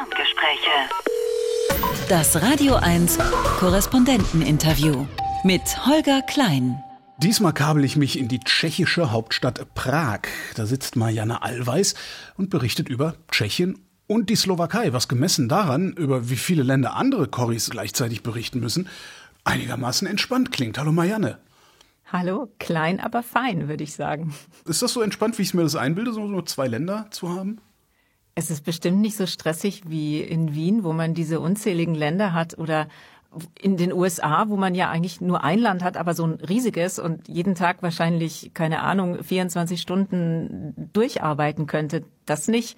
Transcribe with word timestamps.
Ferngespräche. 0.00 0.70
Das 2.08 2.40
Radio 2.40 2.76
1 2.76 3.18
Korrespondenteninterview 3.58 5.06
mit 5.44 5.62
Holger 5.86 6.22
Klein. 6.22 6.82
Diesmal 7.18 7.52
kabel 7.52 7.84
ich 7.84 7.96
mich 7.96 8.18
in 8.18 8.28
die 8.28 8.40
tschechische 8.40 9.10
Hauptstadt 9.10 9.74
Prag. 9.74 10.20
Da 10.54 10.64
sitzt 10.64 10.96
Marianne 10.96 11.42
Allweis 11.42 11.94
und 12.38 12.48
berichtet 12.48 12.88
über 12.88 13.14
Tschechien 13.30 13.78
und 14.06 14.30
die 14.30 14.36
Slowakei, 14.36 14.94
was 14.94 15.08
gemessen 15.08 15.50
daran, 15.50 15.92
über 15.92 16.30
wie 16.30 16.36
viele 16.36 16.62
Länder 16.62 16.96
andere 16.96 17.28
Corris 17.28 17.68
gleichzeitig 17.68 18.22
berichten 18.22 18.60
müssen, 18.60 18.88
einigermaßen 19.44 20.08
entspannt 20.08 20.50
klingt. 20.50 20.78
Hallo 20.78 20.92
Marianne. 20.92 21.38
Hallo, 22.10 22.50
klein, 22.58 23.00
aber 23.00 23.22
fein, 23.22 23.68
würde 23.68 23.84
ich 23.84 23.92
sagen. 23.92 24.34
Ist 24.64 24.80
das 24.80 24.94
so 24.94 25.02
entspannt, 25.02 25.36
wie 25.36 25.42
ich 25.42 25.48
es 25.48 25.54
mir 25.54 25.62
das 25.62 25.76
einbilde, 25.76 26.14
so 26.14 26.26
nur 26.26 26.46
zwei 26.46 26.68
Länder 26.68 27.06
zu 27.10 27.28
haben? 27.28 27.60
Es 28.34 28.50
ist 28.50 28.64
bestimmt 28.64 29.00
nicht 29.00 29.16
so 29.16 29.26
stressig 29.26 29.82
wie 29.86 30.20
in 30.20 30.54
Wien, 30.54 30.84
wo 30.84 30.92
man 30.92 31.14
diese 31.14 31.40
unzähligen 31.40 31.94
Länder 31.94 32.32
hat 32.32 32.56
oder 32.58 32.88
in 33.60 33.76
den 33.76 33.92
USA, 33.92 34.48
wo 34.48 34.56
man 34.56 34.74
ja 34.74 34.90
eigentlich 34.90 35.20
nur 35.20 35.44
ein 35.44 35.60
Land 35.60 35.84
hat, 35.84 35.96
aber 35.96 36.14
so 36.14 36.24
ein 36.24 36.34
riesiges 36.34 36.98
und 36.98 37.28
jeden 37.28 37.54
Tag 37.54 37.82
wahrscheinlich, 37.82 38.50
keine 38.54 38.80
Ahnung, 38.82 39.22
24 39.22 39.80
Stunden 39.80 40.90
durcharbeiten 40.92 41.66
könnte. 41.66 42.04
Das 42.26 42.48
nicht. 42.48 42.76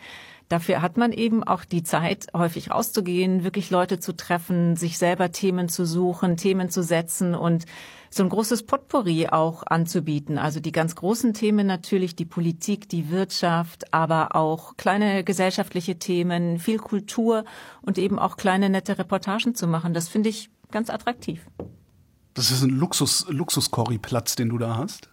Dafür 0.52 0.82
hat 0.82 0.98
man 0.98 1.12
eben 1.12 1.42
auch 1.42 1.64
die 1.64 1.82
Zeit, 1.82 2.26
häufig 2.34 2.70
rauszugehen, 2.70 3.42
wirklich 3.42 3.70
Leute 3.70 4.00
zu 4.00 4.14
treffen, 4.14 4.76
sich 4.76 4.98
selber 4.98 5.32
Themen 5.32 5.70
zu 5.70 5.86
suchen, 5.86 6.36
Themen 6.36 6.68
zu 6.68 6.82
setzen 6.82 7.34
und 7.34 7.64
so 8.10 8.22
ein 8.22 8.28
großes 8.28 8.64
Potpourri 8.64 9.28
auch 9.28 9.62
anzubieten. 9.62 10.36
Also 10.36 10.60
die 10.60 10.70
ganz 10.70 10.94
großen 10.94 11.32
Themen 11.32 11.66
natürlich, 11.66 12.16
die 12.16 12.26
Politik, 12.26 12.86
die 12.90 13.08
Wirtschaft, 13.08 13.94
aber 13.94 14.36
auch 14.36 14.76
kleine 14.76 15.24
gesellschaftliche 15.24 15.98
Themen, 15.98 16.58
viel 16.58 16.76
Kultur 16.76 17.44
und 17.80 17.96
eben 17.96 18.18
auch 18.18 18.36
kleine 18.36 18.68
nette 18.68 18.98
Reportagen 18.98 19.54
zu 19.54 19.66
machen. 19.66 19.94
Das 19.94 20.10
finde 20.10 20.28
ich 20.28 20.50
ganz 20.70 20.90
attraktiv. 20.90 21.46
Das 22.34 22.50
ist 22.50 22.62
ein 22.62 22.68
Luxus, 22.68 23.24
Luxus-Corrie-Platz, 23.26 24.36
den 24.36 24.50
du 24.50 24.58
da 24.58 24.76
hast? 24.76 25.08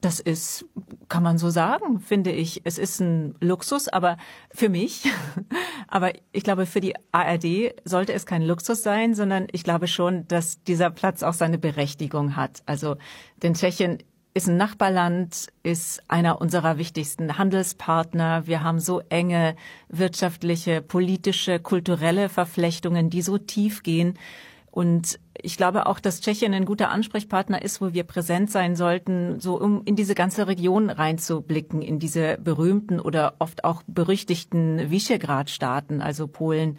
Das 0.00 0.20
ist, 0.20 0.64
kann 1.08 1.24
man 1.24 1.38
so 1.38 1.50
sagen, 1.50 1.98
finde 1.98 2.30
ich. 2.30 2.60
Es 2.64 2.78
ist 2.78 3.00
ein 3.00 3.34
Luxus, 3.40 3.88
aber 3.88 4.16
für 4.52 4.68
mich. 4.68 5.10
aber 5.88 6.12
ich 6.30 6.44
glaube, 6.44 6.66
für 6.66 6.80
die 6.80 6.94
ARD 7.10 7.74
sollte 7.84 8.12
es 8.12 8.24
kein 8.24 8.42
Luxus 8.42 8.82
sein, 8.84 9.14
sondern 9.14 9.48
ich 9.50 9.64
glaube 9.64 9.88
schon, 9.88 10.28
dass 10.28 10.62
dieser 10.62 10.90
Platz 10.90 11.24
auch 11.24 11.32
seine 11.32 11.58
Berechtigung 11.58 12.36
hat. 12.36 12.62
Also, 12.66 12.96
denn 13.42 13.54
Tschechien 13.54 13.98
ist 14.34 14.46
ein 14.48 14.56
Nachbarland, 14.56 15.48
ist 15.64 16.00
einer 16.06 16.40
unserer 16.40 16.78
wichtigsten 16.78 17.38
Handelspartner. 17.38 18.46
Wir 18.46 18.62
haben 18.62 18.78
so 18.78 19.00
enge 19.08 19.56
wirtschaftliche, 19.88 20.80
politische, 20.80 21.58
kulturelle 21.58 22.28
Verflechtungen, 22.28 23.10
die 23.10 23.22
so 23.22 23.38
tief 23.38 23.82
gehen. 23.82 24.16
Und 24.78 25.18
ich 25.34 25.56
glaube 25.56 25.86
auch, 25.86 25.98
dass 25.98 26.20
Tschechien 26.20 26.54
ein 26.54 26.64
guter 26.64 26.90
Ansprechpartner 26.90 27.62
ist, 27.62 27.80
wo 27.80 27.94
wir 27.94 28.04
präsent 28.04 28.48
sein 28.48 28.76
sollten, 28.76 29.40
so 29.40 29.60
um 29.60 29.82
in 29.86 29.96
diese 29.96 30.14
ganze 30.14 30.46
Region 30.46 30.88
reinzublicken, 30.88 31.82
in 31.82 31.98
diese 31.98 32.38
berühmten 32.38 33.00
oder 33.00 33.34
oft 33.40 33.64
auch 33.64 33.82
berüchtigten 33.88 34.88
Visegrad-Staaten, 34.88 36.00
also 36.00 36.28
Polen, 36.28 36.78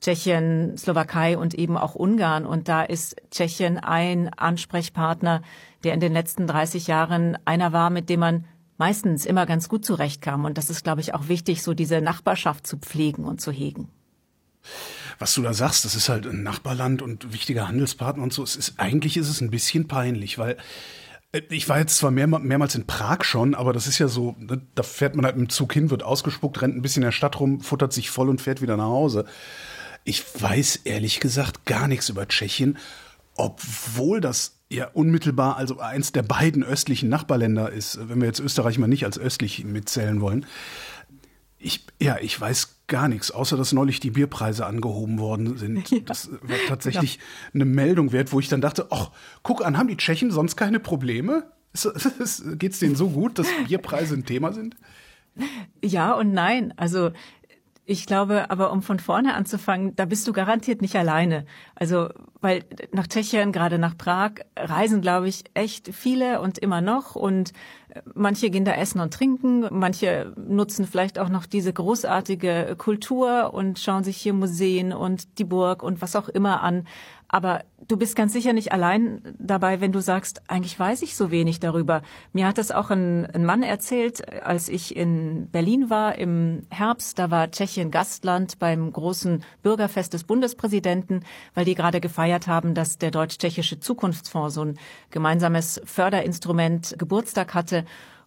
Tschechien, 0.00 0.76
Slowakei 0.78 1.36
und 1.36 1.54
eben 1.54 1.76
auch 1.76 1.96
Ungarn. 1.96 2.46
Und 2.46 2.68
da 2.68 2.84
ist 2.84 3.16
Tschechien 3.32 3.78
ein 3.78 4.32
Ansprechpartner, 4.32 5.42
der 5.82 5.92
in 5.92 5.98
den 5.98 6.12
letzten 6.12 6.46
30 6.46 6.86
Jahren 6.86 7.36
einer 7.44 7.72
war, 7.72 7.90
mit 7.90 8.10
dem 8.10 8.20
man 8.20 8.44
meistens 8.78 9.26
immer 9.26 9.44
ganz 9.44 9.68
gut 9.68 9.84
zurechtkam. 9.84 10.44
Und 10.44 10.56
das 10.56 10.70
ist, 10.70 10.84
glaube 10.84 11.00
ich, 11.00 11.14
auch 11.14 11.26
wichtig, 11.26 11.64
so 11.64 11.74
diese 11.74 12.00
Nachbarschaft 12.00 12.64
zu 12.64 12.76
pflegen 12.76 13.24
und 13.24 13.40
zu 13.40 13.50
hegen 13.50 13.88
was 15.18 15.34
du 15.34 15.42
da 15.42 15.54
sagst, 15.54 15.84
das 15.84 15.94
ist 15.94 16.08
halt 16.08 16.26
ein 16.26 16.42
Nachbarland 16.42 17.02
und 17.02 17.32
wichtiger 17.32 17.68
Handelspartner 17.68 18.22
und 18.22 18.32
so. 18.32 18.42
Es 18.42 18.56
ist, 18.56 18.74
eigentlich 18.78 19.16
ist 19.16 19.28
es 19.28 19.40
ein 19.40 19.50
bisschen 19.50 19.88
peinlich, 19.88 20.38
weil 20.38 20.56
äh, 21.32 21.42
ich 21.50 21.68
war 21.68 21.78
jetzt 21.78 21.96
zwar 21.96 22.10
mehr, 22.10 22.26
mehrmals 22.26 22.74
in 22.74 22.86
Prag 22.86 23.24
schon, 23.24 23.54
aber 23.54 23.72
das 23.72 23.86
ist 23.86 23.98
ja 23.98 24.08
so, 24.08 24.36
ne, 24.38 24.62
da 24.74 24.82
fährt 24.82 25.16
man 25.16 25.24
halt 25.24 25.36
mit 25.36 25.48
dem 25.48 25.50
Zug 25.50 25.72
hin, 25.72 25.90
wird 25.90 26.02
ausgespuckt, 26.02 26.62
rennt 26.62 26.76
ein 26.76 26.82
bisschen 26.82 27.02
in 27.02 27.08
der 27.08 27.12
Stadt 27.12 27.38
rum, 27.40 27.60
futtert 27.60 27.92
sich 27.92 28.10
voll 28.10 28.28
und 28.28 28.40
fährt 28.40 28.62
wieder 28.62 28.76
nach 28.76 28.84
Hause. 28.84 29.26
Ich 30.04 30.22
weiß 30.40 30.80
ehrlich 30.84 31.20
gesagt 31.20 31.64
gar 31.64 31.88
nichts 31.88 32.08
über 32.08 32.28
Tschechien, 32.28 32.78
obwohl 33.36 34.20
das 34.20 34.58
ja 34.70 34.88
unmittelbar 34.92 35.56
also 35.56 35.78
eins 35.78 36.12
der 36.12 36.22
beiden 36.22 36.62
östlichen 36.64 37.08
Nachbarländer 37.08 37.70
ist, 37.70 38.08
wenn 38.08 38.20
wir 38.20 38.26
jetzt 38.26 38.40
Österreich 38.40 38.78
mal 38.78 38.86
nicht 38.86 39.04
als 39.04 39.18
östlich 39.18 39.64
mitzählen 39.64 40.20
wollen. 40.20 40.46
Ich, 41.58 41.86
ja, 42.00 42.18
ich 42.20 42.38
weiß 42.38 42.73
gar 42.86 43.08
nichts, 43.08 43.30
außer 43.30 43.56
dass 43.56 43.72
neulich 43.72 44.00
die 44.00 44.10
Bierpreise 44.10 44.66
angehoben 44.66 45.18
worden 45.18 45.56
sind. 45.56 45.90
Ja. 45.90 46.00
Das 46.00 46.30
war 46.42 46.56
tatsächlich 46.68 47.16
ja. 47.16 47.22
eine 47.54 47.64
Meldung 47.64 48.12
wert, 48.12 48.32
wo 48.32 48.40
ich 48.40 48.48
dann 48.48 48.60
dachte, 48.60 48.88
ach, 48.90 49.10
guck 49.42 49.64
an, 49.64 49.78
haben 49.78 49.88
die 49.88 49.96
Tschechen 49.96 50.30
sonst 50.30 50.56
keine 50.56 50.80
Probleme? 50.80 51.44
Geht 52.58 52.72
es 52.72 52.78
denen 52.78 52.96
so 52.96 53.10
gut, 53.10 53.38
dass 53.38 53.46
Bierpreise 53.66 54.14
ein 54.14 54.24
Thema 54.24 54.52
sind? 54.52 54.76
Ja 55.82 56.12
und 56.14 56.32
nein. 56.32 56.72
Also 56.76 57.12
ich 57.86 58.06
glaube, 58.06 58.50
aber 58.50 58.72
um 58.72 58.80
von 58.80 58.98
vorne 58.98 59.34
anzufangen, 59.34 59.94
da 59.94 60.06
bist 60.06 60.26
du 60.26 60.32
garantiert 60.32 60.80
nicht 60.80 60.96
alleine. 60.96 61.44
Also, 61.74 62.08
weil 62.40 62.64
nach 62.92 63.06
Tschechien, 63.06 63.52
gerade 63.52 63.78
nach 63.78 63.96
Prag, 63.96 64.32
reisen, 64.56 65.02
glaube 65.02 65.28
ich, 65.28 65.44
echt 65.52 65.94
viele 65.94 66.40
und 66.40 66.58
immer 66.58 66.80
noch. 66.80 67.14
Und 67.14 67.52
äh, 67.90 68.00
manche 68.14 68.48
gehen 68.48 68.64
da 68.64 68.72
essen 68.72 69.00
und 69.00 69.12
trinken, 69.12 69.66
manche 69.70 70.32
nutzen 70.36 70.86
vielleicht 70.86 71.18
auch 71.18 71.28
noch 71.28 71.44
diese 71.44 71.74
großartige 71.74 72.74
Kultur 72.78 73.52
und 73.52 73.78
schauen 73.78 74.02
sich 74.02 74.16
hier 74.16 74.32
Museen 74.32 74.94
und 74.94 75.38
die 75.38 75.44
Burg 75.44 75.82
und 75.82 76.00
was 76.00 76.16
auch 76.16 76.30
immer 76.30 76.62
an. 76.62 76.86
Aber 77.28 77.64
du 77.88 77.96
bist 77.96 78.16
ganz 78.16 78.32
sicher 78.32 78.52
nicht 78.52 78.72
allein 78.72 79.20
dabei, 79.38 79.80
wenn 79.80 79.92
du 79.92 80.00
sagst, 80.00 80.42
eigentlich 80.48 80.78
weiß 80.78 81.02
ich 81.02 81.16
so 81.16 81.30
wenig 81.30 81.58
darüber. 81.58 82.02
Mir 82.32 82.46
hat 82.46 82.58
das 82.58 82.70
auch 82.70 82.90
ein, 82.90 83.26
ein, 83.26 83.44
Mann 83.44 83.62
erzählt, 83.62 84.44
als 84.44 84.68
ich 84.68 84.94
in 84.94 85.48
Berlin 85.50 85.90
war 85.90 86.16
im 86.16 86.62
Herbst. 86.70 87.18
Da 87.18 87.30
war 87.30 87.50
Tschechien 87.50 87.90
Gastland 87.90 88.58
beim 88.58 88.92
großen 88.92 89.42
Bürgerfest 89.62 90.12
des 90.12 90.24
Bundespräsidenten, 90.24 91.24
weil 91.54 91.64
die 91.64 91.74
gerade 91.74 92.00
gefeiert 92.00 92.46
haben, 92.46 92.74
dass 92.74 92.98
der 92.98 93.10
deutsch-tschechische 93.10 93.80
Zukunftsfonds 93.80 94.54
so 94.54 94.64
ein 94.64 94.78
gemeinsames 95.10 95.80
Förderinstrument 95.84 96.94
Geburtstag 96.98 97.54
hatte. 97.54 97.84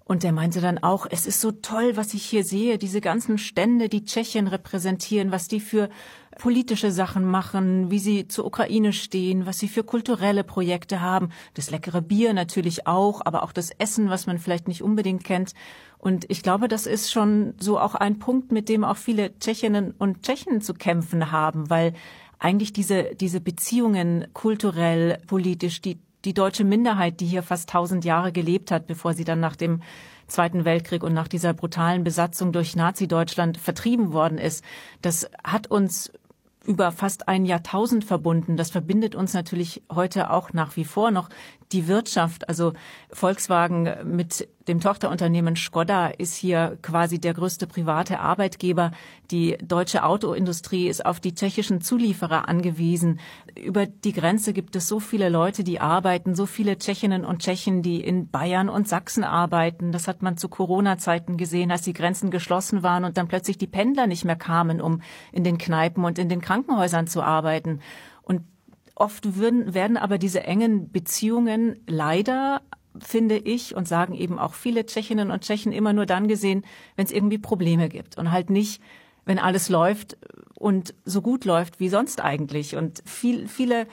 Und 0.08 0.24
der 0.24 0.32
meinte 0.32 0.62
dann 0.62 0.78
auch, 0.78 1.06
es 1.10 1.28
ist 1.28 1.42
so 1.42 1.52
toll, 1.52 1.98
was 1.98 2.14
ich 2.14 2.24
hier 2.24 2.46
sehe, 2.46 2.78
diese 2.78 3.02
ganzen 3.02 3.38
Stände, 3.38 3.90
die 3.90 4.06
Tschechien 4.06 4.48
repräsentieren, 4.48 5.34
was 5.34 5.50
die 5.50 5.60
für 5.60 5.90
politische 6.38 6.92
Sachen 6.92 7.26
machen, 7.26 7.90
wie 7.90 8.00
sie 8.00 8.28
zur 8.28 8.46
Ukraine 8.46 8.94
stehen, 8.94 9.46
was 9.46 9.58
sie 9.58 9.68
für 9.68 9.84
kulturelle 9.84 10.44
Projekte 10.44 11.02
haben. 11.02 11.30
Das 11.56 11.72
leckere 11.72 12.02
Bier 12.02 12.34
natürlich 12.34 12.86
auch, 12.88 13.22
aber 13.26 13.44
auch 13.44 13.52
das 13.52 13.72
Essen, 13.72 14.10
was 14.10 14.28
man 14.28 14.38
vielleicht 14.38 14.68
nicht 14.68 14.84
unbedingt 14.84 15.24
kennt. 15.24 15.54
Und 15.98 16.26
ich 16.30 16.44
glaube, 16.44 16.68
das 16.68 16.86
ist 16.86 17.12
schon 17.12 17.56
so 17.60 17.80
auch 17.80 17.96
ein 17.96 18.20
Punkt, 18.20 18.52
mit 18.52 18.70
dem 18.70 18.84
auch 18.84 18.98
viele 18.98 19.38
Tschechinnen 19.40 19.92
und 19.98 20.24
Tschechen 20.24 20.62
zu 20.62 20.74
kämpfen 20.74 21.32
haben, 21.32 21.70
weil 21.70 21.94
eigentlich 22.40 22.72
diese, 22.72 23.16
diese 23.16 23.42
Beziehungen 23.42 24.28
kulturell, 24.34 25.18
politisch, 25.26 25.82
die 25.82 26.00
die 26.26 26.34
deutsche 26.34 26.66
Minderheit, 26.66 27.20
die 27.20 27.26
hier 27.26 27.44
fast 27.44 27.70
tausend 27.70 28.04
Jahre 28.04 28.32
gelebt 28.32 28.70
hat, 28.70 28.86
bevor 28.86 29.14
sie 29.14 29.24
dann 29.24 29.40
nach 29.40 29.56
dem 29.56 29.82
Zweiten 30.28 30.66
Weltkrieg 30.66 31.04
und 31.04 31.14
nach 31.14 31.30
dieser 31.30 31.54
brutalen 31.54 32.04
Besatzung 32.04 32.52
durch 32.52 32.76
Nazi-Deutschland 32.76 33.58
vertrieben 33.58 34.12
worden 34.12 34.38
ist. 34.38 34.64
Das 35.02 35.30
hat 35.44 35.68
uns 35.68 36.12
über 36.68 36.92
fast 36.92 37.28
ein 37.28 37.46
Jahrtausend 37.46 38.04
verbunden. 38.04 38.58
Das 38.58 38.70
verbindet 38.70 39.16
uns 39.16 39.34
natürlich 39.34 39.82
heute 39.92 40.30
auch 40.32 40.54
nach 40.54 40.76
wie 40.76 40.86
vor 40.86 41.12
noch 41.12 41.30
die 41.72 41.88
Wirtschaft. 41.88 42.48
Also 42.50 42.74
Volkswagen 43.12 43.90
mit 44.04 44.48
dem 44.68 44.82
Tochterunternehmen 44.82 45.56
Skoda 45.56 46.08
ist 46.08 46.36
hier 46.36 46.78
quasi 46.82 47.20
der 47.20 47.34
größte 47.34 47.68
private 47.68 48.20
Arbeitgeber. 48.20 48.92
Die 49.32 49.58
deutsche 49.62 50.04
Autoindustrie 50.04 50.88
ist 50.88 51.06
auf 51.06 51.20
die 51.20 51.34
tschechischen 51.34 51.82
Zulieferer 51.82 52.50
angewiesen. 52.50 53.20
Über 53.56 53.86
die 53.86 54.12
Grenze 54.12 54.54
gibt 54.54 54.76
es 54.76 54.88
so 54.88 55.00
viele 55.00 55.30
Leute, 55.30 55.64
die 55.64 55.80
arbeiten, 55.80 56.36
so 56.36 56.46
viele 56.46 56.78
Tschechinnen 56.78 57.24
und 57.24 57.42
Tschechen, 57.42 57.82
die 57.82 58.02
in 58.02 58.30
Bayern 58.30 58.70
und 58.70 58.88
Sachsen 58.88 59.24
arbeiten. 59.24 59.92
Das 59.92 60.08
hat 60.08 60.22
man 60.22 60.38
zu 60.38 60.50
Corona-Zeiten 60.50 61.38
gesehen, 61.38 61.72
als 61.72 61.84
die 61.84 61.94
Grenzen 61.94 62.30
geschlossen 62.30 62.84
waren 62.84 63.06
und 63.06 63.18
dann 63.18 63.28
plötzlich 63.28 63.58
die 63.58 63.68
Pendler 63.68 64.08
nicht 64.08 64.26
mehr 64.26 64.36
kamen, 64.36 64.82
um 64.82 65.02
in 65.32 65.44
den 65.44 65.58
Kneipen 65.58 66.04
und 66.04 66.20
in 66.20 66.30
den 66.30 66.42
Krankenhäusern 66.42 67.08
zu 67.08 67.22
arbeiten. 67.22 67.80
Oft 69.00 69.36
würden, 69.36 69.76
werden 69.76 69.96
aber 69.96 70.18
diese 70.18 70.44
engen 70.44 70.92
Beziehungen 70.92 71.80
leider 71.86 72.62
finde 73.00 73.38
ich, 73.38 73.76
und 73.76 73.88
sagen 73.88 74.16
eben 74.16 74.40
auch 74.40 74.56
viele 74.56 74.84
Tschechinnen 74.86 75.30
und 75.30 75.44
Tschechen 75.44 75.72
immer 75.72 75.94
nur 75.94 76.08
dann 76.08 76.28
gesehen, 76.28 76.66
wenn 76.96 77.06
es 77.06 77.12
irgendwie 77.12 77.38
Probleme 77.38 77.90
gibt 77.90 78.18
und 78.18 78.32
halt 78.32 78.50
nicht, 78.50 78.82
wenn 79.24 79.38
alles 79.38 79.70
läuft 79.70 80.18
und 80.56 80.96
so 81.06 81.22
gut 81.22 81.46
läuft 81.46 81.80
wie 81.80 81.90
sonst 81.90 82.22
eigentlich. 82.22 82.76
Und 82.76 83.04
viel, 83.06 83.48
viele 83.48 83.86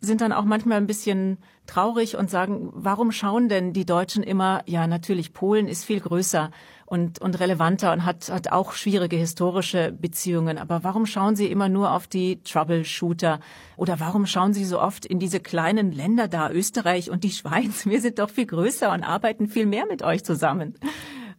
sind 0.00 0.20
dann 0.20 0.32
auch 0.32 0.44
manchmal 0.44 0.76
ein 0.76 0.86
bisschen 0.86 1.38
traurig 1.66 2.16
und 2.16 2.30
sagen, 2.30 2.70
warum 2.72 3.10
schauen 3.10 3.48
denn 3.48 3.72
die 3.72 3.86
Deutschen 3.86 4.22
immer, 4.22 4.62
ja 4.66 4.86
natürlich, 4.86 5.32
Polen 5.32 5.66
ist 5.66 5.84
viel 5.84 6.00
größer 6.00 6.50
und, 6.88 7.20
und 7.20 7.38
relevanter 7.38 7.92
und 7.92 8.06
hat, 8.06 8.30
hat 8.30 8.50
auch 8.50 8.72
schwierige 8.72 9.16
historische 9.16 9.92
Beziehungen, 9.92 10.56
aber 10.56 10.84
warum 10.84 11.04
schauen 11.04 11.36
sie 11.36 11.46
immer 11.46 11.68
nur 11.68 11.92
auf 11.92 12.06
die 12.06 12.40
Troubleshooter 12.42 13.40
oder 13.76 14.00
warum 14.00 14.24
schauen 14.24 14.54
sie 14.54 14.64
so 14.64 14.80
oft 14.80 15.04
in 15.04 15.18
diese 15.18 15.38
kleinen 15.38 15.92
Länder 15.92 16.28
da, 16.28 16.50
Österreich 16.50 17.10
und 17.10 17.24
die 17.24 17.30
Schweiz, 17.30 17.84
wir 17.84 18.00
sind 18.00 18.18
doch 18.18 18.30
viel 18.30 18.46
größer 18.46 18.90
und 18.90 19.02
arbeiten 19.02 19.48
viel 19.48 19.66
mehr 19.66 19.84
mit 19.84 20.02
euch 20.02 20.24
zusammen. 20.24 20.78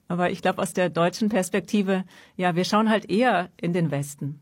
Aber 0.07 0.30
ich 0.30 0.44
glaube, 0.44 0.62
aus 0.62 0.74
der 0.74 0.92
deutschen 0.92 1.30
Perspektive, 1.30 2.04
ja, 2.36 2.56
wir 2.56 2.63
schauen 2.63 2.88
halt 2.90 3.10
eher 3.10 3.50
in 3.60 3.74
den 3.74 3.90
Westen. 3.90 4.40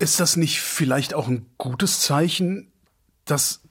Ist 0.00 0.18
das 0.18 0.36
nicht 0.36 0.60
vielleicht 0.60 1.14
auch 1.14 1.28
ein 1.28 1.46
gutes 1.58 2.00
Zeichen, 2.00 2.72
dass 3.24 3.62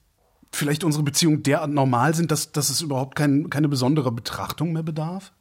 vielleicht 0.50 0.82
unsere 0.82 1.04
Beziehungen 1.04 1.42
derart 1.42 1.70
normal 1.70 2.14
sind, 2.14 2.30
dass, 2.30 2.52
dass 2.52 2.70
es 2.70 2.80
überhaupt 2.80 3.16
kein, 3.16 3.50
keine 3.50 3.68
besondere 3.68 4.12
Betrachtung 4.12 4.72
mehr 4.72 4.82
bedarf? 4.82 5.34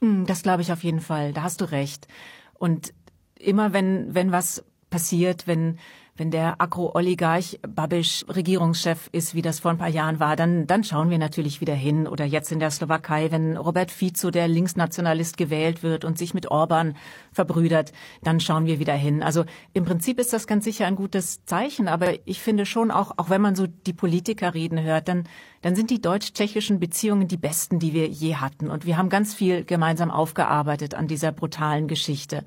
Hm, 0.00 0.26
das 0.26 0.42
glaube 0.42 0.62
ich 0.62 0.72
auf 0.72 0.84
jeden 0.84 1.00
Fall. 1.00 1.32
Da 1.32 1.42
hast 1.42 1.60
du 1.60 1.70
recht. 1.70 2.08
Und 2.54 2.92
immer 3.38 3.72
wenn, 3.72 4.14
wenn 4.14 4.32
was 4.32 4.64
passiert, 4.90 5.46
wenn 5.46 5.78
wenn 6.16 6.30
der 6.30 6.60
Agro-Oligarch 6.60 7.60
Babiš 7.62 8.24
Regierungschef 8.28 9.08
ist, 9.12 9.34
wie 9.34 9.42
das 9.42 9.60
vor 9.60 9.70
ein 9.70 9.78
paar 9.78 9.88
Jahren 9.88 10.18
war, 10.18 10.36
dann, 10.36 10.66
dann 10.66 10.82
schauen 10.82 11.10
wir 11.10 11.18
natürlich 11.18 11.60
wieder 11.60 11.74
hin. 11.74 12.06
Oder 12.06 12.24
jetzt 12.24 12.50
in 12.52 12.58
der 12.58 12.70
Slowakei, 12.70 13.30
wenn 13.30 13.56
Robert 13.56 13.90
Fico, 13.90 14.30
der 14.30 14.48
Linksnationalist, 14.48 15.36
gewählt 15.36 15.82
wird 15.82 16.04
und 16.04 16.16
sich 16.16 16.32
mit 16.32 16.50
Orban 16.50 16.96
verbrüdert, 17.32 17.92
dann 18.22 18.40
schauen 18.40 18.66
wir 18.66 18.78
wieder 18.78 18.94
hin. 18.94 19.22
Also 19.22 19.44
im 19.74 19.84
Prinzip 19.84 20.18
ist 20.18 20.32
das 20.32 20.46
ganz 20.46 20.64
sicher 20.64 20.86
ein 20.86 20.96
gutes 20.96 21.44
Zeichen. 21.44 21.88
Aber 21.88 22.14
ich 22.26 22.40
finde 22.40 22.64
schon 22.64 22.90
auch, 22.90 23.12
auch 23.18 23.28
wenn 23.28 23.42
man 23.42 23.54
so 23.54 23.66
die 23.66 23.92
Politiker 23.92 24.54
reden 24.54 24.80
hört, 24.80 25.08
dann, 25.08 25.24
dann 25.66 25.74
sind 25.74 25.90
die 25.90 26.00
deutsch-tschechischen 26.00 26.78
Beziehungen 26.78 27.26
die 27.26 27.36
besten, 27.36 27.80
die 27.80 27.92
wir 27.92 28.06
je 28.06 28.36
hatten. 28.36 28.70
Und 28.70 28.86
wir 28.86 28.96
haben 28.96 29.08
ganz 29.08 29.34
viel 29.34 29.64
gemeinsam 29.64 30.12
aufgearbeitet 30.12 30.94
an 30.94 31.08
dieser 31.08 31.32
brutalen 31.32 31.88
Geschichte. 31.88 32.44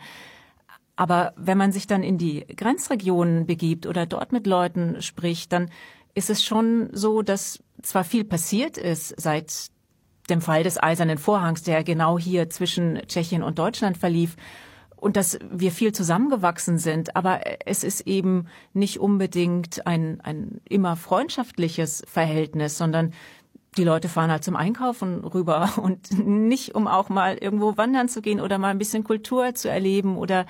Aber 0.95 1.33
wenn 1.35 1.57
man 1.57 1.73
sich 1.73 1.85
dann 1.85 2.01
in 2.01 2.17
die 2.17 2.47
Grenzregionen 2.47 3.45
begibt 3.45 3.87
oder 3.87 4.05
dort 4.05 4.31
mit 4.31 4.47
Leuten 4.47 5.01
spricht, 5.01 5.51
dann 5.51 5.69
ist 6.13 6.29
es 6.29 6.45
schon 6.45 6.91
so, 6.93 7.21
dass 7.21 7.61
zwar 7.81 8.05
viel 8.05 8.23
passiert 8.23 8.77
ist 8.77 9.13
seit 9.19 9.67
dem 10.29 10.39
Fall 10.39 10.63
des 10.63 10.81
Eisernen 10.81 11.17
Vorhangs, 11.17 11.61
der 11.63 11.83
genau 11.83 12.17
hier 12.17 12.49
zwischen 12.49 13.01
Tschechien 13.05 13.43
und 13.43 13.59
Deutschland 13.59 13.97
verlief, 13.97 14.37
und 14.99 15.15
dass 15.15 15.39
wir 15.49 15.71
viel 15.71 15.93
zusammengewachsen 15.93 16.77
sind, 16.77 17.15
aber 17.15 17.41
es 17.65 17.83
ist 17.83 18.01
eben 18.01 18.47
nicht 18.73 18.99
unbedingt 18.99 19.87
ein, 19.87 20.19
ein 20.21 20.61
immer 20.67 20.95
freundschaftliches 20.95 22.03
Verhältnis, 22.07 22.77
sondern 22.77 23.13
die 23.77 23.83
Leute 23.83 24.09
fahren 24.09 24.31
halt 24.31 24.43
zum 24.43 24.55
Einkaufen 24.55 25.23
rüber 25.23 25.73
und 25.81 26.11
nicht, 26.25 26.75
um 26.75 26.87
auch 26.87 27.09
mal 27.09 27.37
irgendwo 27.37 27.77
wandern 27.77 28.09
zu 28.09 28.21
gehen 28.21 28.41
oder 28.41 28.57
mal 28.57 28.69
ein 28.69 28.77
bisschen 28.77 29.03
Kultur 29.03 29.53
zu 29.55 29.69
erleben 29.69 30.17
oder 30.17 30.45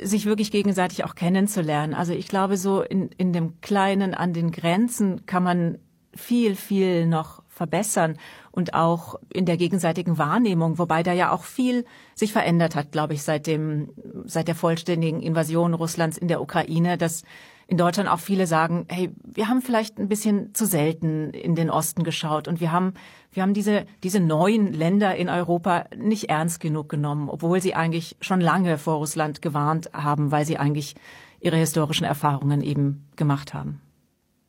sich 0.00 0.24
wirklich 0.24 0.50
gegenseitig 0.50 1.04
auch 1.04 1.14
kennenzulernen. 1.14 1.92
Also 1.92 2.12
ich 2.14 2.28
glaube, 2.28 2.56
so 2.56 2.82
in, 2.82 3.10
in 3.18 3.32
dem 3.32 3.60
Kleinen 3.60 4.14
an 4.14 4.32
den 4.32 4.50
Grenzen 4.50 5.26
kann 5.26 5.42
man 5.42 5.78
viel, 6.14 6.56
viel 6.56 7.06
noch 7.06 7.42
verbessern 7.48 8.16
und 8.52 8.74
auch 8.74 9.16
in 9.32 9.46
der 9.46 9.56
gegenseitigen 9.56 10.18
Wahrnehmung, 10.18 10.78
wobei 10.78 11.02
da 11.02 11.12
ja 11.12 11.32
auch 11.32 11.44
viel 11.44 11.84
sich 12.14 12.32
verändert 12.32 12.76
hat, 12.76 12.92
glaube 12.92 13.14
ich, 13.14 13.22
seit 13.22 13.46
dem, 13.46 13.88
seit 14.24 14.46
der 14.46 14.54
vollständigen 14.54 15.20
Invasion 15.20 15.74
Russlands 15.74 16.18
in 16.18 16.28
der 16.28 16.40
Ukraine, 16.40 16.98
dass 16.98 17.22
in 17.66 17.78
Deutschland 17.78 18.10
auch 18.10 18.20
viele 18.20 18.46
sagen, 18.46 18.84
hey, 18.90 19.10
wir 19.24 19.48
haben 19.48 19.62
vielleicht 19.62 19.98
ein 19.98 20.08
bisschen 20.08 20.54
zu 20.54 20.66
selten 20.66 21.30
in 21.30 21.54
den 21.54 21.70
Osten 21.70 22.04
geschaut 22.04 22.46
und 22.46 22.60
wir 22.60 22.70
haben, 22.70 22.92
wir 23.32 23.42
haben 23.42 23.54
diese, 23.54 23.86
diese 24.02 24.20
neuen 24.20 24.74
Länder 24.74 25.16
in 25.16 25.30
Europa 25.30 25.86
nicht 25.96 26.24
ernst 26.24 26.60
genug 26.60 26.90
genommen, 26.90 27.30
obwohl 27.30 27.62
sie 27.62 27.74
eigentlich 27.74 28.16
schon 28.20 28.42
lange 28.42 28.76
vor 28.76 28.96
Russland 28.96 29.40
gewarnt 29.40 29.90
haben, 29.94 30.30
weil 30.30 30.44
sie 30.44 30.58
eigentlich 30.58 30.94
ihre 31.40 31.56
historischen 31.56 32.04
Erfahrungen 32.04 32.60
eben 32.60 33.08
gemacht 33.16 33.54
haben. 33.54 33.80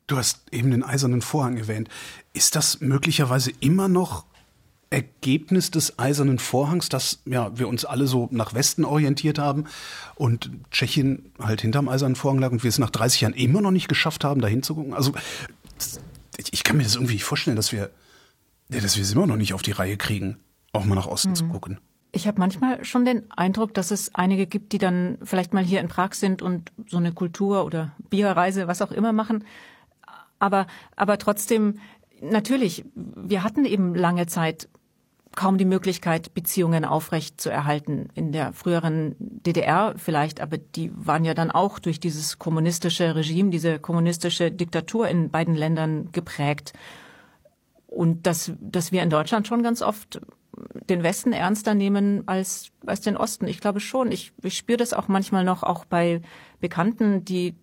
Du 0.07 0.17
hast 0.17 0.53
eben 0.53 0.71
den 0.71 0.83
eisernen 0.83 1.21
Vorhang 1.21 1.55
erwähnt. 1.57 1.87
Ist 2.33 2.55
das 2.55 2.81
möglicherweise 2.81 3.51
immer 3.59 3.87
noch 3.87 4.25
Ergebnis 4.93 5.71
des 5.71 5.97
Eisernen 5.97 6.37
Vorhangs, 6.37 6.87
dass 6.87 7.19
ja, 7.25 7.57
wir 7.57 7.67
uns 7.67 7.83
alle 7.83 8.05
so 8.05 8.27
nach 8.31 8.53
Westen 8.53 8.85
orientiert 8.85 9.39
haben 9.39 9.65
und 10.15 10.51
Tschechien 10.69 11.31
halt 11.39 11.61
hinterm 11.61 11.89
Eisernen 11.89 12.15
Vorhang 12.15 12.39
lag 12.39 12.51
und 12.51 12.63
wir 12.63 12.69
es 12.69 12.77
nach 12.77 12.91
30 12.91 13.21
Jahren 13.21 13.33
immer 13.33 13.59
noch 13.61 13.71
nicht 13.71 13.87
geschafft 13.87 14.23
haben, 14.23 14.39
da 14.39 14.47
hinzugucken. 14.47 14.93
Also 14.93 15.13
ich, 16.51 16.63
kann 16.63 16.77
mir 16.77 16.83
das 16.83 16.95
irgendwie 16.95 17.19
vorstellen, 17.19 17.55
dass 17.55 17.71
wir, 17.71 17.89
ja, 18.69 18.79
dass 18.79 18.95
wir 18.95 19.03
es 19.03 19.11
immer 19.11 19.25
noch 19.25 19.35
nicht 19.35 19.55
auf 19.55 19.63
die 19.63 19.71
Reihe 19.71 19.97
kriegen, 19.97 20.37
auch 20.73 20.85
mal 20.85 20.95
nach 20.95 21.07
Osten 21.07 21.31
mhm. 21.31 21.35
zu 21.35 21.47
gucken. 21.47 21.79
Ich 22.11 22.27
habe 22.27 22.39
manchmal 22.39 22.85
schon 22.85 23.05
den 23.05 23.31
Eindruck, 23.31 23.73
dass 23.73 23.89
es 23.89 24.13
einige 24.13 24.45
gibt, 24.45 24.71
die 24.71 24.77
dann 24.77 25.17
vielleicht 25.23 25.53
mal 25.53 25.63
hier 25.63 25.79
in 25.79 25.87
Prag 25.87 26.13
sind 26.13 26.43
und 26.43 26.71
so 26.87 26.97
eine 26.97 27.11
Kultur- 27.11 27.65
oder 27.65 27.93
Bierreise, 28.11 28.67
was 28.67 28.83
auch 28.83 28.91
immer 28.91 29.11
machen. 29.11 29.43
Aber, 30.37 30.67
aber 30.95 31.17
trotzdem, 31.17 31.79
natürlich, 32.23 32.85
wir 32.95 33.43
hatten 33.43 33.65
eben 33.65 33.95
lange 33.95 34.27
Zeit 34.27 34.69
kaum 35.35 35.57
die 35.57 35.65
Möglichkeit, 35.65 36.33
Beziehungen 36.33 36.85
aufrecht 36.85 37.41
zu 37.41 37.49
erhalten. 37.49 38.09
In 38.13 38.31
der 38.31 38.53
früheren 38.53 39.15
DDR 39.19 39.95
vielleicht, 39.97 40.41
aber 40.41 40.57
die 40.57 40.91
waren 40.95 41.25
ja 41.25 41.33
dann 41.33 41.51
auch 41.51 41.79
durch 41.79 41.99
dieses 41.99 42.37
kommunistische 42.37 43.15
Regime, 43.15 43.49
diese 43.49 43.79
kommunistische 43.79 44.51
Diktatur 44.51 45.07
in 45.07 45.31
beiden 45.31 45.55
Ländern 45.55 46.11
geprägt. 46.11 46.73
Und 47.87 48.25
dass, 48.27 48.51
dass 48.59 48.91
wir 48.91 49.03
in 49.03 49.09
Deutschland 49.09 49.47
schon 49.47 49.63
ganz 49.63 49.81
oft 49.81 50.21
den 50.89 51.03
Westen 51.03 51.33
ernster 51.33 51.73
nehmen 51.73 52.27
als, 52.27 52.71
als 52.85 53.01
den 53.01 53.17
Osten. 53.17 53.47
Ich 53.47 53.59
glaube 53.59 53.79
schon. 53.79 54.11
Ich, 54.11 54.33
ich 54.43 54.55
spüre 54.55 54.77
das 54.77 54.93
auch 54.93 55.07
manchmal 55.07 55.43
noch, 55.43 55.63
auch 55.63 55.85
bei 55.85 56.21
Bekannten, 56.59 57.25
die 57.25 57.55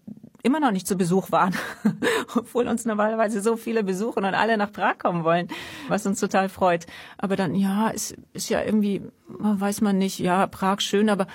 immer 0.42 0.60
noch 0.60 0.70
nicht 0.70 0.86
zu 0.86 0.96
Besuch 0.96 1.30
waren, 1.30 1.54
obwohl 2.36 2.68
uns 2.68 2.84
normalerweise 2.84 3.40
so 3.40 3.56
viele 3.56 3.84
besuchen 3.84 4.24
und 4.24 4.34
alle 4.34 4.56
nach 4.56 4.72
Prag 4.72 4.98
kommen 4.98 5.24
wollen, 5.24 5.48
was 5.88 6.06
uns 6.06 6.20
total 6.20 6.48
freut. 6.48 6.86
Aber 7.18 7.36
dann, 7.36 7.54
ja, 7.54 7.90
es 7.90 8.14
ist 8.32 8.48
ja 8.48 8.62
irgendwie, 8.62 9.02
weiß 9.28 9.80
man 9.80 9.98
nicht, 9.98 10.18
ja, 10.18 10.46
Prag 10.46 10.80
schön, 10.80 11.10
aber 11.10 11.26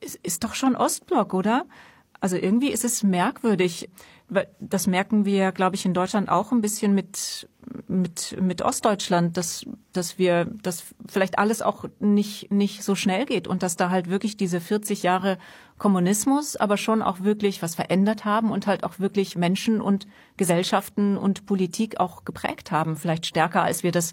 es 0.00 0.14
ist 0.16 0.44
doch 0.44 0.54
schon 0.54 0.76
Ostblock, 0.76 1.34
oder? 1.34 1.66
Also 2.20 2.36
irgendwie 2.36 2.70
ist 2.70 2.84
es 2.84 3.02
merkwürdig. 3.02 3.90
Das 4.58 4.86
merken 4.86 5.24
wir, 5.24 5.52
glaube 5.52 5.76
ich, 5.76 5.84
in 5.84 5.94
Deutschland 5.94 6.28
auch 6.28 6.50
ein 6.50 6.60
bisschen 6.60 6.94
mit, 6.94 7.48
mit, 7.86 8.36
mit 8.40 8.60
Ostdeutschland, 8.60 9.36
dass, 9.36 9.64
dass 9.92 10.18
wir, 10.18 10.46
dass 10.62 10.84
vielleicht 11.08 11.38
alles 11.38 11.62
auch 11.62 11.84
nicht, 12.00 12.50
nicht 12.50 12.82
so 12.82 12.96
schnell 12.96 13.24
geht 13.24 13.46
und 13.46 13.62
dass 13.62 13.76
da 13.76 13.90
halt 13.90 14.10
wirklich 14.10 14.36
diese 14.36 14.60
40 14.60 15.04
Jahre 15.04 15.38
Kommunismus 15.78 16.56
aber 16.56 16.76
schon 16.76 17.02
auch 17.02 17.20
wirklich 17.20 17.62
was 17.62 17.76
verändert 17.76 18.24
haben 18.24 18.50
und 18.50 18.66
halt 18.66 18.82
auch 18.82 18.98
wirklich 18.98 19.36
Menschen 19.36 19.80
und 19.80 20.08
Gesellschaften 20.36 21.16
und 21.16 21.46
Politik 21.46 22.00
auch 22.00 22.24
geprägt 22.24 22.72
haben, 22.72 22.96
vielleicht 22.96 23.26
stärker 23.26 23.62
als 23.62 23.82
wir 23.82 23.92
das 23.92 24.12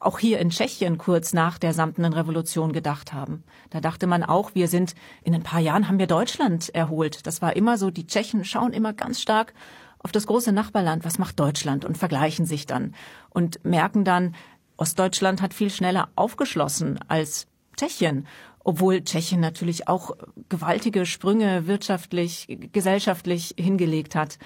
auch 0.00 0.18
hier 0.18 0.38
in 0.38 0.50
Tschechien 0.50 0.98
kurz 0.98 1.32
nach 1.32 1.58
der 1.58 1.74
samtenen 1.74 2.12
Revolution 2.12 2.72
gedacht 2.72 3.12
haben. 3.12 3.44
Da 3.70 3.80
dachte 3.80 4.06
man 4.06 4.22
auch, 4.22 4.54
wir 4.54 4.68
sind, 4.68 4.94
in 5.22 5.34
ein 5.34 5.42
paar 5.42 5.60
Jahren 5.60 5.88
haben 5.88 5.98
wir 5.98 6.06
Deutschland 6.06 6.74
erholt. 6.74 7.26
Das 7.26 7.42
war 7.42 7.56
immer 7.56 7.78
so, 7.78 7.90
die 7.90 8.06
Tschechen 8.06 8.44
schauen 8.44 8.72
immer 8.72 8.92
ganz 8.92 9.20
stark 9.20 9.54
auf 9.98 10.12
das 10.12 10.26
große 10.26 10.52
Nachbarland, 10.52 11.04
was 11.04 11.18
macht 11.18 11.40
Deutschland 11.40 11.84
und 11.84 11.98
vergleichen 11.98 12.46
sich 12.46 12.66
dann 12.66 12.94
und 13.30 13.64
merken 13.64 14.04
dann, 14.04 14.34
Ostdeutschland 14.76 15.42
hat 15.42 15.54
viel 15.54 15.70
schneller 15.70 16.08
aufgeschlossen 16.14 17.00
als 17.08 17.48
Tschechien, 17.76 18.26
obwohl 18.62 19.02
Tschechien 19.02 19.40
natürlich 19.40 19.88
auch 19.88 20.16
gewaltige 20.48 21.04
Sprünge 21.04 21.66
wirtschaftlich, 21.66 22.46
gesellschaftlich 22.72 23.54
hingelegt 23.58 24.14
hat. 24.14 24.38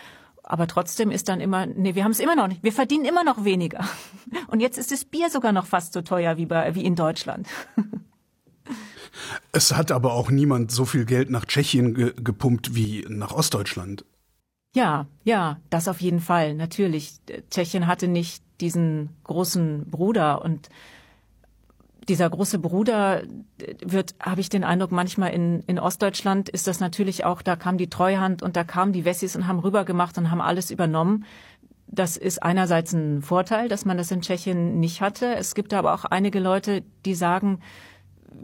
Aber 0.42 0.66
trotzdem 0.66 1.10
ist 1.10 1.28
dann 1.28 1.40
immer, 1.40 1.66
nee, 1.66 1.94
wir 1.94 2.04
haben 2.04 2.10
es 2.10 2.20
immer 2.20 2.34
noch 2.34 2.48
nicht. 2.48 2.62
Wir 2.62 2.72
verdienen 2.72 3.04
immer 3.04 3.24
noch 3.24 3.44
weniger. 3.44 3.84
Und 4.48 4.60
jetzt 4.60 4.78
ist 4.78 4.90
das 4.90 5.04
Bier 5.04 5.30
sogar 5.30 5.52
noch 5.52 5.66
fast 5.66 5.92
so 5.92 6.02
teuer 6.02 6.36
wie, 6.36 6.46
bei, 6.46 6.74
wie 6.74 6.84
in 6.84 6.96
Deutschland. 6.96 7.48
Es 9.52 9.74
hat 9.74 9.92
aber 9.92 10.14
auch 10.14 10.30
niemand 10.30 10.70
so 10.70 10.86
viel 10.86 11.04
Geld 11.04 11.28
nach 11.28 11.44
Tschechien 11.44 11.94
ge 11.94 12.14
gepumpt 12.16 12.74
wie 12.74 13.04
nach 13.08 13.32
Ostdeutschland. 13.32 14.04
Ja, 14.74 15.06
ja, 15.24 15.60
das 15.68 15.88
auf 15.88 16.00
jeden 16.00 16.20
Fall, 16.20 16.54
natürlich. 16.54 17.16
Tschechien 17.50 17.86
hatte 17.86 18.08
nicht 18.08 18.42
diesen 18.60 19.10
großen 19.24 19.90
Bruder 19.90 20.42
und 20.42 20.70
dieser 22.08 22.28
große 22.28 22.58
Bruder 22.58 23.22
wird, 23.84 24.14
habe 24.20 24.40
ich 24.40 24.48
den 24.48 24.64
Eindruck, 24.64 24.92
manchmal 24.92 25.30
in, 25.32 25.60
in 25.66 25.78
Ostdeutschland 25.78 26.48
ist 26.48 26.66
das 26.66 26.80
natürlich 26.80 27.24
auch, 27.24 27.42
da 27.42 27.56
kam 27.56 27.78
die 27.78 27.90
Treuhand 27.90 28.42
und 28.42 28.56
da 28.56 28.64
kamen 28.64 28.92
die 28.92 29.04
Wessis 29.04 29.36
und 29.36 29.46
haben 29.46 29.60
rübergemacht 29.60 30.18
und 30.18 30.30
haben 30.30 30.40
alles 30.40 30.70
übernommen. 30.70 31.24
Das 31.86 32.16
ist 32.16 32.42
einerseits 32.42 32.92
ein 32.92 33.22
Vorteil, 33.22 33.68
dass 33.68 33.84
man 33.84 33.98
das 33.98 34.10
in 34.10 34.22
Tschechien 34.22 34.80
nicht 34.80 35.00
hatte. 35.00 35.34
Es 35.36 35.54
gibt 35.54 35.74
aber 35.74 35.92
auch 35.94 36.04
einige 36.04 36.40
Leute, 36.40 36.82
die 37.04 37.14
sagen, 37.14 37.60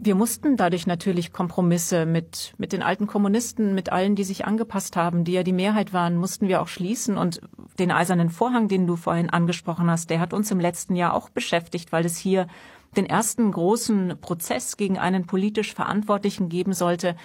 wir 0.01 0.15
mussten 0.15 0.55
dadurch 0.55 0.87
natürlich 0.87 1.33
Kompromisse 1.33 2.05
mit, 2.05 2.53
mit 2.57 2.73
den 2.73 2.83
alten 2.83 3.07
Kommunisten, 3.07 3.73
mit 3.73 3.91
allen, 3.91 4.15
die 4.15 4.23
sich 4.23 4.45
angepasst 4.45 4.95
haben, 4.95 5.23
die 5.23 5.33
ja 5.33 5.43
die 5.43 5.51
Mehrheit 5.51 5.93
waren, 5.93 6.15
mussten 6.15 6.47
wir 6.47 6.61
auch 6.61 6.67
schließen. 6.67 7.17
Und 7.17 7.41
den 7.79 7.91
eisernen 7.91 8.29
Vorhang, 8.29 8.67
den 8.67 8.87
du 8.87 8.95
vorhin 8.95 9.29
angesprochen 9.29 9.89
hast, 9.89 10.09
der 10.09 10.19
hat 10.19 10.33
uns 10.33 10.51
im 10.51 10.59
letzten 10.59 10.95
Jahr 10.95 11.13
auch 11.13 11.29
beschäftigt, 11.29 11.91
weil 11.91 12.05
es 12.05 12.17
hier 12.17 12.47
den 12.95 13.05
ersten 13.05 13.51
großen 13.51 14.17
Prozess 14.19 14.77
gegen 14.77 14.97
einen 14.97 15.25
politisch 15.25 15.73
Verantwortlichen 15.73 16.49
geben 16.49 16.73
sollte, 16.73 17.15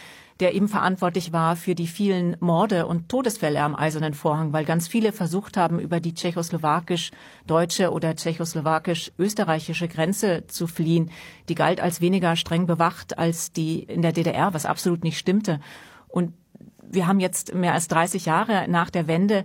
der 0.40 0.54
eben 0.54 0.68
verantwortlich 0.68 1.32
war 1.32 1.54
für 1.56 1.74
die 1.74 1.86
vielen 1.86 2.36
Morde 2.40 2.86
und 2.86 3.08
Todesfälle 3.08 3.62
am 3.62 3.76
Eisernen 3.76 4.14
Vorhang, 4.14 4.52
weil 4.52 4.64
ganz 4.64 4.88
viele 4.88 5.12
versucht 5.12 5.56
haben, 5.56 5.78
über 5.78 6.00
die 6.00 6.14
tschechoslowakisch-deutsche 6.14 7.92
oder 7.92 8.16
tschechoslowakisch-österreichische 8.16 9.88
Grenze 9.88 10.46
zu 10.48 10.66
fliehen. 10.66 11.10
Die 11.48 11.54
galt 11.54 11.80
als 11.80 12.00
weniger 12.00 12.34
streng 12.36 12.66
bewacht 12.66 13.16
als 13.16 13.52
die 13.52 13.84
in 13.84 14.02
der 14.02 14.12
DDR, 14.12 14.54
was 14.54 14.66
absolut 14.66 15.04
nicht 15.04 15.18
stimmte. 15.18 15.60
Und 16.08 16.32
wir 16.82 17.06
haben 17.06 17.20
jetzt 17.20 17.54
mehr 17.54 17.72
als 17.72 17.88
30 17.88 18.26
Jahre 18.26 18.66
nach 18.68 18.90
der 18.90 19.06
Wende 19.06 19.44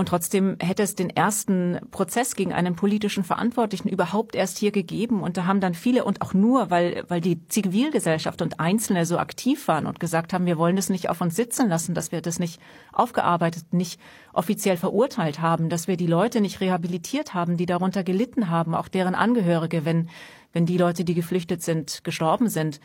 und 0.00 0.06
trotzdem 0.06 0.56
hätte 0.60 0.82
es 0.82 0.94
den 0.94 1.10
ersten 1.10 1.78
Prozess 1.90 2.34
gegen 2.34 2.54
einen 2.54 2.74
politischen 2.74 3.22
Verantwortlichen 3.22 3.90
überhaupt 3.90 4.34
erst 4.34 4.56
hier 4.56 4.70
gegeben. 4.70 5.22
Und 5.22 5.36
da 5.36 5.44
haben 5.44 5.60
dann 5.60 5.74
viele 5.74 6.06
und 6.06 6.22
auch 6.22 6.32
nur, 6.32 6.70
weil, 6.70 7.04
weil 7.08 7.20
die 7.20 7.46
Zivilgesellschaft 7.48 8.40
und 8.40 8.60
Einzelne 8.60 9.04
so 9.04 9.18
aktiv 9.18 9.68
waren 9.68 9.84
und 9.84 10.00
gesagt 10.00 10.32
haben, 10.32 10.46
wir 10.46 10.56
wollen 10.56 10.76
das 10.76 10.88
nicht 10.88 11.10
auf 11.10 11.20
uns 11.20 11.36
sitzen 11.36 11.68
lassen, 11.68 11.94
dass 11.94 12.12
wir 12.12 12.22
das 12.22 12.38
nicht 12.38 12.62
aufgearbeitet, 12.94 13.74
nicht 13.74 14.00
offiziell 14.32 14.78
verurteilt 14.78 15.42
haben, 15.42 15.68
dass 15.68 15.86
wir 15.86 15.98
die 15.98 16.06
Leute 16.06 16.40
nicht 16.40 16.62
rehabilitiert 16.62 17.34
haben, 17.34 17.58
die 17.58 17.66
darunter 17.66 18.02
gelitten 18.02 18.48
haben, 18.48 18.74
auch 18.74 18.88
deren 18.88 19.14
Angehörige, 19.14 19.84
wenn, 19.84 20.08
wenn 20.54 20.64
die 20.64 20.78
Leute, 20.78 21.04
die 21.04 21.12
geflüchtet 21.12 21.62
sind, 21.62 22.04
gestorben 22.04 22.48
sind. 22.48 22.80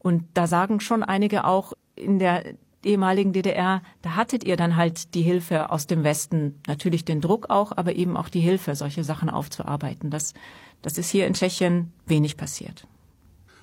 Und 0.00 0.24
da 0.34 0.48
sagen 0.48 0.80
schon 0.80 1.04
einige 1.04 1.44
auch, 1.44 1.74
in 1.94 2.18
der 2.18 2.56
ehemaligen 2.86 3.32
DDR, 3.32 3.82
da 4.02 4.16
hattet 4.16 4.44
ihr 4.44 4.56
dann 4.56 4.76
halt 4.76 5.14
die 5.14 5.22
Hilfe 5.22 5.70
aus 5.70 5.86
dem 5.86 6.04
Westen, 6.04 6.60
natürlich 6.66 7.04
den 7.04 7.20
Druck 7.20 7.50
auch, 7.50 7.72
aber 7.76 7.94
eben 7.94 8.16
auch 8.16 8.28
die 8.28 8.40
Hilfe, 8.40 8.74
solche 8.74 9.04
Sachen 9.04 9.28
aufzuarbeiten. 9.28 10.10
Das, 10.10 10.32
das 10.82 10.96
ist 10.96 11.10
hier 11.10 11.26
in 11.26 11.34
Tschechien 11.34 11.92
wenig 12.06 12.36
passiert. 12.36 12.86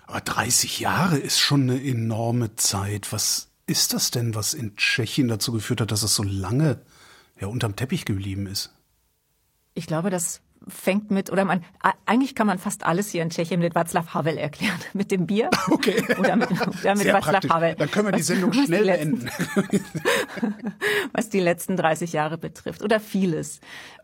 Aber 0.06 0.22
30 0.22 0.80
Jahre 0.80 1.18
ist 1.18 1.39
schon 1.39 1.63
eine 1.63 1.84
enorme 1.84 2.56
Zeit. 2.56 3.12
Was 3.12 3.50
ist 3.65 3.94
das 3.94 4.12
denn, 4.12 4.36
was 4.36 4.53
in 4.53 4.75
Tschechien 4.75 5.27
dazu 5.27 5.51
geführt 5.51 5.82
hat, 5.82 5.92
dass 5.92 6.03
es 6.03 6.13
so 6.13 6.24
lange 6.24 6.82
ja, 7.39 7.48
unterm 7.48 7.75
Teppich 7.75 8.06
geblieben 8.06 8.46
ist? 8.46 8.74
Ich 9.74 9.88
glaube, 9.88 10.10
dass 10.10 10.42
fängt 10.67 11.12
mit, 11.12 11.32
oder 11.32 11.46
man, 11.46 11.63
eigentlich 12.05 12.36
kann 12.36 12.48
man 12.48 12.58
fast 12.58 12.86
alles 12.86 13.10
hier 13.10 13.22
in 13.22 13.29
Tschechien 13.29 13.60
mit 13.60 13.75
Václav 13.75 14.13
Havel 14.13 14.38
erklären. 14.38 14.77
Mit 14.93 15.12
dem 15.12 15.25
Bier. 15.25 15.50
Okay. 15.70 16.03
Oder 16.17 16.36
mit, 16.36 16.51
oder 16.51 16.96
mit 16.96 17.03
Sehr 17.03 17.15
Václav 17.15 17.22
praktisch. 17.22 17.51
Havel. 17.51 17.75
Dann 17.75 17.91
können 17.91 18.08
wir 18.08 18.12
die 18.13 18.22
Sendung 18.22 18.51
was 18.51 18.65
schnell 18.65 18.82
die 18.82 18.86
letzten, 18.86 19.20
beenden. 19.20 20.65
was 21.13 21.29
die 21.29 21.39
letzten 21.39 21.77
30 21.77 22.13
Jahre 22.13 22.38
betrifft. 22.38 22.84
Oder 22.84 23.00
vieles. 23.00 23.60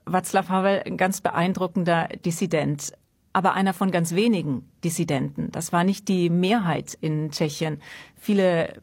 Václav 0.06 0.50
Havel, 0.50 0.84
ein 0.86 0.98
ganz 0.98 1.22
beeindruckender 1.22 2.10
Dissident. 2.26 2.94
Aber 3.32 3.54
einer 3.54 3.74
von 3.74 3.92
ganz 3.92 4.16
wenigen 4.16 4.70
Dissidenten. 4.84 5.52
Das 5.52 5.72
war 5.72 5.84
nicht 5.84 6.08
die 6.08 6.30
Mehrheit 6.30 6.98
in 7.00 7.32
Tschechien. 7.32 7.82
Viele 8.16 8.74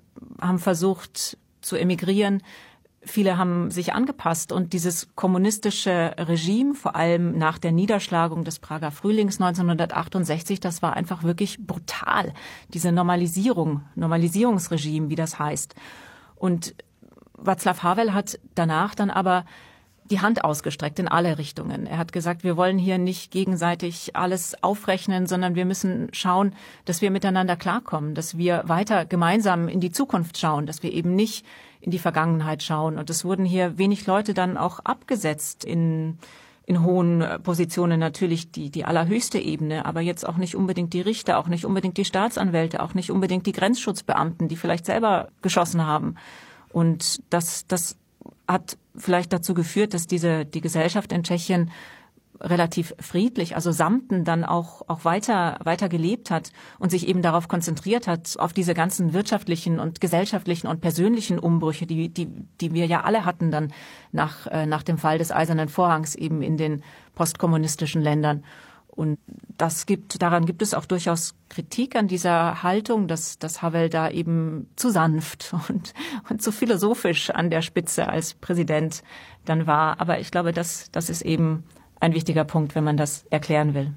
haben 0.40 0.58
versucht 0.58 1.36
zu 1.60 1.76
emigrieren. 1.76 2.42
Viele 3.06 3.38
haben 3.38 3.70
sich 3.70 3.94
angepasst 3.94 4.50
und 4.50 4.72
dieses 4.72 5.14
kommunistische 5.14 6.14
Regime, 6.18 6.74
vor 6.74 6.96
allem 6.96 7.38
nach 7.38 7.56
der 7.56 7.70
Niederschlagung 7.70 8.42
des 8.42 8.58
Prager 8.58 8.90
Frühlings 8.90 9.40
1968, 9.40 10.58
das 10.58 10.82
war 10.82 10.94
einfach 10.94 11.22
wirklich 11.22 11.64
brutal. 11.64 12.34
Diese 12.74 12.90
Normalisierung, 12.90 13.82
Normalisierungsregime, 13.94 15.08
wie 15.08 15.14
das 15.14 15.38
heißt. 15.38 15.76
Und 16.34 16.74
Václav 17.38 17.82
Havel 17.84 18.12
hat 18.12 18.40
danach 18.56 18.96
dann 18.96 19.10
aber 19.10 19.44
die 20.10 20.20
Hand 20.20 20.44
ausgestreckt 20.44 20.98
in 20.98 21.08
alle 21.08 21.38
Richtungen. 21.38 21.86
Er 21.86 21.98
hat 21.98 22.12
gesagt, 22.12 22.44
wir 22.44 22.56
wollen 22.56 22.78
hier 22.78 22.98
nicht 22.98 23.30
gegenseitig 23.30 24.16
alles 24.16 24.62
aufrechnen, 24.62 25.26
sondern 25.26 25.54
wir 25.54 25.64
müssen 25.64 26.08
schauen, 26.12 26.54
dass 26.84 27.02
wir 27.02 27.10
miteinander 27.10 27.56
klarkommen, 27.56 28.14
dass 28.14 28.36
wir 28.36 28.62
weiter 28.66 29.04
gemeinsam 29.04 29.68
in 29.68 29.80
die 29.80 29.92
Zukunft 29.92 30.38
schauen, 30.38 30.66
dass 30.66 30.82
wir 30.82 30.92
eben 30.92 31.14
nicht 31.14 31.44
in 31.80 31.90
die 31.90 31.98
Vergangenheit 31.98 32.62
schauen. 32.62 32.98
Und 32.98 33.10
es 33.10 33.24
wurden 33.24 33.44
hier 33.44 33.78
wenig 33.78 34.06
Leute 34.06 34.34
dann 34.34 34.56
auch 34.56 34.80
abgesetzt 34.80 35.64
in 35.64 36.18
in 36.66 36.82
hohen 36.82 37.24
Positionen 37.44 38.00
natürlich 38.00 38.50
die, 38.50 38.70
die 38.70 38.84
allerhöchste 38.84 39.38
Ebene, 39.38 39.86
aber 39.86 40.00
jetzt 40.00 40.28
auch 40.28 40.36
nicht 40.36 40.56
unbedingt 40.56 40.92
die 40.92 41.00
Richter, 41.00 41.38
auch 41.38 41.46
nicht 41.46 41.64
unbedingt 41.64 41.96
die 41.96 42.04
Staatsanwälte, 42.04 42.82
auch 42.82 42.92
nicht 42.92 43.12
unbedingt 43.12 43.46
die 43.46 43.52
Grenzschutzbeamten, 43.52 44.48
die 44.48 44.56
vielleicht 44.56 44.84
selber 44.84 45.28
geschossen 45.42 45.86
haben. 45.86 46.16
Und 46.72 47.22
das, 47.30 47.66
das 47.68 47.96
hat 48.48 48.76
vielleicht 48.96 49.32
dazu 49.32 49.54
geführt, 49.54 49.94
dass 49.94 50.08
diese, 50.08 50.44
die 50.44 50.60
Gesellschaft 50.60 51.12
in 51.12 51.22
Tschechien 51.22 51.70
relativ 52.40 52.94
friedlich, 53.00 53.54
also 53.54 53.72
samten 53.72 54.24
dann 54.24 54.44
auch, 54.44 54.82
auch 54.88 55.04
weiter, 55.04 55.58
weiter 55.64 55.88
gelebt 55.88 56.30
hat 56.30 56.50
und 56.78 56.90
sich 56.90 57.08
eben 57.08 57.22
darauf 57.22 57.48
konzentriert 57.48 58.06
hat, 58.06 58.36
auf 58.38 58.52
diese 58.52 58.74
ganzen 58.74 59.12
wirtschaftlichen 59.12 59.80
und 59.80 60.00
gesellschaftlichen 60.00 60.66
und 60.66 60.80
persönlichen 60.80 61.38
Umbrüche, 61.38 61.86
die, 61.86 62.08
die, 62.08 62.28
die 62.60 62.74
wir 62.74 62.86
ja 62.86 63.02
alle 63.02 63.24
hatten 63.24 63.50
dann 63.50 63.72
nach, 64.12 64.46
äh, 64.46 64.66
nach 64.66 64.82
dem 64.82 64.98
Fall 64.98 65.18
des 65.18 65.32
Eisernen 65.32 65.68
Vorhangs 65.68 66.14
eben 66.14 66.42
in 66.42 66.56
den 66.56 66.82
postkommunistischen 67.14 68.02
Ländern. 68.02 68.44
Und 68.96 69.18
das 69.58 69.84
gibt, 69.84 70.22
daran 70.22 70.46
gibt 70.46 70.62
es 70.62 70.72
auch 70.72 70.86
durchaus 70.86 71.34
Kritik 71.50 71.96
an 71.96 72.08
dieser 72.08 72.62
Haltung, 72.62 73.08
dass, 73.08 73.38
dass 73.38 73.60
Havel 73.60 73.90
da 73.90 74.08
eben 74.08 74.70
zu 74.76 74.90
sanft 74.90 75.54
und, 75.68 75.92
und 76.30 76.42
zu 76.42 76.50
philosophisch 76.50 77.30
an 77.30 77.50
der 77.50 77.60
Spitze 77.60 78.08
als 78.08 78.32
Präsident 78.32 79.02
dann 79.44 79.66
war. 79.66 80.00
Aber 80.00 80.18
ich 80.18 80.30
glaube, 80.30 80.52
das, 80.52 80.90
das 80.92 81.10
ist 81.10 81.22
eben 81.22 81.64
ein 82.06 82.14
wichtiger 82.14 82.44
Punkt, 82.44 82.74
wenn 82.74 82.84
man 82.84 82.96
das 82.96 83.24
erklären 83.30 83.74
will. 83.74 83.92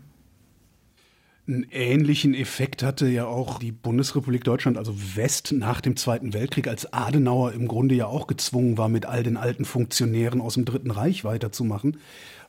Einen 1.47 1.65
ähnlichen 1.71 2.35
Effekt 2.35 2.83
hatte 2.83 3.07
ja 3.07 3.25
auch 3.25 3.57
die 3.57 3.71
Bundesrepublik 3.71 4.43
Deutschland, 4.43 4.77
also 4.77 4.93
West, 5.15 5.51
nach 5.51 5.81
dem 5.81 5.95
Zweiten 5.95 6.33
Weltkrieg, 6.33 6.67
als 6.67 6.93
Adenauer 6.93 7.53
im 7.53 7.67
Grunde 7.67 7.95
ja 7.95 8.05
auch 8.05 8.27
gezwungen 8.27 8.77
war, 8.77 8.87
mit 8.87 9.07
all 9.07 9.23
den 9.23 9.35
alten 9.35 9.65
Funktionären 9.65 10.41
aus 10.41 10.53
dem 10.53 10.65
Dritten 10.65 10.91
Reich 10.91 11.23
weiterzumachen, 11.23 11.97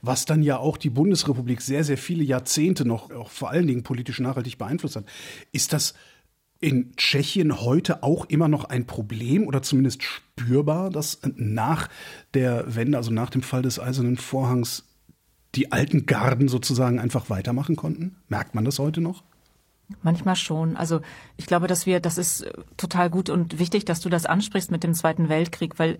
was 0.02 0.26
dann 0.26 0.42
ja 0.42 0.58
auch 0.58 0.76
die 0.76 0.90
Bundesrepublik 0.90 1.62
sehr, 1.62 1.82
sehr 1.82 1.96
viele 1.96 2.24
Jahrzehnte 2.24 2.84
noch, 2.84 3.10
auch 3.10 3.30
vor 3.30 3.48
allen 3.48 3.66
Dingen 3.66 3.84
politisch 3.84 4.20
nachhaltig 4.20 4.58
beeinflusst 4.58 4.96
hat. 4.96 5.06
Ist 5.50 5.72
das 5.72 5.94
in 6.60 6.94
Tschechien 6.96 7.62
heute 7.62 8.02
auch 8.02 8.26
immer 8.26 8.48
noch 8.48 8.64
ein 8.64 8.86
Problem 8.86 9.46
oder 9.46 9.62
zumindest 9.62 10.02
spürbar, 10.02 10.90
dass 10.90 11.20
nach 11.36 11.88
der 12.34 12.76
Wende, 12.76 12.98
also 12.98 13.10
nach 13.10 13.30
dem 13.30 13.42
Fall 13.42 13.62
des 13.62 13.80
Eisernen 13.80 14.18
Vorhangs, 14.18 14.84
die 15.54 15.72
alten 15.72 16.06
Garden 16.06 16.48
sozusagen 16.48 16.98
einfach 16.98 17.30
weitermachen 17.30 17.76
konnten? 17.76 18.16
Merkt 18.28 18.54
man 18.54 18.64
das 18.64 18.78
heute 18.78 19.00
noch? 19.00 19.24
Manchmal 20.02 20.36
schon. 20.36 20.76
Also 20.76 21.00
ich 21.36 21.46
glaube, 21.46 21.66
dass 21.66 21.84
wir, 21.84 22.00
das 22.00 22.16
ist 22.16 22.46
total 22.76 23.10
gut 23.10 23.28
und 23.28 23.58
wichtig, 23.58 23.84
dass 23.84 24.00
du 24.00 24.08
das 24.08 24.26
ansprichst 24.26 24.70
mit 24.70 24.84
dem 24.84 24.94
Zweiten 24.94 25.28
Weltkrieg, 25.28 25.78
weil 25.78 25.98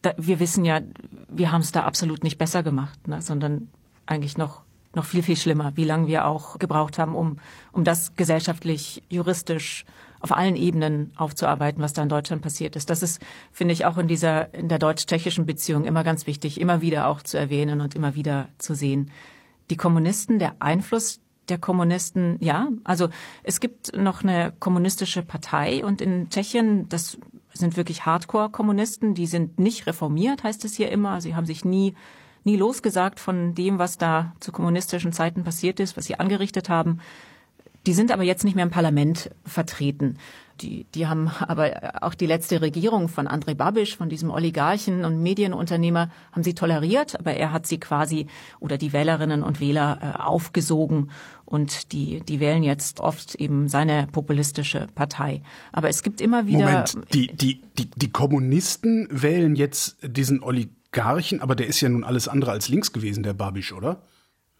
da, 0.00 0.14
wir 0.16 0.40
wissen 0.40 0.64
ja, 0.64 0.80
wir 1.28 1.52
haben 1.52 1.60
es 1.60 1.72
da 1.72 1.84
absolut 1.84 2.24
nicht 2.24 2.38
besser 2.38 2.62
gemacht, 2.62 3.06
ne, 3.06 3.20
sondern 3.20 3.68
eigentlich 4.06 4.36
noch 4.38 4.62
noch 4.94 5.04
viel 5.04 5.24
viel 5.24 5.36
schlimmer, 5.36 5.72
wie 5.74 5.84
lange 5.84 6.06
wir 6.06 6.24
auch 6.24 6.58
gebraucht 6.58 6.98
haben, 6.98 7.16
um 7.16 7.38
um 7.72 7.84
das 7.84 8.14
gesellschaftlich, 8.14 9.02
juristisch 9.08 9.84
auf 10.24 10.34
allen 10.34 10.56
Ebenen 10.56 11.12
aufzuarbeiten, 11.16 11.82
was 11.82 11.92
da 11.92 12.02
in 12.02 12.08
Deutschland 12.08 12.40
passiert 12.40 12.76
ist. 12.76 12.88
Das 12.88 13.02
ist, 13.02 13.20
finde 13.52 13.74
ich, 13.74 13.84
auch 13.84 13.98
in 13.98 14.08
dieser, 14.08 14.54
in 14.54 14.70
der 14.70 14.78
deutsch-tschechischen 14.78 15.44
Beziehung 15.44 15.84
immer 15.84 16.02
ganz 16.02 16.26
wichtig, 16.26 16.58
immer 16.58 16.80
wieder 16.80 17.08
auch 17.08 17.20
zu 17.20 17.36
erwähnen 17.36 17.82
und 17.82 17.94
immer 17.94 18.14
wieder 18.14 18.48
zu 18.56 18.74
sehen. 18.74 19.10
Die 19.68 19.76
Kommunisten, 19.76 20.38
der 20.38 20.56
Einfluss 20.60 21.20
der 21.50 21.58
Kommunisten, 21.58 22.38
ja, 22.40 22.68
also 22.84 23.10
es 23.42 23.60
gibt 23.60 23.94
noch 23.94 24.22
eine 24.22 24.54
kommunistische 24.58 25.22
Partei 25.22 25.84
und 25.84 26.00
in 26.00 26.30
Tschechien, 26.30 26.88
das 26.88 27.18
sind 27.52 27.76
wirklich 27.76 28.06
Hardcore-Kommunisten, 28.06 29.12
die 29.12 29.26
sind 29.26 29.58
nicht 29.58 29.86
reformiert, 29.86 30.42
heißt 30.42 30.64
es 30.64 30.74
hier 30.74 30.90
immer. 30.90 31.20
Sie 31.20 31.34
haben 31.34 31.44
sich 31.44 31.66
nie, 31.66 31.94
nie 32.44 32.56
losgesagt 32.56 33.20
von 33.20 33.54
dem, 33.54 33.78
was 33.78 33.98
da 33.98 34.32
zu 34.40 34.52
kommunistischen 34.52 35.12
Zeiten 35.12 35.44
passiert 35.44 35.80
ist, 35.80 35.98
was 35.98 36.06
sie 36.06 36.18
angerichtet 36.18 36.70
haben. 36.70 37.00
Die 37.86 37.92
sind 37.92 38.10
aber 38.10 38.22
jetzt 38.22 38.44
nicht 38.44 38.54
mehr 38.54 38.64
im 38.64 38.70
Parlament 38.70 39.30
vertreten. 39.44 40.18
Die, 40.60 40.86
die 40.94 41.08
haben 41.08 41.28
aber 41.40 41.94
auch 42.02 42.14
die 42.14 42.26
letzte 42.26 42.60
Regierung 42.60 43.08
von 43.08 43.26
Andrei 43.26 43.54
Babiš, 43.54 43.96
von 43.96 44.08
diesem 44.08 44.30
Oligarchen 44.30 45.04
und 45.04 45.20
Medienunternehmer, 45.20 46.10
haben 46.32 46.44
sie 46.44 46.54
toleriert, 46.54 47.18
aber 47.18 47.34
er 47.34 47.52
hat 47.52 47.66
sie 47.66 47.80
quasi 47.80 48.28
oder 48.60 48.78
die 48.78 48.92
Wählerinnen 48.92 49.42
und 49.42 49.60
Wähler 49.60 49.98
äh, 50.00 50.22
aufgesogen 50.22 51.10
und 51.44 51.92
die, 51.92 52.20
die 52.20 52.38
wählen 52.38 52.62
jetzt 52.62 53.00
oft 53.00 53.34
eben 53.34 53.68
seine 53.68 54.06
populistische 54.06 54.86
Partei. 54.94 55.42
Aber 55.72 55.88
es 55.88 56.02
gibt 56.02 56.20
immer 56.20 56.46
wieder. 56.46 56.66
Moment, 56.66 56.98
die, 57.12 57.26
die, 57.26 57.60
die, 57.76 57.90
die 57.90 58.10
Kommunisten 58.10 59.08
wählen 59.10 59.56
jetzt 59.56 59.96
diesen 60.02 60.42
Oligarchen, 60.42 61.42
aber 61.42 61.56
der 61.56 61.66
ist 61.66 61.80
ja 61.80 61.88
nun 61.88 62.04
alles 62.04 62.28
andere 62.28 62.52
als 62.52 62.68
links 62.68 62.92
gewesen, 62.92 63.24
der 63.24 63.34
Babiš, 63.34 63.72
oder? 63.72 64.02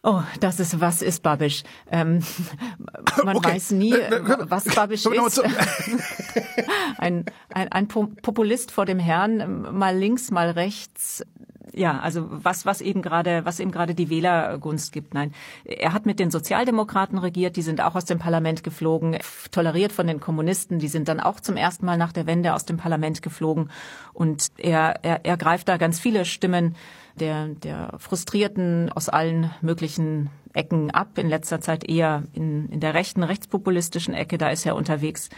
Oh, 0.06 0.22
das 0.40 0.60
ist, 0.60 0.80
was 0.80 1.00
ist 1.00 1.22
Babisch? 1.22 1.62
Ähm, 1.90 2.20
man 3.24 3.36
Okay. 3.38 3.54
weiß 3.54 3.70
nie, 3.70 3.92
Äh, 3.94 4.20
was 4.50 4.64
Babisch 4.64 5.06
ist. 5.06 5.42
ein, 6.98 7.24
ein, 7.52 7.72
ein 7.72 7.88
Po- 7.88 8.08
Populist 8.22 8.70
vor 8.70 8.84
dem 8.86 8.98
Herrn, 8.98 9.62
mal 9.76 9.96
links, 9.96 10.30
mal 10.30 10.50
rechts. 10.50 11.24
ja, 11.72 11.98
also 12.00 12.26
was, 12.30 12.66
was 12.66 12.80
eben 12.82 13.00
gerade, 13.02 13.44
was 13.46 13.58
eben 13.60 13.70
gerade 13.72 13.94
die 13.94 14.10
Wählergunst 14.10 14.92
gibt. 14.92 15.14
Nein, 15.14 15.32
er 15.64 15.92
hat 15.92 16.06
mit 16.06 16.18
den 16.20 16.30
Sozialdemokraten 16.30 17.18
regiert, 17.18 17.56
die 17.56 17.62
sind 17.62 17.80
auch 17.80 17.94
aus 17.94 18.04
dem 18.04 18.18
Parlament 18.18 18.62
geflogen, 18.62 19.16
toleriert 19.50 19.90
von 19.92 20.06
den 20.06 20.20
Kommunisten, 20.20 20.78
die 20.78 20.88
sind 20.88 21.08
dann 21.08 21.18
auch 21.20 21.40
zum 21.40 21.56
ersten 21.56 21.86
Mal 21.86 21.96
nach 21.96 22.12
der 22.12 22.26
Wende 22.26 22.54
aus 22.54 22.64
dem 22.64 22.76
Parlament 22.76 23.22
geflogen. 23.22 23.70
Und 24.12 24.48
er, 24.58 25.00
er, 25.02 25.24
er 25.24 25.36
greift 25.36 25.68
da 25.68 25.76
ganz 25.78 25.98
viele 25.98 26.24
Stimmen 26.26 26.76
der, 27.20 27.48
der 27.48 27.94
Frustrierten 27.98 28.90
aus 28.90 29.08
allen 29.08 29.50
möglichen 29.60 30.30
Ecken 30.52 30.90
ab. 30.90 31.18
In 31.18 31.28
letzter 31.28 31.60
Zeit 31.60 31.88
eher 31.88 32.24
in, 32.32 32.68
in 32.68 32.80
der 32.80 32.94
rechten, 32.94 33.22
rechtspopulistischen 33.22 34.14
Ecke, 34.14 34.38
da 34.38 34.48
ist 34.48 34.66
er 34.66 34.76
unterwegs. 34.76 35.28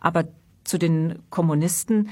Aber 0.00 0.24
zu 0.64 0.78
den 0.78 1.20
Kommunisten, 1.30 2.10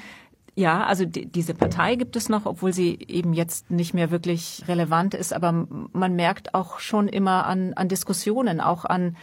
ja, 0.55 0.85
also 0.85 1.05
die, 1.07 1.27
diese 1.27 1.55
Partei 1.55 1.97
gibt 1.97 2.15
es 2.15 2.29
noch, 2.29 2.45
obwohl 2.45 2.73
sie 2.73 2.99
eben 3.09 3.33
jetzt 3.33 3.71
nicht 3.71 3.95
mehr 3.95 4.11
wirklich 4.11 4.65
relevant 4.69 5.15
ist. 5.15 5.33
Aber 5.33 5.67
man 5.93 6.15
merkt 6.15 6.55
auch 6.55 6.79
schon 6.79 7.09
immer 7.09 7.47
an, 7.47 7.73
an 7.75 7.89
Diskussionen, 7.89 8.61
auch 8.61 8.85
an, 8.85 9.17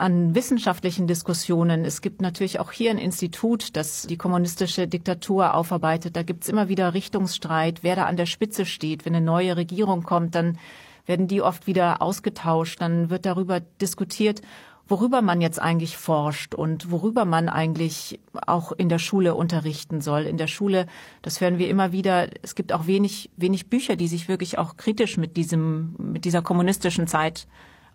an 0.00 0.34
wissenschaftlichen 0.34 1.06
Diskussionen. 1.06 1.84
Es 1.84 2.00
gibt 2.00 2.22
natürlich 2.22 2.58
auch 2.58 2.72
hier 2.72 2.90
ein 2.90 2.98
Institut, 2.98 3.76
das 3.76 4.06
die 4.06 4.16
kommunistische 4.16 4.88
Diktatur 4.88 5.54
aufarbeitet. 5.54 6.16
Da 6.16 6.22
gibt's 6.22 6.48
immer 6.48 6.68
wieder 6.68 6.94
Richtungsstreit, 6.94 7.82
wer 7.82 7.96
da 7.96 8.06
an 8.06 8.16
der 8.16 8.26
Spitze 8.26 8.64
steht. 8.64 9.04
Wenn 9.04 9.14
eine 9.14 9.24
neue 9.24 9.56
Regierung 9.56 10.02
kommt, 10.02 10.34
dann 10.34 10.58
werden 11.06 11.28
die 11.28 11.42
oft 11.42 11.66
wieder 11.66 12.00
ausgetauscht. 12.00 12.80
Dann 12.80 13.10
wird 13.10 13.26
darüber 13.26 13.60
diskutiert, 13.60 14.40
worüber 14.88 15.20
man 15.20 15.40
jetzt 15.40 15.60
eigentlich 15.60 15.98
forscht 15.98 16.54
und 16.54 16.90
worüber 16.90 17.26
man 17.26 17.48
eigentlich 17.48 18.20
auch 18.46 18.72
in 18.72 18.88
der 18.88 18.98
Schule 18.98 19.34
unterrichten 19.34 20.00
soll. 20.00 20.22
In 20.22 20.38
der 20.38 20.48
Schule, 20.48 20.86
das 21.20 21.40
hören 21.40 21.58
wir 21.58 21.68
immer 21.68 21.92
wieder, 21.92 22.28
es 22.42 22.54
gibt 22.54 22.72
auch 22.72 22.86
wenig, 22.86 23.30
wenig 23.36 23.68
Bücher, 23.68 23.96
die 23.96 24.08
sich 24.08 24.28
wirklich 24.28 24.56
auch 24.56 24.76
kritisch 24.76 25.18
mit 25.18 25.36
diesem, 25.36 25.94
mit 25.98 26.24
dieser 26.24 26.42
kommunistischen 26.42 27.06
Zeit 27.06 27.46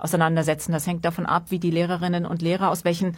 auseinandersetzen. 0.06 0.72
Das 0.72 0.88
hängt 0.88 1.04
davon 1.04 1.26
ab, 1.26 1.46
wie 1.50 1.60
die 1.60 1.72
Lehrerinnen 1.72 2.26
und 2.26 2.42
Lehrer 2.42 2.70
aus 2.70 2.86
welchen 2.86 3.18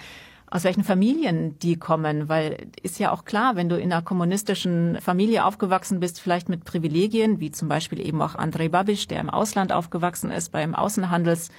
aus 0.50 0.64
welchen 0.64 0.86
Familien 0.86 1.60
die 1.60 1.76
kommen, 1.76 2.30
weil 2.30 2.68
ist 2.82 3.00
ja 3.00 3.12
auch 3.12 3.26
klar, 3.26 3.58
wenn 3.58 3.68
du 3.68 3.78
in 3.78 3.92
einer 3.92 4.02
kommunistischen 4.02 4.98
Familie 5.02 5.44
aufgewachsen 5.44 6.00
bist, 6.00 6.22
vielleicht 6.22 6.48
mit 6.48 6.64
Privilegien, 6.64 7.42
wie 7.42 7.52
zum 7.52 7.68
Beispiel 7.68 8.00
eben 8.00 8.22
auch 8.22 8.36
Andrei 8.36 8.70
Babisch, 8.70 9.08
der 9.08 9.20
im 9.20 9.30
Ausland 9.30 9.74
aufgewachsen 9.74 10.32
ist, 10.32 10.54
beim 10.54 10.74
Außenhandels 10.74 11.50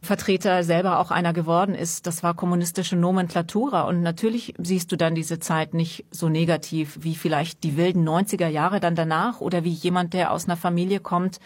Vertreter 0.00 0.62
selber 0.62 1.00
auch 1.00 1.10
einer 1.10 1.32
geworden 1.32 1.74
ist, 1.74 2.06
das 2.06 2.22
war 2.22 2.34
kommunistische 2.34 2.94
Nomenklatura. 2.96 3.82
Und 3.82 4.02
natürlich 4.02 4.54
siehst 4.56 4.92
du 4.92 4.96
dann 4.96 5.14
diese 5.14 5.40
Zeit 5.40 5.74
nicht 5.74 6.04
so 6.10 6.28
negativ 6.28 6.98
wie 7.00 7.16
vielleicht 7.16 7.64
die 7.64 7.76
wilden 7.76 8.08
90er 8.08 8.46
Jahre 8.46 8.78
dann 8.78 8.94
danach 8.94 9.40
oder 9.40 9.64
wie 9.64 9.72
jemand, 9.72 10.14
der 10.14 10.32
aus 10.32 10.44
einer 10.44 10.56
Familie 10.56 11.00
kommt, 11.00 11.40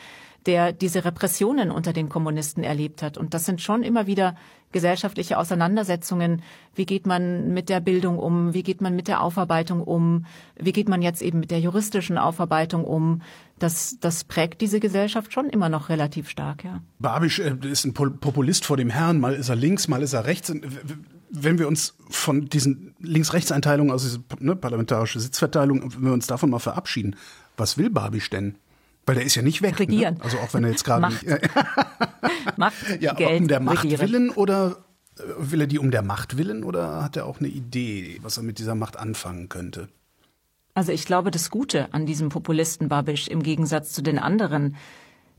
der 0.47 0.73
diese 0.73 1.05
Repressionen 1.05 1.71
unter 1.71 1.93
den 1.93 2.09
Kommunisten 2.09 2.65
erlebt 2.65 3.03
hat. 3.03 3.17
Und 3.17 3.35
das 3.35 3.45
sind 3.45 3.61
schon 3.61 3.83
immer 3.83 4.07
wieder 4.07 4.35
gesellschaftliche 4.73 5.39
Auseinandersetzungen. 5.39 6.43
Wie 6.75 6.87
geht 6.87 7.07
man 7.07 7.53
mit 7.53 7.69
der 7.69 7.81
Bildung 7.81 8.19
um? 8.19 8.55
Wie 8.55 8.63
geht 8.63 8.81
man 8.81 8.97
mit 8.97 9.07
der 9.07 9.21
Aufarbeitung 9.23 9.83
um? 9.83 10.27
Wie 10.57 10.73
geht 10.73 10.89
man 10.89 11.03
jetzt 11.03 11.23
eben 11.23 11.41
mit 11.41 11.51
der 11.51 11.61
juristischen 11.61 12.19
Aufarbeitung 12.19 12.85
um? 12.85 13.23
Das, 13.59 13.99
das 14.01 14.25
prägt 14.25 14.61
diese 14.61 14.81
Gesellschaft 14.81 15.33
schon 15.33 15.49
immer 15.49 15.69
noch 15.69 15.89
relativ 15.89 16.29
stark, 16.29 16.65
ja. 16.65 16.81
Babisch 16.99 17.39
äh, 17.39 17.55
ist 17.63 17.85
ein 17.85 17.93
Populist 17.95 18.65
vor 18.65 18.77
dem 18.77 18.91
Herrn. 18.91 19.21
Mal 19.21 19.35
ist 19.35 19.49
er 19.51 19.57
links, 19.57 19.87
mal 19.87 20.03
ist 20.03 20.15
er 20.15 20.25
rechts. 20.25 20.53
Wenn 21.31 21.59
wir 21.59 21.69
uns 21.69 21.95
von 22.11 22.49
diesen 22.49 22.95
Links-Rechts-Einteilungen, 22.99 23.93
also 23.93 24.07
diese 24.07 24.45
ne, 24.45 24.57
parlamentarische 24.57 25.21
Sitzverteilung, 25.21 25.95
wenn 25.95 26.05
wir 26.05 26.13
uns 26.13 26.27
davon 26.27 26.51
mal 26.51 26.59
verabschieden, 26.59 27.17
was 27.57 27.79
will 27.79 27.91
Babisch 27.91 28.29
denn? 28.31 28.57
Weil 29.07 29.17
der 29.17 29.25
ist 29.25 29.35
ja 29.35 29.43
nicht 29.43 29.63
weg. 29.63 29.73
Ne? 29.73 29.81
Regieren. 29.81 30.15
Ne? 30.15 30.25
Also 30.25 30.39
auch 30.39 30.55
wenn 30.55 30.65
er 30.65 30.71
jetzt 30.71 30.85
gerade 30.85 31.01
Macht. 31.01 31.27
nicht. 31.27 31.41
Macht, 32.57 33.01
ja, 33.01 33.15
Geld, 33.15 33.41
um 33.41 33.49
der 33.49 33.61
Macht 33.61 33.85
regieren. 33.85 34.01
willen 34.01 34.31
oder 34.31 34.77
äh, 35.19 35.23
will 35.39 35.61
er 35.61 35.67
die 35.67 35.79
um 35.79 35.91
der 35.91 36.03
Macht 36.03 36.37
willen 36.37 36.65
oder 36.65 37.03
hat 37.03 37.17
er 37.17 37.27
auch 37.27 37.41
eine 37.41 37.49
Idee, 37.49 38.19
was 38.23 38.37
er 38.37 38.43
mit 38.43 38.59
dieser 38.59 38.75
Macht 38.75 38.97
anfangen 38.99 39.49
könnte? 39.49 39.89
Also 40.75 40.93
ich 40.93 41.05
glaube, 41.05 41.31
das 41.31 41.51
Gute 41.51 41.93
an 41.93 42.07
diesem 42.07 42.29
Populisten 42.29 42.89
Babisch 42.89 43.29
im 43.29 43.43
Gegensatz 43.43 43.93
zu 43.93 44.03
den 44.03 44.19
anderen, 44.19 44.77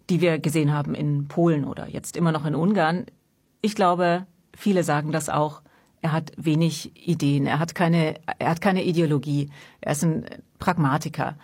die 0.09 0.21
wir 0.21 0.37
gesehen 0.37 0.73
haben 0.73 0.93
in 0.93 1.27
Polen 1.27 1.65
oder 1.65 1.87
jetzt 1.87 2.17
immer 2.17 2.31
noch 2.31 2.45
in 2.45 2.55
Ungarn, 2.55 3.05
ich 3.61 3.75
glaube, 3.75 4.27
viele 4.55 4.83
sagen 4.83 5.11
das 5.11 5.29
auch, 5.29 5.61
er 6.01 6.11
hat 6.11 6.33
wenig 6.35 6.91
Ideen, 7.07 7.47
er 7.47 7.59
hat 7.59 7.73
keine, 7.75 8.15
er 8.37 8.49
hat 8.49 8.61
keine 8.61 8.83
Ideologie, 8.83 9.49
er 9.79 9.93
ist 9.93 10.03
ein 10.03 10.25
Pragmatiker. 10.59 11.37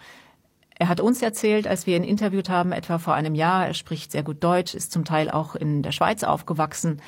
Er 0.80 0.88
hat 0.88 1.02
uns 1.02 1.22
erzählt, 1.22 1.68
als 1.68 1.86
wir 1.86 1.98
ihn 1.98 2.06
interviewt 2.06 2.50
haben, 2.50 2.72
etwa 2.72 3.00
vor 3.00 3.14
einem 3.14 3.36
Jahr, 3.36 3.68
er 3.68 3.74
spricht 3.74 4.14
sehr 4.14 4.24
gut 4.24 4.42
Deutsch, 4.42 4.74
ist 4.74 4.94
zum 4.94 5.04
Teil 5.04 5.30
auch 5.30 5.54
in 5.56 5.84
der 5.84 5.92
Schweiz 5.92 6.24
aufgewachsen. 6.24 7.02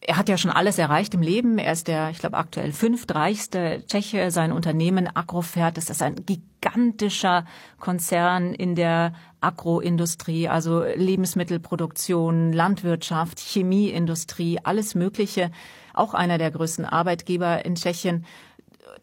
Er 0.00 0.16
hat 0.16 0.30
ja 0.30 0.38
schon 0.38 0.50
alles 0.50 0.78
erreicht 0.78 1.12
im 1.12 1.20
Leben. 1.20 1.58
Er 1.58 1.72
ist 1.72 1.88
der, 1.88 2.08
ich 2.08 2.18
glaube, 2.18 2.38
aktuell 2.38 2.72
fünftreichste 2.72 3.84
Tscheche. 3.86 4.30
Sein 4.30 4.50
Unternehmen 4.50 5.14
Agrofert, 5.14 5.76
das 5.76 5.90
ist 5.90 6.00
ein 6.00 6.24
gigantischer 6.24 7.44
Konzern 7.78 8.54
in 8.54 8.76
der 8.76 9.12
Agroindustrie, 9.42 10.48
also 10.48 10.82
Lebensmittelproduktion, 10.82 12.54
Landwirtschaft, 12.54 13.40
Chemieindustrie, 13.40 14.60
alles 14.62 14.94
Mögliche. 14.94 15.50
Auch 15.92 16.14
einer 16.14 16.38
der 16.38 16.50
größten 16.50 16.86
Arbeitgeber 16.86 17.62
in 17.66 17.74
Tschechien 17.74 18.24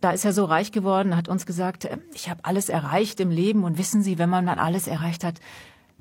da 0.01 0.11
ist 0.11 0.25
er 0.25 0.33
so 0.33 0.45
reich 0.45 0.71
geworden, 0.71 1.15
hat 1.15 1.27
uns 1.27 1.45
gesagt, 1.45 1.85
äh, 1.85 1.97
ich 2.13 2.29
habe 2.29 2.43
alles 2.43 2.69
erreicht 2.69 3.19
im 3.19 3.31
Leben 3.31 3.63
und 3.63 3.77
wissen 3.77 4.01
Sie, 4.01 4.17
wenn 4.17 4.29
man 4.29 4.45
mal 4.45 4.59
alles 4.59 4.87
erreicht 4.87 5.23
hat, 5.23 5.39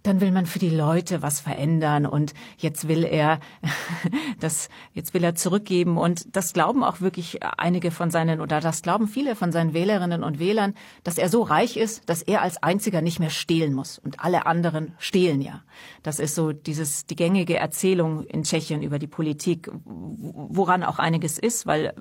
dann 0.02 0.20
will 0.20 0.32
man 0.32 0.46
für 0.46 0.58
die 0.58 0.70
Leute 0.70 1.22
was 1.22 1.40
verändern 1.40 2.06
und 2.06 2.34
jetzt 2.58 2.88
will 2.88 3.04
er 3.04 3.40
das 4.40 4.68
jetzt 4.92 5.14
will 5.14 5.22
er 5.22 5.34
zurückgeben 5.34 5.96
und 5.96 6.34
das 6.36 6.52
glauben 6.52 6.82
auch 6.82 7.00
wirklich 7.00 7.42
einige 7.42 7.90
von 7.90 8.10
seinen 8.10 8.40
oder 8.40 8.60
das 8.60 8.82
glauben 8.82 9.06
viele 9.06 9.36
von 9.36 9.52
seinen 9.52 9.74
Wählerinnen 9.74 10.24
und 10.24 10.38
Wählern, 10.38 10.74
dass 11.04 11.18
er 11.18 11.28
so 11.28 11.42
reich 11.42 11.76
ist, 11.76 12.08
dass 12.08 12.22
er 12.22 12.42
als 12.42 12.62
einziger 12.62 13.00
nicht 13.00 13.20
mehr 13.20 13.30
stehlen 13.30 13.74
muss 13.74 13.98
und 13.98 14.20
alle 14.20 14.46
anderen 14.46 14.94
stehlen 14.98 15.40
ja. 15.40 15.62
Das 16.02 16.18
ist 16.18 16.34
so 16.34 16.52
dieses 16.52 17.06
die 17.06 17.16
gängige 17.16 17.56
Erzählung 17.56 18.24
in 18.24 18.42
Tschechien 18.42 18.82
über 18.82 18.98
die 18.98 19.06
Politik, 19.06 19.70
woran 19.84 20.82
auch 20.82 20.98
einiges 20.98 21.38
ist, 21.38 21.66
weil 21.66 21.94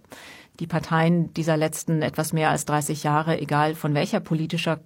die 0.60 0.68
Parteien 0.68 1.34
dieser 1.34 1.58
letzten 1.58 2.02
etwas 2.02 2.34
mehr 2.34 2.50
als 2.50 2.66
30 2.66 3.04
Jahre, 3.04 3.40
egal 3.40 3.76
von 3.76 3.94
welcher 3.94 4.20
politischer 4.20 4.80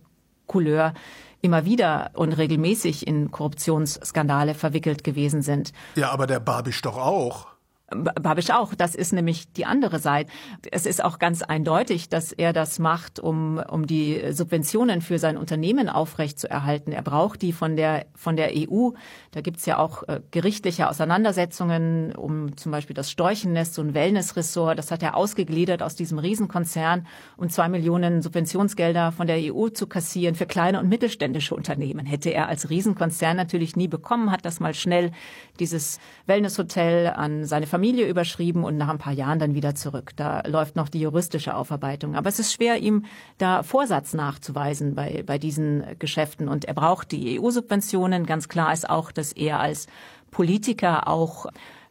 Couleur, 0.47 0.93
immer 1.41 1.65
wieder 1.65 2.11
und 2.13 2.33
regelmäßig 2.33 3.07
in 3.07 3.31
Korruptionsskandale 3.31 4.53
verwickelt 4.53 5.03
gewesen 5.03 5.41
sind. 5.41 5.73
Ja, 5.95 6.11
aber 6.11 6.27
der 6.27 6.39
Babisch 6.39 6.81
doch 6.81 6.97
auch. 6.97 7.54
Babisch 7.87 8.49
auch. 8.49 8.73
Das 8.73 8.95
ist 8.95 9.13
nämlich 9.13 9.51
die 9.53 9.65
andere 9.65 9.99
Seite. 9.99 10.31
Es 10.71 10.87
ist 10.87 11.03
auch 11.03 11.19
ganz 11.19 11.43
eindeutig, 11.43 12.09
dass 12.09 12.31
er 12.31 12.51
das 12.51 12.79
macht, 12.79 13.19
um, 13.19 13.61
um 13.69 13.85
die 13.85 14.31
Subventionen 14.31 15.01
für 15.01 15.19
sein 15.19 15.37
Unternehmen 15.37 15.87
aufrechtzuerhalten. 15.87 16.91
Er 16.91 17.03
braucht 17.03 17.43
die 17.43 17.53
von 17.53 17.75
der, 17.75 18.07
von 18.15 18.37
der 18.37 18.53
EU. 18.55 18.89
Da 19.31 19.41
gibt's 19.41 19.67
ja 19.67 19.77
auch 19.77 20.01
äh, 20.07 20.21
gerichtliche 20.31 20.89
Auseinandersetzungen 20.89 22.15
um 22.15 22.57
zum 22.57 22.71
Beispiel 22.71 22.95
das 22.95 23.11
Storchennest, 23.11 23.75
so 23.75 23.83
ein 23.83 23.93
Wellnessressort. 23.93 24.79
Das 24.79 24.89
hat 24.89 25.03
er 25.03 25.15
ausgegliedert 25.15 25.83
aus 25.83 25.95
diesem 25.95 26.17
Riesenkonzern, 26.17 27.05
um 27.37 27.49
zwei 27.49 27.69
Millionen 27.69 28.23
Subventionsgelder 28.23 29.11
von 29.11 29.27
der 29.27 29.37
EU 29.53 29.69
zu 29.69 29.85
kassieren 29.85 30.33
für 30.33 30.47
kleine 30.47 30.79
und 30.79 30.89
mittelständische 30.89 31.53
Unternehmen. 31.53 32.07
Hätte 32.07 32.31
er 32.31 32.47
als 32.47 32.71
Riesenkonzern 32.71 33.37
natürlich 33.37 33.75
nie 33.75 33.87
bekommen, 33.87 34.31
hat 34.31 34.43
das 34.43 34.59
mal 34.59 34.73
schnell 34.73 35.11
dieses 35.59 35.99
Wellnesshotel 36.25 37.13
an 37.15 37.45
seine 37.45 37.67
Familie 37.75 38.07
überschrieben 38.07 38.63
und 38.63 38.77
nach 38.77 38.87
ein 38.87 38.99
paar 38.99 39.11
Jahren 39.11 39.37
dann 39.37 39.53
wieder 39.53 39.75
zurück. 39.75 40.13
Da 40.15 40.43
läuft 40.47 40.77
noch 40.77 40.87
die 40.87 41.01
juristische 41.01 41.57
Aufarbeitung. 41.57 42.15
Aber 42.15 42.29
es 42.29 42.39
ist 42.39 42.53
schwer, 42.53 42.77
ihm 42.77 43.03
da 43.37 43.63
Vorsatz 43.63 44.13
nachzuweisen 44.13 44.95
bei, 44.95 45.23
bei 45.25 45.37
diesen 45.37 45.83
Geschäften. 45.99 46.47
Und 46.47 46.63
er 46.63 46.73
braucht 46.73 47.11
die 47.11 47.37
EU-Subventionen. 47.37 48.25
Ganz 48.25 48.47
klar 48.47 48.71
ist 48.71 48.89
auch, 48.89 49.11
dass 49.11 49.33
er 49.33 49.59
als 49.59 49.87
Politiker 50.31 51.09
auch 51.09 51.47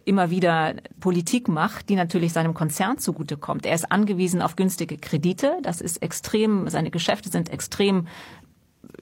immer 0.07 0.31
wieder 0.31 0.75
Politik 1.01 1.49
macht, 1.49 1.91
die 1.91 1.97
natürlich 1.97 2.33
seinem 2.33 2.55
Konzern 2.55 2.97
zugutekommt. 2.97 3.67
Er 3.67 3.75
ist 3.75 3.93
angewiesen 3.93 4.41
auf 4.41 4.57
günstige 4.57 4.97
Kredite. 4.97 5.59
Das 5.63 5.83
ist 5.83 6.03
extrem, 6.03 6.69
seine 6.71 6.91
Geschäfte 6.91 7.29
sind 7.29 7.51
extrem 7.51 8.07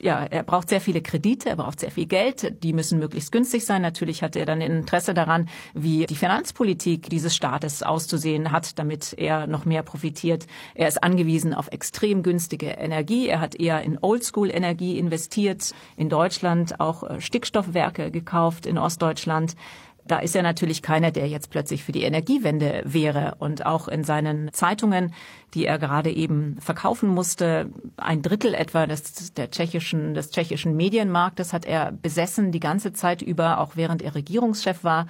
ja, 0.01 0.25
er 0.25 0.43
braucht 0.43 0.69
sehr 0.69 0.81
viele 0.81 1.03
Kredite, 1.03 1.49
er 1.49 1.57
braucht 1.57 1.81
sehr 1.81 1.91
viel 1.91 2.07
Geld, 2.07 2.63
die 2.63 2.73
müssen 2.73 2.99
möglichst 2.99 3.33
günstig 3.33 3.65
sein. 3.65 3.83
Natürlich 3.83 4.23
hat 4.23 4.37
er 4.37 4.47
dann 4.47 4.61
Interesse 4.61 5.15
daran, 5.15 5.49
wie 5.75 6.07
die 6.07 6.17
Finanzpolitik 6.17 7.09
dieses 7.11 7.35
Staates 7.35 7.83
auszusehen 7.83 8.53
hat, 8.53 8.79
damit 8.79 9.15
er 9.17 9.47
noch 9.47 9.65
mehr 9.65 9.83
profitiert. 9.83 10.47
Er 10.75 10.89
ist 10.89 11.03
angewiesen 11.03 11.55
auf 11.55 11.69
extrem 11.69 12.23
günstige 12.23 12.69
Energie. 12.69 13.29
Er 13.29 13.41
hat 13.41 13.55
eher 13.55 13.83
in 13.83 13.99
Oldschool-Energie 14.01 14.99
investiert, 14.99 15.73
in 15.97 16.09
Deutschland 16.09 16.81
auch 16.81 17.03
äh, 17.03 17.21
Stickstoffwerke 17.21 18.11
gekauft 18.11 18.67
in 18.67 18.79
Ostdeutschland. 18.79 19.57
Da 20.07 20.19
ist 20.19 20.35
er 20.35 20.43
natürlich 20.43 20.83
keiner, 20.83 21.13
der 21.13 21.29
jetzt 21.29 21.51
plötzlich 21.51 21.85
für 21.85 21.93
die 21.93 22.03
Energiewende 22.03 22.83
wäre. 22.85 23.37
Und 23.39 23.65
auch 23.65 23.87
in 23.87 24.03
seinen 24.03 24.53
Zeitungen, 24.53 25.15
die 25.55 25.65
er 25.65 25.79
gerade 25.79 26.11
eben 26.11 26.57
verkaufen 26.61 27.09
musste, 27.09 27.71
ein 27.97 28.23
Drittel 28.23 28.55
etwa 28.55 28.87
des, 28.87 29.33
der 29.35 29.51
tschechischen, 29.51 30.15
des 30.15 30.31
tschechischen 30.31 30.77
Medienmarktes 30.77 31.53
hat 31.53 31.65
er 31.65 31.93
besessen, 31.93 32.51
die 32.51 32.61
ganze 32.61 32.93
Zeit 32.93 33.23
über, 33.23 33.61
auch 33.61 33.77
während 33.77 34.03
er 34.03 34.15
Regierungschef 34.15 34.83
war. 34.83 35.07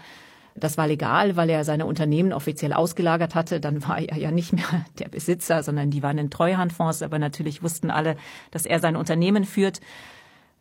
Das 0.54 0.76
war 0.76 0.86
legal, 0.86 1.36
weil 1.36 1.48
er 1.48 1.64
seine 1.64 1.86
Unternehmen 1.86 2.34
offiziell 2.34 2.74
ausgelagert 2.74 3.34
hatte. 3.34 3.60
Dann 3.60 3.88
war 3.88 3.98
er 3.98 4.18
ja 4.18 4.30
nicht 4.30 4.52
mehr 4.52 4.84
der 4.98 5.08
Besitzer, 5.08 5.62
sondern 5.62 5.90
die 5.90 6.02
waren 6.02 6.18
in 6.18 6.30
Treuhandfonds. 6.30 7.02
Aber 7.02 7.18
natürlich 7.18 7.62
wussten 7.62 7.90
alle, 7.90 8.16
dass 8.50 8.66
er 8.66 8.78
sein 8.78 8.96
Unternehmen 8.96 9.44
führt 9.44 9.80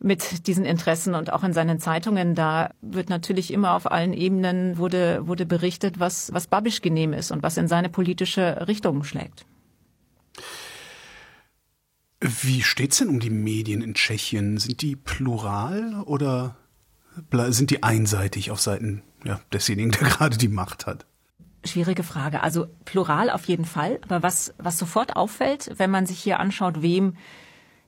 mit 0.03 0.47
diesen 0.47 0.65
Interessen 0.65 1.13
und 1.13 1.31
auch 1.31 1.43
in 1.43 1.53
seinen 1.53 1.79
Zeitungen, 1.79 2.33
da 2.33 2.71
wird 2.81 3.09
natürlich 3.09 3.53
immer 3.53 3.73
auf 3.73 3.91
allen 3.91 4.13
Ebenen 4.13 4.77
wurde, 4.77 5.27
wurde 5.27 5.45
berichtet, 5.45 5.99
was, 5.99 6.33
was 6.33 6.47
Babisch 6.47 6.81
genehm 6.81 7.13
ist 7.13 7.31
und 7.31 7.43
was 7.43 7.57
in 7.57 7.67
seine 7.67 7.89
politische 7.89 8.67
Richtung 8.67 9.03
schlägt. 9.03 9.45
Wie 12.19 12.61
steht's 12.61 12.97
denn 12.97 13.09
um 13.09 13.19
die 13.19 13.29
Medien 13.29 13.81
in 13.81 13.93
Tschechien? 13.93 14.57
Sind 14.57 14.81
die 14.81 14.95
plural 14.95 16.01
oder 16.05 16.55
sind 17.49 17.71
die 17.71 17.83
einseitig 17.83 18.51
auf 18.51 18.59
Seiten 18.59 19.03
ja, 19.23 19.39
desjenigen, 19.53 19.91
der 19.91 20.01
gerade 20.09 20.37
die 20.37 20.47
Macht 20.47 20.87
hat? 20.87 21.05
Schwierige 21.63 22.03
Frage. 22.03 22.41
Also 22.41 22.67
plural 22.85 23.29
auf 23.29 23.45
jeden 23.45 23.65
Fall. 23.65 23.99
Aber 24.03 24.23
was, 24.23 24.53
was 24.57 24.79
sofort 24.79 25.15
auffällt, 25.15 25.71
wenn 25.77 25.91
man 25.91 26.07
sich 26.07 26.19
hier 26.19 26.39
anschaut, 26.39 26.81
wem 26.81 27.17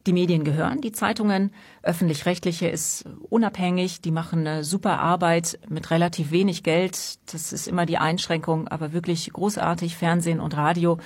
die 0.05 0.13
Medien 0.13 0.43
gehören, 0.43 0.81
die 0.81 0.91
Zeitungen. 0.91 1.51
Öffentlich-rechtliche 1.81 2.67
ist 2.67 3.05
unabhängig, 3.29 4.01
die 4.01 4.11
machen 4.11 4.39
eine 4.45 4.63
super 4.63 4.99
Arbeit 4.99 5.59
mit 5.69 5.91
relativ 5.91 6.31
wenig 6.31 6.63
Geld. 6.63 7.19
Das 7.31 7.53
ist 7.53 7.67
immer 7.67 7.85
die 7.85 7.97
Einschränkung, 7.97 8.67
aber 8.67 8.93
wirklich 8.93 9.31
großartig 9.31 9.95
Fernsehen 9.95 10.39
und 10.39 10.57
Radio. 10.57 10.97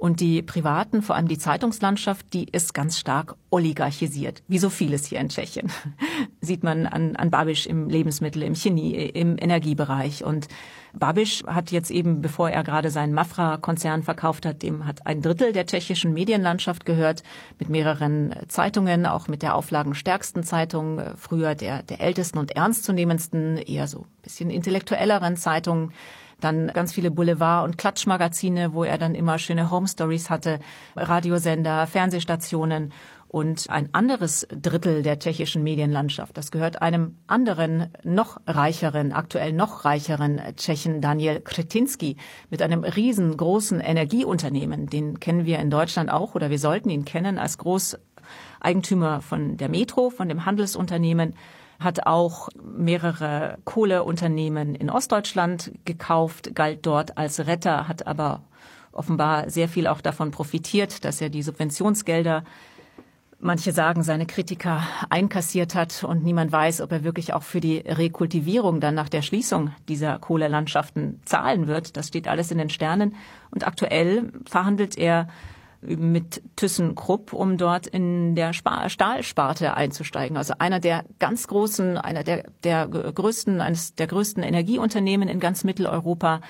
Und 0.00 0.20
die 0.20 0.40
privaten, 0.40 1.02
vor 1.02 1.14
allem 1.14 1.28
die 1.28 1.36
Zeitungslandschaft, 1.36 2.32
die 2.32 2.46
ist 2.50 2.72
ganz 2.72 2.98
stark 2.98 3.36
oligarchisiert, 3.50 4.42
wie 4.48 4.58
so 4.58 4.70
vieles 4.70 5.04
hier 5.04 5.20
in 5.20 5.28
Tschechien. 5.28 5.70
Sieht 6.40 6.62
man 6.62 6.86
an, 6.86 7.16
an 7.16 7.30
Babisch 7.30 7.66
im 7.66 7.86
Lebensmittel, 7.86 8.42
im 8.42 8.54
Chemie, 8.54 8.94
im 8.94 9.36
Energiebereich. 9.38 10.24
Und 10.24 10.48
Babisch 10.94 11.44
hat 11.46 11.70
jetzt 11.70 11.90
eben, 11.90 12.22
bevor 12.22 12.48
er 12.48 12.64
gerade 12.64 12.88
seinen 12.90 13.12
Mafra-Konzern 13.12 14.02
verkauft 14.02 14.46
hat, 14.46 14.62
dem 14.62 14.86
hat 14.86 15.06
ein 15.06 15.20
Drittel 15.20 15.52
der 15.52 15.66
tschechischen 15.66 16.14
Medienlandschaft 16.14 16.86
gehört, 16.86 17.22
mit 17.58 17.68
mehreren 17.68 18.34
Zeitungen, 18.48 19.04
auch 19.04 19.28
mit 19.28 19.42
der 19.42 19.54
auflagenstärksten 19.54 20.44
Zeitung, 20.44 21.02
früher 21.16 21.54
der, 21.54 21.82
der 21.82 22.00
ältesten 22.00 22.38
und 22.38 22.52
ernstzunehmendsten, 22.52 23.58
eher 23.58 23.86
so 23.86 24.06
bisschen 24.22 24.48
intellektuelleren 24.48 25.36
Zeitungen 25.36 25.92
dann 26.40 26.68
ganz 26.68 26.92
viele 26.92 27.10
Boulevard- 27.10 27.64
und 27.64 27.78
Klatschmagazine, 27.78 28.72
wo 28.72 28.84
er 28.84 28.98
dann 28.98 29.14
immer 29.14 29.38
schöne 29.38 29.70
Home 29.70 29.86
Stories 29.86 30.30
hatte, 30.30 30.58
Radiosender, 30.96 31.86
Fernsehstationen 31.86 32.92
und 33.30 33.70
ein 33.70 33.90
anderes 33.92 34.48
Drittel 34.50 35.02
der 35.02 35.20
tschechischen 35.20 35.62
Medienlandschaft. 35.62 36.36
Das 36.36 36.50
gehört 36.50 36.82
einem 36.82 37.16
anderen, 37.28 37.92
noch 38.02 38.40
reicheren, 38.48 39.12
aktuell 39.12 39.52
noch 39.52 39.84
reicheren 39.84 40.40
Tschechen, 40.56 41.00
Daniel 41.00 41.40
Kretinsky, 41.40 42.16
mit 42.50 42.60
einem 42.60 42.82
riesengroßen 42.82 43.80
Energieunternehmen. 43.80 44.88
Den 44.88 45.20
kennen 45.20 45.44
wir 45.46 45.60
in 45.60 45.70
Deutschland 45.70 46.10
auch 46.10 46.34
oder 46.34 46.50
wir 46.50 46.58
sollten 46.58 46.90
ihn 46.90 47.04
kennen 47.04 47.38
als 47.38 47.56
Großeigentümer 47.58 49.20
von 49.20 49.56
der 49.56 49.68
Metro, 49.68 50.10
von 50.10 50.28
dem 50.28 50.44
Handelsunternehmen 50.44 51.34
hat 51.80 52.06
auch 52.06 52.48
mehrere 52.62 53.58
Kohleunternehmen 53.64 54.74
in 54.74 54.90
Ostdeutschland 54.90 55.72
gekauft, 55.84 56.54
galt 56.54 56.86
dort 56.86 57.18
als 57.18 57.46
Retter, 57.46 57.88
hat 57.88 58.06
aber 58.06 58.42
offenbar 58.92 59.50
sehr 59.50 59.68
viel 59.68 59.86
auch 59.86 60.00
davon 60.00 60.30
profitiert, 60.30 61.04
dass 61.04 61.20
er 61.20 61.30
die 61.30 61.42
Subventionsgelder 61.42 62.44
manche 63.40 63.72
sagen, 63.72 64.02
seine 64.02 64.26
Kritiker 64.26 64.82
einkassiert 65.08 65.74
hat 65.74 66.04
und 66.04 66.22
niemand 66.22 66.52
weiß, 66.52 66.82
ob 66.82 66.92
er 66.92 67.04
wirklich 67.04 67.32
auch 67.32 67.42
für 67.42 67.60
die 67.60 67.78
Rekultivierung 67.78 68.80
dann 68.80 68.94
nach 68.94 69.08
der 69.08 69.22
Schließung 69.22 69.70
dieser 69.88 70.18
Kohlelandschaften 70.18 71.20
zahlen 71.24 71.66
wird. 71.66 71.96
Das 71.96 72.08
steht 72.08 72.28
alles 72.28 72.50
in 72.50 72.58
den 72.58 72.70
Sternen. 72.70 73.16
Und 73.50 73.66
aktuell 73.66 74.30
verhandelt 74.44 74.98
er 74.98 75.28
mit 75.82 76.42
ThyssenKrupp, 76.56 77.32
um 77.32 77.56
dort 77.56 77.86
in 77.86 78.34
der 78.34 78.52
Stahlsparte 78.52 79.74
einzusteigen. 79.74 80.36
Also 80.36 80.54
einer 80.58 80.78
der 80.78 81.04
ganz 81.18 81.46
großen, 81.46 81.96
einer 81.96 82.22
der, 82.22 82.44
der 82.64 82.86
größten, 82.86 83.60
eines 83.60 83.94
der 83.94 84.06
größten 84.06 84.42
Energieunternehmen 84.42 85.28
in 85.28 85.40
ganz 85.40 85.64
Mitteleuropa, 85.64 86.40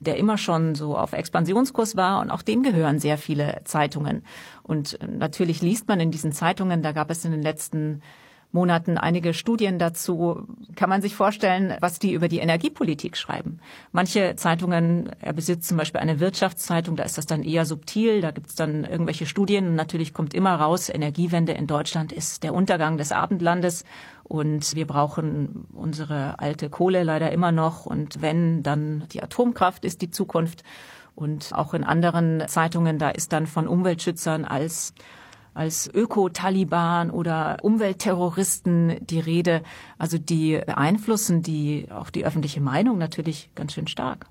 der 0.00 0.16
immer 0.16 0.38
schon 0.38 0.74
so 0.74 0.96
auf 0.96 1.12
Expansionskurs 1.12 1.96
war 1.96 2.20
und 2.20 2.30
auch 2.30 2.42
dem 2.42 2.62
gehören 2.62 2.98
sehr 2.98 3.18
viele 3.18 3.60
Zeitungen. 3.64 4.24
Und 4.62 4.98
natürlich 5.06 5.62
liest 5.62 5.88
man 5.88 6.00
in 6.00 6.10
diesen 6.10 6.32
Zeitungen, 6.32 6.82
da 6.82 6.92
gab 6.92 7.10
es 7.10 7.24
in 7.24 7.32
den 7.32 7.42
letzten 7.42 8.02
Monaten 8.52 8.98
einige 8.98 9.32
Studien 9.32 9.78
dazu. 9.78 10.46
Kann 10.74 10.88
man 10.88 11.02
sich 11.02 11.14
vorstellen, 11.14 11.76
was 11.80 11.98
die 11.98 12.12
über 12.12 12.28
die 12.28 12.38
Energiepolitik 12.38 13.16
schreiben? 13.16 13.60
Manche 13.92 14.34
Zeitungen, 14.36 15.10
er 15.20 15.32
besitzt 15.32 15.68
zum 15.68 15.76
Beispiel 15.76 16.00
eine 16.00 16.20
Wirtschaftszeitung, 16.20 16.96
da 16.96 17.04
ist 17.04 17.18
das 17.18 17.26
dann 17.26 17.42
eher 17.42 17.64
subtil, 17.64 18.20
da 18.20 18.32
gibt 18.32 18.48
es 18.48 18.54
dann 18.54 18.84
irgendwelche 18.84 19.26
Studien 19.26 19.68
und 19.68 19.74
natürlich 19.76 20.12
kommt 20.12 20.34
immer 20.34 20.54
raus, 20.56 20.88
Energiewende 20.88 21.52
in 21.52 21.66
Deutschland 21.66 22.12
ist 22.12 22.42
der 22.42 22.54
Untergang 22.54 22.96
des 22.98 23.12
Abendlandes 23.12 23.84
und 24.24 24.74
wir 24.74 24.86
brauchen 24.86 25.66
unsere 25.72 26.38
alte 26.38 26.70
Kohle 26.70 27.02
leider 27.02 27.30
immer 27.32 27.52
noch 27.52 27.86
und 27.86 28.22
wenn, 28.22 28.62
dann 28.62 29.04
die 29.12 29.22
Atomkraft 29.22 29.84
ist 29.84 30.02
die 30.02 30.10
Zukunft. 30.10 30.64
Und 31.16 31.52
auch 31.52 31.74
in 31.74 31.84
anderen 31.84 32.44
Zeitungen, 32.46 32.98
da 32.98 33.10
ist 33.10 33.32
dann 33.32 33.46
von 33.46 33.68
Umweltschützern 33.68 34.44
als 34.44 34.94
als 35.54 35.90
Öko-Taliban 35.92 37.10
oder 37.10 37.58
Umweltterroristen 37.62 38.96
die 39.04 39.20
Rede. 39.20 39.62
Also 39.98 40.18
die 40.18 40.60
beeinflussen 40.64 41.42
die 41.42 41.88
auch 41.90 42.10
die 42.10 42.24
öffentliche 42.24 42.60
Meinung 42.60 42.98
natürlich 42.98 43.50
ganz 43.54 43.72
schön 43.72 43.86
stark. 43.86 44.26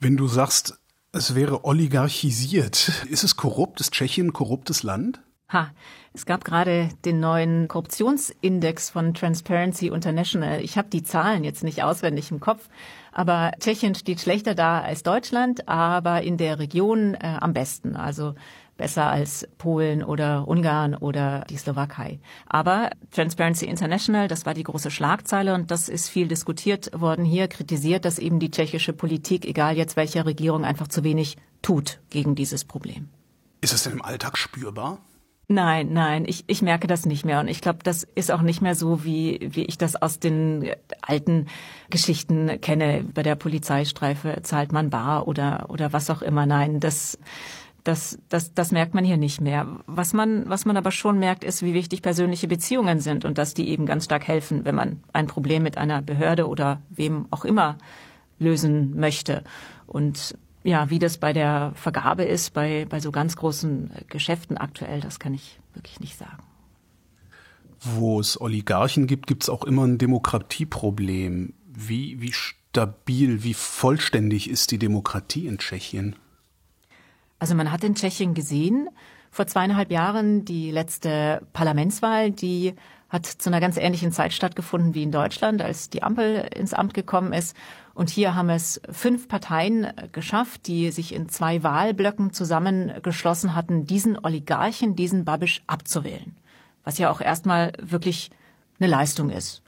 Wenn 0.00 0.16
du 0.16 0.28
sagst, 0.28 0.78
es 1.12 1.34
wäre 1.34 1.64
oligarchisiert, 1.64 3.04
ist 3.08 3.24
es 3.24 3.36
korrupt? 3.36 3.80
Ist 3.80 3.92
Tschechien 3.92 4.28
ein 4.28 4.32
korruptes 4.32 4.82
Land? 4.82 5.20
Ha, 5.50 5.70
es 6.12 6.26
gab 6.26 6.44
gerade 6.44 6.90
den 7.06 7.20
neuen 7.20 7.68
Korruptionsindex 7.68 8.90
von 8.90 9.14
Transparency 9.14 9.86
International. 9.86 10.60
Ich 10.60 10.76
habe 10.76 10.90
die 10.90 11.02
Zahlen 11.02 11.42
jetzt 11.42 11.64
nicht 11.64 11.82
auswendig 11.82 12.30
im 12.30 12.38
Kopf, 12.38 12.68
aber 13.12 13.52
Tschechien 13.58 13.94
steht 13.94 14.20
schlechter 14.20 14.54
da 14.54 14.82
als 14.82 15.02
Deutschland, 15.02 15.66
aber 15.66 16.22
in 16.22 16.36
der 16.36 16.58
Region 16.58 17.14
äh, 17.14 17.38
am 17.40 17.54
besten. 17.54 17.96
Also 17.96 18.34
besser 18.78 19.10
als 19.10 19.46
Polen 19.58 20.02
oder 20.02 20.48
Ungarn 20.48 20.94
oder 20.94 21.44
die 21.50 21.58
Slowakei. 21.58 22.20
Aber 22.46 22.90
Transparency 23.10 23.66
International, 23.66 24.28
das 24.28 24.46
war 24.46 24.54
die 24.54 24.62
große 24.62 24.90
Schlagzeile 24.90 25.52
und 25.52 25.70
das 25.70 25.90
ist 25.90 26.08
viel 26.08 26.28
diskutiert 26.28 26.90
worden 26.98 27.26
hier, 27.26 27.48
kritisiert, 27.48 28.06
dass 28.06 28.18
eben 28.18 28.38
die 28.38 28.50
tschechische 28.50 28.94
Politik, 28.94 29.44
egal 29.44 29.76
jetzt 29.76 29.96
welcher 29.96 30.24
Regierung, 30.24 30.64
einfach 30.64 30.88
zu 30.88 31.04
wenig 31.04 31.36
tut 31.60 32.00
gegen 32.08 32.34
dieses 32.34 32.64
Problem. 32.64 33.10
Ist 33.60 33.74
es 33.74 33.82
denn 33.82 33.92
im 33.92 34.02
Alltag 34.02 34.38
spürbar? 34.38 34.98
Nein, 35.50 35.94
nein, 35.94 36.26
ich, 36.26 36.44
ich 36.46 36.60
merke 36.60 36.86
das 36.86 37.06
nicht 37.06 37.24
mehr. 37.24 37.40
Und 37.40 37.48
ich 37.48 37.62
glaube, 37.62 37.78
das 37.82 38.06
ist 38.14 38.30
auch 38.30 38.42
nicht 38.42 38.60
mehr 38.60 38.74
so, 38.74 39.02
wie, 39.02 39.48
wie 39.50 39.64
ich 39.64 39.78
das 39.78 39.96
aus 39.96 40.18
den 40.18 40.68
alten 41.00 41.46
Geschichten 41.88 42.60
kenne. 42.60 43.02
Bei 43.14 43.22
der 43.22 43.34
Polizeistreife 43.34 44.40
zahlt 44.42 44.72
man 44.72 44.90
bar 44.90 45.26
oder, 45.26 45.70
oder 45.70 45.94
was 45.94 46.10
auch 46.10 46.20
immer. 46.20 46.44
Nein, 46.44 46.80
das, 46.80 47.18
das, 47.88 48.18
das, 48.28 48.52
das 48.52 48.70
merkt 48.70 48.92
man 48.92 49.02
hier 49.02 49.16
nicht 49.16 49.40
mehr. 49.40 49.66
Was 49.86 50.12
man, 50.12 50.46
was 50.46 50.66
man 50.66 50.76
aber 50.76 50.90
schon 50.90 51.18
merkt, 51.18 51.42
ist, 51.42 51.62
wie 51.62 51.72
wichtig 51.72 52.02
persönliche 52.02 52.46
Beziehungen 52.46 53.00
sind 53.00 53.24
und 53.24 53.38
dass 53.38 53.54
die 53.54 53.70
eben 53.70 53.86
ganz 53.86 54.04
stark 54.04 54.28
helfen, 54.28 54.66
wenn 54.66 54.74
man 54.74 55.02
ein 55.14 55.26
Problem 55.26 55.62
mit 55.62 55.78
einer 55.78 56.02
Behörde 56.02 56.48
oder 56.48 56.82
wem 56.90 57.26
auch 57.30 57.46
immer 57.46 57.78
lösen 58.38 59.00
möchte. 59.00 59.42
Und 59.86 60.36
ja, 60.64 60.90
wie 60.90 60.98
das 60.98 61.16
bei 61.16 61.32
der 61.32 61.72
Vergabe 61.76 62.24
ist, 62.24 62.52
bei, 62.52 62.86
bei 62.86 63.00
so 63.00 63.10
ganz 63.10 63.36
großen 63.36 63.90
Geschäften 64.08 64.58
aktuell, 64.58 65.00
das 65.00 65.18
kann 65.18 65.32
ich 65.32 65.58
wirklich 65.72 65.98
nicht 65.98 66.18
sagen. 66.18 66.42
Wo 67.80 68.20
es 68.20 68.38
Oligarchen 68.38 69.06
gibt, 69.06 69.26
gibt 69.26 69.44
es 69.44 69.48
auch 69.48 69.64
immer 69.64 69.86
ein 69.86 69.96
Demokratieproblem. 69.96 71.54
Wie, 71.66 72.20
wie 72.20 72.32
stabil, 72.32 73.44
wie 73.44 73.54
vollständig 73.54 74.50
ist 74.50 74.72
die 74.72 74.78
Demokratie 74.78 75.46
in 75.46 75.56
Tschechien? 75.56 76.16
Also 77.38 77.54
man 77.54 77.70
hat 77.70 77.84
in 77.84 77.94
Tschechien 77.94 78.34
gesehen, 78.34 78.88
vor 79.30 79.46
zweieinhalb 79.46 79.90
Jahren 79.90 80.44
die 80.44 80.70
letzte 80.70 81.42
Parlamentswahl, 81.52 82.30
die 82.30 82.74
hat 83.08 83.26
zu 83.26 83.48
einer 83.48 83.60
ganz 83.60 83.76
ähnlichen 83.76 84.12
Zeit 84.12 84.32
stattgefunden 84.32 84.94
wie 84.94 85.02
in 85.02 85.12
Deutschland, 85.12 85.62
als 85.62 85.88
die 85.90 86.02
Ampel 86.02 86.48
ins 86.54 86.74
Amt 86.74 86.94
gekommen 86.94 87.32
ist. 87.32 87.56
Und 87.94 88.10
hier 88.10 88.34
haben 88.34 88.50
es 88.50 88.80
fünf 88.90 89.28
Parteien 89.28 89.88
geschafft, 90.12 90.66
die 90.66 90.90
sich 90.90 91.14
in 91.14 91.28
zwei 91.28 91.62
Wahlblöcken 91.62 92.32
zusammengeschlossen 92.32 93.54
hatten, 93.54 93.86
diesen 93.86 94.18
Oligarchen, 94.22 94.94
diesen 94.94 95.24
Babisch 95.24 95.62
abzuwählen. 95.66 96.36
Was 96.84 96.98
ja 96.98 97.10
auch 97.10 97.20
erstmal 97.20 97.72
wirklich 97.80 98.30
eine 98.78 98.88
Leistung 98.90 99.30
ist. 99.30 99.62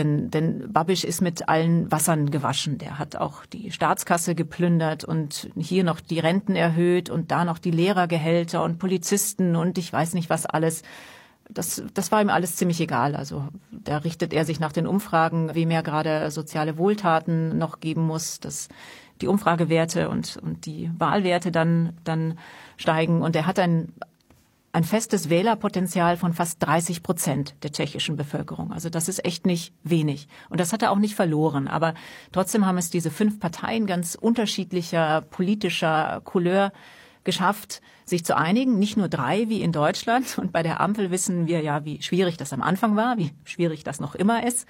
Denn, 0.00 0.30
denn 0.30 0.72
Babiš 0.72 1.04
ist 1.04 1.20
mit 1.20 1.50
allen 1.50 1.92
Wassern 1.92 2.30
gewaschen. 2.30 2.78
Der 2.78 2.98
hat 2.98 3.16
auch 3.16 3.44
die 3.44 3.70
Staatskasse 3.70 4.34
geplündert 4.34 5.04
und 5.04 5.50
hier 5.58 5.84
noch 5.84 6.00
die 6.00 6.20
Renten 6.20 6.56
erhöht 6.56 7.10
und 7.10 7.30
da 7.30 7.44
noch 7.44 7.58
die 7.58 7.70
Lehrergehälter 7.70 8.64
und 8.64 8.78
Polizisten 8.78 9.56
und 9.56 9.76
ich 9.76 9.92
weiß 9.92 10.14
nicht 10.14 10.30
was 10.30 10.46
alles. 10.46 10.84
Das, 11.50 11.82
das 11.92 12.10
war 12.10 12.22
ihm 12.22 12.30
alles 12.30 12.56
ziemlich 12.56 12.80
egal. 12.80 13.14
Also 13.14 13.48
da 13.70 13.98
richtet 13.98 14.32
er 14.32 14.46
sich 14.46 14.58
nach 14.58 14.72
den 14.72 14.86
Umfragen, 14.86 15.54
wem 15.54 15.70
er 15.70 15.82
gerade 15.82 16.30
soziale 16.30 16.78
Wohltaten 16.78 17.58
noch 17.58 17.80
geben 17.80 18.06
muss, 18.06 18.40
dass 18.40 18.68
die 19.20 19.28
Umfragewerte 19.28 20.08
und, 20.08 20.38
und 20.38 20.64
die 20.64 20.90
Wahlwerte 20.96 21.52
dann, 21.52 21.92
dann 22.04 22.38
steigen. 22.78 23.20
Und 23.20 23.36
er 23.36 23.44
hat 23.44 23.58
ein 23.58 23.92
ein 24.72 24.84
festes 24.84 25.28
Wählerpotenzial 25.28 26.16
von 26.16 26.32
fast 26.32 26.62
30 26.62 27.02
Prozent 27.02 27.54
der 27.62 27.72
tschechischen 27.72 28.16
Bevölkerung. 28.16 28.72
Also 28.72 28.88
das 28.88 29.08
ist 29.08 29.24
echt 29.24 29.44
nicht 29.44 29.74
wenig. 29.82 30.28
Und 30.48 30.60
das 30.60 30.72
hat 30.72 30.82
er 30.82 30.92
auch 30.92 30.98
nicht 30.98 31.16
verloren. 31.16 31.66
Aber 31.66 31.94
trotzdem 32.30 32.66
haben 32.66 32.78
es 32.78 32.90
diese 32.90 33.10
fünf 33.10 33.40
Parteien 33.40 33.86
ganz 33.86 34.14
unterschiedlicher 34.14 35.22
politischer 35.22 36.20
Couleur 36.24 36.72
geschafft, 37.24 37.82
sich 38.04 38.24
zu 38.24 38.36
einigen. 38.36 38.78
Nicht 38.78 38.96
nur 38.96 39.08
drei 39.08 39.48
wie 39.48 39.60
in 39.60 39.72
Deutschland. 39.72 40.38
Und 40.38 40.52
bei 40.52 40.62
der 40.62 40.80
Ampel 40.80 41.10
wissen 41.10 41.48
wir 41.48 41.62
ja, 41.62 41.84
wie 41.84 42.00
schwierig 42.00 42.36
das 42.36 42.52
am 42.52 42.62
Anfang 42.62 42.94
war, 42.94 43.18
wie 43.18 43.32
schwierig 43.44 43.82
das 43.82 43.98
noch 43.98 44.14
immer 44.14 44.46
ist 44.46 44.66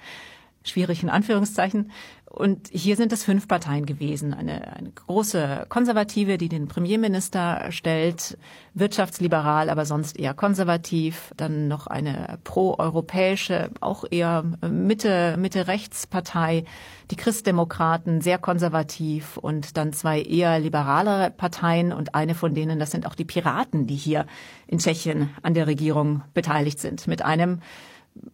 schwierig 0.63 1.03
in 1.03 1.09
Anführungszeichen. 1.09 1.91
Und 2.33 2.69
hier 2.71 2.95
sind 2.95 3.11
es 3.11 3.25
fünf 3.25 3.49
Parteien 3.49 3.85
gewesen. 3.85 4.33
Eine, 4.33 4.75
eine 4.77 4.91
große 4.91 5.65
Konservative, 5.67 6.37
die 6.37 6.47
den 6.47 6.69
Premierminister 6.69 7.71
stellt, 7.71 8.37
wirtschaftsliberal, 8.73 9.69
aber 9.69 9.85
sonst 9.85 10.17
eher 10.17 10.33
konservativ. 10.33 11.33
Dann 11.35 11.67
noch 11.67 11.87
eine 11.87 12.39
proeuropäische, 12.45 13.69
auch 13.81 14.05
eher 14.09 14.45
Mitte, 14.65 15.35
Mitte-Rechts-Partei, 15.37 16.63
die 17.11 17.17
Christdemokraten, 17.17 18.21
sehr 18.21 18.37
konservativ. 18.37 19.35
Und 19.35 19.75
dann 19.75 19.91
zwei 19.91 20.21
eher 20.21 20.57
liberalere 20.57 21.31
Parteien 21.31 21.91
und 21.91 22.15
eine 22.15 22.33
von 22.33 22.53
denen, 22.53 22.79
das 22.79 22.91
sind 22.91 23.05
auch 23.05 23.15
die 23.15 23.25
Piraten, 23.25 23.87
die 23.87 23.95
hier 23.95 24.25
in 24.67 24.79
Tschechien 24.79 25.31
an 25.41 25.53
der 25.53 25.67
Regierung 25.67 26.21
beteiligt 26.33 26.79
sind. 26.79 27.07
Mit 27.07 27.23
einem 27.23 27.59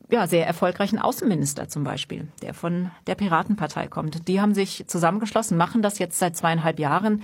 ja, 0.10 0.28
sehr 0.28 0.48
erfolgreichen 0.48 1.00
Außenminister 1.00 1.68
zum 1.68 1.84
Beispiel, 1.84 2.28
der 2.42 2.54
von 2.54 2.92
der 3.08 3.16
Piratenpartei 3.16 3.88
kommt. 3.88 4.28
Die 4.28 4.42
haben 4.42 4.54
sich 4.54 4.86
zusammengeschlossen, 4.88 5.58
machen 5.58 5.82
das 5.82 6.00
jetzt 6.00 6.18
seit 6.20 6.36
zweieinhalb 6.36 6.80
Jahren. 6.80 7.24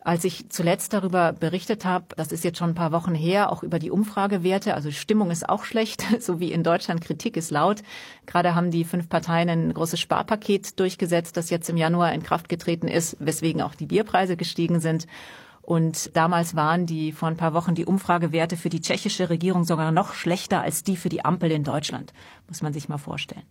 Als 0.00 0.22
ich 0.24 0.50
zuletzt 0.50 0.92
darüber 0.92 1.32
berichtet 1.32 1.86
habe, 1.86 2.04
das 2.16 2.30
ist 2.30 2.44
jetzt 2.44 2.58
schon 2.58 2.70
ein 2.70 2.74
paar 2.74 2.92
Wochen 2.92 3.14
her, 3.14 3.50
auch 3.50 3.62
über 3.62 3.78
die 3.78 3.90
Umfragewerte, 3.90 4.74
also 4.74 4.90
Stimmung 4.90 5.30
ist 5.30 5.48
auch 5.48 5.64
schlecht, 5.64 6.04
so 6.20 6.40
wie 6.40 6.52
in 6.52 6.62
Deutschland 6.62 7.00
Kritik 7.00 7.38
ist 7.38 7.50
laut. 7.50 7.82
Gerade 8.26 8.54
haben 8.54 8.70
die 8.70 8.84
fünf 8.84 9.08
Parteien 9.08 9.48
ein 9.48 9.72
großes 9.72 9.98
Sparpaket 9.98 10.78
durchgesetzt, 10.78 11.38
das 11.38 11.48
jetzt 11.48 11.70
im 11.70 11.78
Januar 11.78 12.12
in 12.12 12.22
Kraft 12.22 12.50
getreten 12.50 12.86
ist, 12.86 13.16
weswegen 13.18 13.62
auch 13.62 13.74
die 13.74 13.86
Bierpreise 13.86 14.36
gestiegen 14.36 14.78
sind. 14.78 15.06
Und 15.64 16.14
damals 16.14 16.54
waren 16.54 16.84
die 16.84 17.12
vor 17.12 17.28
ein 17.28 17.38
paar 17.38 17.54
Wochen 17.54 17.74
die 17.74 17.86
Umfragewerte 17.86 18.56
für 18.56 18.68
die 18.68 18.82
tschechische 18.82 19.30
Regierung 19.30 19.64
sogar 19.64 19.92
noch 19.92 20.12
schlechter 20.12 20.60
als 20.60 20.82
die 20.82 20.96
für 20.96 21.08
die 21.08 21.24
Ampel 21.24 21.50
in 21.50 21.64
Deutschland. 21.64 22.12
Muss 22.48 22.60
man 22.60 22.74
sich 22.74 22.88
mal 22.88 22.98
vorstellen. 22.98 23.46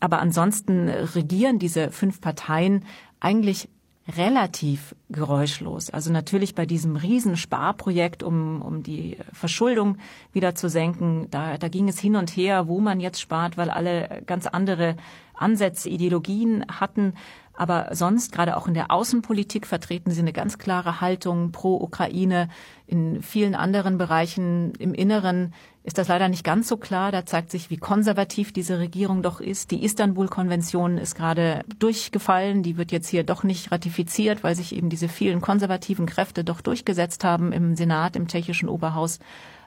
Aber 0.00 0.20
ansonsten 0.20 0.88
regieren 0.88 1.58
diese 1.58 1.90
fünf 1.90 2.20
Parteien 2.20 2.84
eigentlich 3.20 3.68
relativ 4.16 4.94
geräuschlos. 5.10 5.90
Also 5.90 6.10
natürlich 6.10 6.54
bei 6.54 6.64
diesem 6.64 6.96
Riesensparprojekt, 6.96 8.22
um, 8.22 8.62
um 8.62 8.82
die 8.82 9.18
Verschuldung 9.32 9.98
wieder 10.32 10.54
zu 10.54 10.70
senken, 10.70 11.28
da, 11.30 11.58
da 11.58 11.68
ging 11.68 11.88
es 11.88 11.98
hin 11.98 12.16
und 12.16 12.30
her, 12.30 12.68
wo 12.68 12.80
man 12.80 13.00
jetzt 13.00 13.20
spart, 13.20 13.58
weil 13.58 13.68
alle 13.68 14.22
ganz 14.24 14.46
andere 14.46 14.96
Ansätze, 15.34 15.90
Ideologien 15.90 16.64
hatten. 16.68 17.12
Aber 17.58 17.88
sonst, 17.90 18.30
gerade 18.30 18.56
auch 18.56 18.68
in 18.68 18.74
der 18.74 18.92
Außenpolitik, 18.92 19.66
vertreten 19.66 20.12
sie 20.12 20.20
eine 20.20 20.32
ganz 20.32 20.58
klare 20.58 21.00
Haltung 21.00 21.50
pro 21.50 21.74
Ukraine. 21.74 22.48
In 22.86 23.20
vielen 23.20 23.56
anderen 23.56 23.98
Bereichen 23.98 24.74
im 24.78 24.94
Inneren 24.94 25.52
ist 25.82 25.98
das 25.98 26.06
leider 26.06 26.28
nicht 26.28 26.44
ganz 26.44 26.68
so 26.68 26.76
klar. 26.76 27.10
Da 27.10 27.26
zeigt 27.26 27.50
sich, 27.50 27.68
wie 27.68 27.76
konservativ 27.76 28.52
diese 28.52 28.78
Regierung 28.78 29.22
doch 29.22 29.40
ist. 29.40 29.72
Die 29.72 29.82
Istanbul-Konvention 29.82 30.98
ist 30.98 31.16
gerade 31.16 31.64
durchgefallen. 31.80 32.62
Die 32.62 32.76
wird 32.76 32.92
jetzt 32.92 33.08
hier 33.08 33.24
doch 33.24 33.42
nicht 33.42 33.72
ratifiziert, 33.72 34.44
weil 34.44 34.54
sich 34.54 34.72
eben 34.72 34.88
diese 34.88 35.08
vielen 35.08 35.40
konservativen 35.40 36.06
Kräfte 36.06 36.44
doch 36.44 36.60
durchgesetzt 36.60 37.24
haben 37.24 37.50
im 37.50 37.74
Senat, 37.74 38.14
im 38.14 38.28
tschechischen 38.28 38.68
Oberhaus. 38.68 39.18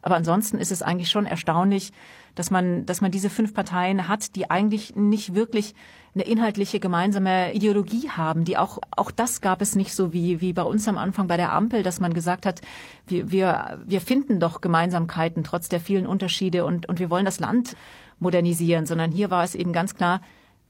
Aber 0.02 0.16
ansonsten 0.16 0.60
ist 0.60 0.72
es 0.72 0.82
eigentlich 0.82 1.10
schon 1.10 1.26
erstaunlich, 1.26 1.92
dass 2.36 2.52
man, 2.52 2.86
dass 2.86 3.02
man 3.02 3.12
diese 3.12 3.30
fünf 3.30 3.54
Parteien 3.54 4.08
hat, 4.08 4.38
die 4.38 4.50
eigentlich 4.50 4.96
nicht 4.96 5.36
wirklich 5.36 5.76
eine 6.14 6.26
inhaltliche 6.26 6.80
gemeinsame 6.80 7.54
Ideologie 7.54 8.10
haben, 8.10 8.44
die 8.44 8.58
auch, 8.58 8.80
auch 8.92 9.12
das 9.12 9.40
gab 9.40 9.62
es 9.62 9.76
nicht 9.76 9.96
so 9.96 10.12
wie, 10.12 10.42
wie 10.42 10.52
bei 10.52 10.64
uns 10.64 10.88
am 10.88 10.98
Anfang 10.98 11.28
bei 11.28 11.38
der 11.38 11.54
Ampel, 11.54 11.84
dass 11.84 12.02
man 12.02 12.14
gesagt 12.14 12.46
hat, 12.46 12.62
wir, 13.08 13.32
wir, 13.32 13.80
wir 13.86 14.02
finden 14.02 14.40
doch 14.40 14.60
Gemeinsamkeiten 14.60 15.44
trotz 15.44 15.70
der 15.70 15.80
vielen 15.80 16.06
Unterschiede 16.06 16.66
und, 16.66 16.90
und 16.90 17.00
wir 17.00 17.10
wollen 17.10 17.26
das 17.26 17.40
Land 17.40 17.78
modernisieren, 18.20 18.86
sondern 18.86 19.12
hier 19.12 19.32
war 19.32 19.44
es 19.44 19.56
eben 19.56 19.72
ganz 19.72 19.96
klar, 19.96 20.22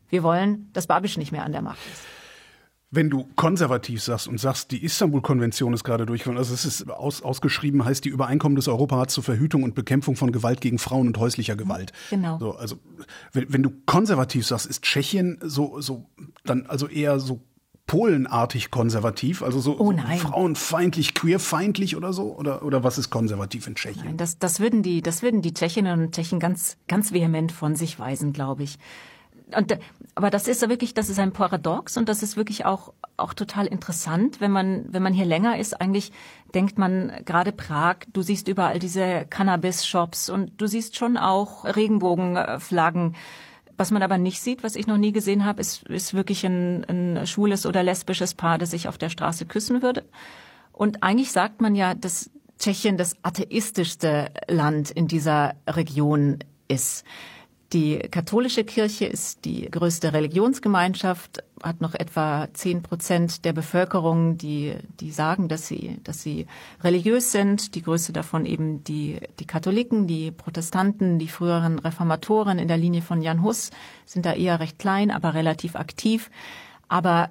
wir 0.09 0.23
wollen, 0.23 0.69
dass 0.73 0.87
Babisch 0.87 1.17
nicht 1.17 1.31
mehr 1.31 1.43
an 1.43 1.53
der 1.53 1.61
Macht 1.61 1.79
ist. 1.91 2.20
Wenn 2.93 3.09
du 3.09 3.25
konservativ 3.37 4.03
sagst 4.03 4.27
und 4.27 4.37
sagst, 4.37 4.71
die 4.71 4.83
Istanbul-Konvention 4.83 5.73
ist 5.73 5.85
gerade 5.85 6.05
durchgeführt, 6.05 6.37
also 6.37 6.53
es 6.53 6.65
ist 6.65 6.89
aus, 6.89 7.21
ausgeschrieben, 7.21 7.85
heißt 7.85 8.03
die 8.03 8.09
Übereinkommen 8.09 8.57
des 8.57 8.67
Europarats 8.67 9.13
zur 9.13 9.23
Verhütung 9.23 9.63
und 9.63 9.75
Bekämpfung 9.75 10.17
von 10.17 10.33
Gewalt 10.33 10.59
gegen 10.59 10.77
Frauen 10.77 11.07
und 11.07 11.17
häuslicher 11.17 11.55
Gewalt. 11.55 11.93
Genau. 12.09 12.37
So, 12.37 12.51
also 12.55 12.75
wenn, 13.31 13.53
wenn 13.53 13.63
du 13.63 13.71
konservativ 13.85 14.45
sagst, 14.45 14.65
ist 14.65 14.83
Tschechien 14.83 15.39
so, 15.41 15.79
so 15.79 16.09
dann 16.43 16.65
also 16.65 16.87
eher 16.87 17.19
so 17.21 17.41
Polenartig 17.87 18.71
konservativ, 18.71 19.43
also 19.43 19.59
so, 19.59 19.77
oh 19.77 19.91
so 19.91 20.17
frauenfeindlich, 20.17 21.13
queerfeindlich 21.13 21.97
oder 21.97 22.13
so? 22.13 22.33
Oder, 22.37 22.63
oder 22.63 22.85
was 22.85 22.97
ist 22.97 23.09
konservativ 23.09 23.67
in 23.67 23.75
Tschechien? 23.75 24.05
Nein, 24.05 24.17
das, 24.17 24.39
das 24.39 24.61
würden 24.61 24.81
die, 24.81 25.01
das 25.01 25.21
würden 25.21 25.41
die 25.41 25.53
Tschechinnen 25.53 25.99
und 25.99 26.15
Tschechen 26.15 26.39
ganz, 26.39 26.77
ganz 26.87 27.11
vehement 27.11 27.51
von 27.51 27.75
sich 27.75 27.99
weisen, 27.99 28.31
glaube 28.31 28.63
ich 28.63 28.77
und, 29.55 29.77
aber 30.15 30.29
das 30.29 30.47
ist 30.47 30.67
wirklich, 30.67 30.93
das 30.93 31.09
ist 31.09 31.19
ein 31.19 31.31
Paradox 31.31 31.97
und 31.97 32.09
das 32.09 32.23
ist 32.23 32.37
wirklich 32.37 32.65
auch, 32.65 32.93
auch 33.17 33.33
total 33.33 33.67
interessant, 33.67 34.41
wenn 34.41 34.51
man, 34.51 34.85
wenn 34.89 35.03
man 35.03 35.13
hier 35.13 35.25
länger 35.25 35.57
ist. 35.57 35.79
Eigentlich 35.79 36.11
denkt 36.53 36.77
man 36.77 37.11
gerade 37.25 37.51
Prag, 37.51 37.97
du 38.11 38.21
siehst 38.21 38.47
überall 38.47 38.79
diese 38.79 39.25
Cannabis-Shops 39.29 40.29
und 40.29 40.59
du 40.59 40.67
siehst 40.67 40.97
schon 40.97 41.17
auch 41.17 41.65
Regenbogenflaggen. 41.65 43.15
Was 43.77 43.91
man 43.91 44.03
aber 44.03 44.17
nicht 44.17 44.41
sieht, 44.41 44.63
was 44.63 44.75
ich 44.75 44.87
noch 44.87 44.97
nie 44.97 45.11
gesehen 45.11 45.45
habe, 45.45 45.61
ist, 45.61 45.83
ist 45.83 46.13
wirklich 46.13 46.45
ein, 46.45 46.85
ein 46.85 47.25
schwules 47.25 47.65
oder 47.65 47.81
lesbisches 47.81 48.33
Paar, 48.33 48.57
das 48.57 48.71
sich 48.71 48.87
auf 48.87 48.97
der 48.97 49.09
Straße 49.09 49.45
küssen 49.45 49.81
würde. 49.81 50.03
Und 50.71 51.03
eigentlich 51.03 51.31
sagt 51.31 51.61
man 51.61 51.75
ja, 51.75 51.95
dass 51.95 52.29
Tschechien 52.59 52.97
das 52.97 53.15
atheistischste 53.23 54.31
Land 54.47 54.91
in 54.91 55.07
dieser 55.07 55.55
Region 55.67 56.39
ist. 56.67 57.03
Die 57.73 57.99
katholische 57.99 58.65
Kirche 58.65 59.05
ist 59.05 59.45
die 59.45 59.71
größte 59.71 60.11
Religionsgemeinschaft, 60.11 61.41
hat 61.63 61.79
noch 61.79 61.93
etwa 61.93 62.49
zehn 62.51 62.83
Prozent 62.83 63.45
der 63.45 63.53
Bevölkerung, 63.53 64.37
die, 64.37 64.75
die 64.99 65.11
sagen, 65.11 65.47
dass 65.47 65.67
sie, 65.67 65.97
dass 66.03 66.21
sie 66.21 66.47
religiös 66.83 67.31
sind. 67.31 67.75
Die 67.75 67.81
größte 67.81 68.11
davon 68.11 68.45
eben 68.45 68.83
die, 68.83 69.19
die 69.39 69.47
Katholiken, 69.47 70.05
die 70.05 70.31
Protestanten, 70.31 71.17
die 71.17 71.29
früheren 71.29 71.79
Reformatoren 71.79 72.59
in 72.59 72.67
der 72.67 72.77
Linie 72.77 73.01
von 73.01 73.21
Jan 73.21 73.41
Hus 73.41 73.71
sind 74.05 74.25
da 74.25 74.33
eher 74.33 74.59
recht 74.59 74.77
klein, 74.77 75.09
aber 75.09 75.33
relativ 75.33 75.77
aktiv. 75.77 76.29
Aber 76.89 77.29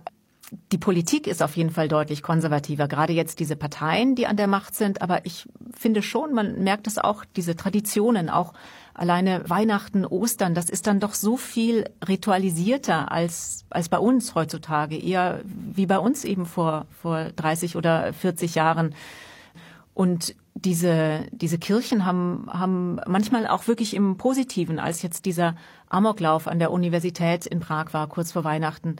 die 0.72 0.78
Politik 0.78 1.26
ist 1.26 1.42
auf 1.42 1.56
jeden 1.56 1.70
Fall 1.70 1.88
deutlich 1.88 2.22
konservativer, 2.22 2.88
gerade 2.88 3.12
jetzt 3.12 3.40
diese 3.40 3.56
Parteien, 3.56 4.14
die 4.14 4.26
an 4.26 4.36
der 4.36 4.46
Macht 4.46 4.74
sind. 4.74 5.02
Aber 5.02 5.26
ich 5.26 5.46
finde 5.76 6.00
schon, 6.02 6.32
man 6.32 6.64
merkt 6.64 6.86
es 6.86 6.98
auch, 6.98 7.24
diese 7.36 7.56
Traditionen, 7.56 8.30
auch 8.30 8.54
alleine 8.94 9.48
Weihnachten, 9.48 10.04
Ostern, 10.04 10.54
das 10.54 10.70
ist 10.70 10.86
dann 10.86 11.00
doch 11.00 11.14
so 11.14 11.36
viel 11.36 11.88
ritualisierter 12.06 13.10
als, 13.10 13.64
als 13.70 13.88
bei 13.88 13.98
uns 13.98 14.34
heutzutage, 14.34 14.96
eher 14.96 15.40
wie 15.44 15.86
bei 15.86 15.98
uns 15.98 16.24
eben 16.24 16.46
vor, 16.46 16.86
vor 17.00 17.30
30 17.36 17.76
oder 17.76 18.12
40 18.12 18.54
Jahren. 18.54 18.94
Und 19.94 20.34
diese, 20.54 21.26
diese 21.30 21.58
Kirchen 21.58 22.04
haben, 22.04 22.46
haben 22.50 23.00
manchmal 23.06 23.46
auch 23.46 23.66
wirklich 23.66 23.94
im 23.94 24.16
Positiven, 24.16 24.78
als 24.78 25.02
jetzt 25.02 25.24
dieser 25.24 25.54
Amoklauf 25.88 26.48
an 26.48 26.58
der 26.58 26.70
Universität 26.70 27.46
in 27.46 27.60
Prag 27.60 27.92
war, 27.92 28.08
kurz 28.08 28.32
vor 28.32 28.44
Weihnachten, 28.44 28.96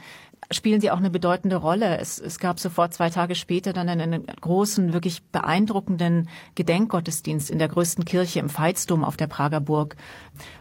spielen 0.50 0.80
sie 0.80 0.90
auch 0.90 0.98
eine 0.98 1.10
bedeutende 1.10 1.56
Rolle. 1.56 1.98
Es, 1.98 2.18
es 2.18 2.38
gab 2.38 2.58
sofort 2.58 2.92
zwei 2.92 3.10
Tage 3.10 3.34
später 3.34 3.72
dann 3.72 3.88
einen 3.88 4.26
großen, 4.26 4.92
wirklich 4.92 5.22
beeindruckenden 5.24 6.28
Gedenkgottesdienst 6.54 7.50
in 7.50 7.58
der 7.58 7.68
größten 7.68 8.04
Kirche 8.04 8.40
im 8.40 8.50
Veitsdom 8.50 9.04
auf 9.04 9.16
der 9.16 9.28
Prager 9.28 9.60
Burg, 9.60 9.96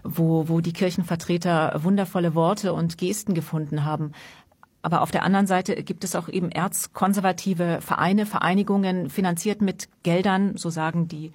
wo, 0.04 0.48
wo 0.48 0.62
die 0.62 0.74
Kirchenvertreter 0.74 1.84
wundervolle 1.84 2.36
Worte 2.36 2.74
und 2.74 2.98
Gesten 2.98 3.34
gefunden 3.34 3.84
haben. 3.84 4.12
Aber 4.82 5.02
auf 5.02 5.12
der 5.12 5.24
anderen 5.24 5.48
Seite 5.48 5.76
gibt 5.84 6.04
es 6.04 6.16
auch 6.16 6.30
eben 6.30 6.52
erzkonservative 6.52 7.80
Vereine, 7.82 8.26
Vereinigungen, 8.26 9.10
finanziert 9.10 9.62
mit 9.62 9.90
Geldern, 10.04 10.56
so 10.56 10.70
sagen 10.70 11.08
die 11.08 11.34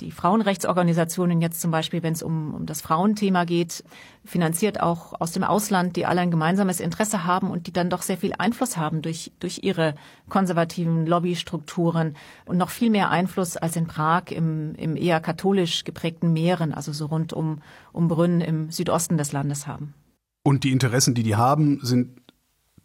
die 0.00 0.10
Frauenrechtsorganisationen 0.10 1.40
jetzt 1.40 1.60
zum 1.60 1.70
Beispiel, 1.70 2.02
wenn 2.02 2.12
es 2.12 2.22
um, 2.22 2.54
um 2.54 2.66
das 2.66 2.80
Frauenthema 2.80 3.44
geht, 3.44 3.84
finanziert 4.24 4.80
auch 4.80 5.20
aus 5.20 5.32
dem 5.32 5.44
Ausland, 5.44 5.96
die 5.96 6.06
alle 6.06 6.20
ein 6.20 6.30
gemeinsames 6.30 6.80
Interesse 6.80 7.24
haben 7.24 7.50
und 7.50 7.66
die 7.66 7.72
dann 7.72 7.90
doch 7.90 8.02
sehr 8.02 8.16
viel 8.16 8.32
Einfluss 8.36 8.76
haben 8.76 9.02
durch, 9.02 9.32
durch 9.40 9.60
ihre 9.62 9.94
konservativen 10.28 11.06
Lobbystrukturen 11.06 12.16
und 12.44 12.56
noch 12.56 12.70
viel 12.70 12.90
mehr 12.90 13.10
Einfluss 13.10 13.56
als 13.56 13.76
in 13.76 13.86
Prag 13.86 14.30
im, 14.30 14.74
im 14.74 14.96
eher 14.96 15.20
katholisch 15.20 15.84
geprägten 15.84 16.32
Mähren, 16.32 16.74
also 16.74 16.92
so 16.92 17.06
rund 17.06 17.32
um, 17.32 17.60
um 17.92 18.08
Brünn 18.08 18.40
im 18.40 18.70
Südosten 18.70 19.16
des 19.16 19.32
Landes 19.32 19.66
haben. 19.66 19.94
Und 20.42 20.64
die 20.64 20.72
Interessen, 20.72 21.14
die 21.14 21.22
die 21.22 21.36
haben, 21.36 21.80
sind 21.82 22.20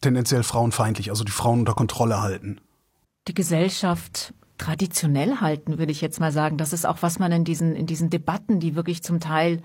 tendenziell 0.02 0.43
frauenfeindlich, 0.43 1.10
also 1.10 1.24
die 1.24 1.32
Frauen 1.32 1.60
unter 1.60 1.74
Kontrolle 1.74 2.22
halten. 2.22 2.62
Die 3.28 3.34
Gesellschaft 3.34 4.34
traditionell 4.60 5.38
halten, 5.38 5.80
würde 5.80 5.91
ich 5.91 6.02
jetzt 6.02 6.19
mal 6.19 6.32
sagen. 6.32 6.58
Das 6.58 6.74
ist 6.74 6.86
auch, 6.86 6.98
was 7.02 7.17
man 7.17 7.32
in 7.32 7.43
diesen, 7.43 7.76
in 7.76 7.88
diesen 7.88 8.12
Debatten, 8.12 8.60
die 8.60 8.76
wirklich 8.76 9.02
zum 9.02 9.19
Teil 9.19 9.63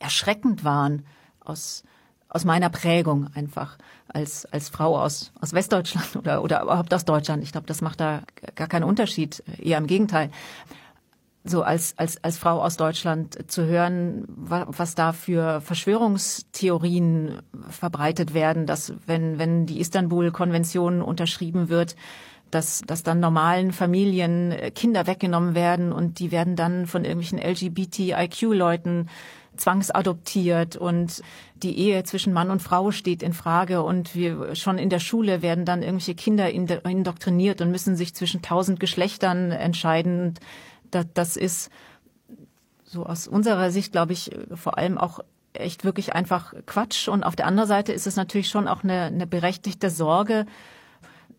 erschreckend 0.00 0.64
waren, 0.64 1.06
aus, 1.40 1.84
aus 2.28 2.44
meiner 2.44 2.70
Prägung 2.70 3.28
einfach 3.34 3.78
als, 4.08 4.46
als 4.46 4.70
Frau 4.70 4.98
aus, 4.98 5.32
aus 5.40 5.52
Westdeutschland 5.52 6.16
oder, 6.16 6.42
oder 6.42 6.62
überhaupt 6.62 6.92
aus 6.92 7.04
Deutschland. 7.04 7.44
Ich 7.44 7.52
glaube, 7.52 7.66
das 7.66 7.82
macht 7.82 8.00
da 8.00 8.22
gar 8.56 8.66
keinen 8.66 8.84
Unterschied, 8.84 9.44
eher 9.58 9.78
im 9.78 9.86
Gegenteil. 9.86 10.30
So 11.46 11.62
als, 11.62 11.98
als, 11.98 12.24
als 12.24 12.38
Frau 12.38 12.62
aus 12.62 12.78
Deutschland 12.78 13.50
zu 13.50 13.66
hören, 13.66 14.24
was 14.26 14.94
da 14.94 15.12
für 15.12 15.60
Verschwörungstheorien 15.60 17.42
verbreitet 17.68 18.32
werden, 18.32 18.64
dass 18.64 18.94
wenn, 19.06 19.38
wenn 19.38 19.66
die 19.66 19.78
Istanbul-Konvention 19.78 21.02
unterschrieben 21.02 21.68
wird, 21.68 21.96
dass, 22.50 22.82
dass 22.86 23.02
dann 23.02 23.20
normalen 23.20 23.72
Familien 23.72 24.52
äh, 24.52 24.70
Kinder 24.70 25.06
weggenommen 25.06 25.54
werden 25.54 25.92
und 25.92 26.18
die 26.18 26.30
werden 26.30 26.56
dann 26.56 26.86
von 26.86 27.04
irgendwelchen 27.04 27.38
LGBTIQ-Leuten 27.38 29.08
zwangsadoptiert 29.56 30.76
und 30.76 31.22
die 31.62 31.78
Ehe 31.78 32.02
zwischen 32.04 32.32
Mann 32.32 32.50
und 32.50 32.60
Frau 32.60 32.90
steht 32.90 33.22
in 33.22 33.32
Frage 33.32 33.82
und 33.82 34.14
wir 34.14 34.54
schon 34.54 34.78
in 34.78 34.90
der 34.90 34.98
Schule 34.98 35.42
werden 35.42 35.64
dann 35.64 35.82
irgendwelche 35.82 36.14
Kinder 36.14 36.50
indoktriniert 36.50 37.60
und 37.60 37.70
müssen 37.70 37.96
sich 37.96 38.14
zwischen 38.14 38.42
tausend 38.42 38.80
Geschlechtern 38.80 39.52
entscheiden. 39.52 40.34
Das, 40.90 41.06
das 41.14 41.36
ist 41.36 41.70
so 42.84 43.06
aus 43.06 43.26
unserer 43.26 43.70
Sicht, 43.70 43.92
glaube 43.92 44.12
ich, 44.12 44.30
vor 44.54 44.78
allem 44.78 44.98
auch 44.98 45.20
echt 45.52 45.84
wirklich 45.84 46.14
einfach 46.14 46.54
Quatsch. 46.66 47.08
Und 47.08 47.24
auf 47.24 47.36
der 47.36 47.46
anderen 47.46 47.68
Seite 47.68 47.92
ist 47.92 48.06
es 48.06 48.16
natürlich 48.16 48.48
schon 48.48 48.68
auch 48.68 48.84
eine, 48.84 49.04
eine 49.04 49.26
berechtigte 49.26 49.90
Sorge, 49.90 50.46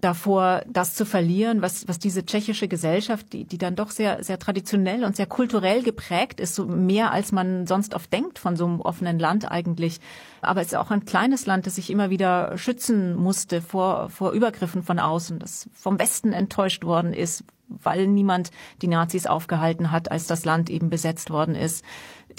davor, 0.02 0.62
das 0.68 0.94
zu 0.94 1.06
verlieren, 1.06 1.62
was, 1.62 1.88
was 1.88 2.00
diese 2.00 2.26
tschechische 2.26 2.68
Gesellschaft, 2.68 3.34
die, 3.34 3.46
die 3.46 3.58
dann 3.58 3.76
doch 3.76 3.90
sehr, 3.90 4.24
sehr 4.24 4.40
traditionell 4.40 5.04
und 5.04 5.16
sehr 5.16 5.26
kulturell 5.26 5.84
geprägt 5.84 6.40
ist, 6.40 6.56
so 6.56 6.66
mehr 6.66 7.12
als 7.12 7.32
man 7.32 7.68
sonst 7.68 7.96
oft 7.96 8.12
denkt 8.12 8.40
von 8.40 8.56
so 8.56 8.66
einem 8.66 8.82
offenen 8.82 9.20
Land 9.20 9.50
eigentlich. 9.50 10.00
Aber 10.42 10.62
es 10.62 10.68
ist 10.68 10.76
auch 10.76 10.92
ein 10.92 11.06
kleines 11.06 11.46
Land, 11.46 11.66
das 11.66 11.76
sich 11.76 11.90
immer 11.90 12.10
wieder 12.10 12.58
schützen 12.58 13.16
musste 13.16 13.62
vor, 13.62 14.10
vor 14.10 14.32
Übergriffen 14.32 14.84
von 14.84 15.00
außen, 15.00 15.40
das 15.40 15.70
vom 15.74 16.00
Westen 16.00 16.34
enttäuscht 16.34 16.84
worden 16.84 17.14
ist, 17.14 17.44
weil 17.68 18.08
niemand 18.08 18.52
die 18.82 18.88
Nazis 18.88 19.26
aufgehalten 19.26 19.92
hat, 19.92 20.12
als 20.12 20.28
das 20.28 20.46
Land 20.46 20.70
eben 20.70 20.90
besetzt 20.90 21.30
worden 21.30 21.56
ist, 21.56 21.84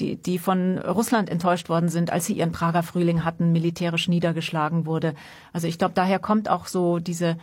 die, 0.01 0.17
die 0.17 0.39
von 0.39 0.79
Russland 0.79 1.31
enttäuscht 1.31 1.69
worden 1.69 1.89
sind, 1.89 2.13
als 2.13 2.27
sie 2.27 2.35
ihren 2.35 2.53
Prager 2.53 2.83
Frühling 2.83 3.25
hatten, 3.25 3.53
militärisch 3.53 4.09
niedergeschlagen 4.09 4.87
wurde. 4.87 5.15
Also 5.53 5.67
ich 5.67 5.79
glaube, 5.79 5.95
daher 5.95 6.19
kommt 6.19 6.49
auch 6.49 6.67
so 6.67 6.99
diese 6.99 7.37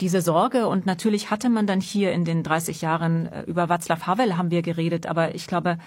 diese 0.00 0.20
Sorge. 0.20 0.66
Und 0.68 0.86
natürlich 0.86 1.30
hatte 1.30 1.48
man 1.48 1.66
dann 1.66 1.80
hier 1.80 2.12
in 2.12 2.24
den 2.24 2.42
30 2.42 2.82
Jahren 2.82 3.26
äh, 3.26 3.42
über 3.42 3.64
Václav 3.64 4.06
Havel 4.06 4.36
haben 4.36 4.50
wir 4.50 4.62
geredet. 4.62 5.06
Aber 5.06 5.34
ich 5.34 5.46
glaube, 5.46 5.78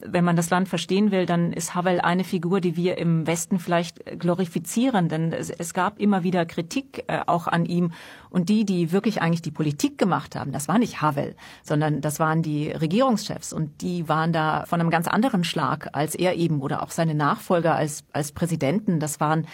wenn 0.00 0.24
man 0.24 0.36
das 0.36 0.50
Land 0.50 0.68
verstehen 0.68 1.10
will, 1.10 1.26
dann 1.26 1.52
ist 1.52 1.74
Havel 1.74 2.00
eine 2.00 2.24
Figur, 2.24 2.60
die 2.60 2.76
wir 2.76 2.98
im 2.98 3.26
Westen 3.26 3.58
vielleicht 3.58 4.18
glorifizieren. 4.18 5.08
Denn 5.08 5.32
es, 5.32 5.50
es 5.50 5.74
gab 5.74 5.98
immer 5.98 6.22
wieder 6.22 6.46
Kritik 6.46 7.04
äh, 7.08 7.20
auch 7.26 7.46
an 7.46 7.66
ihm. 7.66 7.92
Und 8.30 8.48
die, 8.48 8.64
die 8.64 8.92
wirklich 8.92 9.20
eigentlich 9.22 9.42
die 9.42 9.50
Politik 9.50 9.98
gemacht 9.98 10.36
haben, 10.36 10.52
das 10.52 10.68
war 10.68 10.78
nicht 10.78 11.02
Havel, 11.02 11.34
sondern 11.62 12.00
das 12.00 12.20
waren 12.20 12.42
die 12.42 12.70
Regierungschefs. 12.70 13.52
Und 13.52 13.82
die 13.82 14.08
waren 14.08 14.32
da 14.32 14.64
von 14.66 14.80
einem 14.80 14.90
ganz 14.90 15.08
anderen 15.08 15.44
Schlag 15.44 15.88
als 15.92 16.14
er 16.14 16.36
eben 16.36 16.60
oder 16.60 16.82
auch 16.82 16.90
seine 16.90 17.14
Nachfolger 17.14 17.74
als, 17.74 18.04
als 18.12 18.32
Präsidenten. 18.32 19.00
Das 19.00 19.20
waren, 19.20 19.46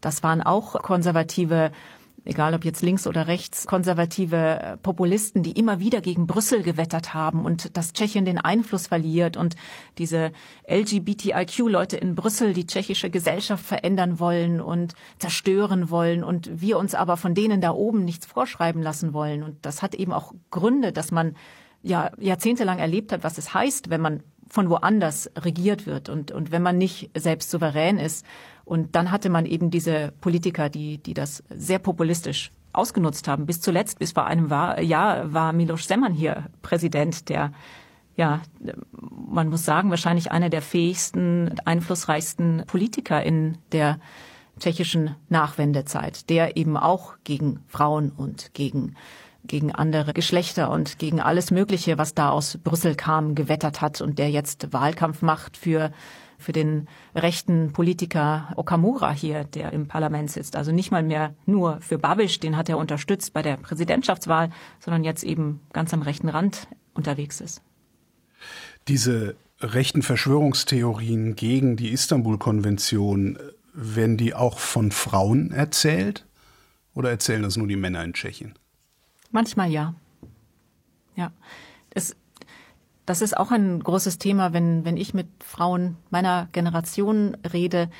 das 0.00 0.22
waren 0.22 0.40
auch 0.42 0.80
konservative 0.82 1.72
egal 2.24 2.54
ob 2.54 2.64
jetzt 2.64 2.82
links 2.82 3.06
oder 3.06 3.26
rechts, 3.26 3.66
konservative 3.66 4.36
äh, 4.36 4.76
Populisten, 4.76 5.42
die 5.42 5.52
immer 5.52 5.80
wieder 5.80 6.00
gegen 6.00 6.26
Brüssel 6.26 6.62
gewettert 6.62 7.14
haben 7.14 7.44
und 7.44 7.76
dass 7.76 7.92
Tschechien 7.92 8.24
den 8.24 8.38
Einfluss 8.38 8.88
verliert 8.88 9.36
und 9.36 9.56
diese 9.98 10.32
LGBTIQ-Leute 10.68 11.96
in 11.96 12.14
Brüssel 12.14 12.52
die 12.52 12.66
tschechische 12.66 13.10
Gesellschaft 13.10 13.64
verändern 13.64 14.18
wollen 14.18 14.60
und 14.60 14.94
zerstören 15.18 15.90
wollen 15.90 16.24
und 16.24 16.60
wir 16.60 16.78
uns 16.78 16.94
aber 16.94 17.16
von 17.16 17.34
denen 17.34 17.60
da 17.60 17.72
oben 17.72 18.04
nichts 18.04 18.26
vorschreiben 18.26 18.82
lassen 18.82 19.12
wollen. 19.12 19.42
Und 19.42 19.64
das 19.64 19.82
hat 19.82 19.94
eben 19.94 20.12
auch 20.12 20.32
Gründe, 20.50 20.92
dass 20.92 21.10
man 21.10 21.36
ja 21.82 22.10
jahrzehntelang 22.18 22.78
erlebt 22.78 23.12
hat, 23.12 23.24
was 23.24 23.38
es 23.38 23.54
heißt, 23.54 23.90
wenn 23.90 24.00
man 24.00 24.22
von 24.50 24.68
woanders 24.68 25.30
regiert 25.38 25.86
wird 25.86 26.08
und, 26.08 26.32
und 26.32 26.50
wenn 26.50 26.62
man 26.62 26.76
nicht 26.76 27.10
selbst 27.16 27.50
souverän 27.50 27.98
ist. 27.98 28.26
Und 28.70 28.94
dann 28.94 29.10
hatte 29.10 29.30
man 29.30 29.46
eben 29.46 29.72
diese 29.72 30.12
Politiker, 30.20 30.68
die, 30.68 30.98
die 30.98 31.12
das 31.12 31.42
sehr 31.50 31.80
populistisch 31.80 32.52
ausgenutzt 32.72 33.26
haben. 33.26 33.44
Bis 33.44 33.60
zuletzt, 33.60 33.98
bis 33.98 34.12
vor 34.12 34.26
einem 34.26 34.48
Jahr, 34.48 35.32
war 35.32 35.52
Miloš 35.52 35.88
Zeman 35.88 36.14
hier 36.14 36.44
Präsident, 36.62 37.28
der 37.28 37.50
ja, 38.14 38.42
man 39.00 39.48
muss 39.48 39.64
sagen, 39.64 39.90
wahrscheinlich 39.90 40.30
einer 40.30 40.50
der 40.50 40.62
fähigsten, 40.62 41.56
einflussreichsten 41.64 42.62
Politiker 42.68 43.20
in 43.20 43.58
der 43.72 43.98
tschechischen 44.60 45.16
Nachwendezeit, 45.28 46.30
der 46.30 46.56
eben 46.56 46.76
auch 46.76 47.14
gegen 47.24 47.64
Frauen 47.66 48.12
und 48.12 48.54
gegen 48.54 48.94
gegen 49.42 49.74
andere 49.74 50.12
Geschlechter 50.12 50.70
und 50.70 50.98
gegen 50.98 51.18
alles 51.18 51.50
Mögliche, 51.50 51.98
was 51.98 52.14
da 52.14 52.30
aus 52.30 52.58
Brüssel 52.62 52.94
kam, 52.94 53.34
gewettert 53.34 53.80
hat 53.80 54.00
und 54.00 54.18
der 54.20 54.30
jetzt 54.30 54.72
Wahlkampf 54.72 55.22
macht 55.22 55.56
für 55.56 55.90
für 56.40 56.52
den 56.52 56.88
rechten 57.14 57.72
Politiker 57.72 58.52
Okamura 58.56 59.12
hier, 59.12 59.44
der 59.44 59.72
im 59.72 59.86
Parlament 59.86 60.30
sitzt. 60.30 60.56
Also 60.56 60.72
nicht 60.72 60.90
mal 60.90 61.02
mehr 61.02 61.34
nur 61.46 61.80
für 61.80 61.98
Babisch, 61.98 62.40
den 62.40 62.56
hat 62.56 62.68
er 62.68 62.78
unterstützt 62.78 63.32
bei 63.32 63.42
der 63.42 63.56
Präsidentschaftswahl, 63.56 64.50
sondern 64.80 65.04
jetzt 65.04 65.22
eben 65.22 65.60
ganz 65.72 65.94
am 65.94 66.02
rechten 66.02 66.28
Rand 66.28 66.66
unterwegs 66.94 67.40
ist. 67.40 67.62
Diese 68.88 69.36
rechten 69.60 70.02
Verschwörungstheorien 70.02 71.36
gegen 71.36 71.76
die 71.76 71.90
Istanbul-Konvention, 71.90 73.38
werden 73.72 74.16
die 74.16 74.34
auch 74.34 74.58
von 74.58 74.90
Frauen 74.90 75.52
erzählt? 75.52 76.26
Oder 76.94 77.10
erzählen 77.10 77.42
das 77.42 77.56
nur 77.56 77.68
die 77.68 77.76
Männer 77.76 78.02
in 78.04 78.12
Tschechien? 78.12 78.54
Manchmal 79.30 79.70
ja. 79.70 79.94
Ja. 81.16 81.32
Das 83.10 83.22
ist 83.22 83.36
auch 83.36 83.50
ein 83.50 83.82
großes 83.82 84.18
Thema, 84.18 84.52
wenn, 84.52 84.84
wenn 84.84 84.96
ich 84.96 85.14
mit 85.14 85.26
Frauen 85.44 85.96
meiner 86.10 86.46
Generation 86.52 87.36
rede. 87.52 87.90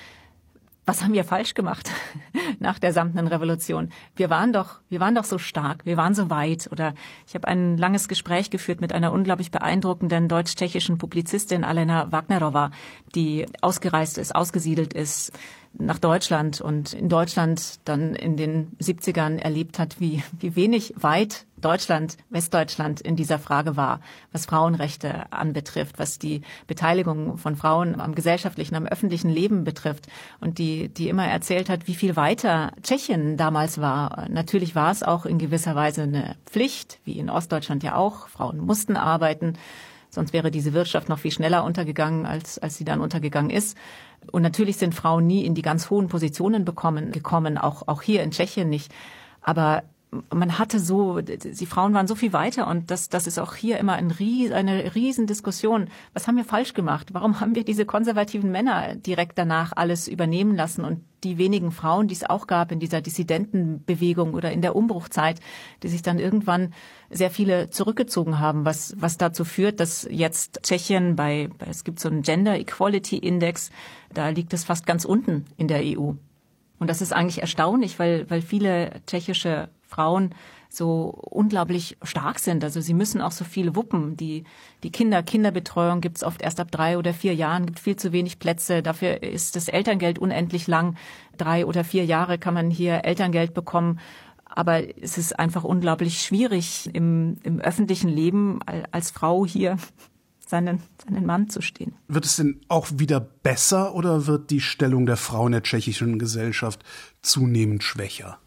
Was 0.86 1.02
haben 1.02 1.14
wir 1.14 1.24
falsch 1.24 1.54
gemacht 1.54 1.90
nach 2.60 2.78
der 2.78 2.92
samtenen 2.92 3.26
Revolution? 3.26 3.88
Wir 4.14 4.30
waren 4.30 4.52
doch, 4.52 4.78
wir 4.88 5.00
waren 5.00 5.16
doch 5.16 5.24
so 5.24 5.38
stark, 5.38 5.84
wir 5.84 5.96
waren 5.96 6.14
so 6.14 6.30
weit. 6.30 6.68
Oder 6.70 6.94
ich 7.26 7.34
habe 7.34 7.48
ein 7.48 7.76
langes 7.76 8.06
Gespräch 8.06 8.50
geführt 8.50 8.80
mit 8.80 8.92
einer 8.92 9.10
unglaublich 9.10 9.50
beeindruckenden 9.50 10.28
deutsch-tschechischen 10.28 10.98
Publizistin 10.98 11.64
Alena 11.64 12.12
Wagnerova, 12.12 12.70
die 13.16 13.46
ausgereist 13.62 14.16
ist, 14.16 14.32
ausgesiedelt 14.32 14.94
ist, 14.94 15.32
nach 15.72 15.98
Deutschland 15.98 16.60
und 16.60 16.92
in 16.92 17.08
Deutschland 17.08 17.80
dann 17.84 18.14
in 18.14 18.36
den 18.36 18.76
70ern 18.80 19.38
erlebt 19.38 19.78
hat, 19.78 20.00
wie, 20.00 20.22
wie 20.38 20.56
wenig 20.56 20.94
weit 20.96 21.46
Deutschland, 21.60 22.16
Westdeutschland 22.30 23.00
in 23.00 23.16
dieser 23.16 23.38
Frage 23.38 23.76
war, 23.76 24.00
was 24.32 24.46
Frauenrechte 24.46 25.30
anbetrifft, 25.32 25.98
was 25.98 26.18
die 26.18 26.40
Beteiligung 26.66 27.36
von 27.36 27.56
Frauen 27.56 28.00
am 28.00 28.14
gesellschaftlichen, 28.14 28.74
am 28.74 28.86
öffentlichen 28.86 29.30
Leben 29.30 29.64
betrifft 29.64 30.06
und 30.40 30.58
die, 30.58 30.88
die 30.88 31.08
immer 31.08 31.26
erzählt 31.26 31.68
hat, 31.68 31.86
wie 31.86 31.94
viel 31.94 32.16
weiter 32.16 32.72
Tschechien 32.82 33.36
damals 33.36 33.80
war. 33.80 34.26
Natürlich 34.30 34.74
war 34.74 34.90
es 34.90 35.02
auch 35.02 35.26
in 35.26 35.38
gewisser 35.38 35.74
Weise 35.74 36.02
eine 36.02 36.36
Pflicht, 36.46 36.98
wie 37.04 37.18
in 37.18 37.30
Ostdeutschland 37.30 37.82
ja 37.82 37.94
auch. 37.94 38.28
Frauen 38.28 38.58
mussten 38.58 38.96
arbeiten. 38.96 39.54
Sonst 40.10 40.32
wäre 40.32 40.50
diese 40.50 40.72
Wirtschaft 40.72 41.08
noch 41.08 41.18
viel 41.18 41.30
schneller 41.30 41.64
untergegangen, 41.64 42.26
als, 42.26 42.58
als 42.58 42.76
sie 42.76 42.84
dann 42.84 43.00
untergegangen 43.00 43.50
ist. 43.50 43.76
Und 44.32 44.42
natürlich 44.42 44.76
sind 44.76 44.94
Frauen 44.94 45.26
nie 45.26 45.44
in 45.44 45.54
die 45.54 45.62
ganz 45.62 45.88
hohen 45.88 46.08
Positionen 46.08 46.64
bekommen, 46.64 47.12
gekommen, 47.12 47.56
auch, 47.56 47.88
auch 47.88 48.02
hier 48.02 48.22
in 48.22 48.32
Tschechien 48.32 48.68
nicht. 48.68 48.92
Aber 49.40 49.84
man 50.34 50.58
hatte 50.58 50.80
so, 50.80 51.20
die 51.20 51.66
Frauen 51.66 51.94
waren 51.94 52.08
so 52.08 52.16
viel 52.16 52.32
weiter 52.32 52.66
und 52.66 52.90
das, 52.90 53.08
das 53.08 53.26
ist 53.26 53.38
auch 53.38 53.54
hier 53.54 53.78
immer 53.78 53.92
ein 53.92 54.10
Ries, 54.10 54.50
eine 54.50 54.94
Riesendiskussion. 54.94 55.88
Was 56.14 56.26
haben 56.26 56.36
wir 56.36 56.44
falsch 56.44 56.74
gemacht? 56.74 57.08
Warum 57.12 57.40
haben 57.40 57.54
wir 57.54 57.64
diese 57.64 57.86
konservativen 57.86 58.50
Männer 58.50 58.96
direkt 58.96 59.38
danach 59.38 59.72
alles 59.76 60.08
übernehmen 60.08 60.56
lassen 60.56 60.84
und 60.84 61.04
die 61.22 61.38
wenigen 61.38 61.70
Frauen, 61.70 62.08
die 62.08 62.14
es 62.14 62.28
auch 62.28 62.46
gab 62.46 62.72
in 62.72 62.80
dieser 62.80 63.00
Dissidentenbewegung 63.00 64.34
oder 64.34 64.50
in 64.50 64.62
der 64.62 64.74
Umbruchzeit, 64.74 65.38
die 65.82 65.88
sich 65.88 66.02
dann 66.02 66.18
irgendwann 66.18 66.74
sehr 67.10 67.30
viele 67.30 67.70
zurückgezogen 67.70 68.38
haben, 68.38 68.64
was, 68.64 68.94
was 68.98 69.18
dazu 69.18 69.44
führt, 69.44 69.80
dass 69.80 70.06
jetzt 70.10 70.60
Tschechien 70.62 71.16
bei, 71.16 71.50
es 71.68 71.84
gibt 71.84 71.98
so 71.98 72.08
einen 72.08 72.22
Gender 72.22 72.58
Equality 72.58 73.18
Index, 73.18 73.70
da 74.14 74.28
liegt 74.28 74.52
es 74.54 74.64
fast 74.64 74.86
ganz 74.86 75.04
unten 75.04 75.44
in 75.56 75.68
der 75.68 75.82
EU. 75.82 76.12
Und 76.78 76.88
das 76.88 77.02
ist 77.02 77.12
eigentlich 77.12 77.40
erstaunlich, 77.42 77.98
weil, 77.98 78.30
weil 78.30 78.40
viele 78.40 79.02
tschechische 79.06 79.68
Frauen 79.82 80.34
so 80.70 81.08
unglaublich 81.30 81.98
stark 82.02 82.38
sind. 82.38 82.62
Also 82.62 82.80
sie 82.80 82.94
müssen 82.94 83.20
auch 83.20 83.32
so 83.32 83.44
viel 83.44 83.74
wuppen. 83.74 84.16
Die, 84.16 84.44
die 84.84 84.92
Kinder, 84.92 85.22
Kinderbetreuung 85.22 86.00
gibt's 86.00 86.22
oft 86.22 86.40
erst 86.40 86.60
ab 86.60 86.70
drei 86.70 86.96
oder 86.96 87.12
vier 87.12 87.34
Jahren, 87.34 87.66
gibt 87.66 87.80
viel 87.80 87.96
zu 87.96 88.12
wenig 88.12 88.38
Plätze. 88.38 88.82
Dafür 88.82 89.22
ist 89.22 89.56
das 89.56 89.68
Elterngeld 89.68 90.20
unendlich 90.20 90.68
lang. 90.68 90.96
Drei 91.36 91.66
oder 91.66 91.82
vier 91.82 92.04
Jahre 92.04 92.38
kann 92.38 92.54
man 92.54 92.70
hier 92.70 93.04
Elterngeld 93.04 93.52
bekommen. 93.52 93.98
Aber 94.52 94.82
es 95.00 95.16
ist 95.16 95.38
einfach 95.38 95.64
unglaublich 95.64 96.22
schwierig, 96.22 96.90
im, 96.92 97.38
im 97.42 97.60
öffentlichen 97.60 98.08
Leben 98.08 98.60
als 98.90 99.10
Frau 99.10 99.46
hier 99.46 99.76
seinen, 100.46 100.82
seinen 101.04 101.24
Mann 101.24 101.48
zu 101.48 101.62
stehen. 101.62 101.94
Wird 102.08 102.24
es 102.24 102.36
denn 102.36 102.60
auch 102.68 102.88
wieder 102.92 103.20
besser 103.20 103.94
oder 103.94 104.26
wird 104.26 104.50
die 104.50 104.60
Stellung 104.60 105.06
der 105.06 105.16
Frau 105.16 105.46
in 105.46 105.52
der 105.52 105.62
tschechischen 105.62 106.18
Gesellschaft 106.18 106.84
zunehmend 107.22 107.82
schwächer? 107.82 108.38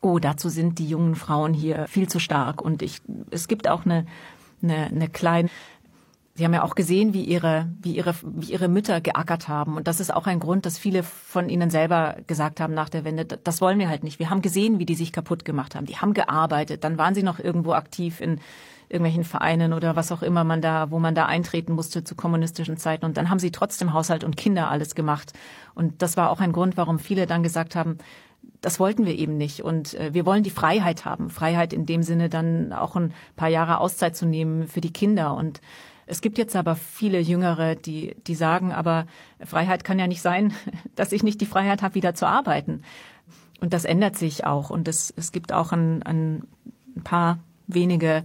Oh, 0.00 0.18
dazu 0.18 0.48
sind 0.48 0.78
die 0.78 0.88
jungen 0.88 1.14
Frauen 1.14 1.54
hier 1.54 1.86
viel 1.86 2.08
zu 2.08 2.18
stark. 2.18 2.60
Und 2.60 2.82
ich, 2.82 3.02
es 3.30 3.46
gibt 3.46 3.68
auch 3.68 3.84
eine, 3.84 4.06
eine, 4.62 4.86
eine 4.86 5.08
kleine, 5.08 5.48
Sie 6.34 6.44
haben 6.44 6.54
ja 6.54 6.62
auch 6.62 6.74
gesehen, 6.74 7.12
wie 7.12 7.24
ihre, 7.24 7.68
wie 7.82 7.94
ihre, 7.94 8.14
wie 8.22 8.52
ihre 8.52 8.68
Mütter 8.68 9.02
geackert 9.02 9.48
haben. 9.48 9.76
Und 9.76 9.86
das 9.86 10.00
ist 10.00 10.12
auch 10.12 10.26
ein 10.26 10.40
Grund, 10.40 10.64
dass 10.64 10.78
viele 10.78 11.02
von 11.02 11.50
ihnen 11.50 11.68
selber 11.68 12.16
gesagt 12.26 12.58
haben 12.58 12.72
nach 12.72 12.88
der 12.88 13.04
Wende, 13.04 13.26
das 13.26 13.60
wollen 13.60 13.78
wir 13.78 13.90
halt 13.90 14.02
nicht. 14.02 14.18
Wir 14.18 14.30
haben 14.30 14.40
gesehen, 14.40 14.78
wie 14.78 14.86
die 14.86 14.94
sich 14.94 15.12
kaputt 15.12 15.44
gemacht 15.44 15.74
haben. 15.74 15.84
Die 15.84 15.98
haben 15.98 16.14
gearbeitet. 16.14 16.84
Dann 16.84 16.96
waren 16.96 17.14
sie 17.14 17.22
noch 17.22 17.38
irgendwo 17.38 17.74
aktiv 17.74 18.22
in 18.22 18.40
irgendwelchen 18.88 19.24
Vereinen 19.24 19.74
oder 19.74 19.94
was 19.94 20.10
auch 20.10 20.22
immer 20.22 20.44
man 20.44 20.62
da, 20.62 20.90
wo 20.90 20.98
man 20.98 21.14
da 21.14 21.26
eintreten 21.26 21.74
musste 21.74 22.02
zu 22.02 22.14
kommunistischen 22.14 22.78
Zeiten. 22.78 23.04
Und 23.04 23.18
dann 23.18 23.28
haben 23.28 23.38
sie 23.38 23.50
trotzdem 23.50 23.92
Haushalt 23.92 24.24
und 24.24 24.36
Kinder 24.36 24.70
alles 24.70 24.94
gemacht. 24.94 25.34
Und 25.74 26.00
das 26.00 26.16
war 26.16 26.30
auch 26.30 26.40
ein 26.40 26.52
Grund, 26.52 26.78
warum 26.78 26.98
viele 26.98 27.26
dann 27.26 27.42
gesagt 27.42 27.76
haben, 27.76 27.98
das 28.62 28.80
wollten 28.80 29.04
wir 29.04 29.18
eben 29.18 29.36
nicht. 29.36 29.62
Und 29.62 29.94
äh, 29.94 30.14
wir 30.14 30.24
wollen 30.24 30.44
die 30.44 30.50
Freiheit 30.50 31.04
haben. 31.04 31.28
Freiheit 31.28 31.72
in 31.74 31.84
dem 31.84 32.02
Sinne 32.02 32.28
dann 32.28 32.72
auch 32.72 32.96
ein 32.96 33.12
paar 33.36 33.48
Jahre 33.48 33.80
Auszeit 33.80 34.16
zu 34.16 34.24
nehmen 34.24 34.66
für 34.66 34.80
die 34.80 34.92
Kinder. 34.92 35.34
Und 35.34 35.60
es 36.06 36.20
gibt 36.20 36.38
jetzt 36.38 36.56
aber 36.56 36.74
viele 36.76 37.20
Jüngere, 37.20 37.74
die, 37.76 38.16
die 38.26 38.34
sagen, 38.34 38.72
aber 38.72 39.06
Freiheit 39.44 39.84
kann 39.84 39.98
ja 39.98 40.06
nicht 40.06 40.22
sein, 40.22 40.52
dass 40.94 41.12
ich 41.12 41.22
nicht 41.22 41.40
die 41.40 41.46
Freiheit 41.46 41.82
habe, 41.82 41.94
wieder 41.94 42.14
zu 42.14 42.26
arbeiten. 42.26 42.82
Und 43.60 43.72
das 43.72 43.84
ändert 43.84 44.16
sich 44.16 44.44
auch. 44.44 44.70
Und 44.70 44.88
es, 44.88 45.12
es 45.16 45.30
gibt 45.30 45.52
auch 45.52 45.72
ein, 45.72 46.02
ein 46.02 46.42
paar 47.04 47.38
wenige 47.68 48.24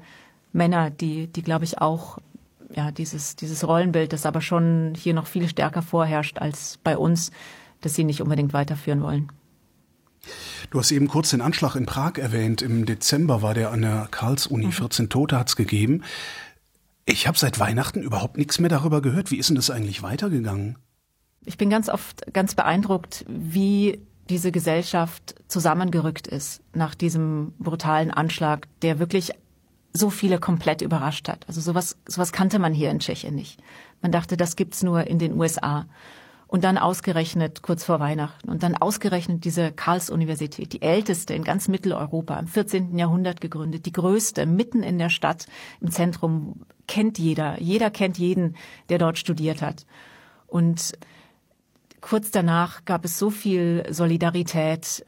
Männer, 0.52 0.90
die, 0.90 1.28
die 1.28 1.44
glaube 1.44 1.66
ich 1.66 1.80
auch 1.80 2.18
ja, 2.76 2.92
dieses, 2.92 3.36
dieses 3.36 3.66
Rollenbild, 3.66 4.12
das 4.14 4.26
aber 4.26 4.42
schon 4.42 4.94
hier 4.96 5.14
noch 5.14 5.28
viel 5.28 5.48
stärker 5.48 5.82
vorherrscht 5.82 6.40
als 6.40 6.80
bei 6.84 6.98
uns, 6.98 7.32
dass 7.82 7.94
sie 7.94 8.04
nicht 8.04 8.22
unbedingt 8.22 8.54
weiterführen 8.54 9.02
wollen. 9.02 9.32
Du 10.72 10.80
hast 10.80 10.92
eben 10.92 11.08
kurz 11.08 11.30
den 11.30 11.42
Anschlag 11.42 11.76
in 11.76 11.86
Prag 11.86 12.18
erwähnt. 12.18 12.62
Im 12.62 12.86
Dezember 12.86 13.42
war 13.42 13.54
der 13.54 13.72
an 13.72 13.82
der 13.82 14.08
Karls-Uni. 14.12 14.72
14 14.72 15.06
mhm. 15.06 15.10
Tote 15.10 15.40
hat's 15.40 15.56
gegeben. 15.56 16.04
Ich 17.10 17.26
habe 17.26 17.38
seit 17.38 17.58
Weihnachten 17.58 18.03
überhaupt 18.03 18.38
nichts 18.38 18.60
mehr 18.60 18.70
darüber 18.70 19.01
gehört. 19.01 19.32
Wie 19.32 19.38
ist 19.38 19.47
denn 19.47 19.55
das 19.55 19.72
eigentlich 19.72 20.03
weitergegangen? 20.03 20.78
Ich 21.45 21.58
bin 21.58 21.70
ganz 21.70 21.88
oft 21.88 22.34
ganz 22.34 22.53
beeindruckt, 22.53 23.24
wie 23.30 24.01
diese 24.30 24.51
Gesellschaft 24.51 25.36
zusammengerückt 25.47 26.28
ist 26.28 26.62
nach 26.74 26.95
diesem 26.95 27.53
brutalen 27.60 28.12
Anschlag, 28.12 28.68
der 28.82 28.99
wirklich 28.99 29.32
so 29.93 30.10
viele 30.10 30.38
komplett 30.38 30.82
überrascht 30.82 31.30
hat. 31.30 31.47
Also 31.47 31.62
sowas, 31.62 31.97
sowas 32.10 32.34
kannte 32.34 32.60
man 32.60 32.74
hier 32.74 32.91
in 32.91 32.99
Tschechien 32.99 33.36
nicht. 33.36 33.58
Man 34.01 34.12
dachte, 34.12 34.36
das 34.36 34.58
gibt's 34.58 34.84
nur 34.84 35.08
in 35.08 35.18
den 35.18 35.39
USA. 35.39 35.86
Und 36.48 36.64
dann 36.64 36.78
ausgerechnet 36.78 37.62
kurz 37.62 37.84
vor 37.84 38.00
Weihnachten 38.00 38.50
und 38.50 38.64
dann 38.64 38.78
ausgerechnet 38.78 39.43
diese 39.43 39.72
Karls-Universität, 39.72 40.72
die 40.72 40.82
älteste 40.82 41.34
in 41.34 41.43
ganz 41.43 41.68
Mitteleuropa, 41.68 42.39
im 42.39 42.48
14. 42.48 42.98
Jahrhundert 42.98 43.41
gegründet, 43.41 43.86
die 43.86 43.91
größte, 43.91 44.45
mitten 44.45 44.82
in 44.82 44.98
der 44.98 45.10
Stadt, 45.10 45.48
im 45.82 45.91
Zentrum, 45.91 46.62
kennt 46.88 47.20
jeder. 47.20 47.62
Jeder 47.62 47.89
kennt 47.91 48.18
jeden, 48.18 48.56
der 48.88 48.98
dort 48.98 49.18
studiert 49.18 49.62
hat. 49.62 49.86
Und 50.48 50.93
kurz 52.00 52.32
danach 52.32 52.86
gab 52.86 53.04
es 53.04 53.20
so 53.20 53.30
viel 53.30 53.86
Solidarität, 53.89 55.06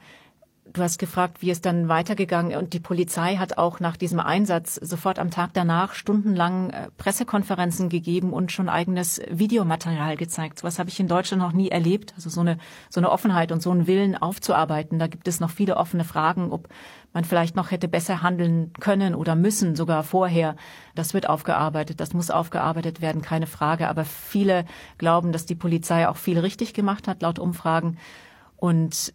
Du 0.72 0.82
hast 0.82 0.98
gefragt, 0.98 1.42
wie 1.42 1.50
es 1.50 1.60
dann 1.60 1.88
weitergegangen 1.88 2.56
und 2.56 2.74
die 2.74 2.80
Polizei 2.80 3.36
hat 3.36 3.58
auch 3.58 3.80
nach 3.80 3.96
diesem 3.96 4.20
Einsatz 4.20 4.76
sofort 4.76 5.18
am 5.18 5.32
Tag 5.32 5.50
danach 5.52 5.94
stundenlang 5.94 6.70
äh, 6.70 6.90
Pressekonferenzen 6.96 7.88
gegeben 7.88 8.32
und 8.32 8.52
schon 8.52 8.68
eigenes 8.68 9.20
Videomaterial 9.28 10.16
gezeigt. 10.16 10.62
Was 10.62 10.78
habe 10.78 10.88
ich 10.88 11.00
in 11.00 11.08
Deutschland 11.08 11.42
noch 11.42 11.52
nie 11.52 11.70
erlebt. 11.70 12.12
Also 12.14 12.30
so 12.30 12.40
eine 12.40 12.58
so 12.88 13.00
eine 13.00 13.10
Offenheit 13.10 13.50
und 13.50 13.60
so 13.62 13.72
einen 13.72 13.88
Willen 13.88 14.16
aufzuarbeiten. 14.16 15.00
Da 15.00 15.08
gibt 15.08 15.26
es 15.26 15.40
noch 15.40 15.50
viele 15.50 15.76
offene 15.76 16.04
Fragen, 16.04 16.52
ob 16.52 16.68
man 17.12 17.24
vielleicht 17.24 17.56
noch 17.56 17.72
hätte 17.72 17.88
besser 17.88 18.22
handeln 18.22 18.72
können 18.78 19.16
oder 19.16 19.34
müssen, 19.34 19.74
sogar 19.74 20.04
vorher. 20.04 20.54
Das 20.94 21.14
wird 21.14 21.28
aufgearbeitet, 21.28 21.98
das 21.98 22.14
muss 22.14 22.30
aufgearbeitet 22.30 23.00
werden, 23.00 23.22
keine 23.22 23.48
Frage. 23.48 23.88
Aber 23.88 24.04
viele 24.04 24.64
glauben, 24.98 25.32
dass 25.32 25.46
die 25.46 25.56
Polizei 25.56 26.08
auch 26.08 26.16
viel 26.16 26.38
richtig 26.38 26.74
gemacht 26.74 27.08
hat, 27.08 27.22
laut 27.22 27.40
Umfragen. 27.40 27.98
Und 28.60 29.14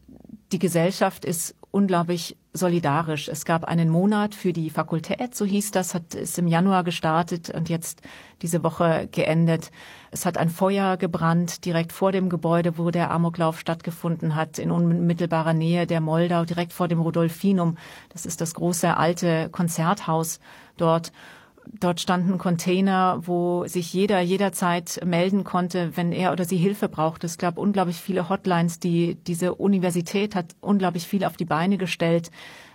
die 0.52 0.60
Gesellschaft 0.60 1.24
ist 1.24 1.56
unglaublich 1.70 2.36
solidarisch. 2.54 3.28
Es 3.28 3.46
gab 3.46 3.66
einen 3.66 3.90
Monat 3.90 4.34
für 4.34 4.54
die 4.54 4.70
Fakultät, 4.70 5.36
so 5.36 5.46
hieß 5.46 5.72
das, 5.72 5.94
hat 5.94 6.16
ist 6.16 6.40
im 6.40 6.48
Januar 6.48 6.84
gestartet 6.86 7.50
und 7.50 7.68
jetzt 7.70 8.02
diese 8.42 8.64
Woche 8.64 9.10
geendet. 9.12 9.72
Es 10.10 10.26
hat 10.26 10.38
ein 10.38 10.50
Feuer 10.50 10.98
gebrannt 10.98 11.66
direkt 11.66 11.92
vor 11.92 12.12
dem 12.12 12.30
Gebäude, 12.30 12.78
wo 12.78 12.92
der 12.92 13.12
Amoklauf 13.12 13.60
stattgefunden 13.60 14.36
hat, 14.36 14.58
in 14.58 14.72
unmittelbarer 14.72 15.54
Nähe 15.54 15.86
der 15.86 16.00
Moldau, 16.00 16.46
direkt 16.46 16.72
vor 16.72 16.88
dem 16.88 17.02
Rudolfinum. 17.02 17.78
Das 18.10 18.26
ist 18.26 18.40
das 18.40 18.54
große 18.54 18.96
alte 18.96 19.50
Konzerthaus 19.50 20.40
dort. 20.78 21.12
Dort 21.80 22.00
standen 22.00 22.38
Container, 22.38 23.22
wo 23.26 23.66
sich 23.68 23.94
jeder 23.94 24.20
jederzeit 24.22 25.02
melden 25.06 25.44
konnte, 25.44 25.96
wenn 25.96 26.12
er 26.12 26.32
oder 26.32 26.46
sie 26.46 26.58
Hilfe 26.58 26.90
braucht. 26.90 27.24
Es 27.24 27.38
gab 27.38 27.58
unglaublich 27.58 27.98
viele 27.98 28.30
Hotlines, 28.30 28.80
die 28.80 29.16
diese 29.16 29.56
Universität 29.56 30.36
hat 30.36 30.56
unglaublich 30.62 31.08
viel 31.08 31.26
auf 31.26 31.38
die 31.38 31.46
Beine 31.46 31.78
gestellt 31.78 32.32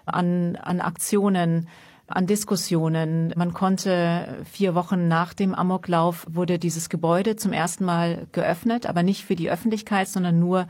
an, 0.06 0.56
an 0.56 0.80
Aktionen, 0.80 1.68
an 2.06 2.26
Diskussionen. 2.26 3.32
Man 3.36 3.54
konnte 3.54 4.44
vier 4.50 4.74
Wochen 4.74 5.08
nach 5.08 5.32
dem 5.32 5.54
Amoklauf 5.54 6.26
wurde 6.28 6.58
dieses 6.58 6.88
Gebäude 6.88 7.36
zum 7.36 7.52
ersten 7.52 7.84
Mal 7.84 8.26
geöffnet, 8.32 8.86
aber 8.86 9.02
nicht 9.02 9.24
für 9.24 9.36
die 9.36 9.50
Öffentlichkeit, 9.50 10.08
sondern 10.08 10.38
nur 10.38 10.66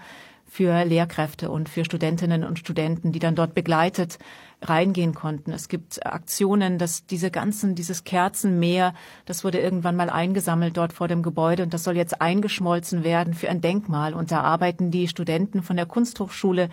für 0.50 0.84
Lehrkräfte 0.84 1.50
und 1.50 1.68
für 1.68 1.84
Studentinnen 1.84 2.44
und 2.44 2.58
Studenten, 2.58 3.12
die 3.12 3.20
dann 3.20 3.36
dort 3.36 3.54
begleitet 3.54 4.18
reingehen 4.62 5.14
konnten. 5.14 5.52
Es 5.52 5.68
gibt 5.68 6.04
Aktionen, 6.04 6.78
dass 6.78 7.06
diese 7.06 7.30
ganzen, 7.30 7.74
dieses 7.74 8.04
Kerzenmeer, 8.04 8.94
das 9.24 9.44
wurde 9.44 9.58
irgendwann 9.58 9.96
mal 9.96 10.10
eingesammelt 10.10 10.76
dort 10.76 10.92
vor 10.92 11.08
dem 11.08 11.22
Gebäude 11.22 11.62
und 11.62 11.72
das 11.72 11.84
soll 11.84 11.96
jetzt 11.96 12.20
eingeschmolzen 12.20 13.02
werden 13.02 13.34
für 13.34 13.48
ein 13.48 13.60
Denkmal. 13.60 14.14
Und 14.14 14.30
da 14.30 14.40
arbeiten 14.42 14.90
die 14.90 15.08
Studenten 15.08 15.62
von 15.62 15.76
der 15.76 15.86
Kunsthochschule 15.86 16.68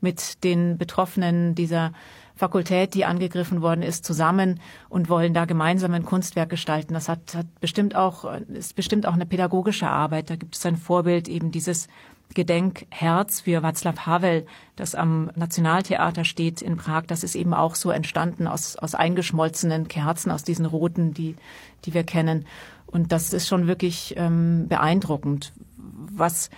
mit 0.00 0.44
den 0.44 0.78
Betroffenen 0.78 1.54
dieser 1.54 1.92
Fakultät, 2.34 2.94
die 2.94 3.04
angegriffen 3.04 3.60
worden 3.60 3.82
ist, 3.82 4.04
zusammen 4.04 4.60
und 4.88 5.10
wollen 5.10 5.34
da 5.34 5.44
gemeinsam 5.44 5.92
ein 5.92 6.06
Kunstwerk 6.06 6.48
gestalten. 6.48 6.94
Das 6.94 7.08
hat, 7.08 7.34
hat 7.34 7.60
bestimmt 7.60 7.94
auch, 7.94 8.24
ist 8.48 8.76
bestimmt 8.76 9.06
auch 9.06 9.12
eine 9.12 9.26
pädagogische 9.26 9.88
Arbeit. 9.88 10.30
Da 10.30 10.36
gibt 10.36 10.56
es 10.56 10.64
ein 10.64 10.76
Vorbild 10.76 11.28
eben 11.28 11.50
dieses 11.50 11.86
Gedenkherz 12.34 13.40
für 13.40 13.62
Václav 13.62 14.06
Havel, 14.06 14.46
das 14.76 14.94
am 14.94 15.30
Nationaltheater 15.34 16.24
steht 16.24 16.62
in 16.62 16.76
Prag. 16.76 17.04
Das 17.06 17.24
ist 17.24 17.34
eben 17.34 17.54
auch 17.54 17.74
so 17.74 17.90
entstanden 17.90 18.46
aus, 18.46 18.76
aus 18.76 18.94
eingeschmolzenen 18.94 19.88
Kerzen, 19.88 20.30
aus 20.30 20.44
diesen 20.44 20.66
roten, 20.66 21.12
die, 21.12 21.36
die 21.84 21.94
wir 21.94 22.04
kennen. 22.04 22.46
Und 22.86 23.12
das 23.12 23.32
ist 23.32 23.48
schon 23.48 23.66
wirklich 23.66 24.14
ähm, 24.16 24.66
beeindruckend. 24.68 25.52
Was 25.76 26.50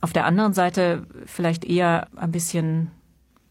auf 0.00 0.12
der 0.12 0.26
anderen 0.26 0.52
Seite 0.52 1.06
vielleicht 1.26 1.64
eher 1.64 2.08
ein 2.16 2.32
bisschen 2.32 2.90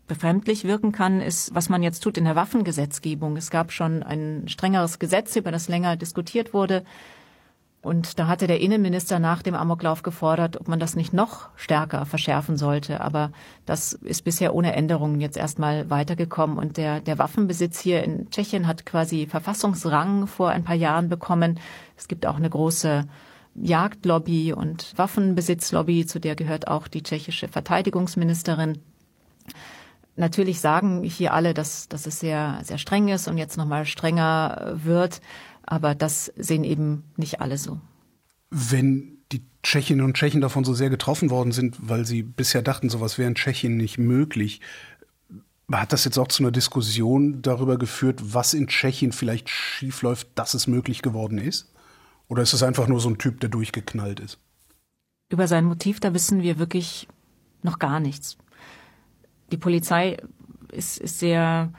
befremdlich 0.07 0.63
wirken 0.63 0.91
kann, 0.91 1.21
ist, 1.21 1.53
was 1.53 1.69
man 1.69 1.83
jetzt 1.83 2.01
tut 2.01 2.17
in 2.17 2.25
der 2.25 2.35
Waffengesetzgebung. 2.35 3.37
Es 3.37 3.51
gab 3.51 3.71
schon 3.71 4.01
ein 4.01 4.47
strengeres 4.47 4.97
Gesetz, 4.97 5.35
über 5.35 5.51
das 5.51 5.67
länger 5.67 5.95
diskutiert 5.97 6.53
wurde 6.53 6.83
Und 7.82 8.19
da 8.19 8.27
hatte 8.27 8.47
der 8.47 8.59
Innenminister 8.59 9.19
nach 9.19 9.41
dem 9.41 9.55
Amoklauf 9.55 10.03
gefordert, 10.03 10.59
ob 10.59 10.67
man 10.67 10.82
das 10.82 10.97
nicht 10.97 11.13
noch 11.13 11.47
stärker 11.55 12.05
verschärfen 12.05 12.57
sollte. 12.57 12.99
Aber 12.99 13.32
das 13.65 13.93
ist 13.93 14.25
bisher 14.25 14.53
ohne 14.53 14.73
Änderungen 14.73 15.21
jetzt 15.21 15.38
erstmal 15.38 15.89
weitergekommen. 15.89 16.57
Und 16.57 16.75
der, 16.75 16.99
der 16.99 17.17
Waffenbesitz 17.17 17.80
hier 17.80 18.03
in 18.03 18.30
Tschechien 18.32 18.67
hat 18.67 18.86
quasi 18.86 19.27
Verfassungsrang 19.27 20.27
vor 20.27 20.49
ein 20.49 20.65
paar 20.65 20.75
Jahren 20.75 21.07
bekommen. 21.07 21.57
Es 21.95 22.09
gibt 22.09 22.25
auch 22.25 22.36
eine 22.36 22.49
große 22.49 23.05
Jagdlobby 23.55 24.51
und 24.51 24.93
Waffenbesitzlobby, 24.97 26.05
zu 26.05 26.19
der 26.19 26.36
gehört 26.36 26.67
auch 26.67 26.88
die 26.88 27.03
tschechische 27.03 27.47
Verteidigungsministerin. 27.47 28.80
Natürlich 30.15 30.59
sagen 30.59 31.03
hier 31.03 31.34
alle, 31.34 31.53
dass, 31.53 31.88
dass 31.88 32.05
es 32.05 32.19
sehr, 32.19 32.59
sehr 32.63 32.77
streng 32.77 33.07
ist 33.07 33.30
und 33.30 33.38
jetzt 33.38 33.55
nochmal 33.55 33.86
strenger 33.86 34.73
wird. 34.84 35.21
Aber 35.72 35.93
das 35.93 36.34
sehen 36.36 36.63
eben 36.63 37.03
nicht 37.15 37.41
alle 37.41 37.59
so. 37.59 37.80
Wenn 38.49 39.20
die 39.32 39.43
Tschechinnen 39.61 40.03
und 40.03 40.15
Tschechen 40.15 40.41
davon 40.41 40.63
so 40.63 40.74
sehr 40.74 40.89
getroffen 40.89 41.30
worden 41.30 41.51
sind, 41.51 41.78
weil 41.80 42.07
sie 42.07 42.24
bisher 42.24 42.63
dachten, 42.63 42.89
sowas 42.89 43.20
wäre 43.20 43.30
in 43.30 43.36
Tschechien 43.36 43.78
nicht 43.78 43.99
möglich, 43.99 44.61
hat 45.72 45.93
das 45.93 46.05
jetzt 46.05 46.17
auch 46.17 46.28
zu 46.28 46.41
einer 46.41 46.51
Diskussion 46.51 47.43
darüber 47.43 47.78
geführt, 47.78 48.34
was 48.34 48.55
in 48.55 48.65
Tschechien 48.65 49.11
vielleicht 49.11 49.47
schiefläuft, 49.47 50.30
dass 50.34 50.55
es 50.55 50.65
möglich 50.65 51.03
geworden 51.03 51.38
ist? 51.38 51.72
Oder 52.30 52.41
ist 52.41 52.53
es 52.53 52.63
einfach 52.63 52.88
nur 52.88 52.99
so 52.99 53.09
ein 53.09 53.20
Typ, 53.20 53.39
der 53.39 53.49
durchgeknallt 53.49 54.20
ist? 54.20 54.39
Über 55.32 55.47
sein 55.47 55.65
Motiv, 55.65 55.99
da 55.99 56.15
wissen 56.15 56.41
wir 56.41 56.57
wirklich 56.57 57.07
noch 57.61 57.78
gar 57.78 57.99
nichts. 57.99 58.39
Die 59.51 59.57
Polizei 59.57 60.17
ist, 60.72 60.97
ist 60.97 61.20
sehr, 61.20 61.72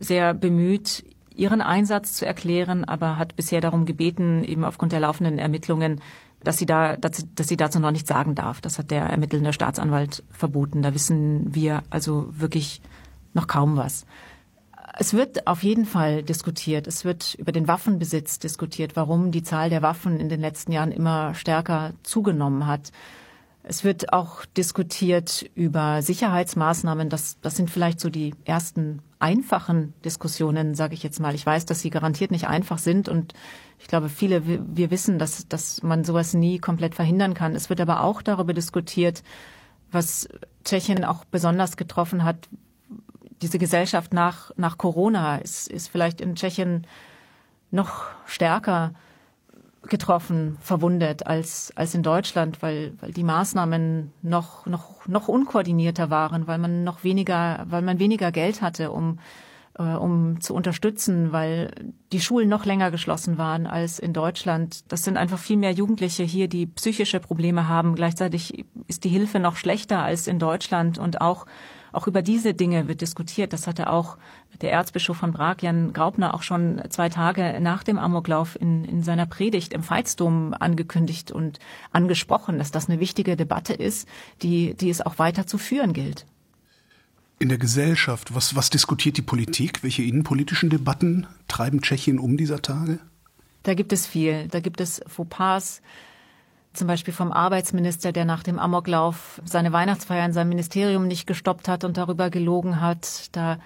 sehr 0.00 0.34
bemüht, 0.34 1.04
ihren 1.36 1.60
Einsatz 1.60 2.14
zu 2.14 2.26
erklären, 2.26 2.84
aber 2.84 3.18
hat 3.18 3.36
bisher 3.36 3.60
darum 3.60 3.84
gebeten, 3.84 4.42
eben 4.44 4.64
aufgrund 4.64 4.92
der 4.92 5.00
laufenden 5.00 5.38
Ermittlungen, 5.38 6.00
dass 6.42 6.58
sie 6.58 6.66
da, 6.66 6.96
dass, 6.96 7.26
dass 7.34 7.48
sie 7.48 7.56
dazu 7.56 7.80
noch 7.80 7.90
nichts 7.90 8.08
sagen 8.08 8.34
darf. 8.34 8.60
Das 8.60 8.78
hat 8.78 8.90
der 8.90 9.04
ermittelnde 9.04 9.52
Staatsanwalt 9.52 10.22
verboten. 10.30 10.82
Da 10.82 10.94
wissen 10.94 11.54
wir 11.54 11.82
also 11.90 12.28
wirklich 12.30 12.80
noch 13.34 13.46
kaum 13.46 13.76
was. 13.76 14.06
Es 14.98 15.12
wird 15.12 15.46
auf 15.46 15.62
jeden 15.62 15.84
Fall 15.84 16.22
diskutiert. 16.22 16.86
Es 16.86 17.04
wird 17.04 17.34
über 17.34 17.52
den 17.52 17.68
Waffenbesitz 17.68 18.38
diskutiert, 18.38 18.96
warum 18.96 19.30
die 19.30 19.42
Zahl 19.42 19.68
der 19.68 19.82
Waffen 19.82 20.18
in 20.18 20.28
den 20.28 20.40
letzten 20.40 20.72
Jahren 20.72 20.92
immer 20.92 21.34
stärker 21.34 21.92
zugenommen 22.02 22.66
hat. 22.66 22.92
Es 23.62 23.84
wird 23.84 24.12
auch 24.12 24.44
diskutiert 24.44 25.50
über 25.54 26.00
Sicherheitsmaßnahmen. 26.00 27.10
Das, 27.10 27.38
das 27.42 27.56
sind 27.56 27.68
vielleicht 27.68 28.00
so 28.00 28.08
die 28.08 28.34
ersten 28.44 29.02
einfachen 29.18 29.94
Diskussionen, 30.04 30.74
sage 30.74 30.94
ich 30.94 31.02
jetzt 31.02 31.20
mal. 31.20 31.34
Ich 31.34 31.46
weiß, 31.46 31.66
dass 31.66 31.80
sie 31.80 31.90
garantiert 31.90 32.30
nicht 32.30 32.48
einfach 32.48 32.78
sind 32.78 33.08
und 33.08 33.32
ich 33.78 33.88
glaube, 33.88 34.08
viele, 34.08 34.42
wir 34.44 34.90
wissen, 34.90 35.18
dass, 35.18 35.48
dass 35.48 35.82
man 35.82 36.04
sowas 36.04 36.34
nie 36.34 36.58
komplett 36.58 36.94
verhindern 36.94 37.34
kann. 37.34 37.54
Es 37.54 37.68
wird 37.68 37.80
aber 37.80 38.02
auch 38.02 38.22
darüber 38.22 38.54
diskutiert, 38.54 39.22
was 39.90 40.28
Tschechien 40.64 41.04
auch 41.04 41.24
besonders 41.24 41.76
getroffen 41.76 42.24
hat. 42.24 42.48
Diese 43.42 43.58
Gesellschaft 43.58 44.12
nach, 44.12 44.50
nach 44.56 44.78
Corona 44.78 45.36
ist, 45.36 45.68
ist 45.68 45.88
vielleicht 45.88 46.20
in 46.20 46.36
Tschechien 46.36 46.86
noch 47.70 48.06
stärker 48.26 48.94
getroffen, 49.88 50.56
verwundet 50.60 51.26
als, 51.26 51.72
als 51.76 51.94
in 51.94 52.02
Deutschland, 52.02 52.62
weil, 52.62 52.94
weil 53.00 53.12
die 53.12 53.24
Maßnahmen 53.24 54.12
noch, 54.22 54.66
noch, 54.66 55.06
noch 55.06 55.28
unkoordinierter 55.28 56.10
waren, 56.10 56.46
weil 56.46 56.58
man 56.58 56.84
noch 56.84 57.04
weniger, 57.04 57.64
weil 57.68 57.82
man 57.82 57.98
weniger 57.98 58.32
Geld 58.32 58.62
hatte, 58.62 58.90
um, 58.90 59.18
äh, 59.78 59.82
um 59.82 60.40
zu 60.40 60.54
unterstützen, 60.54 61.32
weil 61.32 61.70
die 62.12 62.20
Schulen 62.20 62.48
noch 62.48 62.64
länger 62.64 62.90
geschlossen 62.90 63.38
waren 63.38 63.66
als 63.66 63.98
in 63.98 64.12
Deutschland. 64.12 64.90
Das 64.92 65.04
sind 65.04 65.16
einfach 65.16 65.38
viel 65.38 65.56
mehr 65.56 65.72
Jugendliche 65.72 66.22
hier, 66.22 66.48
die 66.48 66.66
psychische 66.66 67.20
Probleme 67.20 67.68
haben. 67.68 67.94
Gleichzeitig 67.94 68.64
ist 68.86 69.04
die 69.04 69.08
Hilfe 69.08 69.40
noch 69.40 69.56
schlechter 69.56 70.02
als 70.02 70.26
in 70.26 70.38
Deutschland 70.38 70.98
und 70.98 71.20
auch 71.20 71.46
auch 71.96 72.06
über 72.06 72.22
diese 72.22 72.54
Dinge 72.54 72.88
wird 72.88 73.00
diskutiert. 73.00 73.52
Das 73.52 73.66
hatte 73.66 73.90
auch 73.90 74.18
der 74.60 74.72
Erzbischof 74.72 75.16
von 75.16 75.32
Prag, 75.32 75.56
Jan 75.60 75.92
Graupner, 75.92 76.34
auch 76.34 76.42
schon 76.42 76.82
zwei 76.90 77.08
Tage 77.08 77.58
nach 77.60 77.82
dem 77.82 77.98
Amoklauf 77.98 78.60
in, 78.60 78.84
in 78.84 79.02
seiner 79.02 79.26
Predigt 79.26 79.72
im 79.72 79.82
Veitsdom 79.88 80.54
angekündigt 80.58 81.30
und 81.30 81.58
angesprochen, 81.92 82.58
dass 82.58 82.70
das 82.70 82.88
eine 82.88 83.00
wichtige 83.00 83.36
Debatte 83.36 83.72
ist, 83.72 84.08
die, 84.42 84.74
die 84.74 84.90
es 84.90 85.00
auch 85.00 85.18
weiter 85.18 85.46
zu 85.46 85.58
führen 85.58 85.92
gilt. 85.92 86.26
In 87.38 87.48
der 87.48 87.58
Gesellschaft, 87.58 88.34
was, 88.34 88.56
was 88.56 88.70
diskutiert 88.70 89.16
die 89.18 89.22
Politik? 89.22 89.82
Welche 89.82 90.02
innenpolitischen 90.02 90.70
Debatten 90.70 91.26
treiben 91.48 91.82
Tschechien 91.82 92.18
um 92.18 92.36
dieser 92.36 92.62
Tage? 92.62 92.98
Da 93.62 93.74
gibt 93.74 93.92
es 93.92 94.06
viel. 94.06 94.48
Da 94.48 94.60
gibt 94.60 94.80
es 94.80 95.02
Fauxpas, 95.06 95.82
zum 96.76 96.86
Beispiel 96.86 97.14
vom 97.14 97.32
Arbeitsminister, 97.32 98.12
der 98.12 98.24
nach 98.24 98.42
dem 98.42 98.58
Amoklauf 98.58 99.40
seine 99.44 99.72
Weihnachtsfeier 99.72 100.24
in 100.26 100.32
seinem 100.32 100.50
Ministerium 100.50 101.06
nicht 101.06 101.26
gestoppt 101.26 101.68
hat 101.68 101.84
und 101.84 101.96
darüber 101.96 102.30
gelogen 102.30 102.80
hat. 102.80 103.34
Da 103.34 103.58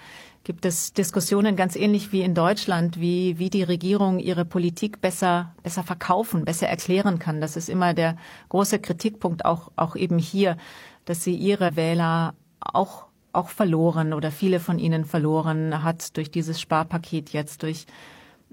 gibt 0.43 0.65
es 0.65 0.93
Diskussionen 0.93 1.55
ganz 1.55 1.75
ähnlich 1.75 2.11
wie 2.11 2.21
in 2.21 2.33
Deutschland, 2.33 2.99
wie, 2.99 3.37
wie 3.37 3.49
die 3.49 3.63
Regierung 3.63 4.19
ihre 4.19 4.45
Politik 4.45 5.01
besser, 5.01 5.53
besser 5.63 5.83
verkaufen, 5.83 6.45
besser 6.45 6.67
erklären 6.67 7.19
kann. 7.19 7.41
Das 7.41 7.55
ist 7.55 7.69
immer 7.69 7.93
der 7.93 8.17
große 8.49 8.79
Kritikpunkt 8.79 9.45
auch, 9.45 9.71
auch 9.75 9.95
eben 9.95 10.17
hier, 10.17 10.57
dass 11.05 11.23
sie 11.23 11.35
ihre 11.35 11.75
Wähler 11.75 12.33
auch 12.59 13.05
auch 13.33 13.49
verloren 13.49 14.13
oder 14.13 14.29
viele 14.29 14.59
von 14.59 14.77
ihnen 14.77 15.05
verloren 15.05 15.83
hat 15.83 16.17
durch 16.17 16.31
dieses 16.31 16.59
Sparpaket 16.59 17.29
jetzt, 17.29 17.63
durch 17.63 17.85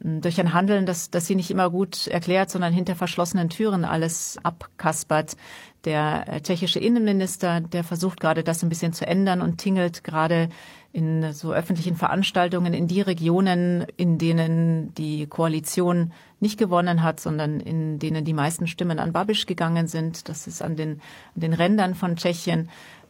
durch 0.01 0.41
ein 0.41 0.53
Handeln, 0.53 0.87
das, 0.87 1.11
das 1.11 1.27
sie 1.27 1.35
nicht 1.35 1.51
immer 1.51 1.71
gut 1.71 2.07
erklärt, 2.07 2.51
sondern 2.51 2.73
hinter 2.73 2.95
verschlossenen 2.95 3.49
Türen 3.49 3.85
alles 3.85 4.39
abkaspert. 4.43 5.37
Der 5.85 6.25
äh, 6.29 6.41
tschechische 6.41 6.79
Innenminister, 6.79 7.61
der 7.61 7.85
versucht 7.85 8.21
gerade 8.21 8.45
das 8.45 8.63
ein 8.63 8.69
bisschen 8.69 8.93
zu 8.93 9.07
ändern 9.07 9.41
und 9.41 9.59
tingelt 9.59 10.05
gerade 10.05 10.49
in 10.93 11.33
so 11.33 11.53
öffentlichen 11.53 11.97
Veranstaltungen 11.97 12.75
in 12.75 12.87
die 12.87 13.01
Regionen, 13.01 13.87
in 13.97 14.19
denen 14.19 14.95
die 14.95 15.27
Koalition 15.27 16.13
nicht 16.41 16.59
gewonnen 16.59 17.03
hat, 17.03 17.21
sondern 17.21 17.61
in 17.61 17.99
denen 17.99 18.25
die 18.25 18.33
meisten 18.33 18.67
Stimmen 18.67 18.99
an 18.99 19.13
Babiš 19.13 19.47
gegangen 19.47 19.89
sind. 19.89 20.29
Das 20.29 20.47
ist 20.47 20.63
an 20.63 20.77
den, 20.77 21.01
an 21.35 21.41
den 21.41 21.53
Rändern 21.53 21.95
von 21.95 22.17
Tschechien 22.17 22.69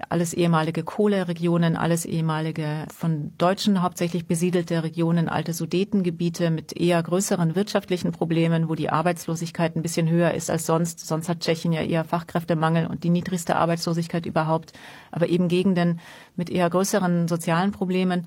alles 0.09 0.33
ehemalige 0.33 0.85
Kohleregionen, 0.85 1.77
alles 1.77 2.05
ehemalige 2.05 2.87
von 2.95 3.33
Deutschen 3.37 3.83
hauptsächlich 3.83 4.27
besiedelte 4.27 4.83
Regionen, 4.83 5.29
alte 5.29 5.53
Sudetengebiete 5.53 6.51
mit 6.51 6.77
eher 6.77 7.03
größeren 7.03 7.57
wirtschaftlichen 7.57 8.13
Problemen, 8.13 8.69
wo 8.69 8.75
die 8.75 8.91
Arbeitslosigkeit 8.91 9.77
ein 9.77 9.83
bisschen 9.83 10.09
höher 10.09 10.35
ist 10.35 10.51
als 10.51 10.67
sonst. 10.67 11.01
Sonst 11.01 11.29
hat 11.29 11.41
Tschechien 11.41 11.73
ja 11.73 11.83
eher 11.83 12.05
Fachkräftemangel 12.05 12.87
und 12.87 13.05
die 13.05 13.11
niedrigste 13.11 13.57
Arbeitslosigkeit 13.57 14.25
überhaupt, 14.25 14.73
aber 15.11 15.29
eben 15.29 15.49
Gegenden 15.49 16.01
mit 16.37 16.51
eher 16.51 16.71
größeren 16.71 17.29
sozialen 17.29 17.73
Problemen. 17.73 18.27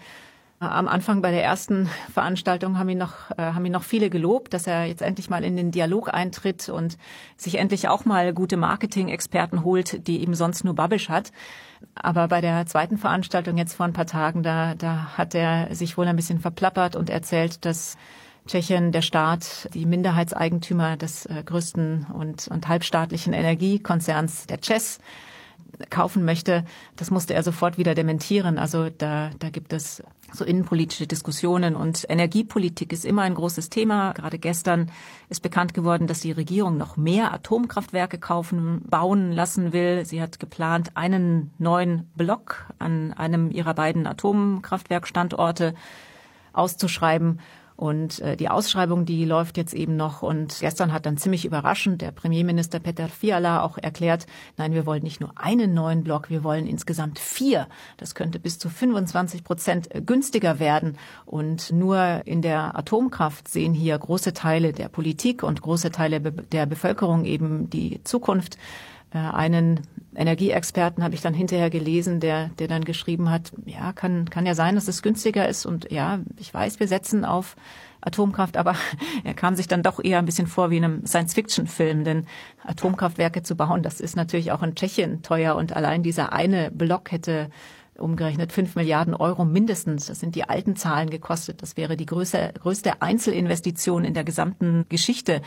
Am 0.61 0.87
Anfang 0.87 1.23
bei 1.23 1.31
der 1.31 1.43
ersten 1.43 1.89
Veranstaltung 2.13 2.77
haben 2.77 2.87
ihn 2.87 2.99
noch, 2.99 3.31
äh, 3.31 3.41
haben 3.41 3.65
ihn 3.65 3.71
noch 3.71 3.81
viele 3.81 4.11
gelobt, 4.11 4.53
dass 4.53 4.67
er 4.67 4.85
jetzt 4.85 5.01
endlich 5.01 5.27
mal 5.27 5.43
in 5.43 5.55
den 5.55 5.71
Dialog 5.71 6.13
eintritt 6.13 6.69
und 6.69 6.99
sich 7.35 7.57
endlich 7.57 7.87
auch 7.87 8.05
mal 8.05 8.31
gute 8.31 8.57
Marketing-Experten 8.57 9.63
holt, 9.63 10.05
die 10.05 10.21
eben 10.21 10.35
sonst 10.35 10.63
nur 10.63 10.75
Babisch 10.75 11.09
hat. 11.09 11.31
Aber 11.95 12.27
bei 12.27 12.41
der 12.41 12.67
zweiten 12.67 12.99
Veranstaltung 12.99 13.57
jetzt 13.57 13.73
vor 13.73 13.87
ein 13.87 13.93
paar 13.93 14.05
Tagen, 14.05 14.43
da, 14.43 14.75
da 14.75 15.17
hat 15.17 15.33
er 15.33 15.73
sich 15.73 15.97
wohl 15.97 16.07
ein 16.07 16.15
bisschen 16.15 16.39
verplappert 16.39 16.95
und 16.95 17.09
erzählt, 17.09 17.65
dass 17.65 17.97
Tschechien, 18.45 18.91
der 18.91 19.01
Staat, 19.01 19.67
die 19.73 19.87
Minderheitseigentümer 19.87 20.95
des 20.95 21.25
äh, 21.25 21.41
größten 21.43 22.05
und, 22.13 22.49
und 22.49 22.67
halbstaatlichen 22.67 23.33
Energiekonzerns, 23.33 24.45
der 24.45 24.61
CES, 24.61 24.99
kaufen 25.89 26.25
möchte, 26.25 26.63
das 26.95 27.11
musste 27.11 27.33
er 27.33 27.43
sofort 27.43 27.77
wieder 27.77 27.95
dementieren. 27.95 28.57
Also 28.57 28.89
da, 28.89 29.31
da 29.39 29.49
gibt 29.49 29.73
es 29.73 30.03
so 30.33 30.45
innenpolitische 30.45 31.07
Diskussionen 31.07 31.75
und 31.75 32.05
Energiepolitik 32.07 32.93
ist 32.93 33.05
immer 33.05 33.23
ein 33.23 33.35
großes 33.35 33.69
Thema. 33.69 34.13
Gerade 34.13 34.39
gestern 34.39 34.91
ist 35.29 35.41
bekannt 35.41 35.73
geworden, 35.73 36.07
dass 36.07 36.21
die 36.21 36.31
Regierung 36.31 36.77
noch 36.77 36.97
mehr 36.97 37.33
Atomkraftwerke 37.33 38.17
kaufen, 38.17 38.81
bauen 38.89 39.31
lassen 39.31 39.73
will. 39.73 40.05
Sie 40.05 40.21
hat 40.21 40.39
geplant, 40.39 40.95
einen 40.95 41.51
neuen 41.57 42.09
Block 42.15 42.67
an 42.79 43.13
einem 43.13 43.51
ihrer 43.51 43.73
beiden 43.73 44.07
Atomkraftwerkstandorte 44.07 45.73
auszuschreiben. 46.53 47.39
Und 47.75 48.19
äh, 48.19 48.37
die 48.37 48.49
Ausschreibung, 48.49 49.05
die 49.05 49.25
läuft 49.25 49.57
jetzt 49.57 49.73
eben 49.73 49.95
noch. 49.95 50.21
Und 50.21 50.59
gestern 50.59 50.93
hat 50.93 51.05
dann 51.05 51.17
ziemlich 51.17 51.45
überraschend 51.45 52.01
der 52.01 52.11
Premierminister 52.11 52.79
Peter 52.79 53.07
Fiala 53.07 53.63
auch 53.63 53.77
erklärt, 53.77 54.27
nein, 54.57 54.73
wir 54.73 54.85
wollen 54.85 55.03
nicht 55.03 55.21
nur 55.21 55.31
einen 55.35 55.73
neuen 55.73 56.03
Block, 56.03 56.29
wir 56.29 56.43
wollen 56.43 56.67
insgesamt 56.67 57.19
vier. 57.19 57.67
Das 57.97 58.15
könnte 58.15 58.39
bis 58.39 58.59
zu 58.59 58.69
25 58.69 59.43
Prozent 59.43 59.89
günstiger 60.05 60.59
werden. 60.59 60.97
Und 61.25 61.71
nur 61.71 62.21
in 62.25 62.41
der 62.41 62.77
Atomkraft 62.77 63.47
sehen 63.47 63.73
hier 63.73 63.97
große 63.97 64.33
Teile 64.33 64.73
der 64.73 64.89
Politik 64.89 65.43
und 65.43 65.61
große 65.61 65.91
Teile 65.91 66.21
der 66.21 66.65
Bevölkerung 66.65 67.25
eben 67.25 67.69
die 67.69 68.03
Zukunft 68.03 68.57
Äh, 69.13 69.17
einen 69.17 69.81
Energieexperten 70.15 71.03
habe 71.03 71.15
ich 71.15 71.21
dann 71.21 71.33
hinterher 71.33 71.69
gelesen, 71.69 72.19
der, 72.19 72.49
der 72.59 72.67
dann 72.67 72.83
geschrieben 72.83 73.29
hat, 73.29 73.51
ja, 73.65 73.93
kann, 73.93 74.29
kann 74.29 74.45
ja 74.45 74.55
sein, 74.55 74.75
dass 74.75 74.87
es 74.87 75.01
günstiger 75.01 75.47
ist 75.47 75.65
und 75.65 75.91
ja, 75.91 76.19
ich 76.37 76.53
weiß, 76.53 76.79
wir 76.79 76.87
setzen 76.87 77.23
auf 77.23 77.55
Atomkraft, 78.01 78.57
aber 78.57 78.75
er 79.23 79.33
kam 79.33 79.55
sich 79.55 79.67
dann 79.67 79.83
doch 79.83 80.03
eher 80.03 80.19
ein 80.19 80.25
bisschen 80.25 80.47
vor 80.47 80.69
wie 80.69 80.77
in 80.77 80.83
einem 80.83 81.05
Science-Fiction-Film, 81.05 82.03
denn 82.03 82.25
Atomkraftwerke 82.63 83.43
zu 83.43 83.55
bauen, 83.55 83.83
das 83.83 84.01
ist 84.01 84.15
natürlich 84.15 84.51
auch 84.51 84.63
in 84.63 84.75
Tschechien 84.75 85.21
teuer 85.21 85.55
und 85.55 85.75
allein 85.75 86.03
dieser 86.03 86.33
eine 86.33 86.71
Block 86.71 87.11
hätte 87.11 87.49
umgerechnet 88.01 88.51
fünf 88.51 88.75
Milliarden 88.75 89.13
Euro 89.13 89.45
mindestens. 89.45 90.07
Das 90.07 90.19
sind 90.19 90.35
die 90.35 90.47
alten 90.47 90.75
Zahlen 90.75 91.09
gekostet. 91.09 91.61
Das 91.61 91.77
wäre 91.77 91.95
die 91.95 92.05
größte, 92.05 92.53
größte 92.59 93.01
Einzelinvestition 93.01 94.03
in 94.03 94.13
der 94.13 94.23
gesamten 94.23 94.85
Geschichte 94.89 95.41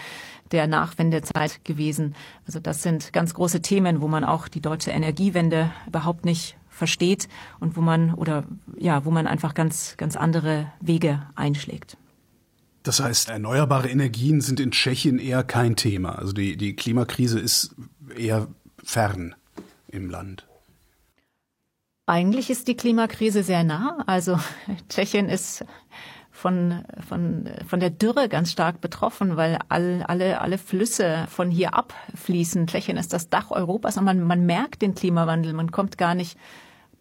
der 0.52 0.66
Nachwendezeit 0.66 1.64
gewesen. 1.64 2.14
Also 2.46 2.60
das 2.60 2.82
sind 2.82 3.12
ganz 3.12 3.34
große 3.34 3.62
Themen, 3.62 4.00
wo 4.00 4.08
man 4.08 4.24
auch 4.24 4.48
die 4.48 4.60
deutsche 4.60 4.90
Energiewende 4.90 5.70
überhaupt 5.86 6.24
nicht 6.24 6.56
versteht 6.70 7.28
und 7.60 7.76
wo 7.76 7.80
man 7.80 8.14
oder 8.14 8.44
ja, 8.76 9.04
wo 9.04 9.10
man 9.10 9.26
einfach 9.26 9.54
ganz 9.54 9.96
ganz 9.96 10.16
andere 10.16 10.72
Wege 10.80 11.22
einschlägt. 11.36 11.96
Das 12.82 13.00
heißt, 13.00 13.30
erneuerbare 13.30 13.88
Energien 13.88 14.42
sind 14.42 14.60
in 14.60 14.70
Tschechien 14.70 15.18
eher 15.18 15.42
kein 15.42 15.74
Thema. 15.74 16.18
Also 16.18 16.32
die, 16.32 16.58
die 16.58 16.76
Klimakrise 16.76 17.40
ist 17.40 17.74
eher 18.14 18.46
fern 18.82 19.34
im 19.88 20.10
Land. 20.10 20.46
Eigentlich 22.06 22.50
ist 22.50 22.68
die 22.68 22.76
Klimakrise 22.76 23.42
sehr 23.42 23.64
nah. 23.64 24.02
Also 24.06 24.38
Tschechien 24.88 25.28
ist 25.28 25.64
von, 26.30 26.84
von, 27.08 27.48
von 27.66 27.80
der 27.80 27.90
Dürre 27.90 28.28
ganz 28.28 28.50
stark 28.50 28.80
betroffen, 28.80 29.36
weil 29.36 29.58
all, 29.68 30.02
alle, 30.06 30.40
alle 30.40 30.58
Flüsse 30.58 31.26
von 31.30 31.50
hier 31.50 31.74
abfließen. 31.74 32.66
Tschechien 32.66 32.96
ist 32.96 33.12
das 33.12 33.30
Dach 33.30 33.50
Europas 33.50 33.96
und 33.96 34.04
man, 34.04 34.22
man 34.22 34.44
merkt 34.44 34.82
den 34.82 34.94
Klimawandel. 34.94 35.52
Man 35.54 35.70
kommt 35.70 35.96
gar 35.96 36.14
nicht 36.14 36.36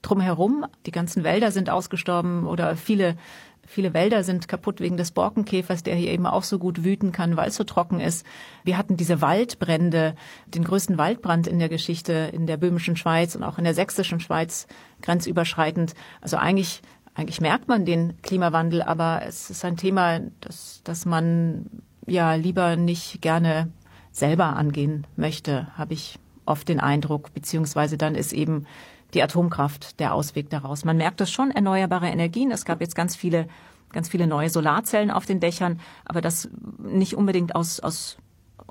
drum 0.02 0.22
herum. 0.22 0.66
Die 0.86 0.92
ganzen 0.92 1.24
Wälder 1.24 1.52
sind 1.52 1.70
ausgestorben 1.70 2.46
oder 2.46 2.78
viele 2.78 3.18
Viele 3.66 3.94
Wälder 3.94 4.24
sind 4.24 4.48
kaputt 4.48 4.82
wegen 4.82 4.98
des 4.98 5.12
Borkenkäfers, 5.12 5.84
der 5.84 5.96
hier 5.96 6.12
eben 6.12 6.26
auch 6.26 6.44
so 6.44 6.60
gut 6.60 6.84
wüten 6.84 7.12
kann, 7.12 7.38
weil 7.38 7.48
es 7.48 7.56
so 7.56 7.64
trocken 7.64 8.00
ist. 8.00 8.26
Wir 8.64 8.78
hatten 8.78 8.98
diese 8.98 9.22
Waldbrände, 9.22 10.16
den 10.48 10.64
größten 10.64 10.98
Waldbrand 10.98 11.48
in 11.48 11.60
der 11.60 11.70
Geschichte 11.70 12.30
in 12.34 12.46
der 12.46 12.58
böhmischen 12.58 12.98
Schweiz 12.98 13.36
und 13.36 13.44
auch 13.44 13.58
in 13.58 13.64
der 13.64 13.74
sächsischen 13.74 14.20
Schweiz 14.20 14.68
grenzüberschreitend. 15.02 15.94
Also 16.20 16.38
eigentlich, 16.38 16.82
eigentlich 17.16 17.40
merkt 17.40 17.70
man 17.70 17.86
den 17.86 18.22
Klimawandel, 18.22 18.82
aber 18.82 19.22
es 19.26 19.50
ist 19.50 19.64
ein 19.64 19.78
Thema, 19.78 20.20
das, 20.42 20.82
das 20.84 21.06
man 21.06 21.66
ja 22.06 22.36
lieber 22.36 22.76
nicht 22.76 23.22
gerne 23.22 23.72
selber 24.12 24.58
angehen 24.58 25.08
möchte, 25.16 25.68
habe 25.78 25.94
ich 25.94 26.20
oft 26.46 26.68
den 26.68 26.82
Eindruck, 26.82 27.34
beziehungsweise 27.34 27.98
dann 27.98 28.16
ist 28.16 28.34
eben 28.34 28.66
die 29.14 29.24
Atomkraft 29.24 30.00
der 30.00 30.14
Ausweg 30.14 30.50
daraus. 30.50 30.86
Man 30.86 30.98
merkt 30.98 31.22
das 31.22 31.32
schon, 31.32 31.52
erneuerbare 31.52 32.08
Energien. 32.08 32.52
Es 32.52 32.66
gab 32.66 32.82
jetzt 32.82 32.96
ganz 32.96 33.16
viele, 33.16 33.48
ganz 33.92 34.10
viele 34.10 34.28
neue 34.28 34.50
Solarzellen 34.50 35.12
auf 35.12 35.26
den 35.26 35.40
Dächern, 35.40 35.80
aber 36.06 36.22
das 36.22 36.50
nicht 36.80 37.16
unbedingt 37.16 37.56
aus, 37.56 37.80
aus, 37.80 38.18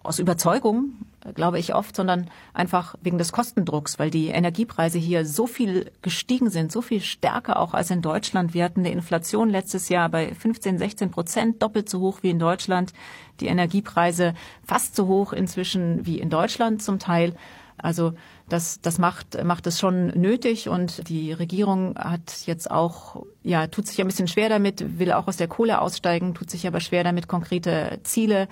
aus 0.03 0.19
Überzeugung, 0.19 0.95
glaube 1.35 1.59
ich 1.59 1.75
oft, 1.75 1.95
sondern 1.95 2.29
einfach 2.53 2.97
wegen 3.01 3.19
des 3.19 3.33
Kostendrucks, 3.33 3.99
weil 3.99 4.11
die 4.11 4.29
Energiepreise 4.29 4.99
hier 4.99 5.25
so 5.25 5.47
viel 5.47 5.93
gestiegen 6.03 6.51
sind, 6.51 6.73
so 6.73 6.83
viel 6.83 7.01
stärker 7.01 7.61
auch 7.61 7.75
als 7.75 7.91
in 7.91 8.03
Deutschland. 8.03 8.55
Wir 8.55 8.65
hatten 8.65 8.81
eine 8.81 8.91
Inflation 8.91 9.49
letztes 9.49 9.89
Jahr 9.89 10.09
bei 10.09 10.35
15, 10.35 10.79
16 10.79 11.11
Prozent, 11.11 11.63
doppelt 11.63 11.89
so 11.89 12.01
hoch 12.01 12.19
wie 12.23 12.31
in 12.31 12.41
Deutschland. 12.41 12.93
Die 13.41 13.47
Energiepreise 13.47 14.35
fast 14.65 14.97
so 14.97 15.07
hoch 15.07 15.33
inzwischen 15.33 16.05
wie 16.05 16.19
in 16.19 16.31
Deutschland 16.31 16.83
zum 16.83 16.99
Teil. 16.99 17.37
Also 17.79 18.15
das, 18.53 18.81
das 18.81 18.99
macht, 18.99 19.43
macht 19.45 19.67
es 19.67 19.79
schon 19.79 20.09
nötig 20.09 20.69
und 20.69 21.09
die 21.09 21.33
Regierung 21.33 21.97
hat 21.97 22.47
jetzt 22.47 22.71
auch, 22.71 23.25
ja, 23.43 23.67
tut 23.67 23.87
sich 23.87 24.01
ein 24.01 24.07
bisschen 24.07 24.29
schwer 24.29 24.49
damit, 24.49 24.99
will 24.99 25.13
auch 25.13 25.27
aus 25.27 25.37
der 25.37 25.49
Kohle 25.49 25.81
aussteigen, 25.81 26.35
tut 26.35 26.51
sich 26.51 26.67
aber 26.67 26.81
schwer 26.81 27.03
damit, 27.03 27.29
konkrete 27.29 28.01
Ziele 28.03 28.49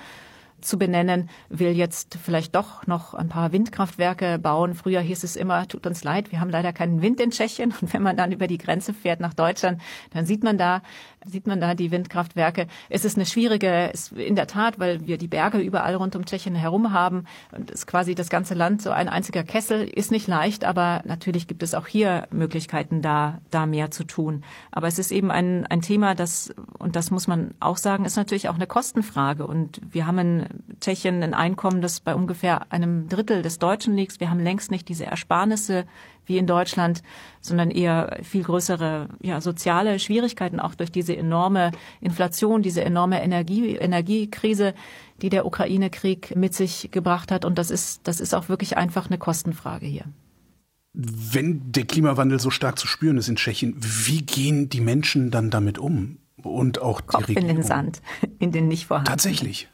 zu 0.60 0.78
benennen, 0.78 1.28
will 1.48 1.70
jetzt 1.70 2.18
vielleicht 2.22 2.54
doch 2.54 2.86
noch 2.86 3.14
ein 3.14 3.28
paar 3.28 3.52
Windkraftwerke 3.52 4.38
bauen. 4.38 4.74
Früher 4.74 5.00
hieß 5.00 5.24
es 5.24 5.36
immer, 5.36 5.66
tut 5.66 5.86
uns 5.86 6.04
leid, 6.04 6.32
wir 6.32 6.40
haben 6.40 6.50
leider 6.50 6.72
keinen 6.72 7.02
Wind 7.02 7.20
in 7.20 7.30
Tschechien. 7.30 7.74
Und 7.80 7.92
wenn 7.92 8.02
man 8.02 8.16
dann 8.16 8.32
über 8.32 8.46
die 8.46 8.58
Grenze 8.58 8.92
fährt 8.92 9.20
nach 9.20 9.34
Deutschland, 9.34 9.80
dann 10.12 10.26
sieht 10.26 10.42
man 10.42 10.58
da, 10.58 10.82
sieht 11.26 11.46
man 11.46 11.60
da 11.60 11.74
die 11.74 11.90
Windkraftwerke. 11.90 12.66
Es 12.88 13.04
ist 13.04 13.16
eine 13.16 13.26
schwierige, 13.26 13.92
in 14.16 14.36
der 14.36 14.46
Tat, 14.46 14.78
weil 14.78 15.06
wir 15.06 15.18
die 15.18 15.28
Berge 15.28 15.58
überall 15.58 15.94
rund 15.94 16.16
um 16.16 16.24
Tschechien 16.24 16.54
herum 16.54 16.92
haben 16.92 17.24
und 17.52 17.70
es 17.70 17.86
quasi 17.86 18.14
das 18.14 18.30
ganze 18.30 18.54
Land 18.54 18.82
so 18.82 18.90
ein 18.90 19.08
einziger 19.08 19.42
Kessel 19.42 19.86
ist 19.86 20.10
nicht 20.10 20.26
leicht, 20.26 20.64
aber 20.64 21.02
natürlich 21.04 21.46
gibt 21.46 21.62
es 21.62 21.74
auch 21.74 21.86
hier 21.86 22.26
Möglichkeiten, 22.30 23.02
da, 23.02 23.40
da 23.50 23.66
mehr 23.66 23.90
zu 23.90 24.04
tun. 24.04 24.44
Aber 24.70 24.86
es 24.86 24.98
ist 24.98 25.12
eben 25.12 25.30
ein, 25.30 25.66
ein 25.66 25.82
Thema, 25.82 26.14
das, 26.14 26.54
und 26.78 26.96
das 26.96 27.10
muss 27.10 27.26
man 27.26 27.54
auch 27.60 27.76
sagen, 27.76 28.04
ist 28.04 28.16
natürlich 28.16 28.48
auch 28.48 28.54
eine 28.54 28.66
Kostenfrage. 28.66 29.46
Und 29.46 29.80
wir 29.90 30.06
haben 30.06 30.18
in 30.18 30.46
Tschechien 30.80 31.22
ein 31.22 31.34
Einkommen, 31.34 31.82
das 31.82 32.00
bei 32.00 32.14
ungefähr 32.14 32.72
einem 32.72 33.08
Drittel 33.08 33.42
des 33.42 33.58
Deutschen 33.58 33.94
liegt. 33.94 34.20
Wir 34.20 34.30
haben 34.30 34.40
längst 34.40 34.70
nicht 34.70 34.88
diese 34.88 35.06
Ersparnisse 35.06 35.84
wie 36.26 36.38
in 36.38 36.46
Deutschland, 36.46 37.02
sondern 37.40 37.70
eher 37.70 38.18
viel 38.22 38.42
größere 38.42 39.08
ja, 39.20 39.40
soziale 39.40 39.98
Schwierigkeiten, 39.98 40.60
auch 40.60 40.74
durch 40.74 40.92
diese 40.92 41.16
enorme 41.16 41.72
Inflation, 42.00 42.62
diese 42.62 42.84
enorme 42.84 43.22
Energie, 43.22 43.76
Energiekrise, 43.76 44.74
die 45.22 45.28
der 45.28 45.46
Ukraine-Krieg 45.46 46.36
mit 46.36 46.54
sich 46.54 46.90
gebracht 46.90 47.32
hat. 47.32 47.44
Und 47.44 47.58
das 47.58 47.70
ist, 47.70 48.00
das 48.04 48.20
ist 48.20 48.34
auch 48.34 48.48
wirklich 48.48 48.76
einfach 48.76 49.06
eine 49.06 49.18
Kostenfrage 49.18 49.86
hier. 49.86 50.04
Wenn 50.92 51.72
der 51.72 51.84
Klimawandel 51.84 52.40
so 52.40 52.50
stark 52.50 52.78
zu 52.78 52.86
spüren 52.86 53.16
ist 53.16 53.28
in 53.28 53.36
Tschechien, 53.36 53.76
wie 53.78 54.22
gehen 54.22 54.68
die 54.68 54.80
Menschen 54.80 55.30
dann 55.30 55.50
damit 55.50 55.78
um? 55.78 56.18
Und 56.42 56.80
auch 56.80 57.00
die 57.00 57.06
Kopf 57.06 57.28
Regierung? 57.28 57.48
in 57.50 57.56
den 57.56 57.62
Sand, 57.64 58.02
in 58.38 58.50
den 58.50 58.68
nicht 58.68 58.86
vorhanden. 58.86 59.08
Tatsächlich. 59.08 59.68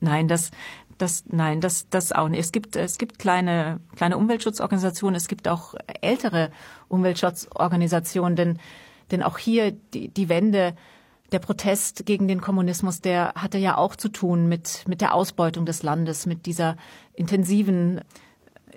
Nein, 0.00 0.28
das, 0.28 0.50
das, 0.98 1.24
nein, 1.28 1.60
das, 1.60 1.88
das 1.88 2.12
auch 2.12 2.28
nicht. 2.28 2.40
Es 2.40 2.52
gibt, 2.52 2.76
es 2.76 2.98
gibt 2.98 3.18
kleine, 3.18 3.80
kleine 3.96 4.16
Umweltschutzorganisationen, 4.16 5.16
es 5.16 5.28
gibt 5.28 5.48
auch 5.48 5.74
ältere 6.00 6.50
Umweltschutzorganisationen, 6.88 8.36
denn, 8.36 8.58
denn 9.10 9.22
auch 9.22 9.38
hier 9.38 9.72
die, 9.72 10.08
die 10.08 10.28
Wende, 10.28 10.74
der 11.32 11.38
Protest 11.40 12.06
gegen 12.06 12.26
den 12.26 12.40
Kommunismus, 12.40 13.00
der 13.00 13.34
hatte 13.34 13.58
ja 13.58 13.76
auch 13.76 13.96
zu 13.96 14.08
tun 14.08 14.48
mit, 14.48 14.84
mit 14.88 15.00
der 15.00 15.14
Ausbeutung 15.14 15.66
des 15.66 15.82
Landes, 15.82 16.26
mit 16.26 16.46
dieser 16.46 16.76
intensiven 17.14 18.00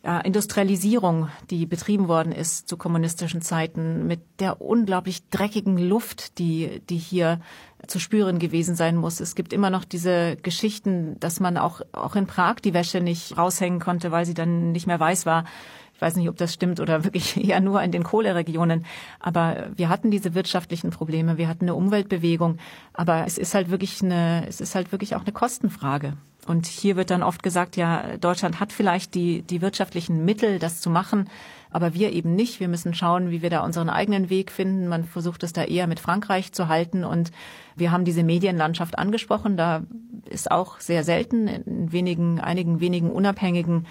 Industrialisierung, 0.04 1.30
die 1.52 1.68
betrieben 1.68 2.08
worden 2.08 2.32
ist 2.32 2.68
zu 2.68 2.76
kommunistischen 2.76 3.44
Zeiten, 3.44 4.08
mit 4.08 4.22
der 4.40 4.60
unglaublich 4.60 5.30
dreckigen 5.30 5.78
Luft, 5.78 6.40
die, 6.40 6.82
die 6.90 6.98
hier 6.98 7.40
zu 7.86 8.00
spüren 8.00 8.40
gewesen 8.40 8.74
sein 8.74 8.96
muss. 8.96 9.20
Es 9.20 9.36
gibt 9.36 9.54
immer 9.54 9.70
noch 9.70 9.86
diese 9.86 10.38
Geschichten, 10.38 11.20
dass 11.20 11.40
man 11.40 11.56
auch, 11.58 11.82
auch 11.92 12.16
in 12.16 12.26
Prag 12.26 12.56
die 12.56 12.74
Wäsche 12.74 13.00
nicht 13.00 13.38
raushängen 13.38 13.80
konnte, 13.80 14.12
weil 14.12 14.26
sie 14.26 14.34
dann 14.34 14.72
nicht 14.72 14.88
mehr 14.88 15.00
weiß 15.00 15.28
war. 15.28 15.46
Ich 15.94 16.02
weiß 16.02 16.16
nicht, 16.16 16.30
ob 16.30 16.38
das 16.38 16.52
stimmt 16.52 16.80
oder 16.80 17.04
wirklich 17.04 17.38
eher 17.38 17.60
nur 17.60 17.84
in 17.84 17.92
den 17.92 18.04
Kohleregionen. 18.04 18.88
Aber 19.20 19.68
wir 19.76 19.88
hatten 19.90 20.10
diese 20.10 20.34
wirtschaftlichen 20.34 20.90
Probleme, 20.90 21.38
wir 21.38 21.48
hatten 21.48 21.66
eine 21.66 21.76
Umweltbewegung. 21.76 22.58
Aber 22.94 23.26
es 23.28 23.38
ist 23.38 23.54
halt 23.54 23.70
wirklich 23.70 24.02
eine, 24.02 24.48
es 24.48 24.62
ist 24.62 24.74
halt 24.74 24.92
wirklich 24.92 25.16
auch 25.16 25.22
eine 25.22 25.32
Kostenfrage. 25.32 26.18
Und 26.48 26.66
hier 26.66 26.96
wird 26.96 27.12
dann 27.12 27.22
oft 27.22 27.44
gesagt, 27.44 27.78
ja, 27.78 28.18
Deutschland 28.18 28.60
hat 28.60 28.74
vielleicht 28.74 29.14
die, 29.14 29.44
die 29.44 29.62
wirtschaftlichen 29.62 30.26
Mittel, 30.26 30.58
das 30.58 30.82
zu 30.82 30.90
machen, 30.90 31.30
aber 31.70 31.94
wir 31.94 32.12
eben 32.12 32.36
nicht. 32.36 32.60
Wir 32.60 32.68
müssen 32.68 32.94
schauen, 32.94 33.32
wie 33.32 33.42
wir 33.42 33.50
da 33.50 33.64
unseren 33.64 33.90
eigenen 33.90 34.30
Weg 34.30 34.52
finden. 34.52 34.88
Man 34.88 35.06
versucht 35.06 35.44
es 35.44 35.54
da 35.54 35.64
eher 35.64 35.88
mit 35.88 36.00
Frankreich 36.00 36.52
zu 36.52 36.68
halten. 36.68 37.06
Und 37.06 37.32
wir 37.76 37.92
haben 37.92 38.04
diese 38.04 38.24
Medienlandschaft 38.24 38.98
angesprochen. 38.98 39.56
Da 39.56 39.84
ist 40.30 40.52
auch 40.52 40.80
sehr 40.80 41.04
selten 41.04 41.48
in 41.48 41.92
wenigen, 41.92 42.40
einigen 42.42 42.82
wenigen 42.82 43.10
unabhängigen 43.10 43.88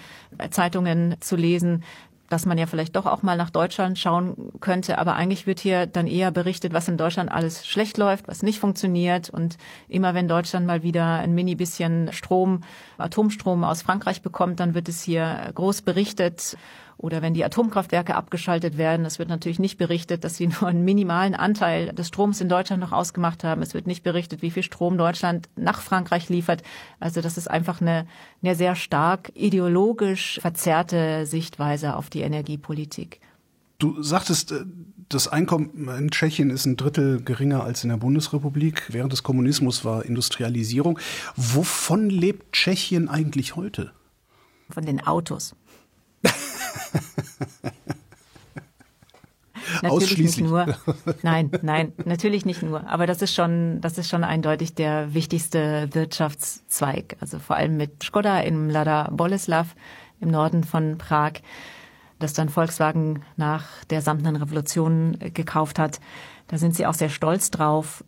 Zeitungen 0.51 1.15
zu 1.21 1.35
lesen, 1.35 1.83
dass 2.31 2.45
man 2.45 2.57
ja 2.57 2.65
vielleicht 2.65 2.95
doch 2.95 3.05
auch 3.05 3.23
mal 3.23 3.35
nach 3.35 3.49
Deutschland 3.49 3.99
schauen 3.99 4.53
könnte. 4.61 4.97
Aber 4.97 5.15
eigentlich 5.15 5.47
wird 5.47 5.59
hier 5.59 5.85
dann 5.85 6.07
eher 6.07 6.31
berichtet, 6.31 6.73
was 6.73 6.87
in 6.87 6.97
Deutschland 6.97 7.29
alles 7.29 7.67
schlecht 7.67 7.97
läuft, 7.97 8.27
was 8.27 8.41
nicht 8.41 8.59
funktioniert. 8.59 9.29
Und 9.29 9.57
immer 9.89 10.13
wenn 10.13 10.29
Deutschland 10.29 10.65
mal 10.65 10.81
wieder 10.81 11.15
ein 11.15 11.33
mini 11.33 11.55
bisschen 11.55 12.13
Strom, 12.13 12.63
Atomstrom 12.97 13.65
aus 13.65 13.81
Frankreich 13.81 14.21
bekommt, 14.21 14.61
dann 14.61 14.73
wird 14.73 14.87
es 14.87 15.03
hier 15.03 15.51
groß 15.53 15.81
berichtet. 15.81 16.55
Oder 17.01 17.23
wenn 17.23 17.33
die 17.33 17.43
Atomkraftwerke 17.43 18.15
abgeschaltet 18.15 18.77
werden, 18.77 19.07
es 19.07 19.17
wird 19.17 19.27
natürlich 19.27 19.57
nicht 19.57 19.79
berichtet, 19.79 20.23
dass 20.23 20.37
sie 20.37 20.47
nur 20.61 20.67
einen 20.67 20.85
minimalen 20.85 21.33
Anteil 21.33 21.93
des 21.93 22.09
Stroms 22.09 22.39
in 22.41 22.47
Deutschland 22.47 22.79
noch 22.79 22.91
ausgemacht 22.91 23.43
haben. 23.43 23.63
Es 23.63 23.73
wird 23.73 23.87
nicht 23.87 24.03
berichtet, 24.03 24.43
wie 24.43 24.51
viel 24.51 24.61
Strom 24.61 24.99
Deutschland 24.99 25.49
nach 25.55 25.81
Frankreich 25.81 26.29
liefert. 26.29 26.61
Also 26.99 27.21
das 27.21 27.37
ist 27.37 27.49
einfach 27.49 27.81
eine, 27.81 28.05
eine 28.43 28.55
sehr 28.55 28.75
stark 28.75 29.31
ideologisch 29.33 30.39
verzerrte 30.41 31.25
Sichtweise 31.25 31.95
auf 31.95 32.11
die 32.11 32.21
Energiepolitik. 32.21 33.19
Du 33.79 34.03
sagtest, 34.03 34.51
äh, 34.51 34.63
das 35.09 35.27
Einkommen 35.27 35.89
in 35.97 36.11
Tschechien 36.11 36.51
ist 36.51 36.67
ein 36.67 36.77
Drittel 36.77 37.23
geringer 37.23 37.63
als 37.63 37.83
in 37.83 37.89
der 37.89 37.97
Bundesrepublik. 37.97 38.83
Während 38.89 39.11
des 39.11 39.23
Kommunismus 39.23 39.83
war 39.83 40.05
Industrialisierung. 40.05 40.99
Wovon 41.35 42.11
lebt 42.11 42.53
Tschechien 42.53 43.09
eigentlich 43.09 43.55
heute? 43.55 43.91
Von 44.69 44.85
den 44.85 45.05
Autos. 45.05 45.55
Natürlich 49.81 50.17
nicht 50.17 50.41
nur. 50.41 50.75
Nein, 51.23 51.51
nein, 51.61 51.93
natürlich 52.05 52.45
nicht 52.45 52.61
nur. 52.61 52.87
Aber 52.87 53.07
das 53.07 53.21
ist 53.21 53.33
schon, 53.33 53.81
das 53.81 53.97
ist 53.97 54.09
schon 54.09 54.23
eindeutig 54.23 54.75
der 54.75 55.13
wichtigste 55.13 55.89
Wirtschaftszweig. 55.93 57.17
Also 57.19 57.39
vor 57.39 57.55
allem 57.55 57.77
mit 57.77 58.03
Skoda 58.03 58.41
im 58.41 58.69
Lada 58.69 59.09
Boleslav 59.11 59.75
im 60.19 60.29
Norden 60.29 60.63
von 60.63 60.97
Prag, 60.97 61.33
das 62.19 62.33
dann 62.33 62.49
Volkswagen 62.49 63.23
nach 63.37 63.83
der 63.85 64.01
Samtenen 64.01 64.35
Revolution 64.35 65.17
gekauft 65.33 65.79
hat. 65.79 65.99
Da 66.47 66.57
sind 66.57 66.75
sie 66.75 66.85
auch 66.85 66.93
sehr 66.93 67.09
stolz 67.09 67.49
drauf, 67.49 68.03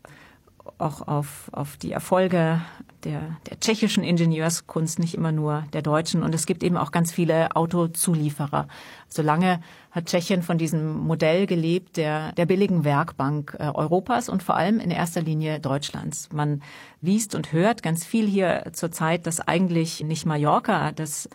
auch 0.78 1.08
auf, 1.08 1.50
auf 1.52 1.78
die 1.78 1.92
Erfolge 1.92 2.62
der, 3.06 3.38
der 3.50 3.60
tschechischen 3.60 4.04
Ingenieurskunst, 4.04 5.00
nicht 5.00 5.16
immer 5.16 5.32
nur 5.32 5.64
der 5.74 5.82
deutschen. 5.82 6.24
Und 6.24 6.34
es 6.34 6.46
gibt 6.46 6.64
eben 6.64 6.78
auch 6.78 6.92
ganz 6.92 7.12
viele 7.12 7.56
Autozulieferer. 7.56 8.68
Solange 9.08 9.62
hat 9.92 10.08
Tschechien 10.08 10.42
von 10.42 10.58
diesem 10.58 10.98
Modell 10.98 11.46
gelebt, 11.46 11.98
der, 11.98 12.32
der 12.34 12.46
billigen 12.46 12.84
Werkbank 12.84 13.56
äh, 13.60 13.66
Europas 13.66 14.30
und 14.30 14.42
vor 14.42 14.56
allem 14.56 14.80
in 14.80 14.92
erster 14.92 15.22
Linie 15.22 15.60
Deutschlands. 15.60 16.30
Man 16.32 16.62
liest 17.02 17.36
und 17.36 17.52
hört 17.52 17.84
ganz 17.84 18.06
viel 18.06 18.28
hier 18.28 18.64
zur 18.74 18.92
Zeit, 18.92 19.28
dass 19.28 19.40
eigentlich 19.40 20.04
nicht 20.04 20.26
Mallorca 20.26 20.92
das 20.92 21.30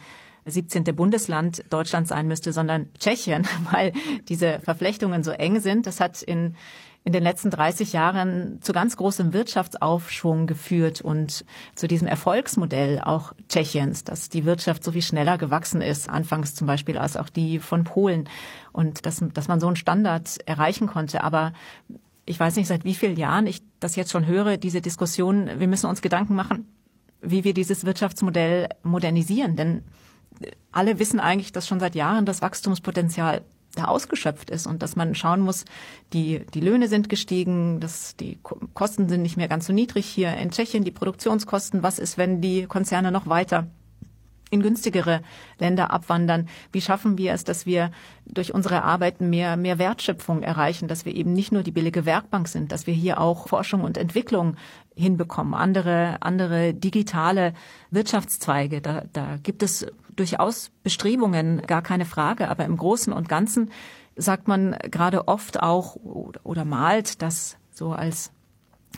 17. 0.50 0.84
Bundesland 0.84 1.64
Deutschlands 1.70 2.10
sein 2.10 2.26
müsste, 2.26 2.52
sondern 2.52 2.88
Tschechien, 2.98 3.46
weil 3.72 3.92
diese 4.28 4.60
Verflechtungen 4.60 5.22
so 5.22 5.30
eng 5.30 5.60
sind. 5.60 5.86
Das 5.86 6.00
hat 6.00 6.22
in 6.22 6.54
in 7.08 7.12
den 7.12 7.22
letzten 7.22 7.48
30 7.50 7.94
Jahren 7.94 8.60
zu 8.60 8.74
ganz 8.74 8.96
großem 8.98 9.32
Wirtschaftsaufschwung 9.32 10.46
geführt 10.46 11.00
und 11.00 11.46
zu 11.74 11.88
diesem 11.88 12.06
Erfolgsmodell 12.06 13.00
auch 13.00 13.32
Tschechiens, 13.48 14.04
dass 14.04 14.28
die 14.28 14.44
Wirtschaft 14.44 14.84
so 14.84 14.92
viel 14.92 15.00
schneller 15.00 15.38
gewachsen 15.38 15.80
ist, 15.80 16.10
anfangs 16.10 16.54
zum 16.54 16.66
Beispiel 16.66 16.98
als 16.98 17.16
auch 17.16 17.30
die 17.30 17.60
von 17.60 17.84
Polen 17.84 18.28
und 18.72 19.06
dass, 19.06 19.24
dass 19.32 19.48
man 19.48 19.58
so 19.58 19.68
einen 19.68 19.76
Standard 19.76 20.36
erreichen 20.44 20.86
konnte. 20.86 21.24
Aber 21.24 21.54
ich 22.26 22.38
weiß 22.38 22.56
nicht, 22.56 22.66
seit 22.66 22.84
wie 22.84 22.94
vielen 22.94 23.16
Jahren 23.16 23.46
ich 23.46 23.62
das 23.80 23.96
jetzt 23.96 24.10
schon 24.10 24.26
höre, 24.26 24.58
diese 24.58 24.82
Diskussion, 24.82 25.48
wir 25.58 25.68
müssen 25.68 25.88
uns 25.88 26.02
Gedanken 26.02 26.34
machen, 26.34 26.66
wie 27.22 27.42
wir 27.42 27.54
dieses 27.54 27.86
Wirtschaftsmodell 27.86 28.68
modernisieren. 28.82 29.56
Denn 29.56 29.82
alle 30.72 30.98
wissen 30.98 31.20
eigentlich, 31.20 31.52
dass 31.52 31.66
schon 31.66 31.80
seit 31.80 31.94
Jahren 31.94 32.26
das 32.26 32.42
Wachstumspotenzial 32.42 33.42
da 33.74 33.84
ausgeschöpft 33.84 34.50
ist 34.50 34.66
und 34.66 34.82
dass 34.82 34.96
man 34.96 35.14
schauen 35.14 35.40
muss, 35.40 35.64
die, 36.12 36.44
die 36.54 36.60
Löhne 36.60 36.88
sind 36.88 37.08
gestiegen, 37.08 37.80
dass 37.80 38.16
die 38.16 38.38
Kosten 38.74 39.08
sind 39.08 39.22
nicht 39.22 39.36
mehr 39.36 39.48
ganz 39.48 39.66
so 39.66 39.72
niedrig 39.72 40.06
hier 40.06 40.34
in 40.36 40.50
Tschechien, 40.50 40.84
die 40.84 40.90
Produktionskosten, 40.90 41.82
was 41.82 41.98
ist, 41.98 42.18
wenn 42.18 42.40
die 42.40 42.66
Konzerne 42.66 43.12
noch 43.12 43.26
weiter 43.28 43.68
in 44.50 44.62
günstigere 44.62 45.20
Länder 45.58 45.92
abwandern? 45.92 46.48
Wie 46.72 46.80
schaffen 46.80 47.18
wir 47.18 47.34
es, 47.34 47.44
dass 47.44 47.66
wir 47.66 47.90
durch 48.24 48.54
unsere 48.54 48.82
Arbeit 48.82 49.20
mehr, 49.20 49.56
mehr 49.56 49.78
Wertschöpfung 49.78 50.42
erreichen, 50.42 50.88
dass 50.88 51.04
wir 51.04 51.14
eben 51.14 51.32
nicht 51.32 51.52
nur 51.52 51.62
die 51.62 51.70
billige 51.70 52.06
Werkbank 52.06 52.48
sind, 52.48 52.72
dass 52.72 52.86
wir 52.86 52.94
hier 52.94 53.20
auch 53.20 53.48
Forschung 53.48 53.82
und 53.82 53.98
Entwicklung 53.98 54.56
hinbekommen, 54.98 55.54
andere, 55.54 56.18
andere 56.20 56.74
digitale 56.74 57.54
Wirtschaftszweige. 57.90 58.80
Da, 58.80 59.04
da 59.12 59.36
gibt 59.42 59.62
es 59.62 59.86
durchaus 60.16 60.70
Bestrebungen, 60.82 61.62
gar 61.62 61.82
keine 61.82 62.04
Frage. 62.04 62.48
Aber 62.48 62.64
im 62.64 62.76
Großen 62.76 63.12
und 63.12 63.28
Ganzen 63.28 63.70
sagt 64.16 64.48
man 64.48 64.76
gerade 64.90 65.28
oft 65.28 65.62
auch 65.62 65.96
oder 65.96 66.64
malt 66.64 67.22
das 67.22 67.56
so 67.70 67.92
als 67.92 68.32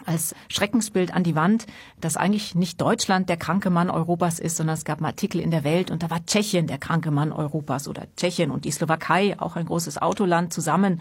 als 0.07 0.35
Schreckensbild 0.49 1.15
an 1.15 1.25
die 1.25 1.35
Wand, 1.35 1.67
dass 2.01 2.17
eigentlich 2.17 2.55
nicht 2.55 2.81
Deutschland 2.81 3.29
der 3.29 3.37
kranke 3.37 3.71
Mann 3.71 3.91
Europas 3.91 4.39
ist, 4.39 4.57
sondern 4.57 4.75
es 4.75 4.85
gab 4.85 4.99
einen 4.99 5.07
Artikel 5.07 5.41
in 5.41 5.51
der 5.51 5.65
Welt 5.65 5.91
und 5.91 6.03
da 6.03 6.11
war 6.11 6.25
Tschechien 6.25 6.67
der 6.67 6.79
kranke 6.79 7.11
Mann 7.11 7.33
Europas 7.33 7.89
oder 7.89 8.07
Tschechien 8.17 8.51
und 8.51 8.65
die 8.65 8.71
Slowakei, 8.71 9.39
auch 9.39 9.57
ein 9.57 9.67
großes 9.67 9.99
Autoland 9.99 10.53
zusammen, 10.53 11.01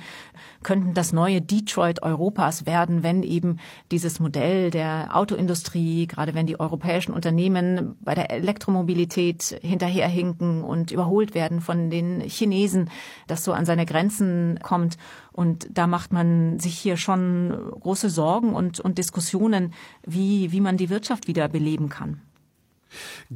könnten 0.63 0.93
das 0.93 1.13
neue 1.13 1.41
Detroit 1.41 2.03
Europas 2.03 2.65
werden, 2.65 3.03
wenn 3.03 3.23
eben 3.23 3.59
dieses 3.91 4.19
Modell 4.19 4.71
der 4.71 5.15
Autoindustrie, 5.15 6.07
gerade 6.07 6.33
wenn 6.33 6.45
die 6.45 6.59
europäischen 6.59 7.13
Unternehmen 7.13 7.95
bei 8.01 8.15
der 8.15 8.31
Elektromobilität 8.31 9.59
hinterherhinken 9.61 10.63
und 10.63 10.91
überholt 10.91 11.33
werden 11.33 11.61
von 11.61 11.89
den 11.89 12.21
Chinesen, 12.21 12.89
das 13.27 13.43
so 13.43 13.53
an 13.53 13.65
seine 13.65 13.85
Grenzen 13.85 14.59
kommt. 14.61 14.97
Und 15.39 15.69
da 15.71 15.87
macht 15.87 16.11
man 16.11 16.59
sich 16.59 16.77
hier 16.77 16.97
schon 16.97 17.57
große 17.79 18.09
Sorgen 18.09 18.53
und, 18.53 18.81
und 18.81 18.97
Diskussionen, 18.97 19.73
wie, 20.05 20.51
wie 20.51 20.59
man 20.59 20.75
die 20.75 20.89
Wirtschaft 20.89 21.29
wieder 21.29 21.47
beleben 21.47 21.87
kann. 21.87 22.19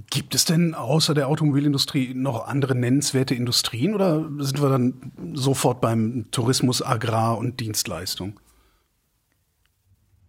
Gibt 0.10 0.36
es 0.36 0.44
denn 0.44 0.74
außer 0.74 1.14
der 1.14 1.30
Automobilindustrie 1.30 2.14
noch 2.14 2.46
andere 2.46 2.76
nennenswerte 2.76 3.36
Industrien 3.36 3.96
oder 3.96 4.30
sind 4.40 4.62
wir 4.62 4.68
dann 4.68 5.14
sofort 5.34 5.80
beim 5.80 6.26
Tourismus, 6.32 6.82
Agrar 6.82 7.38
und 7.38 7.62
Dienstleistung? 7.62 8.38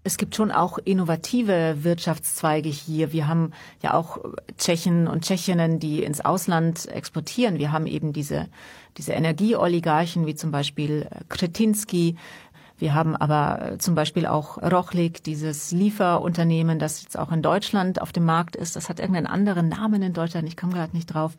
Es 0.07 0.18
gibt 0.18 0.36
schon 0.36 0.52
auch 0.52 0.76
innovative 0.76 1.78
Wirtschaftszweige 1.82 2.68
hier. 2.68 3.12
Wir 3.12 3.26
haben 3.26 3.52
ja 3.82 3.94
auch 3.94 4.18
Tschechen 4.59 5.09
und 5.09 5.24
Tschechinnen, 5.24 5.80
die 5.80 6.02
ins 6.05 6.22
Ausland 6.22 6.86
exportieren. 6.88 7.59
Wir 7.59 7.72
haben 7.72 7.86
eben 7.86 8.12
diese, 8.12 8.48
diese 8.98 9.14
Energieoligarchen 9.14 10.26
wie 10.26 10.34
zum 10.34 10.50
Beispiel 10.50 11.09
Kretinsky. 11.30 12.16
Wir 12.76 12.92
haben 12.92 13.16
aber 13.16 13.76
zum 13.78 13.94
Beispiel 13.94 14.26
auch 14.26 14.59
Rochlik, 14.59 15.24
dieses 15.24 15.72
Lieferunternehmen, 15.72 16.78
das 16.78 17.02
jetzt 17.02 17.18
auch 17.18 17.32
in 17.32 17.40
Deutschland 17.40 18.02
auf 18.02 18.12
dem 18.12 18.26
Markt 18.26 18.57
ist. 18.57 18.76
Das 18.76 18.90
hat 18.90 19.00
irgendeinen 19.00 19.26
anderen 19.26 19.70
Namen 19.70 20.02
in 20.02 20.12
Deutschland. 20.12 20.46
Ich 20.48 20.57
komme 20.59 20.74
gerade 20.74 20.94
nicht 20.94 21.07
drauf 21.07 21.32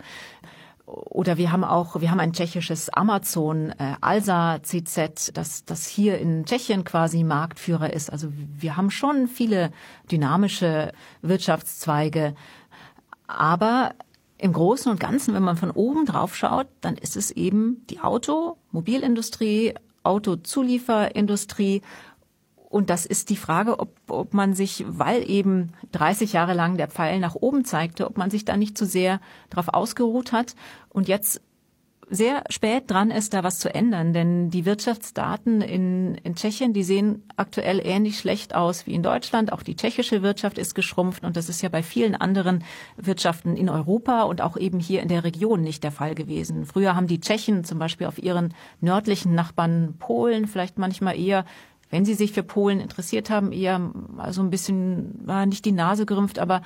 oder 0.86 1.38
wir 1.38 1.52
haben 1.52 1.64
auch, 1.64 2.00
wir 2.00 2.12
haben 2.12 2.20
ein 2.20 2.34
tschechisches 2.34 2.90
Amazon, 2.90 3.72
äh, 3.72 3.96
Alsa 4.02 4.60
CZ, 4.62 5.32
das, 5.34 5.66
das 5.66 5.88
hier 5.88 6.20
in 6.20 6.46
Tschechien 6.46 6.84
quasi 6.84 7.24
Marktführer 7.24 7.92
ist. 7.92 8.12
Also 8.12 8.30
wir 8.32 8.78
haben 8.78 8.92
schon 8.92 9.28
viele 9.28 9.72
dynamische 10.12 10.92
Wirtschaftszweige. 11.22 12.36
Aber 13.26 13.94
im 14.38 14.54
Großen 14.54 14.92
und 14.92 15.00
Ganzen, 15.00 15.34
wenn 15.34 15.44
man 15.44 15.58
von 15.58 15.72
oben 15.72 16.06
drauf 16.06 16.36
schaut, 16.36 16.68
dann 16.82 16.98
ist 16.98 17.16
es 17.16 17.32
eben 17.32 17.84
die 17.90 18.02
Auto, 18.02 18.58
Mobilindustrie, 18.72 19.74
Autozulieferindustrie 20.04 21.82
und 22.76 22.90
das 22.90 23.06
ist 23.06 23.30
die 23.30 23.38
Frage, 23.38 23.80
ob, 23.80 23.96
ob 24.10 24.34
man 24.34 24.54
sich, 24.54 24.84
weil 24.86 25.30
eben 25.30 25.72
30 25.94 26.34
Jahre 26.34 26.54
lang 26.54 26.76
der 26.76 26.90
Pfeil 26.90 27.22
nach 27.22 27.36
oben 27.36 27.64
zeigte, 27.64 28.06
ob 28.06 28.18
man 28.18 28.30
sich 28.30 28.44
da 28.44 28.58
nicht 28.58 28.78
zu 28.78 28.86
sehr 28.86 29.22
darauf 29.50 29.74
ausgeruht 29.74 30.34
hat 30.34 30.56
und 30.90 31.08
jetzt 31.08 31.42
sehr 32.10 32.44
spät 32.50 32.92
dran 32.92 33.12
ist, 33.12 33.34
da 33.34 33.46
was 33.46 33.60
zu 33.60 33.74
ändern. 33.74 34.12
Denn 34.12 34.50
die 34.50 34.66
Wirtschaftsdaten 34.66 35.62
in, 35.62 36.16
in 36.16 36.36
Tschechien, 36.36 36.74
die 36.74 36.84
sehen 36.84 37.24
aktuell 37.38 37.80
ähnlich 37.82 38.20
schlecht 38.20 38.54
aus 38.54 38.86
wie 38.86 38.94
in 38.94 39.04
Deutschland. 39.04 39.54
Auch 39.54 39.64
die 39.64 39.78
tschechische 39.78 40.22
Wirtschaft 40.22 40.58
ist 40.58 40.76
geschrumpft 40.76 41.24
und 41.24 41.38
das 41.38 41.48
ist 41.48 41.62
ja 41.62 41.70
bei 41.70 41.82
vielen 41.82 42.14
anderen 42.14 42.62
Wirtschaften 42.98 43.56
in 43.56 43.70
Europa 43.70 44.24
und 44.24 44.42
auch 44.42 44.58
eben 44.58 44.82
hier 44.82 45.02
in 45.02 45.08
der 45.08 45.24
Region 45.24 45.62
nicht 45.62 45.82
der 45.82 45.92
Fall 45.94 46.14
gewesen. 46.14 46.66
Früher 46.66 46.94
haben 46.94 47.08
die 47.08 47.22
Tschechen 47.22 47.64
zum 47.64 47.80
Beispiel 47.80 48.08
auf 48.08 48.22
ihren 48.22 48.54
nördlichen 48.82 49.34
Nachbarn 49.34 49.96
Polen 49.98 50.48
vielleicht 50.48 50.78
manchmal 50.78 51.18
eher 51.18 51.46
wenn 51.90 52.06
sie 52.06 52.16
sich 52.16 52.32
für 52.32 52.44
Polen 52.44 52.80
interessiert 52.80 53.30
haben, 53.30 53.52
eher 53.52 53.92
also 54.18 54.42
ein 54.42 54.50
bisschen, 54.50 55.20
war 55.26 55.46
nicht 55.46 55.66
die 55.66 55.72
Nase 55.72 56.06
gerümpft, 56.06 56.40
aber 56.40 56.62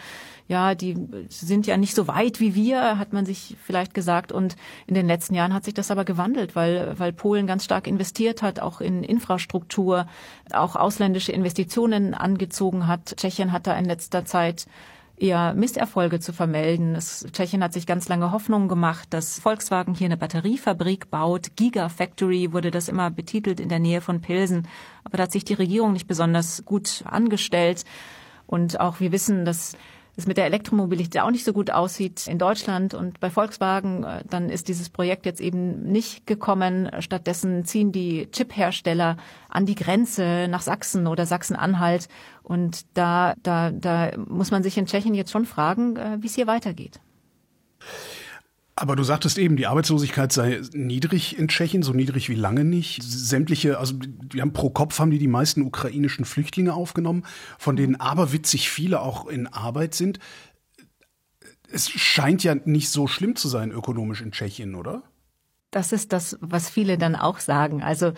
ja, 0.48 0.76
die 0.76 0.98
sind 1.28 1.68
ja 1.68 1.78
nicht 1.78 1.94
so 1.94 2.08
weit 2.08 2.40
wie 2.40 2.56
wir, 2.56 2.98
hat 2.98 3.14
man 3.14 3.26
sich 3.26 3.56
vielleicht 3.64 3.94
gesagt. 3.94 4.32
Und 4.32 4.56
in 4.88 4.96
den 4.96 5.08
letzten 5.08 5.36
Jahren 5.36 5.54
hat 5.54 5.66
sich 5.66 5.74
das 5.74 5.92
aber 5.92 6.06
gewandelt, 6.06 6.56
weil, 6.56 6.98
weil 6.98 7.14
Polen 7.14 7.48
ganz 7.48 7.66
stark 7.66 7.86
investiert 7.86 8.42
hat, 8.42 8.60
auch 8.60 8.82
in 8.82 9.04
Infrastruktur, 9.04 10.08
auch 10.52 10.76
ausländische 10.76 11.32
Investitionen 11.32 12.14
angezogen 12.14 12.88
hat. 12.88 13.18
Tschechien 13.18 13.52
hat 13.52 13.68
da 13.68 13.78
in 13.78 13.86
letzter 13.86 14.26
Zeit 14.26 14.68
eher 15.20 15.54
Misserfolge 15.54 16.20
zu 16.20 16.34
vermelden. 16.34 16.96
Es, 16.96 17.26
Tschechien 17.32 17.64
hat 17.64 17.74
sich 17.74 17.86
ganz 17.86 18.08
lange 18.08 18.32
Hoffnungen 18.32 18.68
gemacht, 18.68 19.08
dass 19.12 19.40
Volkswagen 19.40 19.94
hier 19.94 20.06
eine 20.06 20.18
Batteriefabrik 20.18 21.10
baut. 21.10 21.56
Gigafactory 21.56 22.54
wurde 22.54 22.72
das 22.72 22.88
immer 22.88 23.12
betitelt 23.12 23.60
in 23.60 23.70
der 23.70 23.80
Nähe 23.80 24.02
von 24.02 24.22
Pilsen. 24.22 24.68
Aber 25.04 25.18
da 25.18 25.24
hat 25.24 25.32
sich 25.32 25.46
die 25.46 25.54
Regierung 25.54 25.94
nicht 25.94 26.08
besonders 26.08 26.64
gut 26.66 27.04
angestellt. 27.06 27.84
Und 28.48 28.80
auch 28.80 29.00
wir 29.00 29.12
wissen, 29.12 29.46
dass 29.46 29.76
es 30.20 30.28
mit 30.28 30.38
der 30.38 30.46
Elektromobilität 30.46 31.22
auch 31.22 31.32
nicht 31.32 31.46
so 31.46 31.54
gut 31.54 31.72
aussieht 31.72 32.28
in 32.28 32.38
Deutschland 32.38 32.94
und 32.94 33.20
bei 33.20 33.30
Volkswagen, 33.30 34.04
äh, 34.04 34.24
dann 34.30 34.50
ist 34.50 34.68
dieses 34.68 34.90
Projekt 34.90 35.26
jetzt 35.26 35.42
eben 35.42 35.84
nicht 35.84 36.28
gekommen. 36.28 36.90
Stattdessen 37.00 37.66
ziehen 37.66 37.92
die 37.92 38.28
Chiphersteller 38.32 39.18
an 39.50 39.66
die 39.66 39.76
Grenze 39.76 40.48
nach 40.50 40.62
Sachsen 40.62 41.08
oder 41.08 41.26
Sachsen-Anhalt. 41.26 42.08
Und 42.50 42.88
da, 42.96 43.36
da, 43.44 43.70
da 43.70 44.12
muss 44.18 44.50
man 44.50 44.64
sich 44.64 44.76
in 44.76 44.88
Tschechien 44.88 45.14
jetzt 45.14 45.30
schon 45.32 45.46
fragen, 45.46 45.98
äh, 45.98 46.18
wie 46.20 46.26
es 46.26 46.34
hier 46.34 46.48
weitergeht. 46.48 47.00
Aber 48.76 48.96
du 48.96 49.04
sagtest 49.04 49.38
eben, 49.38 49.56
die 49.56 49.68
Arbeitslosigkeit 49.68 50.32
sei 50.32 50.60
niedrig 50.74 51.38
in 51.38 51.48
Tschechien, 51.48 51.84
so 51.84 51.94
niedrig 51.94 52.28
wie 52.28 52.36
lange 52.36 52.64
nicht. 52.64 53.04
Sämtliche, 53.04 53.78
also 53.78 53.94
die 53.94 54.42
haben 54.42 54.52
pro 54.52 54.72
Kopf 54.72 54.98
haben 54.98 55.12
die 55.12 55.20
die 55.20 55.28
meisten 55.28 55.62
ukrainischen 55.62 56.26
Flüchtlinge 56.26 56.74
aufgenommen, 56.74 57.24
von 57.60 57.76
denen 57.76 57.98
aberwitzig 57.98 58.72
viele 58.72 59.02
auch 59.02 59.28
in 59.28 59.46
Arbeit 59.46 59.94
sind. 59.94 60.18
Es 61.72 61.88
scheint 61.88 62.44
ja 62.44 62.56
nicht 62.56 62.90
so 62.90 63.06
schlimm 63.06 63.36
zu 63.36 63.48
sein 63.48 63.70
ökonomisch 63.70 64.22
in 64.22 64.32
Tschechien, 64.32 64.74
oder? 64.74 65.04
Das 65.70 65.92
ist 65.92 66.14
das, 66.14 66.36
was 66.42 66.68
viele 66.68 66.98
dann 66.98 67.16
auch 67.16 67.38
sagen. 67.38 67.84
Also 67.84 68.14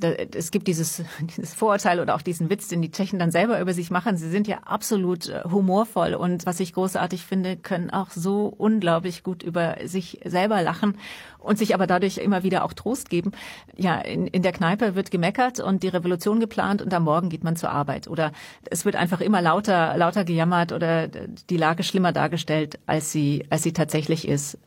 es 0.00 0.50
gibt 0.50 0.68
dieses, 0.68 1.02
dieses 1.20 1.54
Vorurteil 1.54 2.00
oder 2.00 2.14
auch 2.14 2.22
diesen 2.22 2.50
Witz, 2.50 2.68
den 2.68 2.82
die 2.82 2.90
Tschechen 2.90 3.18
dann 3.18 3.30
selber 3.30 3.60
über 3.60 3.72
sich 3.72 3.90
machen. 3.90 4.16
Sie 4.16 4.30
sind 4.30 4.46
ja 4.46 4.58
absolut 4.64 5.28
äh, 5.28 5.42
humorvoll 5.44 6.14
und 6.14 6.46
was 6.46 6.60
ich 6.60 6.72
großartig 6.72 7.24
finde, 7.24 7.56
können 7.56 7.90
auch 7.90 8.10
so 8.10 8.46
unglaublich 8.46 9.22
gut 9.22 9.42
über 9.42 9.76
sich 9.84 10.20
selber 10.24 10.62
lachen 10.62 10.96
und 11.38 11.58
sich 11.58 11.74
aber 11.74 11.86
dadurch 11.86 12.18
immer 12.18 12.42
wieder 12.42 12.64
auch 12.64 12.72
Trost 12.72 13.10
geben. 13.10 13.32
Ja, 13.76 13.98
in, 13.98 14.26
in 14.26 14.42
der 14.42 14.52
Kneipe 14.52 14.94
wird 14.94 15.10
gemeckert 15.10 15.60
und 15.60 15.82
die 15.82 15.88
Revolution 15.88 16.40
geplant 16.40 16.82
und 16.82 16.92
am 16.92 17.04
Morgen 17.04 17.28
geht 17.28 17.44
man 17.44 17.56
zur 17.56 17.70
Arbeit. 17.70 18.08
Oder 18.08 18.32
es 18.70 18.84
wird 18.84 18.96
einfach 18.96 19.20
immer 19.20 19.42
lauter, 19.42 19.96
lauter 19.96 20.24
gejammert 20.24 20.72
oder 20.72 21.08
die 21.08 21.56
Lage 21.56 21.82
schlimmer 21.82 22.12
dargestellt, 22.12 22.78
als 22.86 23.12
sie, 23.12 23.46
als 23.50 23.62
sie 23.62 23.72
tatsächlich 23.72 24.28
ist 24.28 24.58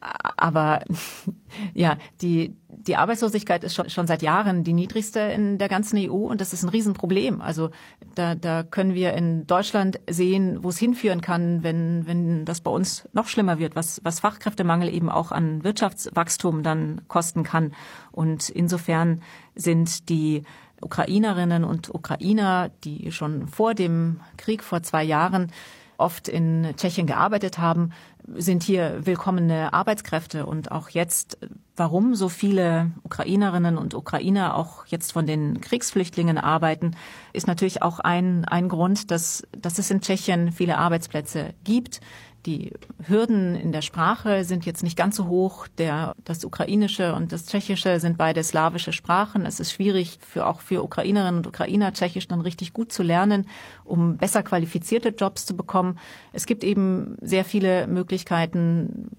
aber 0.00 0.82
ja, 1.74 1.96
die, 2.20 2.56
die 2.86 2.96
Arbeitslosigkeit 2.96 3.64
ist 3.64 3.74
schon, 3.74 3.90
schon 3.90 4.06
seit 4.06 4.22
Jahren 4.22 4.64
die 4.64 4.72
niedrigste 4.72 5.20
in 5.20 5.58
der 5.58 5.68
ganzen 5.68 5.98
EU 5.98 6.26
und 6.26 6.40
das 6.40 6.52
ist 6.52 6.62
ein 6.62 6.68
Riesenproblem. 6.68 7.40
Also 7.40 7.70
da, 8.14 8.34
da 8.34 8.62
können 8.62 8.94
wir 8.94 9.14
in 9.14 9.46
Deutschland 9.46 10.00
sehen, 10.08 10.62
wo 10.62 10.68
es 10.68 10.78
hinführen 10.78 11.20
kann, 11.20 11.62
wenn, 11.62 12.06
wenn 12.06 12.44
das 12.44 12.60
bei 12.60 12.70
uns 12.70 13.08
noch 13.12 13.28
schlimmer 13.28 13.58
wird, 13.58 13.76
was, 13.76 14.00
was 14.04 14.20
Fachkräftemangel 14.20 14.92
eben 14.92 15.10
auch 15.10 15.32
an 15.32 15.64
Wirtschaftswachstum 15.64 16.62
dann 16.62 17.02
kosten 17.08 17.42
kann. 17.42 17.72
Und 18.12 18.48
insofern 18.48 19.22
sind 19.54 20.08
die 20.08 20.42
Ukrainerinnen 20.80 21.64
und 21.64 21.92
Ukrainer, 21.94 22.70
die 22.84 23.10
schon 23.12 23.48
vor 23.48 23.74
dem 23.74 24.20
Krieg 24.36 24.62
vor 24.62 24.82
zwei 24.82 25.02
Jahren 25.02 25.52
oft 25.98 26.28
in 26.28 26.74
Tschechien 26.76 27.06
gearbeitet 27.06 27.58
haben, 27.58 27.90
sind 28.34 28.62
hier 28.62 29.00
willkommene 29.04 29.72
Arbeitskräfte. 29.72 30.46
Und 30.46 30.70
auch 30.70 30.88
jetzt, 30.90 31.38
warum 31.76 32.14
so 32.14 32.28
viele 32.28 32.92
Ukrainerinnen 33.02 33.76
und 33.76 33.94
Ukrainer 33.94 34.54
auch 34.54 34.86
jetzt 34.86 35.12
von 35.12 35.26
den 35.26 35.60
Kriegsflüchtlingen 35.60 36.38
arbeiten, 36.38 36.92
ist 37.32 37.46
natürlich 37.46 37.82
auch 37.82 38.00
ein, 38.00 38.44
ein 38.44 38.68
Grund, 38.68 39.10
dass, 39.10 39.42
dass 39.52 39.78
es 39.78 39.90
in 39.90 40.00
Tschechien 40.00 40.52
viele 40.52 40.78
Arbeitsplätze 40.78 41.54
gibt 41.64 42.00
die 42.46 42.72
Hürden 43.06 43.54
in 43.54 43.72
der 43.72 43.82
Sprache 43.82 44.44
sind 44.44 44.64
jetzt 44.64 44.82
nicht 44.82 44.96
ganz 44.96 45.16
so 45.16 45.26
hoch. 45.26 45.66
Der, 45.78 46.14
das 46.24 46.44
Ukrainische 46.44 47.14
und 47.14 47.32
das 47.32 47.46
Tschechische 47.46 48.00
sind 48.00 48.16
beide 48.16 48.42
slawische 48.42 48.92
Sprachen. 48.92 49.44
Es 49.44 49.60
ist 49.60 49.72
schwierig 49.72 50.18
für 50.20 50.46
auch 50.46 50.60
für 50.60 50.82
Ukrainerinnen 50.82 51.38
und 51.38 51.46
Ukrainer 51.46 51.92
Tschechisch 51.92 52.28
dann 52.28 52.40
richtig 52.40 52.72
gut 52.72 52.92
zu 52.92 53.02
lernen, 53.02 53.46
um 53.84 54.16
besser 54.16 54.42
qualifizierte 54.42 55.10
Jobs 55.10 55.46
zu 55.46 55.56
bekommen. 55.56 55.98
Es 56.32 56.46
gibt 56.46 56.64
eben 56.64 57.16
sehr 57.20 57.44
viele 57.44 57.86
Möglichkeiten, 57.86 59.10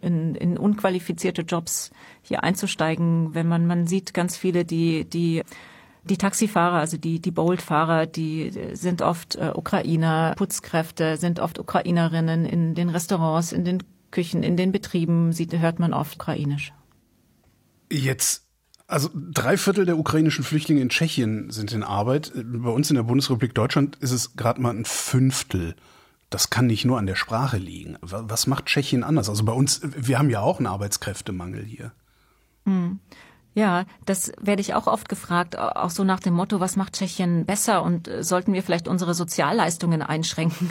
in, 0.00 0.34
in 0.34 0.58
unqualifizierte 0.58 1.42
Jobs 1.42 1.90
hier 2.22 2.42
einzusteigen. 2.42 3.34
Wenn 3.34 3.48
man, 3.48 3.66
man 3.66 3.86
sieht 3.86 4.14
ganz 4.14 4.36
viele, 4.36 4.64
die, 4.64 5.04
die 5.04 5.42
die 6.04 6.18
Taxifahrer, 6.18 6.78
also 6.78 6.96
die, 6.96 7.20
die 7.20 7.30
Bolt-Fahrer, 7.30 8.06
die 8.06 8.52
sind 8.74 9.02
oft 9.02 9.36
äh, 9.36 9.52
Ukrainer, 9.54 10.34
Putzkräfte 10.36 11.16
sind 11.16 11.40
oft 11.40 11.58
Ukrainerinnen 11.58 12.44
in 12.44 12.74
den 12.74 12.90
Restaurants, 12.90 13.52
in 13.52 13.64
den 13.64 13.82
Küchen, 14.10 14.42
in 14.42 14.56
den 14.56 14.70
Betrieben, 14.70 15.32
sieht, 15.32 15.58
hört 15.58 15.78
man 15.78 15.92
oft 15.92 16.16
ukrainisch. 16.16 16.72
Jetzt 17.90 18.44
also 18.86 19.08
drei 19.14 19.56
Viertel 19.56 19.86
der 19.86 19.98
ukrainischen 19.98 20.44
Flüchtlinge 20.44 20.82
in 20.82 20.90
Tschechien 20.90 21.50
sind 21.50 21.72
in 21.72 21.82
Arbeit. 21.82 22.32
Bei 22.34 22.70
uns 22.70 22.90
in 22.90 22.96
der 22.96 23.02
Bundesrepublik 23.02 23.54
Deutschland 23.54 23.96
ist 23.96 24.10
es 24.10 24.36
gerade 24.36 24.60
mal 24.60 24.74
ein 24.74 24.84
Fünftel. 24.84 25.74
Das 26.28 26.50
kann 26.50 26.66
nicht 26.66 26.84
nur 26.84 26.98
an 26.98 27.06
der 27.06 27.14
Sprache 27.14 27.56
liegen. 27.56 27.96
Was 28.02 28.46
macht 28.46 28.66
Tschechien 28.66 29.02
anders? 29.02 29.28
Also 29.28 29.44
bei 29.44 29.52
uns, 29.52 29.80
wir 29.82 30.18
haben 30.18 30.30
ja 30.30 30.40
auch 30.40 30.58
einen 30.58 30.66
Arbeitskräftemangel 30.66 31.64
hier. 31.64 31.92
Hm. 32.66 33.00
Ja, 33.54 33.84
das 34.04 34.32
werde 34.40 34.60
ich 34.60 34.74
auch 34.74 34.88
oft 34.88 35.08
gefragt, 35.08 35.56
auch 35.56 35.90
so 35.90 36.02
nach 36.02 36.18
dem 36.18 36.34
Motto, 36.34 36.58
was 36.58 36.74
macht 36.74 36.94
Tschechien 36.94 37.46
besser 37.46 37.84
und 37.84 38.08
äh, 38.08 38.24
sollten 38.24 38.52
wir 38.52 38.64
vielleicht 38.64 38.88
unsere 38.88 39.14
Sozialleistungen 39.14 40.02
einschränken? 40.02 40.70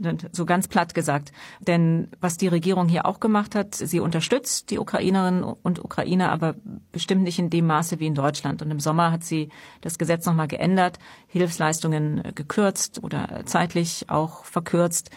so 0.32 0.46
ganz 0.46 0.68
platt 0.68 0.94
gesagt. 0.94 1.32
Denn 1.60 2.08
was 2.18 2.38
die 2.38 2.48
Regierung 2.48 2.88
hier 2.88 3.04
auch 3.04 3.20
gemacht 3.20 3.54
hat, 3.54 3.74
sie 3.74 4.00
unterstützt 4.00 4.70
die 4.70 4.78
Ukrainerinnen 4.78 5.44
und 5.44 5.84
Ukrainer, 5.84 6.32
aber 6.32 6.54
bestimmt 6.92 7.24
nicht 7.24 7.38
in 7.38 7.50
dem 7.50 7.66
Maße 7.66 8.00
wie 8.00 8.06
in 8.06 8.14
Deutschland. 8.14 8.62
Und 8.62 8.70
im 8.70 8.80
Sommer 8.80 9.12
hat 9.12 9.22
sie 9.22 9.50
das 9.82 9.98
Gesetz 9.98 10.24
nochmal 10.24 10.48
geändert, 10.48 10.98
Hilfsleistungen 11.26 12.22
gekürzt 12.34 13.04
oder 13.04 13.42
zeitlich 13.44 14.06
auch 14.08 14.46
verkürzt 14.46 15.10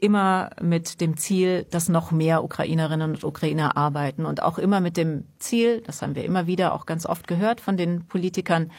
immer 0.00 0.50
mit 0.62 1.00
dem 1.00 1.16
Ziel, 1.16 1.66
dass 1.70 1.88
noch 1.88 2.10
mehr 2.10 2.42
Ukrainerinnen 2.42 3.12
und 3.12 3.24
Ukrainer 3.24 3.76
arbeiten 3.76 4.24
und 4.24 4.42
auch 4.42 4.58
immer 4.58 4.80
mit 4.80 4.96
dem 4.96 5.24
Ziel, 5.38 5.82
das 5.86 6.00
haben 6.00 6.14
wir 6.14 6.24
immer 6.24 6.46
wieder 6.46 6.74
auch 6.74 6.86
ganz 6.86 7.04
oft 7.04 7.28
gehört 7.28 7.60
von 7.60 7.76
den 7.76 8.06
Politikern, 8.06 8.70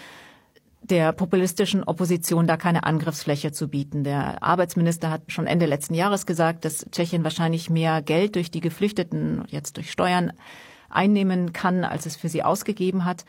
der 0.81 1.11
populistischen 1.11 1.83
Opposition 1.83 2.47
da 2.47 2.57
keine 2.57 2.83
Angriffsfläche 2.83 3.51
zu 3.51 3.67
bieten. 3.67 4.03
Der 4.03 4.41
Arbeitsminister 4.41 5.11
hat 5.11 5.21
schon 5.27 5.45
Ende 5.45 5.67
letzten 5.67 5.93
Jahres 5.93 6.25
gesagt, 6.25 6.65
dass 6.65 6.87
Tschechien 6.89 7.23
wahrscheinlich 7.23 7.69
mehr 7.69 8.01
Geld 8.01 8.35
durch 8.35 8.49
die 8.49 8.61
Geflüchteten, 8.61 9.43
jetzt 9.47 9.77
durch 9.77 9.91
Steuern, 9.91 10.33
einnehmen 10.89 11.53
kann, 11.53 11.83
als 11.83 12.07
es 12.07 12.15
für 12.15 12.29
sie 12.29 12.43
ausgegeben 12.43 13.05
hat. 13.05 13.25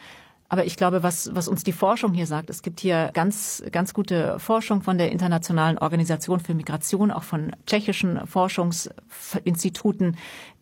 Aber 0.53 0.67
ich 0.67 0.77
glaube, 0.77 1.03
was, 1.03 1.35
was 1.35 1.49
uns 1.49 1.65
die 1.65 1.73
Forschung 1.73 2.13
hier 2.13 2.27
sagt, 2.27 2.51
es 2.51 2.61
gibt 2.61 2.79
hier 2.81 3.11
ganz, 3.15 3.63
ganz 3.73 3.95
gute 3.95 4.39
Forschung 4.39 4.83
von 4.83 4.99
der 4.99 5.11
Internationalen 5.11 5.79
Organisation 5.79 6.41
für 6.41 6.53
Migration, 6.53 7.11
auch 7.11 7.23
von 7.23 7.53
tschechischen 7.67 8.27
Forschungsinstituten, 8.27 10.19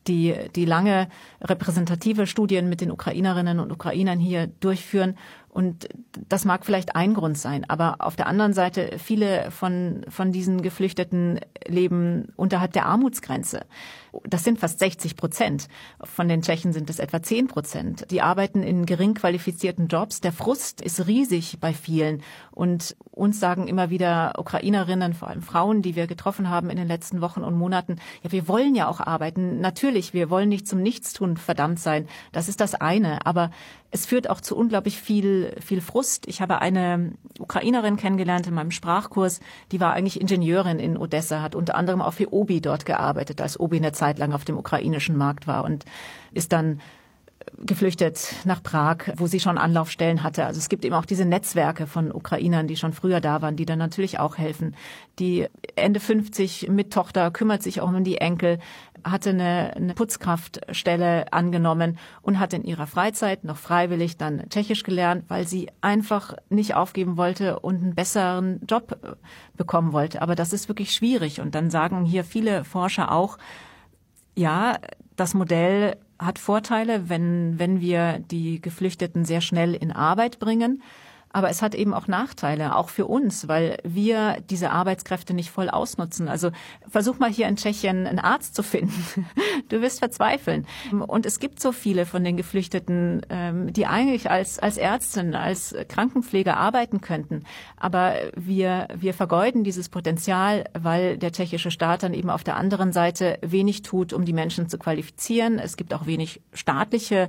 die, 0.06 0.36
die 0.54 0.64
lange 0.64 1.08
repräsentative 1.42 2.28
Studien 2.28 2.68
mit 2.68 2.80
den 2.80 2.92
Ukrainerinnen 2.92 3.58
und 3.58 3.72
Ukrainern 3.72 4.20
hier 4.20 4.46
durchführen 4.46 5.18
und 5.52 5.88
das 6.28 6.44
mag 6.44 6.64
vielleicht 6.64 6.94
ein 6.94 7.12
Grund 7.12 7.36
sein, 7.36 7.64
aber 7.68 7.96
auf 7.98 8.14
der 8.14 8.28
anderen 8.28 8.52
Seite, 8.52 8.98
viele 8.98 9.50
von, 9.50 10.06
von 10.08 10.30
diesen 10.30 10.62
Geflüchteten 10.62 11.40
leben 11.66 12.28
unterhalb 12.36 12.72
der 12.72 12.86
Armutsgrenze. 12.86 13.62
Das 14.24 14.44
sind 14.44 14.58
fast 14.58 14.78
60 14.78 15.16
Prozent. 15.16 15.68
Von 16.02 16.28
den 16.28 16.42
Tschechen 16.42 16.72
sind 16.72 16.88
es 16.88 16.98
etwa 16.98 17.22
10 17.22 17.48
Prozent. 17.48 18.10
Die 18.10 18.22
arbeiten 18.22 18.62
in 18.62 18.86
gering 18.86 19.14
qualifizierten 19.14 19.88
Jobs. 19.88 20.20
Der 20.20 20.32
Frust 20.32 20.80
ist 20.80 21.06
riesig 21.06 21.58
bei 21.60 21.72
vielen. 21.72 22.22
Und 22.50 22.96
uns 23.10 23.38
sagen 23.38 23.68
immer 23.68 23.90
wieder 23.90 24.34
Ukrainerinnen, 24.38 25.14
vor 25.14 25.28
allem 25.28 25.42
Frauen, 25.42 25.82
die 25.82 25.94
wir 25.94 26.06
getroffen 26.06 26.48
haben 26.48 26.70
in 26.70 26.76
den 26.76 26.88
letzten 26.88 27.20
Wochen 27.20 27.42
und 27.42 27.56
Monaten, 27.56 27.96
ja, 28.22 28.32
wir 28.32 28.48
wollen 28.48 28.74
ja 28.74 28.88
auch 28.88 29.00
arbeiten. 29.00 29.60
Natürlich, 29.60 30.12
wir 30.12 30.30
wollen 30.30 30.48
nicht 30.48 30.66
zum 30.66 30.80
Nichtstun 30.80 31.36
verdammt 31.36 31.78
sein. 31.78 32.08
Das 32.32 32.48
ist 32.48 32.60
das 32.60 32.74
eine. 32.74 33.26
Aber 33.26 33.50
es 33.90 34.06
führt 34.06 34.30
auch 34.30 34.40
zu 34.40 34.56
unglaublich 34.56 35.00
viel, 35.00 35.54
viel 35.60 35.80
Frust. 35.80 36.28
Ich 36.28 36.40
habe 36.40 36.60
eine 36.60 37.12
Ukrainerin 37.38 37.96
kennengelernt 37.96 38.46
in 38.46 38.54
meinem 38.54 38.70
Sprachkurs, 38.70 39.40
die 39.72 39.80
war 39.80 39.94
eigentlich 39.94 40.20
Ingenieurin 40.20 40.78
in 40.78 40.96
Odessa, 40.96 41.42
hat 41.42 41.54
unter 41.54 41.74
anderem 41.74 42.00
auch 42.00 42.12
für 42.12 42.32
Obi 42.32 42.60
dort 42.60 42.86
gearbeitet, 42.86 43.40
als 43.40 43.58
Obi 43.58 43.78
eine 43.78 43.92
Zeit 43.92 44.18
lang 44.18 44.32
auf 44.32 44.44
dem 44.44 44.56
ukrainischen 44.56 45.16
Markt 45.16 45.46
war 45.46 45.64
und 45.64 45.84
ist 46.32 46.52
dann 46.52 46.80
geflüchtet 47.58 48.34
nach 48.44 48.62
Prag, 48.62 49.12
wo 49.16 49.26
sie 49.26 49.40
schon 49.40 49.58
Anlaufstellen 49.58 50.22
hatte. 50.22 50.46
Also 50.46 50.58
es 50.58 50.68
gibt 50.68 50.84
eben 50.84 50.94
auch 50.94 51.04
diese 51.04 51.24
Netzwerke 51.24 51.86
von 51.86 52.12
Ukrainern, 52.12 52.66
die 52.66 52.76
schon 52.76 52.92
früher 52.92 53.20
da 53.20 53.42
waren, 53.42 53.56
die 53.56 53.66
dann 53.66 53.78
natürlich 53.78 54.18
auch 54.18 54.38
helfen. 54.38 54.74
Die 55.18 55.46
Ende 55.76 56.00
50 56.00 56.68
mit 56.68 56.92
Tochter 56.92 57.30
kümmert 57.30 57.62
sich 57.62 57.80
auch 57.80 57.88
um 57.88 58.04
die 58.04 58.18
Enkel, 58.18 58.58
hatte 59.04 59.30
eine, 59.30 59.74
eine 59.76 59.94
Putzkraftstelle 59.94 61.32
angenommen 61.32 61.98
und 62.22 62.38
hat 62.38 62.52
in 62.52 62.64
ihrer 62.64 62.86
Freizeit 62.86 63.44
noch 63.44 63.56
freiwillig 63.56 64.16
dann 64.16 64.48
Tschechisch 64.48 64.82
gelernt, 64.82 65.24
weil 65.28 65.46
sie 65.46 65.68
einfach 65.80 66.34
nicht 66.48 66.74
aufgeben 66.74 67.16
wollte 67.16 67.60
und 67.60 67.82
einen 67.82 67.94
besseren 67.94 68.60
Job 68.66 68.98
äh, 69.02 69.12
bekommen 69.56 69.92
wollte. 69.92 70.22
Aber 70.22 70.34
das 70.34 70.52
ist 70.52 70.68
wirklich 70.68 70.92
schwierig. 70.92 71.40
Und 71.40 71.54
dann 71.54 71.70
sagen 71.70 72.04
hier 72.04 72.24
viele 72.24 72.64
Forscher 72.64 73.12
auch, 73.12 73.38
ja, 74.34 74.78
das 75.16 75.34
Modell 75.34 75.96
hat 76.20 76.38
Vorteile, 76.38 77.08
wenn, 77.08 77.58
wenn 77.58 77.80
wir 77.80 78.18
die 78.18 78.60
Geflüchteten 78.60 79.24
sehr 79.24 79.40
schnell 79.40 79.74
in 79.74 79.90
Arbeit 79.92 80.38
bringen. 80.38 80.82
Aber 81.32 81.48
es 81.48 81.62
hat 81.62 81.74
eben 81.76 81.94
auch 81.94 82.08
Nachteile, 82.08 82.74
auch 82.74 82.88
für 82.88 83.06
uns, 83.06 83.46
weil 83.46 83.78
wir 83.84 84.38
diese 84.50 84.70
Arbeitskräfte 84.70 85.32
nicht 85.32 85.50
voll 85.50 85.70
ausnutzen. 85.70 86.28
Also 86.28 86.50
versuch 86.88 87.20
mal 87.20 87.30
hier 87.30 87.46
in 87.46 87.56
Tschechien 87.56 88.06
einen 88.06 88.18
Arzt 88.18 88.54
zu 88.54 88.62
finden. 88.62 89.26
Du 89.68 89.82
wirst 89.82 90.00
verzweifeln. 90.00 90.66
Und 91.06 91.26
es 91.26 91.38
gibt 91.38 91.60
so 91.60 91.70
viele 91.70 92.04
von 92.04 92.24
den 92.24 92.36
Geflüchteten, 92.36 93.24
ähm, 93.30 93.72
die 93.72 93.86
eigentlich 93.86 94.28
als, 94.28 94.58
als 94.58 94.78
Ärztin, 94.78 95.36
als 95.36 95.76
Krankenpfleger 95.88 96.56
arbeiten 96.56 97.00
könnten. 97.00 97.44
Aber 97.76 98.14
wir, 98.34 98.88
wir 98.96 99.14
vergeuden 99.14 99.62
dieses 99.62 99.88
Potenzial, 99.88 100.64
weil 100.76 101.18
der 101.18 101.30
tschechische 101.30 101.70
Staat 101.70 102.02
dann 102.02 102.14
eben 102.14 102.30
auf 102.30 102.42
der 102.42 102.56
anderen 102.56 102.92
Seite 102.92 103.38
wenig 103.42 103.82
tut, 103.82 104.12
um 104.12 104.24
die 104.24 104.32
Menschen 104.32 104.68
zu 104.68 104.78
qualifizieren. 104.78 105.60
Es 105.60 105.76
gibt 105.76 105.94
auch 105.94 106.06
wenig 106.06 106.40
staatliche 106.52 107.28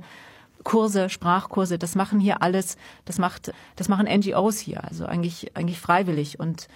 Kurse, 0.64 1.08
Sprachkurse, 1.08 1.78
das 1.78 1.94
machen 1.94 2.20
hier 2.20 2.42
alles, 2.42 2.76
das 3.04 3.18
macht, 3.18 3.52
das 3.76 3.88
machen 3.88 4.06
NGOs 4.06 4.58
hier, 4.58 4.84
also 4.84 5.06
eigentlich, 5.06 5.56
eigentlich 5.56 5.80
freiwillig 5.80 6.38
und 6.40 6.68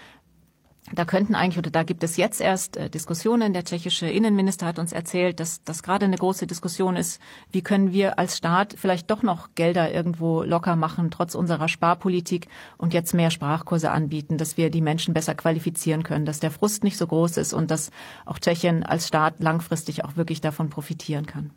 da 0.92 1.04
könnten 1.04 1.34
eigentlich 1.34 1.58
oder 1.58 1.70
da 1.70 1.82
gibt 1.82 2.04
es 2.04 2.16
jetzt 2.16 2.40
erst 2.40 2.76
äh, 2.76 2.88
Diskussionen. 2.88 3.52
Der 3.52 3.64
tschechische 3.64 4.06
Innenminister 4.06 4.66
hat 4.66 4.78
uns 4.78 4.92
erzählt, 4.92 5.40
dass 5.40 5.64
das 5.64 5.82
gerade 5.82 6.04
eine 6.04 6.16
große 6.16 6.46
Diskussion 6.46 6.96
ist. 6.96 7.20
Wie 7.50 7.62
können 7.62 7.92
wir 7.92 8.20
als 8.20 8.36
Staat 8.36 8.76
vielleicht 8.78 9.10
doch 9.10 9.24
noch 9.24 9.48
Gelder 9.56 9.92
irgendwo 9.92 10.42
locker 10.42 10.76
machen, 10.76 11.10
trotz 11.10 11.34
unserer 11.34 11.68
Sparpolitik 11.68 12.46
und 12.78 12.94
jetzt 12.94 13.14
mehr 13.14 13.30
Sprachkurse 13.30 13.90
anbieten, 13.90 14.38
dass 14.38 14.56
wir 14.56 14.70
die 14.70 14.80
Menschen 14.80 15.12
besser 15.12 15.34
qualifizieren 15.34 16.04
können, 16.04 16.24
dass 16.24 16.38
der 16.38 16.52
Frust 16.52 16.84
nicht 16.84 16.98
so 16.98 17.06
groß 17.08 17.36
ist 17.38 17.52
und 17.52 17.72
dass 17.72 17.90
auch 18.24 18.38
Tschechien 18.38 18.84
als 18.84 19.08
Staat 19.08 19.40
langfristig 19.40 20.04
auch 20.04 20.16
wirklich 20.16 20.40
davon 20.40 20.70
profitieren 20.70 21.26
kann. 21.26 21.50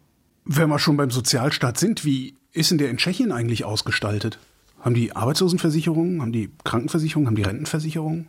Wenn 0.51 0.67
wir 0.69 0.79
schon 0.79 0.97
beim 0.97 1.11
Sozialstaat 1.11 1.77
sind, 1.77 2.05
wie 2.05 2.33
ist 2.53 2.71
denn 2.71 2.79
der 2.79 2.89
in 2.89 2.97
Tschechien 2.97 3.31
eigentlich 3.31 3.65
ausgestaltet? 3.65 4.39
Haben 4.79 4.95
die 4.95 5.15
Arbeitslosenversicherungen, 5.15 6.23
haben 6.23 6.31
die 6.31 6.49
Krankenversicherungen, 6.63 7.27
haben 7.27 7.35
die 7.35 7.43
Rentenversicherungen? 7.43 8.27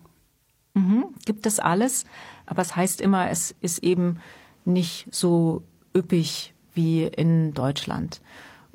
Mhm, 0.75 1.07
gibt 1.25 1.47
es 1.47 1.61
alles, 1.61 2.05
aber 2.45 2.61
es 2.61 2.77
heißt 2.77 3.01
immer, 3.01 3.31
es 3.31 3.55
ist 3.63 3.83
eben 3.83 4.19
nicht 4.67 5.07
so 5.11 5.63
üppig 5.97 6.53
wie 6.75 7.05
in 7.05 7.55
Deutschland. 7.55 8.21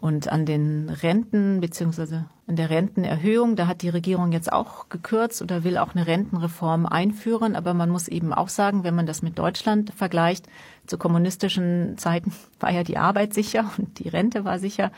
Und 0.05 0.31
an 0.31 0.45
den 0.45 0.91
Renten 0.91 1.61
beziehungsweise 1.61 2.27
an 2.45 2.55
der 2.55 2.69
Rentenerhöhung, 2.69 3.55
da 3.55 3.65
hat 3.65 3.81
die 3.81 3.89
Regierung 3.89 4.31
jetzt 4.33 4.53
auch 4.53 4.87
gekürzt 4.87 5.41
oder 5.41 5.63
will 5.63 5.79
auch 5.79 5.95
eine 5.95 6.05
Rentenreform 6.05 6.85
einführen. 6.85 7.55
Aber 7.55 7.73
man 7.73 7.89
muss 7.89 8.07
eben 8.07 8.31
auch 8.31 8.49
sagen, 8.49 8.83
wenn 8.83 8.93
man 8.93 9.07
das 9.07 9.23
mit 9.23 9.39
Deutschland 9.39 9.91
vergleicht, 9.95 10.45
zu 10.85 10.99
kommunistischen 10.99 11.97
Zeiten 11.97 12.33
war 12.59 12.69
ja 12.71 12.83
die 12.83 12.99
Arbeit 12.99 13.33
sicher 13.33 13.71
und 13.79 13.97
die 13.97 14.07
Rente 14.07 14.45
war 14.45 14.59
sicher. 14.59 14.91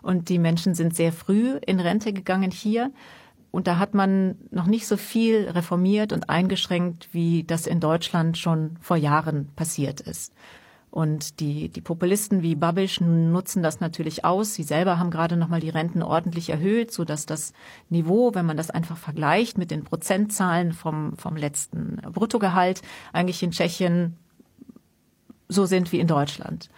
Und 0.00 0.30
die 0.30 0.38
Menschen 0.38 0.74
sind 0.74 0.96
sehr 0.96 1.12
früh 1.12 1.58
in 1.66 1.78
Rente 1.78 2.14
gegangen 2.14 2.50
hier. 2.50 2.90
Und 3.50 3.66
da 3.66 3.78
hat 3.78 3.92
man 3.92 4.36
noch 4.50 4.66
nicht 4.66 4.86
so 4.86 4.96
viel 4.96 5.46
reformiert 5.50 6.10
und 6.10 6.30
eingeschränkt, 6.30 7.10
wie 7.12 7.44
das 7.44 7.66
in 7.66 7.80
Deutschland 7.80 8.38
schon 8.38 8.78
vor 8.80 8.96
Jahren 8.96 9.48
passiert 9.56 10.00
ist. 10.00 10.32
Und 10.94 11.40
die, 11.40 11.70
die 11.70 11.80
Populisten 11.80 12.42
wie 12.42 12.54
Babisch 12.54 13.00
nutzen 13.00 13.64
das 13.64 13.80
natürlich 13.80 14.24
aus. 14.24 14.54
Sie 14.54 14.62
selber 14.62 14.96
haben 14.96 15.10
gerade 15.10 15.36
nochmal 15.36 15.58
die 15.58 15.68
Renten 15.68 16.04
ordentlich 16.04 16.50
erhöht, 16.50 16.92
so 16.92 17.04
dass 17.04 17.26
das 17.26 17.52
Niveau, 17.90 18.32
wenn 18.36 18.46
man 18.46 18.56
das 18.56 18.70
einfach 18.70 18.96
vergleicht 18.96 19.58
mit 19.58 19.72
den 19.72 19.82
Prozentzahlen 19.82 20.72
vom, 20.72 21.16
vom 21.16 21.34
letzten 21.34 21.96
Bruttogehalt, 22.12 22.80
eigentlich 23.12 23.42
in 23.42 23.50
Tschechien 23.50 24.16
so 25.48 25.66
sind 25.66 25.90
wie 25.90 25.98
in 25.98 26.06
Deutschland. 26.06 26.70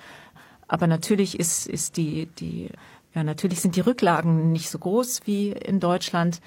Aber 0.66 0.86
natürlich 0.86 1.38
ist, 1.38 1.66
ist 1.66 1.98
die, 1.98 2.24
die, 2.38 2.70
ja, 3.14 3.22
natürlich 3.22 3.60
sind 3.60 3.76
die 3.76 3.80
Rücklagen 3.80 4.50
nicht 4.50 4.70
so 4.70 4.78
groß 4.78 5.26
wie 5.26 5.50
in 5.50 5.78
Deutschland. 5.78 6.40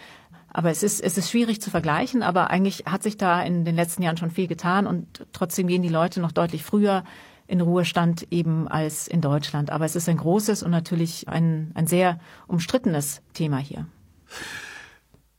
Aber 0.51 0.71
es 0.71 0.81
ist, 0.81 1.01
es 1.01 1.19
ist 1.19 1.29
schwierig 1.29 1.61
zu 1.61 1.69
vergleichen, 1.69 2.23
aber 2.23 2.49
eigentlich 2.49 2.85
hat 2.87 3.03
sich 3.03 3.17
da 3.17 3.43
in 3.43 3.63
den 3.63 3.75
letzten 3.75 4.01
Jahren 4.01 4.17
schon 4.17 4.31
viel 4.31 4.47
getan 4.47 4.87
und 4.87 5.27
trotzdem 5.33 5.67
gehen 5.67 5.83
die 5.83 5.89
Leute 5.89 6.19
noch 6.19 6.31
deutlich 6.31 6.63
früher 6.63 7.03
in 7.49 7.61
Ruhestand 7.61 8.27
eben 8.29 8.67
als 8.67 9.07
in 9.07 9.21
Deutschland. 9.21 9.71
Aber 9.71 9.83
es 9.83 9.95
ist 9.95 10.07
ein 10.07 10.17
großes 10.17 10.61
und 10.61 10.71
natürlich 10.71 11.27
ein, 11.27 11.71
ein 11.73 11.87
sehr 11.87 12.19
umstrittenes 12.47 13.21
Thema 13.33 13.57
hier. 13.57 13.87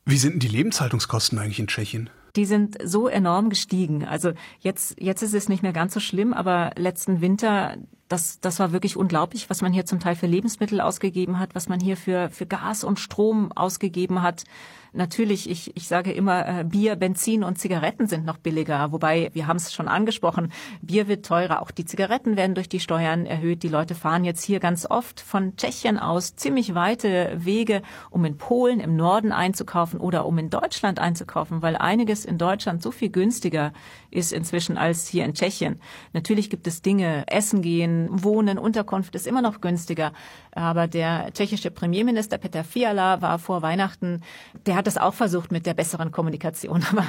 Wie 0.04 0.18
sind 0.18 0.32
denn 0.32 0.40
die 0.40 0.48
Lebenshaltungskosten 0.48 1.38
eigentlich 1.38 1.60
in 1.60 1.68
Tschechien? 1.68 2.10
Die 2.34 2.44
sind 2.44 2.78
so 2.82 3.06
enorm 3.06 3.48
gestiegen. 3.48 4.04
Also 4.04 4.32
jetzt, 4.58 5.00
jetzt 5.00 5.22
ist 5.22 5.34
es 5.34 5.48
nicht 5.48 5.62
mehr 5.62 5.72
ganz 5.72 5.94
so 5.94 6.00
schlimm, 6.00 6.32
aber 6.32 6.72
letzten 6.76 7.20
Winter, 7.20 7.76
das, 8.08 8.40
das 8.40 8.58
war 8.58 8.72
wirklich 8.72 8.96
unglaublich, 8.96 9.48
was 9.48 9.62
man 9.62 9.72
hier 9.72 9.86
zum 9.86 10.00
Teil 10.00 10.16
für 10.16 10.26
Lebensmittel 10.26 10.80
ausgegeben 10.80 11.38
hat, 11.38 11.54
was 11.54 11.68
man 11.68 11.78
hier 11.78 11.96
für, 11.96 12.28
für 12.30 12.46
Gas 12.46 12.82
und 12.82 12.98
Strom 12.98 13.52
ausgegeben 13.52 14.22
hat 14.22 14.44
natürlich, 14.92 15.48
ich, 15.48 15.76
ich 15.76 15.88
sage 15.88 16.12
immer, 16.12 16.46
äh, 16.46 16.64
Bier, 16.64 16.96
Benzin 16.96 17.44
und 17.44 17.58
Zigaretten 17.58 18.06
sind 18.06 18.24
noch 18.24 18.38
billiger. 18.38 18.92
Wobei, 18.92 19.30
wir 19.32 19.46
haben 19.46 19.56
es 19.56 19.72
schon 19.72 19.88
angesprochen, 19.88 20.52
Bier 20.82 21.08
wird 21.08 21.24
teurer, 21.24 21.62
auch 21.62 21.70
die 21.70 21.84
Zigaretten 21.84 22.36
werden 22.36 22.54
durch 22.54 22.68
die 22.68 22.80
Steuern 22.80 23.26
erhöht. 23.26 23.62
Die 23.62 23.68
Leute 23.68 23.94
fahren 23.94 24.24
jetzt 24.24 24.44
hier 24.44 24.60
ganz 24.60 24.86
oft 24.88 25.20
von 25.20 25.56
Tschechien 25.56 25.98
aus 25.98 26.36
ziemlich 26.36 26.74
weite 26.74 27.32
Wege, 27.36 27.82
um 28.10 28.24
in 28.24 28.36
Polen 28.36 28.80
im 28.80 28.96
Norden 28.96 29.32
einzukaufen 29.32 30.00
oder 30.00 30.26
um 30.26 30.38
in 30.38 30.50
Deutschland 30.50 30.98
einzukaufen, 30.98 31.62
weil 31.62 31.76
einiges 31.76 32.24
in 32.24 32.38
Deutschland 32.38 32.82
so 32.82 32.90
viel 32.90 33.10
günstiger 33.10 33.72
ist 34.10 34.32
inzwischen 34.32 34.76
als 34.76 35.06
hier 35.06 35.24
in 35.24 35.34
Tschechien. 35.34 35.80
Natürlich 36.12 36.50
gibt 36.50 36.66
es 36.66 36.82
Dinge, 36.82 37.24
Essen 37.28 37.62
gehen, 37.62 38.08
Wohnen, 38.10 38.58
Unterkunft 38.58 39.14
ist 39.14 39.26
immer 39.26 39.42
noch 39.42 39.60
günstiger. 39.60 40.12
Aber 40.52 40.88
der 40.88 41.32
tschechische 41.32 41.70
Premierminister 41.70 42.38
Peter 42.38 42.64
Fiala 42.64 43.22
war 43.22 43.38
vor 43.38 43.62
Weihnachten, 43.62 44.22
der 44.66 44.79
hat 44.80 44.86
das 44.86 44.96
auch 44.96 45.12
versucht 45.12 45.52
mit 45.52 45.66
der 45.66 45.74
besseren 45.74 46.10
Kommunikation, 46.10 46.82
aber 46.90 47.04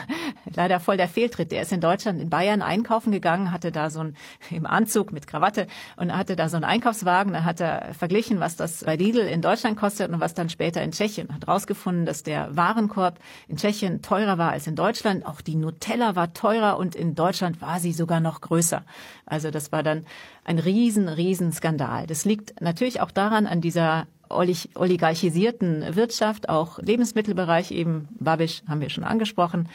leider 0.53 0.81
voll 0.81 0.97
der 0.97 1.07
Fehltritt. 1.07 1.53
Der 1.53 1.61
ist 1.61 1.71
in 1.71 1.79
Deutschland, 1.79 2.21
in 2.21 2.29
Bayern 2.29 2.61
einkaufen 2.61 3.13
gegangen, 3.13 3.51
hatte 3.51 3.71
da 3.71 3.89
so 3.89 4.01
ein, 4.01 4.17
im 4.49 4.65
Anzug 4.65 5.13
mit 5.13 5.25
Krawatte 5.25 5.67
und 5.95 6.15
hatte 6.15 6.35
da 6.35 6.49
so 6.49 6.57
einen 6.57 6.65
Einkaufswagen. 6.65 7.31
Da 7.31 7.45
hat 7.45 7.61
er 7.61 7.93
verglichen, 7.93 8.41
was 8.41 8.57
das 8.57 8.83
bei 8.83 8.97
Lidl 8.97 9.21
in 9.21 9.41
Deutschland 9.41 9.77
kostet 9.77 10.11
und 10.11 10.19
was 10.19 10.33
dann 10.33 10.49
später 10.49 10.81
in 10.81 10.91
Tschechien. 10.91 11.33
Hat 11.33 11.47
rausgefunden, 11.47 12.05
dass 12.05 12.23
der 12.23 12.53
Warenkorb 12.55 13.19
in 13.47 13.55
Tschechien 13.55 14.01
teurer 14.01 14.37
war 14.37 14.51
als 14.51 14.67
in 14.67 14.75
Deutschland. 14.75 15.25
Auch 15.25 15.39
die 15.39 15.55
Nutella 15.55 16.17
war 16.17 16.33
teurer 16.33 16.77
und 16.77 16.93
in 16.93 17.15
Deutschland 17.15 17.61
war 17.61 17.79
sie 17.79 17.93
sogar 17.93 18.19
noch 18.19 18.41
größer. 18.41 18.83
Also 19.25 19.49
das 19.49 19.71
war 19.71 19.81
dann 19.81 20.05
ein 20.43 20.59
riesen, 20.59 21.07
riesen 21.07 21.53
Skandal. 21.53 22.05
Das 22.05 22.25
liegt 22.25 22.59
natürlich 22.59 22.99
auch 22.99 23.11
daran, 23.11 23.47
an 23.47 23.61
dieser 23.61 24.07
oligarchisierten 24.33 25.95
Wirtschaft, 25.95 26.49
auch 26.49 26.79
Lebensmittelbereich 26.79 27.71
eben, 27.71 28.07
Babisch 28.19 28.63
haben 28.67 28.81
wir 28.81 28.89
schon 28.89 29.03
angesprochen. 29.03 29.69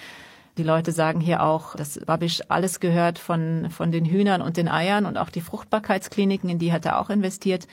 Die 0.59 0.63
Leute 0.63 0.93
sagen 0.93 1.21
hier 1.21 1.43
auch, 1.43 1.75
dass 1.75 2.01
Babisch 2.07 2.41
alles 2.49 2.81
gehört 2.81 3.19
von, 3.19 3.69
von 3.71 3.93
den 3.93 4.07
Hühnern 4.07 4.41
und 4.41 4.57
den 4.57 4.69
Eiern 4.69 5.05
und 5.05 5.19
auch 5.19 5.29
die 5.29 5.43
Fruchtbarkeitskliniken, 5.43 6.49
in 6.49 6.59
die 6.59 6.73
hat 6.73 6.87
er 6.87 6.99
auch 6.99 7.11
investiert. 7.11 7.67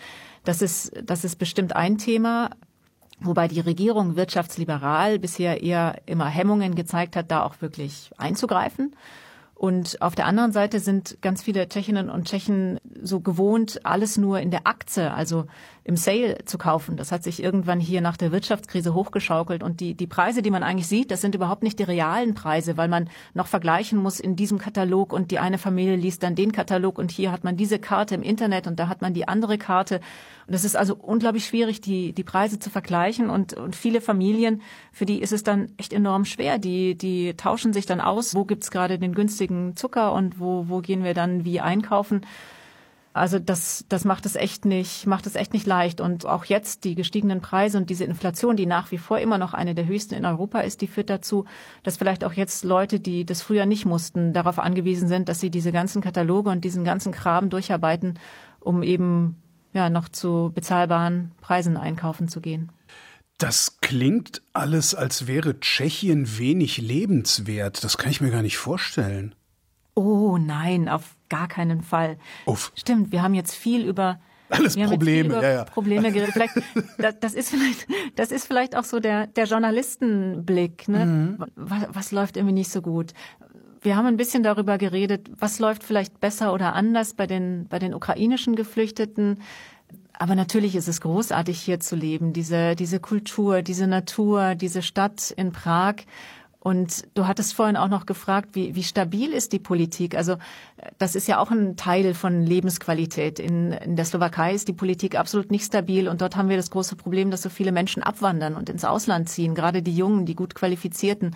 Das 0.44 0.62
ist, 0.62 0.92
das 1.04 1.24
ist 1.24 1.38
bestimmt 1.38 1.76
ein 1.76 1.98
Thema. 1.98 2.50
Wobei 3.22 3.48
die 3.48 3.62
Regierung 3.62 4.18
wirtschaftsliberal 4.18 5.18
bisher 5.18 5.64
eher 5.64 6.02
immer 6.08 6.28
Hemmungen 6.28 6.76
gezeigt 6.76 7.16
hat, 7.16 7.32
da 7.32 7.44
auch 7.44 7.62
wirklich 7.62 8.12
einzugreifen. 8.18 8.94
Und 9.56 10.02
auf 10.02 10.14
der 10.14 10.26
anderen 10.26 10.52
Seite 10.52 10.82
sind 10.82 11.20
ganz 11.22 11.42
viele 11.42 11.70
Tschechinnen 11.70 12.10
und 12.10 12.28
Tschechen 12.28 12.82
so 13.04 13.20
gewohnt, 13.20 13.82
alles 13.84 14.18
nur 14.18 14.39
in 14.39 14.51
der 14.51 14.66
Aktie, 14.66 15.14
also 15.14 15.45
im 15.86 15.97
Sale 15.97 16.45
zu 16.45 16.58
kaufen. 16.58 16.95
Das 16.95 17.12
hat 17.12 17.24
sich 17.24 17.43
irgendwann 17.43 17.80
hier 17.80 17.99
nach 17.99 18.16
der 18.16 18.32
Wirtschaftskrise 18.32 18.93
hochgeschaukelt. 18.93 19.64
Und 19.64 19.82
die, 19.82 19.95
die 19.95 20.08
Preise, 20.08 20.41
die 20.41 20.49
man 20.49 20.64
eigentlich 20.64 20.88
sieht, 20.88 21.12
das 21.12 21.20
sind 21.20 21.36
überhaupt 21.36 21.62
nicht 21.62 21.78
die 21.78 21.84
realen 21.84 22.34
Preise, 22.36 22.78
weil 22.78 22.88
man 22.88 23.10
noch 23.34 23.47
vergleichen 23.47 23.99
muss 23.99 24.20
in 24.20 24.36
diesem 24.38 24.60
Katalog 24.60 25.12
und 25.12 25.32
die 25.32 25.39
eine 25.39 25.58
Familie 25.58 25.97
liest 25.97 26.24
dann 26.24 26.36
den 26.36 26.54
Katalog 26.54 26.97
und 26.97 27.12
hier 27.12 27.32
hat 27.32 27.43
man 27.43 27.58
diese 27.58 27.80
Karte 27.80 28.16
im 28.16 28.24
Internet 28.24 28.66
und 28.68 28.80
da 28.80 28.88
hat 28.88 29.01
man 29.01 29.14
die 29.14 29.28
andere 29.28 29.58
Karte. 29.58 29.99
Und 30.47 30.54
es 30.54 30.64
ist 30.64 30.78
also 30.78 30.95
unglaublich 30.95 31.45
schwierig, 31.45 31.82
die, 31.82 32.14
die 32.14 32.24
Preise 32.24 32.60
zu 32.60 32.70
vergleichen. 32.70 33.30
Und, 33.30 33.54
und 33.54 33.76
viele 33.76 33.99
Familien, 33.99 34.62
für 34.93 35.06
die 35.06 35.22
ist 35.22 35.34
es 35.34 35.43
dann 35.43 35.72
echt 35.78 35.91
enorm 35.91 36.24
schwer. 36.24 36.60
Die, 36.60 36.97
die 36.97 37.34
tauschen 37.36 37.74
sich 37.74 37.86
dann 37.86 37.99
aus, 37.99 38.36
wo 38.36 38.45
gibt's 38.45 38.72
gerade 38.72 38.99
den 38.99 39.14
günstigen 39.14 39.76
Zucker 39.76 40.14
und 40.14 40.39
wo, 40.39 40.66
wo 40.70 40.80
gehen 40.80 41.04
wir 41.04 41.14
dann 41.14 41.43
wie 41.43 41.60
einkaufen. 41.60 42.22
Also 43.14 43.38
das, 43.38 43.86
das 43.89 44.05
macht 44.05 44.26
es 44.26 44.36
echt 44.36 44.66
nicht, 44.66 45.05
macht 45.05 45.28
es 45.28 45.36
echt 45.36 45.53
nicht 45.53 45.68
leicht. 45.68 46.01
Und 46.01 46.26
auch 46.26 46.45
jetzt 46.45 46.84
die 46.84 46.95
gestiegenen 46.95 47.41
Preise 47.41 47.78
und 47.78 47.91
diese 47.91 48.05
Inflation, 48.05 48.57
die 48.57 48.66
nach 48.66 48.91
wie 48.91 48.97
vor 48.97 49.20
immer 49.20 49.38
noch 49.38 49.53
eine 49.53 49.76
der 49.76 49.86
höchsten 49.86 50.16
in 50.16 50.26
Europa 50.26 50.61
ist, 50.61 50.82
die 50.82 50.88
führt 50.88 51.11
dazu, 51.11 51.45
dass 51.84 51.97
vielleicht 51.97 52.24
auch 52.24 52.34
jetzt 52.34 52.64
Leute, 52.64 52.99
die 52.99 53.24
das 53.24 53.43
früher 53.43 53.68
nicht 53.68 53.86
mussten, 53.86 54.34
darauf 54.34 54.57
angewiesen 54.57 55.07
sind, 55.07 55.30
dass 55.30 55.39
sie 55.39 55.51
diese 55.51 55.72
ganzen 55.72 56.01
Kataloge 56.01 56.49
und 56.49 56.66
diesen 56.66 56.84
ganzen 56.84 57.11
Kram 57.11 57.51
durcharbeiten, 57.51 58.18
um 58.59 58.82
eben 58.82 59.38
ja 59.74 59.91
noch 59.91 60.09
zu 60.09 60.51
bezahlbaren 60.55 61.34
Preisen 61.39 61.78
einkaufen 61.78 62.28
zu 62.28 62.41
gehen. 62.41 62.72
Das 63.38 63.80
klingt 63.82 64.41
alles, 64.53 64.95
als 64.95 65.28
wäre 65.28 65.59
Tschechien 65.59 66.39
wenig 66.39 66.78
lebenswert. 66.80 67.84
Das 67.84 67.97
kann 67.97 68.09
ich 68.09 68.22
mir 68.22 68.32
gar 68.32 68.41
nicht 68.41 68.57
vorstellen. 68.57 69.36
Oh 69.95 70.38
nein, 70.39 70.89
auf 70.89 71.16
gar 71.34 71.48
keinen 71.48 71.82
Fall. 71.82 72.18
Uff. 72.46 72.72
Stimmt, 72.76 73.12
wir 73.12 73.24
haben 73.24 73.34
jetzt 73.34 73.56
viel 73.56 73.88
über 73.88 74.20
alles 74.50 74.76
Probleme, 74.76 75.34
ja, 75.42 75.52
ja. 75.52 75.64
Probleme 75.64 76.12
geredet. 76.12 76.34
Vielleicht, 76.34 76.56
das, 77.00 77.20
das, 77.20 77.34
ist 77.34 77.50
vielleicht, 77.50 77.88
das 78.16 78.32
ist 78.32 78.46
vielleicht 78.46 78.76
auch 78.76 78.84
so 78.84 79.00
der, 79.00 79.26
der 79.26 79.46
Journalistenblick. 79.46 80.88
Ne? 80.88 81.06
Mhm. 81.06 81.46
Was, 81.56 81.88
was 81.90 82.12
läuft 82.12 82.38
irgendwie 82.38 82.54
nicht 82.54 82.70
so 82.70 82.84
gut? 82.84 83.14
Wir 83.82 83.96
haben 83.96 84.06
ein 84.06 84.18
bisschen 84.18 84.44
darüber 84.44 84.78
geredet, 84.78 85.32
was 85.40 85.58
läuft 85.58 85.84
vielleicht 85.84 86.20
besser 86.20 86.54
oder 86.54 86.74
anders 86.76 87.16
bei 87.16 87.26
den, 87.26 87.68
bei 87.68 87.80
den 87.80 87.96
ukrainischen 87.96 88.56
Geflüchteten. 88.56 89.40
Aber 90.14 90.36
natürlich 90.36 90.76
ist 90.76 90.88
es 90.88 91.02
großartig, 91.02 91.60
hier 91.60 91.80
zu 91.80 91.96
leben. 91.96 92.32
Diese, 92.32 92.76
diese 92.76 93.00
Kultur, 93.00 93.64
diese 93.64 93.88
Natur, 93.88 94.54
diese 94.54 94.84
Stadt 94.84 95.32
in 95.32 95.52
Prag. 95.52 95.96
Und 96.64 97.03
du 97.14 97.28
hattest 97.28 97.55
vorhin 97.55 97.76
auch 97.76 97.89
noch 97.89 98.05
gefragt, 98.05 98.51
wie, 98.53 98.74
wie 98.74 98.84
stabil 98.84 99.34
ist 99.34 99.51
die 99.51 99.59
Politik? 99.59 100.16
Also 100.16 100.38
das 100.97 101.14
ist 101.14 101.28
ja 101.28 101.39
auch 101.39 101.51
ein 101.51 101.76
Teil 101.76 102.14
von 102.14 102.41
Lebensqualität. 102.41 103.38
In, 103.38 103.74
in 103.74 103.97
der 103.97 104.05
Slowakei 104.05 104.53
ist 104.53 104.70
die 104.70 104.74
Politik 104.74 105.20
absolut 105.20 105.51
nicht 105.51 105.66
stabil 105.66 106.07
und 106.07 106.22
dort 106.22 106.38
haben 106.38 106.47
wir 106.47 106.55
das 106.55 106.72
große 106.72 106.95
Problem, 106.95 107.32
dass 107.32 107.41
so 107.41 107.49
viele 107.49 107.74
Menschen 107.74 108.01
abwandern 108.01 108.55
und 108.55 108.70
ins 108.70 108.86
Ausland 108.86 109.28
ziehen, 109.28 109.55
gerade 109.55 109.82
die 109.82 109.93
Jungen, 109.93 110.26
die 110.26 110.36
gut 110.36 110.55
qualifizierten. 110.55 111.36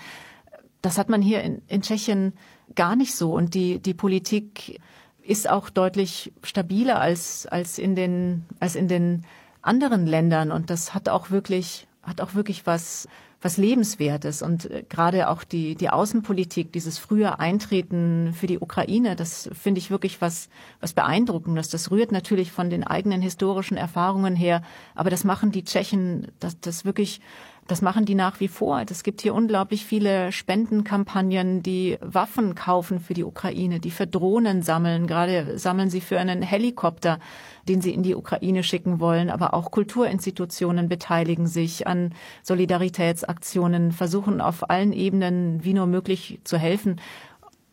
das 0.82 0.98
hat 0.98 1.10
man 1.10 1.22
hier 1.22 1.42
in, 1.42 1.62
in 1.68 1.82
Tschechien 1.82 2.32
gar 2.76 2.96
nicht 2.96 3.14
so. 3.14 3.34
Und 3.34 3.54
die, 3.54 3.80
die 3.80 3.94
Politik 3.94 4.80
ist 5.22 5.50
auch 5.50 5.70
deutlich 5.70 6.32
stabiler 6.42 7.02
als, 7.02 7.46
als 7.48 7.80
in 7.80 7.96
den, 7.96 8.46
als 8.62 8.76
in 8.76 8.88
den 8.88 9.26
anderen 9.62 10.08
Ländern. 10.08 10.54
Und 10.54 10.70
das 10.70 10.94
hat 10.94 11.10
auch 11.10 11.32
wirklich, 11.32 11.86
hat 12.02 12.22
auch 12.22 12.34
wirklich 12.34 12.66
was, 12.66 13.10
was 13.42 13.58
Lebenswertes. 13.58 14.42
Und 14.42 14.70
äh, 14.70 14.84
gerade 14.88 15.30
auch 15.30 15.44
die, 15.44 15.76
die 15.76 15.90
Außenpolitik, 15.90 16.72
dieses 16.72 16.98
frühe 16.98 17.40
Eintreten 17.40 18.34
für 18.34 18.48
die 18.48 18.60
Ukraine, 18.60 19.16
das 19.16 19.50
finde 19.54 19.80
ich 19.80 19.92
wirklich 19.92 20.22
was, 20.22 20.50
was 20.80 20.94
Beeindruckendes. 20.94 21.70
Das 21.70 21.92
rührt 21.92 22.12
natürlich 22.12 22.52
von 22.52 22.70
den 22.70 22.84
eigenen 22.84 23.22
historischen 23.22 23.78
Erfahrungen 23.78 24.36
her. 24.36 24.62
Aber 24.96 25.10
das 25.10 25.24
machen 25.24 25.52
die 25.52 25.64
Tschechen, 25.64 26.28
das, 26.40 26.60
das 26.60 26.86
wirklich 26.86 27.22
das 27.68 27.82
machen 27.82 28.06
die 28.06 28.16
nach 28.16 28.40
wie 28.40 28.48
vor. 28.48 28.82
Es 28.90 29.04
gibt 29.04 29.22
hier 29.22 29.34
unglaublich 29.34 29.86
viele 29.86 30.32
Spendenkampagnen, 30.32 31.62
die 31.62 31.98
Waffen 32.02 32.56
kaufen 32.56 33.00
für 33.00 33.14
die 33.14 33.24
Ukraine, 33.24 33.80
die 33.80 33.92
für 33.92 34.08
Drohnen 34.08 34.62
sammeln. 34.62 35.08
Gerade 35.08 35.60
sammeln 35.60 35.90
sie 35.90 36.02
für 36.02 36.20
einen 36.20 36.42
Helikopter, 36.42 37.20
den 37.68 37.82
sie 37.82 37.94
in 37.94 38.04
die 38.04 38.16
Ukraine 38.16 38.64
schicken 38.64 39.00
wollen. 39.00 39.30
Aber 39.30 39.54
auch 39.54 39.72
Kulturinstitutionen 39.72 40.88
beteiligen 40.88 41.48
sich 41.48 41.88
an 41.88 42.14
Solidaritätsaktionen, 42.44 43.92
versuchen 43.92 44.42
auf 44.42 44.70
allen 44.70 44.94
Ebenen 44.94 45.64
wie 45.64 45.74
nur 45.74 45.88
möglich 45.88 46.40
zu 46.44 46.58
helfen 46.58 47.02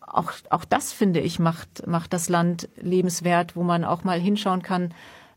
auch, 0.06 0.32
auch 0.50 0.64
das 0.64 0.92
finde 0.92 1.20
ich 1.20 1.38
macht, 1.38 1.86
macht 1.86 2.12
das 2.12 2.28
Land 2.28 2.68
lebenswert, 2.80 3.56
wo 3.56 3.62
man 3.62 3.84
auch 3.84 4.04
mal 4.04 4.20
hinschauen 4.20 4.62
kann, 4.62 4.94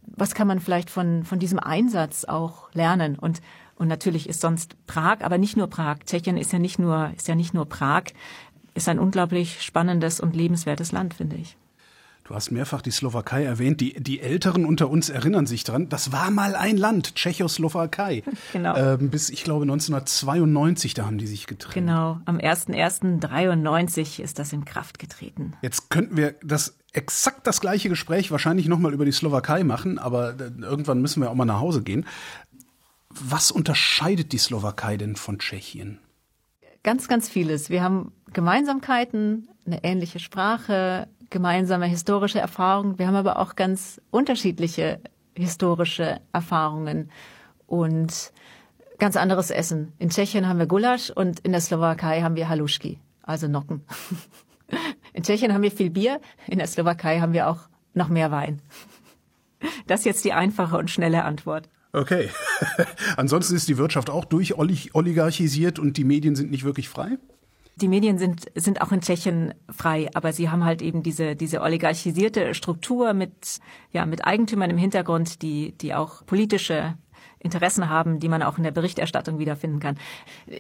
was 0.08 0.34
kann 0.34 0.48
man 0.48 0.60
vielleicht 0.60 0.90
von, 0.90 1.24
von 1.24 1.40
diesem 1.40 1.60
Einsatz 1.60 2.26
auch 2.26 2.74
lernen. 2.74 3.18
Und 3.18 3.42
und 3.78 3.88
natürlich 3.88 4.28
ist 4.28 4.42
sonst 4.42 4.76
Prag, 4.88 5.18
aber 5.22 5.38
nicht 5.38 5.56
nur 5.56 5.68
Prag. 5.68 6.00
Tschechien 6.06 6.38
ist 6.38 6.52
ja 6.52 6.60
nicht 6.60 6.80
nur, 6.80 7.12
ist 7.16 7.28
ja 7.28 7.36
nicht 7.36 7.54
nur 7.54 7.68
Prag, 7.68 8.06
ist 8.74 8.90
ein 8.90 9.00
unglaublich 9.00 9.62
spannendes 9.62 10.20
und 10.20 10.36
lebenswertes 10.36 10.92
Land, 10.92 11.14
finde 11.14 11.36
ich. 11.36 11.58
Du 12.28 12.36
hast 12.36 12.52
mehrfach 12.52 12.82
die 12.82 12.92
Slowakei 12.92 13.46
erwähnt. 13.46 13.80
Die, 13.80 13.94
die 13.94 14.20
Älteren 14.20 14.66
unter 14.66 14.90
uns 14.90 15.10
erinnern 15.10 15.46
sich 15.46 15.64
dran. 15.64 15.88
Das 15.88 16.12
war 16.12 16.30
mal 16.30 16.56
ein 16.56 16.76
Land, 16.76 17.16
Tschechoslowakei. 17.16 18.24
Genau. 18.54 18.76
Ähm, 18.76 19.10
bis, 19.10 19.30
ich 19.30 19.44
glaube, 19.44 19.64
1992, 19.64 20.94
da 20.94 21.06
haben 21.06 21.18
die 21.18 21.28
sich 21.28 21.48
getrennt. 21.48 21.74
Genau. 21.74 22.20
Am 22.26 22.38
01.01.93 22.38 24.22
ist 24.22 24.40
das 24.40 24.54
in 24.54 24.66
Kraft 24.66 25.00
getreten. 25.00 25.54
Jetzt 25.62 25.90
könnten 25.90 26.18
wir 26.18 26.36
das 26.44 26.78
exakt 26.94 27.46
das 27.46 27.62
gleiche 27.62 27.90
Gespräch 27.90 28.32
wahrscheinlich 28.32 28.68
nochmal 28.68 28.94
über 28.94 29.06
die 29.06 29.12
Slowakei 29.12 29.64
machen, 29.64 30.00
aber 30.00 30.32
äh, 30.40 30.52
irgendwann 30.62 31.02
müssen 31.02 31.22
wir 31.22 31.30
auch 31.30 31.36
mal 31.36 31.46
nach 31.46 31.60
Hause 31.60 31.82
gehen. 31.82 32.06
Was 33.10 33.52
unterscheidet 33.52 34.32
die 34.32 34.38
Slowakei 34.38 34.98
denn 34.98 35.16
von 35.16 35.40
Tschechien? 35.40 36.00
Ganz, 36.84 37.08
ganz 37.08 37.28
vieles. 37.28 37.70
Wir 37.70 37.84
haben 37.84 38.12
Gemeinsamkeiten, 38.34 39.50
eine 39.66 39.84
ähnliche 39.84 40.20
Sprache, 40.20 41.08
gemeinsame 41.30 41.86
historische 41.86 42.40
Erfahrungen. 42.40 43.00
Wir 43.00 43.08
haben 43.08 43.16
aber 43.16 43.40
auch 43.40 43.56
ganz 43.56 44.02
unterschiedliche 44.12 45.00
historische 45.36 46.20
Erfahrungen 46.34 47.12
und 47.68 48.32
ganz 48.98 49.16
anderes 49.16 49.52
Essen. 49.52 49.94
In 50.00 50.10
Tschechien 50.10 50.48
haben 50.48 50.60
wir 50.60 50.66
Gulasch 50.66 51.12
und 51.12 51.40
in 51.42 51.52
der 51.52 51.62
Slowakei 51.62 52.22
haben 52.22 52.36
wir 52.36 52.50
Haluschki, 52.50 53.00
also 53.24 53.48
Nocken. 53.48 53.84
In 55.14 55.24
Tschechien 55.24 55.52
haben 55.54 55.64
wir 55.64 55.72
viel 55.72 55.90
Bier, 55.90 56.20
in 56.48 56.60
der 56.60 56.68
Slowakei 56.68 57.22
haben 57.22 57.34
wir 57.34 57.48
auch 57.50 57.70
noch 57.96 58.08
mehr 58.08 58.30
Wein. 58.30 58.62
Das 59.88 60.02
ist 60.02 60.06
jetzt 60.06 60.26
die 60.26 60.34
einfache 60.34 60.78
und 60.78 60.92
schnelle 60.92 61.24
Antwort. 61.24 61.70
Okay. 61.92 62.30
Ansonsten 63.18 63.56
ist 63.56 63.68
die 63.68 63.78
Wirtschaft 63.78 64.12
auch 64.12 64.26
durcholigarchisiert 64.26 65.80
und 65.80 65.98
die 65.98 66.04
Medien 66.04 66.36
sind 66.36 66.52
nicht 66.52 66.66
wirklich 66.66 66.90
frei? 66.90 67.18
Die 67.80 67.88
Medien 67.88 68.18
sind, 68.18 68.46
sind 68.56 68.82
auch 68.82 68.92
in 68.92 69.02
Tschechien 69.02 69.54
frei, 69.70 70.10
aber 70.14 70.34
sie 70.34 70.50
haben 70.50 70.66
halt 70.66 70.82
eben 70.82 71.04
diese, 71.04 71.36
diese 71.36 71.62
oligarchisierte 71.62 72.54
Struktur 72.54 73.14
mit, 73.14 73.60
ja, 73.92 74.06
mit 74.06 74.26
Eigentümern 74.26 74.72
im 74.72 74.78
Hintergrund, 74.78 75.42
die, 75.42 75.74
die 75.74 75.94
auch 75.94 76.26
politische 76.26 76.96
Interessen 77.40 77.90
haben, 77.90 78.20
die 78.20 78.30
man 78.30 78.42
auch 78.42 78.58
in 78.58 78.64
der 78.64 78.72
Berichterstattung 78.72 79.38
wiederfinden 79.38 79.80
kann. 79.80 79.98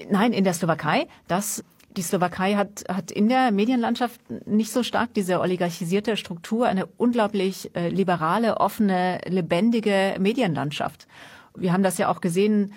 Nein, 0.09 0.31
in 0.31 0.43
der 0.43 0.53
Slowakei, 0.53 1.07
das 1.27 1.63
die 1.97 2.03
Slowakei 2.03 2.55
hat, 2.55 2.83
hat 2.87 3.11
in 3.11 3.27
der 3.27 3.51
Medienlandschaft 3.51 4.21
nicht 4.45 4.71
so 4.71 4.83
stark 4.83 5.13
diese 5.15 5.39
oligarchisierte 5.39 6.15
Struktur, 6.15 6.67
eine 6.67 6.85
unglaublich 6.85 7.75
äh, 7.75 7.89
liberale, 7.89 8.57
offene, 8.57 9.19
lebendige 9.25 10.15
Medienlandschaft. 10.19 11.07
Wir 11.55 11.73
haben 11.73 11.83
das 11.83 11.97
ja 11.97 12.09
auch 12.09 12.21
gesehen 12.21 12.73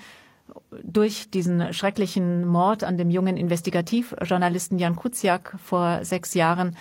durch 0.83 1.31
diesen 1.31 1.73
schrecklichen 1.73 2.47
Mord 2.47 2.85
an 2.85 2.97
dem 2.97 3.11
jungen 3.11 3.37
Investigativjournalisten 3.37 4.79
Jan 4.79 4.97
Kuciak 4.97 5.57
vor 5.63 6.05
sechs 6.05 6.35
Jahren 6.35 6.77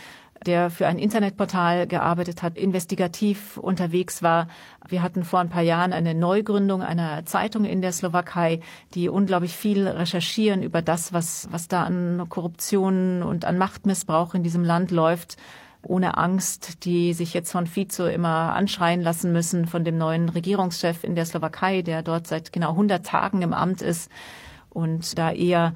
der 0.45 0.69
für 0.69 0.87
ein 0.87 0.99
Internetportal 0.99 1.87
gearbeitet 1.87 2.43
hat, 2.43 2.57
investigativ 2.57 3.57
unterwegs 3.57 4.23
war. 4.23 4.47
Wir 4.87 5.01
hatten 5.01 5.23
vor 5.23 5.39
ein 5.39 5.49
paar 5.49 5.61
Jahren 5.63 5.93
eine 5.93 6.15
Neugründung 6.15 6.81
einer 6.81 7.25
Zeitung 7.25 7.65
in 7.65 7.81
der 7.81 7.91
Slowakei, 7.91 8.61
die 8.93 9.09
unglaublich 9.09 9.55
viel 9.55 9.87
recherchieren 9.87 10.63
über 10.63 10.81
das, 10.81 11.13
was, 11.13 11.49
was 11.51 11.67
da 11.67 11.83
an 11.83 12.25
Korruption 12.29 13.23
und 13.23 13.45
an 13.45 13.57
Machtmissbrauch 13.57 14.33
in 14.33 14.43
diesem 14.43 14.63
Land 14.63 14.91
läuft 14.91 15.37
ohne 15.81 16.17
Angst, 16.17 16.83
die 16.83 17.13
sich 17.13 17.33
jetzt 17.33 17.51
von 17.51 17.65
Fico 17.65 18.05
immer 18.05 18.53
anschreien 18.53 19.01
lassen 19.01 19.31
müssen, 19.31 19.65
von 19.65 19.83
dem 19.83 19.97
neuen 19.97 20.29
Regierungschef 20.29 21.03
in 21.03 21.15
der 21.15 21.25
Slowakei, 21.25 21.81
der 21.81 22.03
dort 22.03 22.27
seit 22.27 22.51
genau 22.51 22.71
100 22.71 23.05
Tagen 23.05 23.41
im 23.41 23.53
Amt 23.53 23.81
ist 23.81 24.11
und 24.69 25.17
da 25.17 25.31
eher 25.31 25.73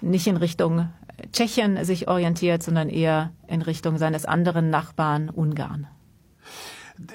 nicht 0.00 0.26
in 0.26 0.36
Richtung 0.36 0.88
Tschechien 1.32 1.84
sich 1.84 2.08
orientiert, 2.08 2.62
sondern 2.62 2.88
eher 2.88 3.32
in 3.46 3.62
Richtung 3.62 3.98
seines 3.98 4.24
anderen 4.24 4.70
Nachbarn 4.70 5.28
Ungarn. 5.28 5.86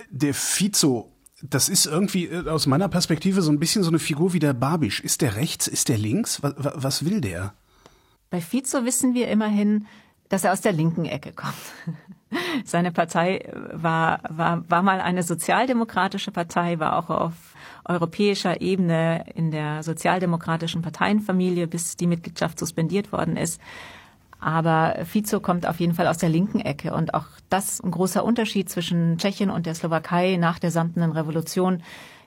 Der 0.10 0.34
Fico, 0.34 1.12
das 1.42 1.70
ist 1.70 1.86
irgendwie 1.86 2.26
äh, 2.26 2.48
aus 2.48 2.66
meiner 2.68 2.90
Perspektive 2.90 3.42
so 3.42 3.52
ein 3.52 3.60
bisschen 3.60 3.84
so 3.84 3.90
eine 3.90 4.00
Figur 4.00 4.34
wie 4.34 4.40
der 4.40 4.54
Babisch. 4.54 5.00
Ist 5.00 5.22
der 5.22 5.36
rechts, 5.36 5.68
ist 5.68 5.90
der 5.90 5.98
links? 5.98 6.42
Was, 6.44 6.54
was 6.58 7.06
will 7.06 7.22
der? 7.22 7.54
Bei 8.30 8.42
Fico 8.42 8.84
wissen 8.86 9.14
wir 9.14 9.28
immerhin, 9.28 9.86
dass 10.30 10.44
er 10.44 10.54
aus 10.54 10.62
der 10.62 10.74
linken 10.74 11.06
Ecke 11.06 11.34
kommt. 11.34 11.54
Seine 12.66 12.92
Partei 12.92 13.50
war, 13.72 14.20
war, 14.30 14.70
war 14.70 14.82
mal 14.82 15.00
eine 15.00 15.24
sozialdemokratische 15.24 16.32
Partei, 16.32 16.80
war 16.80 16.98
auch 16.98 17.10
auf 17.10 17.34
europäischer 17.86 18.62
Ebene 18.62 19.26
in 19.36 19.52
der 19.52 19.84
sozialdemokratischen 19.84 20.82
Parteienfamilie, 20.82 21.68
bis 21.68 21.96
die 21.96 22.08
Mitgliedschaft 22.08 22.60
suspendiert 22.60 23.12
worden 23.12 23.38
ist. 23.38 23.62
Aber 24.40 25.06
Fico 25.06 25.40
kommt 25.40 25.68
auf 25.68 25.80
jeden 25.80 25.94
Fall 25.94 26.08
aus 26.08 26.18
der 26.18 26.30
linken 26.30 26.60
Ecke. 26.60 26.94
Und 26.94 27.14
auch 27.14 27.26
das 27.50 27.82
ein 27.82 27.92
großer 27.92 28.24
Unterschied 28.24 28.70
zwischen 28.70 29.18
Tschechien 29.18 29.50
und 29.50 29.66
der 29.66 29.76
Slowakei 29.76 30.38
nach 30.38 30.60
der 30.60 30.72
samtenen 30.72 31.12
Revolution 31.12 31.82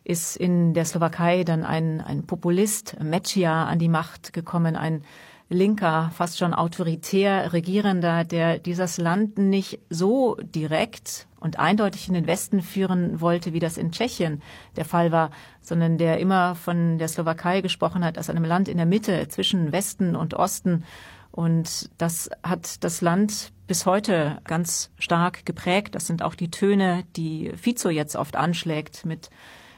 ist 0.04 0.36
in 0.36 0.74
der 0.74 0.84
Slowakei 0.84 1.44
dann 1.44 1.64
ein, 1.64 2.00
ein 2.00 2.24
Populist, 2.26 2.96
Meccia, 3.00 3.66
an 3.66 3.78
die 3.78 3.90
Macht 3.90 4.32
gekommen, 4.32 4.74
ein 4.74 5.02
linker, 5.48 6.10
fast 6.14 6.38
schon 6.38 6.52
autoritär 6.52 7.52
Regierender, 7.52 8.24
der 8.24 8.58
dieses 8.58 8.98
Land 8.98 9.38
nicht 9.38 9.80
so 9.88 10.36
direkt 10.40 11.26
und 11.40 11.58
eindeutig 11.58 12.08
in 12.08 12.14
den 12.14 12.26
Westen 12.26 12.60
führen 12.62 13.20
wollte, 13.20 13.52
wie 13.52 13.60
das 13.60 13.78
in 13.78 13.92
Tschechien 13.92 14.42
der 14.76 14.84
Fall 14.84 15.12
war, 15.12 15.30
sondern 15.60 15.96
der 15.96 16.18
immer 16.18 16.54
von 16.54 16.98
der 16.98 17.08
Slowakei 17.08 17.60
gesprochen 17.60 18.04
hat 18.04 18.18
als 18.18 18.28
einem 18.28 18.44
Land 18.44 18.68
in 18.68 18.76
der 18.76 18.86
Mitte 18.86 19.28
zwischen 19.28 19.72
Westen 19.72 20.16
und 20.16 20.34
Osten. 20.34 20.84
Und 21.30 21.90
das 21.98 22.28
hat 22.42 22.82
das 22.84 23.00
Land 23.00 23.52
bis 23.66 23.86
heute 23.86 24.38
ganz 24.44 24.90
stark 24.98 25.46
geprägt. 25.46 25.94
Das 25.94 26.06
sind 26.06 26.22
auch 26.22 26.34
die 26.34 26.50
Töne, 26.50 27.04
die 27.16 27.52
Fico 27.56 27.88
jetzt 27.90 28.16
oft 28.16 28.36
anschlägt 28.36 29.06
mit 29.06 29.30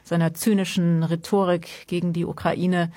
seiner 0.03 0.33
zynischen 0.33 1.03
Rhetorik 1.03 1.87
gegen 1.87 2.11
die 2.13 2.25
Ukraine 2.25 2.91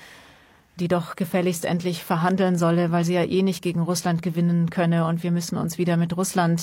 die 0.79 0.87
doch 0.87 1.15
gefälligst 1.15 1.65
endlich 1.65 2.03
verhandeln 2.03 2.57
solle, 2.57 2.91
weil 2.91 3.05
sie 3.05 3.13
ja 3.13 3.23
eh 3.23 3.43
nicht 3.43 3.61
gegen 3.61 3.81
Russland 3.81 4.21
gewinnen 4.21 4.69
könne 4.69 5.05
und 5.05 5.23
wir 5.23 5.31
müssen 5.31 5.57
uns 5.57 5.77
wieder 5.77 5.97
mit 5.97 6.15
Russland 6.15 6.61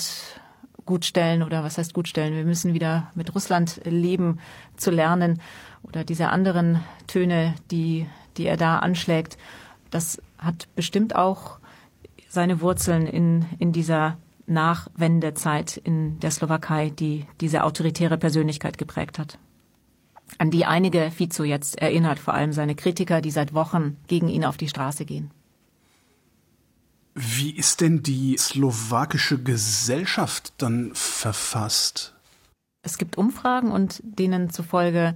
gut 0.85 1.05
stellen 1.05 1.43
oder 1.43 1.63
was 1.63 1.77
heißt 1.77 1.93
gut 1.93 2.07
stellen? 2.07 2.35
Wir 2.35 2.43
müssen 2.43 2.73
wieder 2.73 3.11
mit 3.15 3.33
Russland 3.33 3.81
leben 3.85 4.39
zu 4.75 4.91
lernen 4.91 5.41
oder 5.83 6.03
diese 6.03 6.29
anderen 6.29 6.81
Töne, 7.07 7.55
die, 7.71 8.07
die 8.37 8.45
er 8.45 8.57
da 8.57 8.79
anschlägt. 8.79 9.37
Das 9.89 10.21
hat 10.37 10.67
bestimmt 10.75 11.15
auch 11.15 11.59
seine 12.27 12.61
Wurzeln 12.61 13.07
in, 13.07 13.45
in 13.59 13.71
dieser 13.71 14.17
Nachwendezeit 14.45 15.77
in 15.77 16.19
der 16.19 16.31
Slowakei, 16.31 16.89
die 16.89 17.25
diese 17.39 17.63
autoritäre 17.63 18.17
Persönlichkeit 18.17 18.77
geprägt 18.77 19.17
hat 19.19 19.37
an 20.37 20.51
die 20.51 20.65
einige 20.65 21.11
Fico 21.11 21.43
jetzt 21.43 21.77
erinnert, 21.79 22.19
vor 22.19 22.33
allem 22.33 22.53
seine 22.53 22.75
Kritiker, 22.75 23.21
die 23.21 23.31
seit 23.31 23.53
Wochen 23.53 23.97
gegen 24.07 24.29
ihn 24.29 24.45
auf 24.45 24.57
die 24.57 24.69
Straße 24.69 25.05
gehen. 25.05 25.31
Wie 27.15 27.51
ist 27.55 27.81
denn 27.81 28.01
die 28.01 28.37
slowakische 28.37 29.41
Gesellschaft 29.41 30.53
dann 30.57 30.91
verfasst? 30.95 32.15
Es 32.81 32.97
gibt 32.97 33.17
Umfragen 33.17 33.71
und 33.71 34.01
denen 34.03 34.49
zufolge 34.49 35.15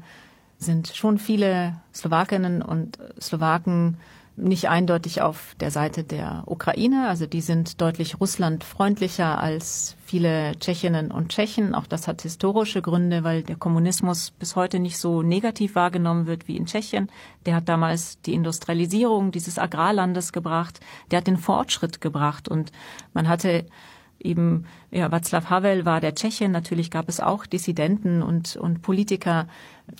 sind 0.59 0.89
schon 0.95 1.17
viele 1.17 1.79
Slowakinnen 1.93 2.61
und 2.61 2.99
Slowaken 3.19 3.97
nicht 4.37 4.69
eindeutig 4.69 5.21
auf 5.21 5.55
der 5.59 5.71
Seite 5.71 6.03
der 6.03 6.43
Ukraine. 6.45 7.07
Also 7.09 7.25
die 7.25 7.41
sind 7.41 7.81
deutlich 7.81 8.19
russlandfreundlicher 8.21 9.41
als 9.41 9.97
viele 10.05 10.57
Tschechinnen 10.59 11.11
und 11.11 11.29
Tschechen. 11.29 11.73
Auch 11.73 11.87
das 11.87 12.07
hat 12.07 12.21
historische 12.21 12.83
Gründe, 12.83 13.23
weil 13.23 13.41
der 13.41 13.55
Kommunismus 13.55 14.31
bis 14.31 14.55
heute 14.55 14.79
nicht 14.79 14.99
so 14.99 15.23
negativ 15.23 15.73
wahrgenommen 15.73 16.27
wird 16.27 16.47
wie 16.47 16.55
in 16.55 16.67
Tschechien. 16.67 17.09
Der 17.47 17.55
hat 17.55 17.67
damals 17.67 18.21
die 18.21 18.35
Industrialisierung 18.35 19.31
dieses 19.31 19.57
Agrarlandes 19.57 20.31
gebracht. 20.31 20.79
Der 21.09 21.17
hat 21.17 21.27
den 21.27 21.37
Fortschritt 21.37 21.99
gebracht 21.99 22.47
und 22.47 22.71
man 23.13 23.27
hatte 23.27 23.65
eben, 24.19 24.65
ja, 24.91 25.07
Václav 25.07 25.49
Havel 25.49 25.85
war 25.85 25.99
der 25.99 26.15
Tscheche. 26.15 26.47
Natürlich 26.47 26.91
gab 26.91 27.09
es 27.09 27.19
auch 27.19 27.45
Dissidenten 27.45 28.21
und, 28.21 28.55
und 28.55 28.81
Politiker 28.81 29.47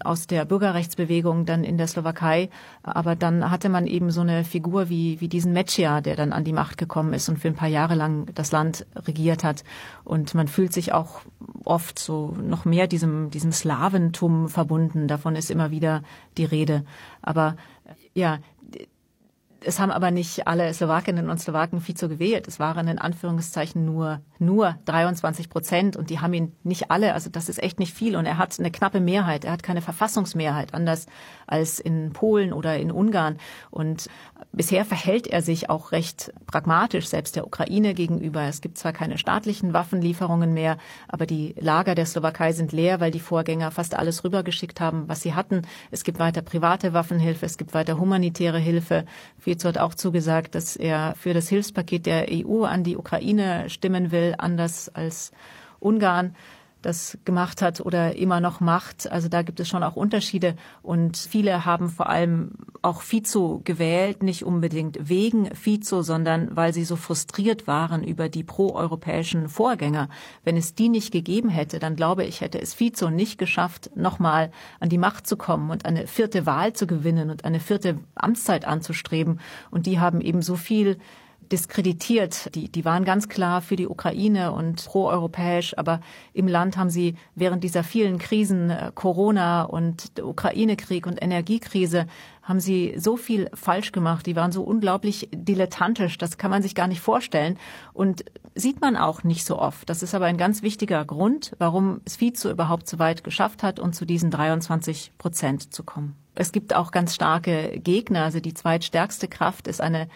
aus 0.04 0.28
der 0.28 0.46
Bürgerrechtsbewegung 0.46 1.46
dann 1.46 1.64
in 1.64 1.78
der 1.78 1.88
Slowakei. 1.88 2.50
Aber 2.84 3.16
dann 3.16 3.50
hatte 3.50 3.70
man 3.70 3.88
eben 3.88 4.12
so 4.12 4.22
eine 4.22 4.44
Figur 4.44 4.90
wie, 4.90 5.20
wie 5.22 5.28
diesen 5.28 5.54
Meccia, 5.54 6.02
der 6.02 6.16
dann 6.16 6.34
an 6.34 6.44
die 6.44 6.54
Macht 6.54 6.78
gekommen 6.78 7.14
ist 7.14 7.30
und 7.30 7.40
für 7.40 7.48
ein 7.48 7.56
paar 7.56 7.68
Jahre 7.68 7.96
lang 7.96 8.28
das 8.36 8.52
Land 8.52 8.86
regiert 8.96 9.44
hat. 9.44 9.64
Und 10.04 10.34
man 10.34 10.48
fühlt 10.48 10.74
sich 10.74 10.94
auch 10.94 11.22
oft 11.64 12.00
so 12.00 12.36
noch 12.42 12.66
mehr 12.66 12.88
diesem, 12.88 13.30
diesem 13.32 13.52
Slaventum 13.52 14.50
verbunden. 14.50 15.08
Davon 15.08 15.36
ist 15.36 15.52
immer 15.52 15.72
wieder 15.72 16.04
die 16.38 16.46
Rede. 16.46 16.84
Aber 17.22 17.56
ja, 18.14 18.40
es 19.62 19.80
haben 19.80 19.92
aber 19.92 20.12
nicht 20.12 20.48
alle 20.48 20.74
Slowakinnen 20.74 21.30
und 21.30 21.40
Slowaken 21.40 21.82
Fico 21.82 22.08
gewählt. 22.08 22.48
Es 22.48 22.60
waren 22.60 22.88
in 22.88 23.00
Anführungszeichen 23.00 23.86
nur, 23.86 24.22
nur 24.40 24.78
23 24.86 25.50
Prozent 25.50 25.98
und 25.98 26.10
die 26.10 26.20
haben 26.20 26.34
ihn 26.34 26.56
nicht 26.64 26.92
alle. 26.92 27.14
Also 27.14 27.30
das 27.30 27.50
ist 27.50 27.62
echt 27.62 27.80
nicht 27.80 27.94
viel 27.94 28.16
und 28.16 28.26
er 28.26 28.38
hat 28.38 28.60
eine 28.60 28.72
knappe 28.72 29.00
Mehrheit. 29.00 29.46
Er 29.46 29.52
hat 29.52 29.64
keine 29.64 29.82
Verfassungsmehrheit, 29.82 30.74
anders 30.74 31.08
als 31.48 31.80
in 31.80 32.14
Polen 32.14 32.54
oder 32.54 32.78
in 32.78 32.92
Ungarn. 32.92 33.38
Und 33.72 34.10
bisher 34.52 34.86
verhält 34.86 35.28
er 35.28 35.42
sich 35.42 35.70
auch 35.70 35.92
recht 35.92 36.34
pragmatisch, 36.46 37.08
selbst 37.08 37.36
der 37.36 37.46
Ukraine 37.46 37.94
gegenüber. 37.94 38.44
Es 38.44 38.62
gibt 38.62 38.78
zwar 38.78 38.94
keine 38.94 39.18
staatlichen 39.18 39.74
Waffenlieferungen 39.74 40.54
mehr, 40.54 40.78
aber 41.08 41.26
die 41.26 41.56
Lager 41.60 41.96
der 41.96 42.06
Slowakei 42.06 42.52
sind 42.52 42.72
leer, 42.72 43.00
weil 43.00 43.12
die 43.12 43.20
Vorgänger 43.20 43.72
fast 43.72 43.96
alles 43.96 44.24
rübergeschickt 44.24 44.80
haben, 44.80 45.08
was 45.08 45.22
sie 45.22 45.34
hatten. 45.34 45.64
Es 45.92 46.04
gibt 46.04 46.20
weiter 46.20 46.42
private 46.42 46.94
Waffenhilfe, 46.94 47.46
es 47.46 47.58
gibt 47.58 47.74
weiter 47.74 48.00
humanitäre 48.00 48.60
Hilfe 48.60 49.06
Fico 49.48 49.70
hat 49.70 49.78
auch 49.78 49.96
zugesagt, 49.96 50.56
dass 50.56 50.76
er 50.76 51.16
für 51.18 51.34
das 51.34 51.48
Hilfspaket 51.48 52.06
der 52.06 52.26
EU 52.30 52.66
an 52.66 52.84
die 52.84 52.98
Ukraine 52.98 53.70
stimmen 53.70 54.12
will, 54.12 54.36
anders 54.38 54.90
als 54.90 55.32
Ungarn 55.80 56.36
das 56.88 57.18
gemacht 57.26 57.62
hat 57.62 57.82
oder 57.82 58.16
immer 58.16 58.40
noch 58.40 58.62
macht. 58.62 59.12
Also 59.12 59.28
da 59.28 59.42
gibt 59.42 59.60
es 59.60 59.68
schon 59.68 59.84
auch 59.84 59.98
Unterschiede. 59.98 60.56
Und 60.82 61.18
viele 61.18 61.66
haben 61.66 61.90
vor 61.90 62.10
allem 62.10 62.52
auch 62.82 63.02
Fico 63.02 63.62
gewählt, 63.66 64.24
nicht 64.24 64.46
unbedingt 64.46 64.98
wegen 65.10 65.54
Fico, 65.54 66.02
sondern 66.02 66.56
weil 66.56 66.74
sie 66.74 66.86
so 66.86 66.96
frustriert 66.96 67.68
waren 67.68 68.04
über 68.04 68.30
die 68.30 68.44
proeuropäischen 68.44 69.50
Vorgänger. 69.50 70.08
Wenn 70.46 70.56
es 70.56 70.76
die 70.76 70.88
nicht 70.88 71.12
gegeben 71.12 71.50
hätte, 71.50 71.80
dann 71.80 71.98
glaube 71.98 72.24
ich, 72.24 72.40
hätte 72.40 72.62
es 72.62 72.74
Fico 72.74 73.10
nicht 73.10 73.38
geschafft, 73.38 73.92
nochmal 73.96 74.52
an 74.80 74.88
die 74.88 74.98
Macht 74.98 75.28
zu 75.28 75.36
kommen 75.36 75.70
und 75.70 75.86
eine 75.86 76.08
vierte 76.08 76.46
Wahl 76.46 76.72
zu 76.72 76.88
gewinnen 76.88 77.30
und 77.30 77.44
eine 77.44 77.60
vierte 77.60 78.00
Amtszeit 78.16 78.64
anzustreben. 78.64 79.42
Und 79.72 79.86
die 79.88 80.00
haben 80.00 80.22
eben 80.22 80.42
so 80.42 80.56
viel 80.56 80.98
diskreditiert. 81.52 82.54
Die, 82.56 82.70
die 82.70 82.86
waren 82.86 83.06
ganz 83.06 83.30
klar 83.30 83.62
für 83.62 83.76
die 83.76 83.88
Ukraine 83.88 84.52
und 84.52 84.86
proeuropäisch, 84.86 85.78
aber 85.78 86.02
im 86.34 86.48
Land 86.48 86.78
haben 86.78 86.90
sie 86.90 87.16
während 87.36 87.64
dieser 87.64 87.84
vielen 87.84 88.18
Krisen, 88.18 88.70
äh, 88.70 88.92
Corona 88.94 89.64
und 89.64 90.12
Ukraine-Krieg 90.22 91.08
und 91.08 91.22
Energiekrise, 91.22 92.08
haben 92.48 92.60
sie 92.62 92.96
so 92.98 93.18
viel 93.18 93.50
falsch 93.54 93.92
gemacht. 93.92 94.26
Die 94.26 94.36
waren 94.38 94.54
so 94.54 94.64
unglaublich 94.64 95.28
dilettantisch. 95.34 96.18
Das 96.18 96.38
kann 96.38 96.50
man 96.50 96.62
sich 96.62 96.76
gar 96.76 96.88
nicht 96.88 97.02
vorstellen 97.02 97.58
und 97.92 98.24
sieht 98.56 98.80
man 98.80 98.96
auch 98.96 99.24
nicht 99.24 99.46
so 99.46 99.60
oft. 99.60 99.90
Das 99.90 100.02
ist 100.02 100.16
aber 100.16 100.26
ein 100.26 100.38
ganz 100.38 100.62
wichtiger 100.62 101.04
Grund, 101.04 101.52
warum 101.60 102.00
es 102.06 102.22
Vizo 102.22 102.50
überhaupt 102.50 102.88
so 102.88 103.00
weit 103.00 103.26
geschafft 103.26 103.64
hat 103.64 103.80
und 103.80 103.96
zu 103.96 104.06
diesen 104.06 104.32
23 104.32 105.12
Prozent 105.18 105.74
zu 105.74 105.84
kommen. 105.84 106.16
Es 106.36 106.52
gibt 106.52 106.74
auch 106.74 106.92
ganz 106.92 107.16
starke 107.16 107.80
Gegner. 107.80 108.24
Also 108.24 108.40
die 108.40 108.54
zweitstärkste 108.54 109.28
Kraft 109.28 109.68
ist 109.68 109.82
eine 109.82 110.08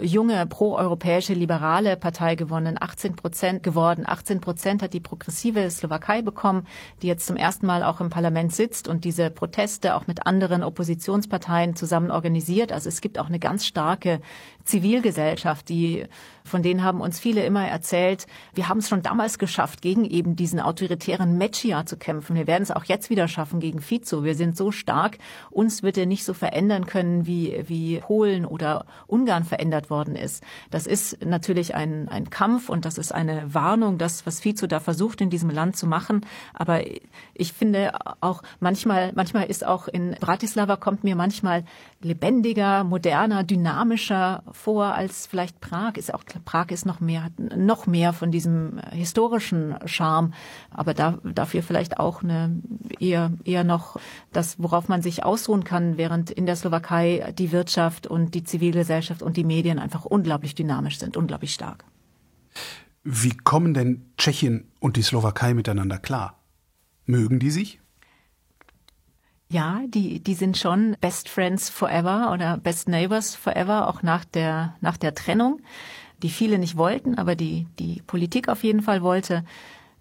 junge 0.00 0.46
proeuropäische 0.46 1.34
liberale 1.34 1.96
Partei 1.96 2.34
gewonnen, 2.34 2.76
18 2.80 3.16
Prozent 3.16 3.62
geworden. 3.62 4.04
18 4.06 4.40
Prozent 4.40 4.82
hat 4.82 4.92
die 4.92 5.00
progressive 5.00 5.70
Slowakei 5.70 6.22
bekommen, 6.22 6.66
die 7.02 7.06
jetzt 7.06 7.26
zum 7.26 7.36
ersten 7.36 7.66
Mal 7.66 7.82
auch 7.82 8.00
im 8.00 8.10
Parlament 8.10 8.54
sitzt 8.54 8.88
und 8.88 9.04
diese 9.04 9.30
Proteste 9.30 9.94
auch 9.94 10.06
mit 10.06 10.26
anderen 10.26 10.62
Oppositionsparteien 10.62 11.76
zusammen 11.76 12.10
organisiert. 12.10 12.72
Also 12.72 12.88
es 12.88 13.00
gibt 13.00 13.18
auch 13.18 13.26
eine 13.26 13.38
ganz 13.38 13.66
starke 13.66 14.20
Zivilgesellschaft, 14.64 15.68
die 15.68 16.06
von 16.44 16.62
denen 16.62 16.82
haben 16.82 17.00
uns 17.00 17.20
viele 17.20 17.44
immer 17.44 17.66
erzählt, 17.66 18.26
wir 18.54 18.68
haben 18.68 18.78
es 18.78 18.88
schon 18.88 19.02
damals 19.02 19.38
geschafft, 19.38 19.82
gegen 19.82 20.04
eben 20.04 20.36
diesen 20.36 20.60
autoritären 20.60 21.38
Meccia 21.38 21.86
zu 21.86 21.96
kämpfen. 21.96 22.36
Wir 22.36 22.46
werden 22.46 22.62
es 22.62 22.70
auch 22.70 22.84
jetzt 22.84 23.10
wieder 23.10 23.28
schaffen 23.28 23.60
gegen 23.60 23.80
Fico. 23.80 24.24
Wir 24.24 24.34
sind 24.34 24.56
so 24.56 24.72
stark, 24.72 25.18
uns 25.50 25.82
wird 25.82 25.96
er 25.96 26.06
nicht 26.06 26.24
so 26.24 26.34
verändern 26.34 26.86
können, 26.86 27.26
wie, 27.26 27.62
wie 27.66 27.98
Polen 27.98 28.44
oder 28.44 28.86
Ungarn 29.06 29.44
verändert 29.44 29.90
worden 29.90 30.16
ist. 30.16 30.42
Das 30.70 30.86
ist 30.86 31.24
natürlich 31.24 31.74
ein, 31.74 32.08
ein 32.08 32.30
Kampf 32.30 32.68
und 32.68 32.84
das 32.84 32.98
ist 32.98 33.12
eine 33.12 33.54
Warnung, 33.54 33.98
das, 33.98 34.26
was 34.26 34.40
Fico 34.40 34.66
da 34.66 34.80
versucht, 34.80 35.20
in 35.20 35.30
diesem 35.30 35.50
Land 35.50 35.76
zu 35.76 35.86
machen. 35.86 36.26
Aber 36.54 36.82
ich 37.34 37.52
finde 37.52 37.92
auch 38.20 38.42
manchmal, 38.60 39.12
manchmal 39.14 39.46
ist 39.46 39.64
auch 39.64 39.88
in 39.88 40.16
Bratislava 40.18 40.76
kommt 40.76 41.04
mir 41.04 41.16
manchmal 41.16 41.64
lebendiger, 42.04 42.84
moderner, 42.84 43.44
dynamischer 43.44 44.42
vor 44.52 44.94
als 44.94 45.26
vielleicht 45.26 45.60
Prag. 45.60 45.96
Ist 45.96 46.12
auch 46.12 46.24
Prag 46.44 46.70
ist 46.70 46.86
noch 46.86 47.00
mehr 47.00 47.30
noch 47.38 47.86
mehr 47.86 48.12
von 48.12 48.30
diesem 48.30 48.80
historischen 48.90 49.76
Charme, 49.86 50.32
aber 50.70 50.94
da, 50.94 51.18
dafür 51.22 51.62
vielleicht 51.62 51.98
auch 51.98 52.22
eine 52.22 52.60
eher 52.98 53.32
eher 53.44 53.64
noch 53.64 53.96
das, 54.32 54.58
worauf 54.58 54.88
man 54.88 55.02
sich 55.02 55.24
ausruhen 55.24 55.64
kann, 55.64 55.96
während 55.96 56.30
in 56.30 56.46
der 56.46 56.56
Slowakei 56.56 57.32
die 57.36 57.52
Wirtschaft 57.52 58.06
und 58.06 58.34
die 58.34 58.44
Zivilgesellschaft 58.44 59.22
und 59.22 59.36
die 59.36 59.44
Medien 59.44 59.78
einfach 59.78 60.04
unglaublich 60.04 60.54
dynamisch 60.54 60.98
sind, 60.98 61.16
unglaublich 61.16 61.54
stark. 61.54 61.84
Wie 63.04 63.36
kommen 63.36 63.74
denn 63.74 64.12
Tschechien 64.16 64.70
und 64.78 64.96
die 64.96 65.02
Slowakei 65.02 65.54
miteinander 65.54 65.98
klar? 65.98 66.38
Mögen 67.04 67.40
die 67.40 67.50
sich? 67.50 67.81
Ja, 69.52 69.82
die, 69.86 70.20
die 70.20 70.32
sind 70.32 70.56
schon 70.56 70.96
Best 71.02 71.28
Friends 71.28 71.68
Forever 71.68 72.30
oder 72.32 72.56
Best 72.56 72.88
Neighbors 72.88 73.34
Forever, 73.34 73.86
auch 73.86 74.02
nach 74.02 74.24
der, 74.24 74.76
nach 74.80 74.96
der 74.96 75.14
Trennung, 75.14 75.60
die 76.22 76.30
viele 76.30 76.58
nicht 76.58 76.78
wollten, 76.78 77.18
aber 77.18 77.36
die, 77.36 77.66
die 77.78 78.00
Politik 78.06 78.48
auf 78.48 78.64
jeden 78.64 78.80
Fall 78.80 79.02
wollte. 79.02 79.44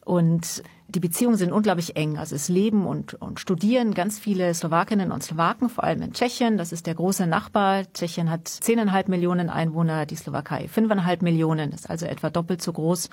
Und 0.06 0.64
die 0.88 1.02
Beziehungen 1.02 1.36
sind 1.36 1.52
unglaublich 1.52 1.98
eng. 1.98 2.18
Also 2.18 2.34
es 2.34 2.48
leben 2.48 2.86
und, 2.86 3.14
und 3.16 3.42
studieren 3.42 3.94
ganz 3.94 4.20
viele 4.20 4.54
Slowakinnen 4.54 5.12
und 5.12 5.22
Slowaken, 5.22 5.70
vor 5.70 5.84
allem 5.84 6.02
in 6.02 6.14
Tschechien. 6.14 6.58
Das 6.58 6.72
ist 6.72 6.88
der 6.88 6.96
große 6.96 7.28
Nachbar. 7.28 7.84
Tschechien 7.92 8.30
hat 8.32 8.48
zehneinhalb 8.48 9.10
Millionen 9.10 9.50
Einwohner, 9.50 10.06
die 10.06 10.16
Slowakei 10.16 10.70
fünfeinhalb 10.70 11.22
Millionen, 11.22 11.74
ist 11.74 11.90
also 11.90 12.06
etwa 12.06 12.30
doppelt 12.30 12.62
so 12.62 12.72
groß 12.72 13.10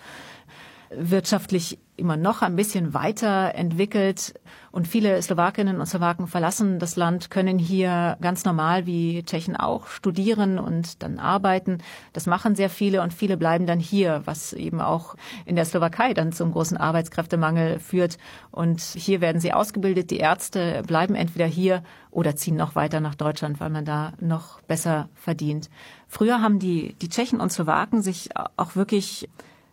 wirtschaftlich 0.91 1.79
immer 1.99 2.17
noch 2.17 2.43
ein 2.43 2.57
bisschen 2.57 2.95
weiter 2.95 3.55
entwickelt 3.55 4.35
und 4.71 4.87
viele 4.87 5.21
Slowakinnen 5.21 5.81
und 5.81 5.87
Slowaken 5.87 6.29
verlassen 6.29 6.79
das 6.79 6.97
Land, 6.97 7.31
können 7.31 7.59
hier 7.59 8.17
ganz 8.21 8.45
normal 8.45 8.87
wie 8.87 9.25
Tschechen 9.25 9.57
auch 9.57 9.89
studieren 9.89 10.59
und 10.59 11.03
dann 11.03 11.19
arbeiten. 11.19 11.79
Das 12.13 12.27
machen 12.27 12.55
sehr 12.55 12.71
viele 12.71 13.03
und 13.03 13.13
viele 13.13 13.37
bleiben 13.37 13.67
dann 13.67 13.81
hier, 13.81 14.23
was 14.25 14.53
eben 14.53 14.81
auch 14.81 15.17
in 15.45 15.57
der 15.57 15.65
Slowakei 15.65 16.15
dann 16.15 16.33
zum 16.33 16.53
großen 16.53 16.77
Arbeitskräftemangel 16.77 17.81
führt. 17.81 18.19
Und 18.53 18.81
hier 18.81 19.21
werden 19.21 19.41
sie 19.41 19.53
ausgebildet. 19.53 20.11
Die 20.11 20.19
Ärzte 20.19 20.83
bleiben 20.87 21.17
entweder 21.17 21.47
hier 21.47 21.83
oder 22.11 22.37
ziehen 22.37 22.57
noch 22.57 22.77
weiter 22.77 23.01
nach 23.01 23.17
Deutschland, 23.17 23.59
weil 23.61 23.71
man 23.71 23.85
da 23.85 24.13
noch 24.21 24.61
besser 24.63 25.09
verdient. 25.15 25.69
Früher 26.07 26.41
haben 26.41 26.59
die, 26.59 26.95
die 27.03 27.09
Tschechen 27.09 27.41
und 27.41 27.53
Slowaken 27.53 28.03
sich 28.03 28.31
auch 28.57 28.77
wirklich 28.77 29.29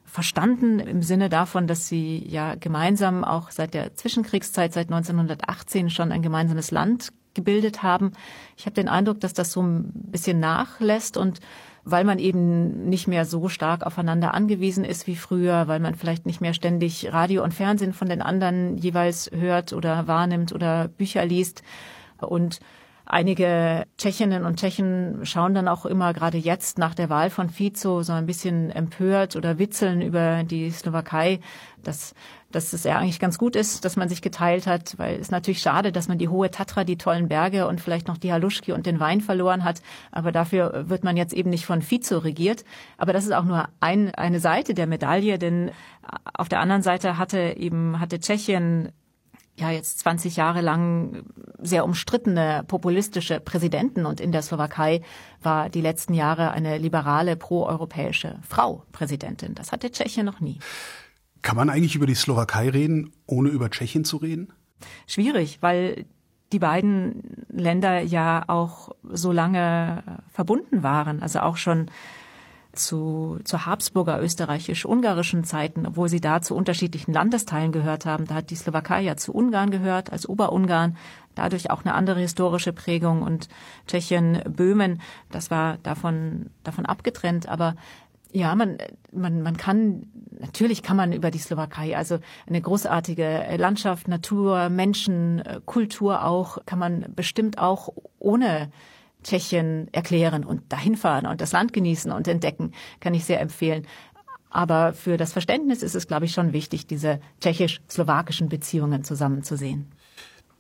verstanden 0.06 0.80
im 0.80 1.02
Sinne 1.02 1.30
davon, 1.30 1.68
dass 1.68 1.88
sie 1.88 2.24
ja 2.28 2.56
gemeinsam 2.56 3.24
auch 3.24 3.52
seit 3.52 3.74
der 3.74 3.96
Zwischenkriegszeit, 3.96 4.74
seit 4.74 4.92
1918 4.92 5.90
schon 5.90 6.12
ein 6.12 6.22
gemeinsames 6.22 6.72
Land 6.72 7.12
gebildet 7.34 7.84
haben. 7.84 8.14
Ich 8.56 8.66
habe 8.66 8.76
den 8.76 8.88
Eindruck, 8.88 9.20
dass 9.20 9.34
das 9.34 9.52
so 9.52 9.62
ein 9.62 9.92
bisschen 9.94 10.40
nachlässt 10.40 11.18
und 11.18 11.42
weil 11.84 12.04
man 12.04 12.18
eben 12.18 12.90
nicht 12.90 13.08
mehr 13.08 13.26
so 13.26 13.48
stark 13.48 13.86
aufeinander 13.86 14.34
angewiesen 14.34 14.84
ist 14.84 15.06
wie 15.06 15.16
früher, 15.16 15.68
weil 15.68 15.80
man 15.80 15.94
vielleicht 15.94 16.26
nicht 16.26 16.42
mehr 16.42 16.56
ständig 16.56 17.14
Radio 17.14 17.44
und 17.44 17.54
Fernsehen 17.54 17.94
von 17.94 18.10
den 18.10 18.24
anderen 18.24 18.78
jeweils 18.78 19.30
hört 19.32 19.72
oder 19.72 20.08
wahrnimmt 20.08 20.52
oder 20.52 20.88
Bücher 20.88 21.24
liest 21.26 21.62
und 22.20 22.60
Einige 23.06 23.86
Tschechinnen 23.98 24.46
und 24.46 24.60
Tschechen 24.60 25.26
schauen 25.26 25.54
dann 25.54 25.68
auch 25.68 25.86
immer 25.86 26.14
gerade 26.14 26.38
jetzt 26.38 26.78
nach 26.78 26.96
der 26.96 27.10
Wahl 27.10 27.30
von 27.30 27.50
Fico 27.50 28.02
so 28.02 28.14
ein 28.14 28.26
bisschen 28.26 28.72
empört 28.72 29.36
oder 29.36 29.60
witzeln 29.60 30.02
über 30.02 30.44
die 30.44 30.72
Slowakei, 30.72 31.40
dass 31.84 32.16
dass 32.56 32.72
es 32.72 32.86
ja 32.86 32.98
eigentlich 32.98 33.20
ganz 33.20 33.38
gut 33.38 33.58
ist, 33.58 33.84
dass 33.84 33.98
man 33.98 34.08
sich 34.08 34.22
geteilt 34.22 34.66
hat, 34.66 34.98
weil 34.98 35.20
es 35.20 35.30
natürlich 35.30 35.60
schade, 35.60 35.92
dass 35.92 36.08
man 36.08 36.18
die 36.18 36.30
hohe 36.30 36.50
Tatra, 36.50 36.86
die 36.86 36.98
tollen 36.98 37.28
Berge 37.28 37.68
und 37.68 37.82
vielleicht 37.82 38.08
noch 38.08 38.18
die 38.18 38.32
Haluschki 38.32 38.72
und 38.72 38.86
den 38.86 39.02
Wein 39.02 39.20
verloren 39.20 39.66
hat. 39.66 39.82
Aber 40.12 40.32
dafür 40.32 40.86
wird 40.88 41.04
man 41.04 41.18
jetzt 41.18 41.34
eben 41.34 41.50
nicht 41.50 41.66
von 41.66 41.82
Vizo 41.82 42.18
regiert. 42.18 42.64
Aber 42.98 43.12
das 43.12 43.26
ist 43.26 43.34
auch 43.34 43.44
nur 43.44 43.68
ein, 43.82 44.16
eine 44.16 44.40
Seite 44.40 44.74
der 44.74 44.88
Medaille, 44.88 45.38
denn 45.38 45.72
auf 46.34 46.48
der 46.48 46.62
anderen 46.62 46.82
Seite 46.82 47.18
hatte 47.18 47.56
eben, 47.58 48.00
hatte 48.00 48.22
Tschechien 48.22 48.94
ja 49.58 49.72
jetzt 49.72 50.00
20 50.00 50.36
Jahre 50.36 50.62
lang 50.62 51.24
sehr 51.60 51.86
umstrittene 51.86 52.64
populistische 52.68 53.40
Präsidenten 53.40 54.06
und 54.06 54.20
in 54.20 54.32
der 54.32 54.42
Slowakei 54.42 55.02
war 55.42 55.70
die 55.70 55.82
letzten 55.82 56.14
Jahre 56.14 56.52
eine 56.52 56.78
liberale 56.78 57.36
proeuropäische 57.36 58.40
Frau 58.48 58.84
Präsidentin. 58.92 59.56
Das 59.56 59.72
hatte 59.72 59.92
Tschechien 59.92 60.26
noch 60.26 60.40
nie. 60.40 60.60
Kann 61.42 61.56
man 61.56 61.70
eigentlich 61.70 61.96
über 61.96 62.08
die 62.08 62.16
Slowakei 62.16 62.70
reden, 62.70 63.12
ohne 63.28 63.50
über 63.50 63.70
Tschechien 63.70 64.04
zu 64.04 64.18
reden? 64.18 64.52
Schwierig, 65.08 65.60
weil 65.62 66.06
die 66.52 66.60
beiden 66.60 67.46
Länder 67.50 68.02
ja 68.02 68.44
auch 68.48 68.90
so 69.04 69.32
lange 69.32 70.04
verbunden 70.32 70.84
waren, 70.84 71.22
also 71.22 71.40
auch 71.40 71.58
schon 71.58 71.88
zu, 72.76 73.40
zu 73.44 73.66
Habsburger 73.66 74.22
österreichisch-ungarischen 74.22 75.44
Zeiten, 75.44 75.86
obwohl 75.86 76.10
sie 76.10 76.22
da 76.22 76.42
zu 76.42 76.56
unterschiedlichen 76.56 77.14
Landesteilen 77.14 77.72
gehört 77.72 78.06
haben. 78.06 78.26
Da 78.26 78.36
hat 78.36 78.50
die 78.50 78.56
Slowakei 78.56 79.02
ja 79.02 79.18
zu 79.18 79.34
Ungarn 79.34 79.72
gehört, 79.72 80.12
als 80.12 80.28
Oberungarn, 80.28 80.98
dadurch 81.34 81.72
auch 81.72 81.84
eine 81.84 81.94
andere 81.94 82.20
historische 82.20 82.74
Prägung 82.74 83.22
und 83.22 83.50
Tschechien, 83.88 84.42
Böhmen, 84.48 85.02
das 85.32 85.52
war 85.52 85.78
davon, 85.84 86.50
davon 86.64 86.86
abgetrennt. 86.86 87.50
Aber 87.50 87.76
ja, 88.32 88.54
man, 88.54 88.78
man, 89.12 89.42
man 89.42 89.56
kann, 89.56 90.08
natürlich 90.40 90.84
kann 90.84 90.98
man 90.98 91.14
über 91.14 91.32
die 91.32 91.40
Slowakei, 91.40 91.96
also 91.96 92.20
eine 92.48 92.62
großartige 92.62 93.46
Landschaft, 93.58 94.08
Natur, 94.08 94.70
Menschen, 94.70 95.42
Kultur 95.66 96.26
auch, 96.26 96.58
kann 96.66 96.80
man 96.80 97.06
bestimmt 97.16 97.60
auch 97.60 97.90
ohne 98.20 98.72
Tschechien 99.26 99.90
erklären 99.92 100.46
und 100.46 100.72
dahin 100.72 100.96
fahren 100.96 101.26
und 101.26 101.42
das 101.42 101.52
Land 101.52 101.74
genießen 101.74 102.12
und 102.12 102.28
entdecken, 102.28 102.72
kann 103.00 103.14
ich 103.14 103.26
sehr 103.26 103.42
empfehlen. 103.42 103.86
Aber 104.50 104.94
für 104.94 105.18
das 105.18 105.34
Verständnis 105.34 105.84
ist 105.84 105.96
es, 105.96 106.08
glaube 106.08 106.26
ich, 106.26 106.32
schon 106.32 106.54
wichtig, 106.54 106.88
diese 106.88 107.20
tschechisch-slowakischen 107.42 108.48
Beziehungen 108.48 109.04
zusammenzusehen. 109.04 109.92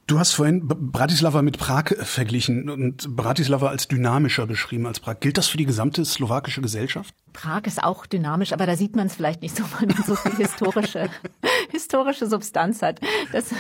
Du 0.07 0.19
hast 0.19 0.33
vorhin 0.33 0.67
Bratislava 0.67 1.41
mit 1.41 1.57
Prag 1.57 1.85
verglichen 1.97 2.69
und 2.69 3.15
Bratislava 3.15 3.69
als 3.69 3.87
dynamischer 3.87 4.45
beschrieben 4.45 4.85
als 4.85 4.99
Prag. 4.99 5.19
Gilt 5.19 5.37
das 5.37 5.47
für 5.47 5.57
die 5.57 5.65
gesamte 5.65 6.03
slowakische 6.03 6.61
Gesellschaft? 6.61 7.15
Prag 7.35 7.63
ist 7.65 7.83
auch 7.83 8.05
dynamisch, 8.05 8.53
aber 8.53 8.65
da 8.65 8.75
sieht 8.75 8.95
man 8.95 9.07
es 9.07 9.15
vielleicht 9.15 9.41
nicht 9.41 9.55
so, 9.55 9.63
weil 9.77 9.87
man 9.87 10.03
so 10.03 10.15
viel 10.15 10.35
historische, 10.35 11.09
historische 11.71 12.27
Substanz 12.27 12.81
hat. 12.81 13.01
Das, 13.31 13.53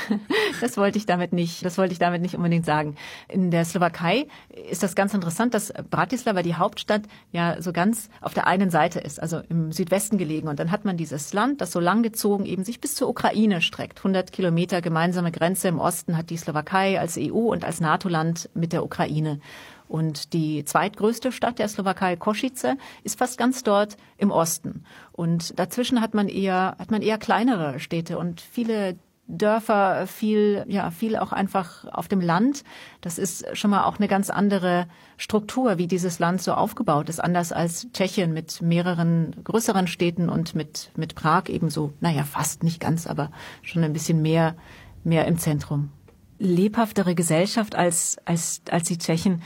das 0.61 0.77
wollte 0.77 0.97
ich 0.97 1.05
damit 1.05 1.33
nicht, 1.33 1.63
das 1.65 1.77
wollte 1.77 1.91
ich 1.91 1.99
damit 1.99 2.21
nicht 2.21 2.35
unbedingt 2.35 2.65
sagen. 2.65 2.95
In 3.27 3.51
der 3.51 3.65
Slowakei 3.65 4.27
ist 4.71 4.81
das 4.81 4.95
ganz 4.95 5.13
interessant, 5.13 5.53
dass 5.53 5.73
Bratislava, 5.89 6.41
die 6.41 6.55
Hauptstadt, 6.55 7.03
ja 7.31 7.61
so 7.61 7.73
ganz 7.73 8.09
auf 8.21 8.33
der 8.33 8.47
einen 8.47 8.69
Seite 8.69 8.99
ist, 8.99 9.21
also 9.21 9.41
im 9.49 9.71
Südwesten 9.71 10.17
gelegen. 10.17 10.47
Und 10.47 10.59
dann 10.59 10.71
hat 10.71 10.85
man 10.85 10.95
dieses 10.95 11.33
Land, 11.33 11.59
das 11.59 11.71
so 11.71 11.79
langgezogen 11.79 12.45
eben 12.45 12.63
sich 12.63 12.79
bis 12.79 12.95
zur 12.95 13.09
Ukraine 13.09 13.61
streckt. 13.61 13.99
100 13.99 14.31
Kilometer 14.31 14.81
gemeinsame 14.81 15.31
Grenze 15.31 15.67
im 15.67 15.79
Osten 15.79 16.17
hat 16.17 16.29
die 16.29 16.37
Slowakei 16.37 16.99
als 16.99 17.17
EU 17.19 17.51
und 17.51 17.65
als 17.65 17.81
NATO-Land 17.81 18.49
mit 18.53 18.71
der 18.71 18.83
Ukraine. 18.83 19.39
Und 19.87 20.33
die 20.33 20.65
zweitgrößte 20.65 21.31
Stadt 21.31 21.59
der 21.59 21.67
Slowakei, 21.67 22.15
Kosice, 22.15 22.77
ist 23.03 23.17
fast 23.17 23.37
ganz 23.37 23.63
dort 23.63 23.97
im 24.17 24.31
Osten. 24.31 24.83
Und 25.11 25.59
dazwischen 25.59 26.01
hat 26.01 26.13
man 26.13 26.27
eher, 26.27 26.75
hat 26.79 26.91
man 26.91 27.01
eher 27.01 27.17
kleinere 27.17 27.79
Städte 27.79 28.17
und 28.17 28.41
viele 28.41 28.97
Dörfer, 29.27 30.05
viel, 30.05 30.65
ja, 30.67 30.91
viel 30.91 31.15
auch 31.15 31.31
einfach 31.31 31.85
auf 31.85 32.07
dem 32.07 32.21
Land. 32.21 32.63
Das 33.01 33.17
ist 33.17 33.45
schon 33.57 33.71
mal 33.71 33.85
auch 33.85 33.97
eine 33.97 34.07
ganz 34.07 34.29
andere 34.29 34.87
Struktur, 35.17 35.77
wie 35.77 35.87
dieses 35.87 36.19
Land 36.19 36.41
so 36.41 36.53
aufgebaut 36.53 37.09
ist, 37.09 37.19
anders 37.19 37.51
als 37.51 37.87
Tschechien 37.91 38.33
mit 38.33 38.61
mehreren 38.61 39.35
größeren 39.43 39.87
Städten 39.87 40.29
und 40.29 40.53
mit, 40.53 40.91
mit 40.95 41.15
Prag 41.15 41.45
ebenso, 41.47 41.93
naja, 42.01 42.23
fast 42.23 42.63
nicht 42.63 42.79
ganz, 42.79 43.07
aber 43.07 43.31
schon 43.63 43.83
ein 43.83 43.93
bisschen 43.93 44.21
mehr, 44.21 44.55
mehr 45.03 45.25
im 45.25 45.39
Zentrum. 45.39 45.89
Lebhaftere 46.37 47.15
Gesellschaft 47.15 47.75
als, 47.75 48.17
als, 48.25 48.61
als 48.69 48.87
die 48.87 48.97
Tschechen 48.97 49.41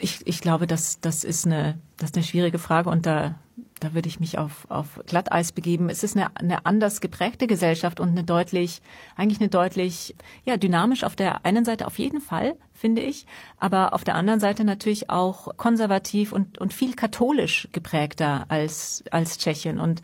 ich, 0.00 0.26
ich 0.26 0.40
glaube, 0.40 0.66
das, 0.66 1.00
das, 1.00 1.24
ist 1.24 1.46
eine, 1.46 1.78
das 1.96 2.10
ist 2.10 2.16
eine 2.16 2.24
schwierige 2.24 2.58
Frage 2.58 2.90
und 2.90 3.06
da, 3.06 3.34
da 3.80 3.94
würde 3.94 4.08
ich 4.08 4.20
mich 4.20 4.38
auf, 4.38 4.66
auf 4.70 5.00
Glatteis 5.06 5.52
begeben. 5.52 5.88
Es 5.90 6.02
ist 6.02 6.16
eine, 6.16 6.34
eine 6.36 6.66
anders 6.66 7.00
geprägte 7.00 7.46
Gesellschaft 7.46 8.00
und 8.00 8.10
eine 8.10 8.24
deutlich, 8.24 8.82
eigentlich 9.16 9.40
eine 9.40 9.48
deutlich, 9.48 10.14
ja, 10.44 10.56
dynamisch 10.56 11.04
auf 11.04 11.16
der 11.16 11.44
einen 11.44 11.64
Seite 11.64 11.86
auf 11.86 11.98
jeden 11.98 12.20
Fall, 12.20 12.56
finde 12.74 13.02
ich, 13.02 13.26
aber 13.58 13.92
auf 13.92 14.04
der 14.04 14.14
anderen 14.14 14.40
Seite 14.40 14.64
natürlich 14.64 15.10
auch 15.10 15.56
konservativ 15.56 16.32
und, 16.32 16.58
und 16.58 16.72
viel 16.72 16.94
katholisch 16.94 17.68
geprägter 17.72 18.46
als, 18.48 19.04
als 19.10 19.38
Tschechien 19.38 19.78
und 19.78 20.02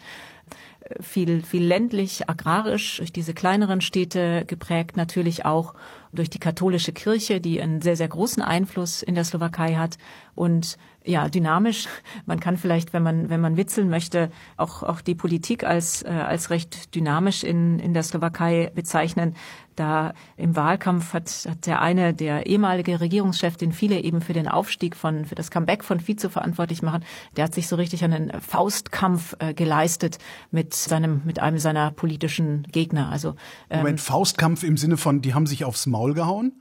viel, 1.00 1.42
viel 1.42 1.64
ländlich, 1.64 2.28
agrarisch, 2.28 2.98
durch 2.98 3.12
diese 3.12 3.34
kleineren 3.34 3.80
Städte 3.80 4.44
geprägt, 4.46 4.96
natürlich 4.96 5.44
auch 5.44 5.74
durch 6.12 6.30
die 6.30 6.38
katholische 6.38 6.92
Kirche, 6.92 7.40
die 7.40 7.60
einen 7.60 7.82
sehr, 7.82 7.96
sehr 7.96 8.08
großen 8.08 8.42
Einfluss 8.42 9.02
in 9.02 9.14
der 9.14 9.24
Slowakei 9.24 9.74
hat 9.74 9.98
und 10.34 10.76
ja, 11.06 11.28
dynamisch. 11.28 11.86
Man 12.24 12.40
kann 12.40 12.56
vielleicht, 12.56 12.94
wenn 12.94 13.02
man, 13.02 13.28
wenn 13.28 13.40
man 13.40 13.58
witzeln 13.58 13.90
möchte, 13.90 14.30
auch, 14.56 14.82
auch 14.82 15.02
die 15.02 15.14
Politik 15.14 15.62
als, 15.62 16.02
äh, 16.02 16.08
als 16.08 16.48
recht 16.48 16.94
dynamisch 16.94 17.44
in, 17.44 17.78
in 17.78 17.92
der 17.92 18.02
Slowakei 18.02 18.72
bezeichnen. 18.74 19.36
Da 19.76 20.14
im 20.36 20.56
Wahlkampf 20.56 21.12
hat, 21.12 21.30
hat 21.48 21.66
der 21.66 21.82
eine, 21.82 22.14
der 22.14 22.46
ehemalige 22.46 23.00
Regierungschef, 23.00 23.56
den 23.56 23.72
viele 23.72 24.00
eben 24.00 24.22
für 24.22 24.32
den 24.32 24.48
Aufstieg 24.48 24.96
von, 24.96 25.26
für 25.26 25.34
das 25.34 25.50
Comeback 25.50 25.84
von 25.84 26.00
Vize 26.06 26.30
verantwortlich 26.30 26.80
machen, 26.80 27.04
der 27.36 27.44
hat 27.44 27.54
sich 27.54 27.68
so 27.68 27.76
richtig 27.76 28.04
einen 28.04 28.40
Faustkampf 28.40 29.36
äh, 29.40 29.52
geleistet 29.52 30.18
mit 30.52 30.74
seinem, 30.74 31.22
mit 31.24 31.40
einem 31.40 31.58
seiner 31.58 31.90
politischen 31.90 32.62
Gegner. 32.70 33.10
Also, 33.10 33.34
ähm, 33.68 33.80
Moment, 33.80 34.00
Faustkampf 34.00 34.62
im 34.62 34.76
Sinne 34.76 34.96
von, 34.96 35.20
die 35.20 35.34
haben 35.34 35.46
sich 35.46 35.64
aufs 35.64 35.86
Maul 35.86 36.14
gehauen? 36.14 36.52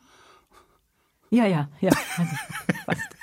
Ja, 1.29 1.45
ja, 1.45 1.69
ja. 1.79 1.91
Also, 2.17 2.35
fast. 2.85 3.13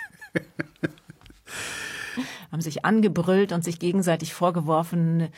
Haben 2.52 2.60
sich 2.60 2.84
angebrüllt 2.84 3.52
und 3.52 3.64
sich 3.64 3.78
gegenseitig 3.78 4.34
vorgeworfen, 4.34 5.28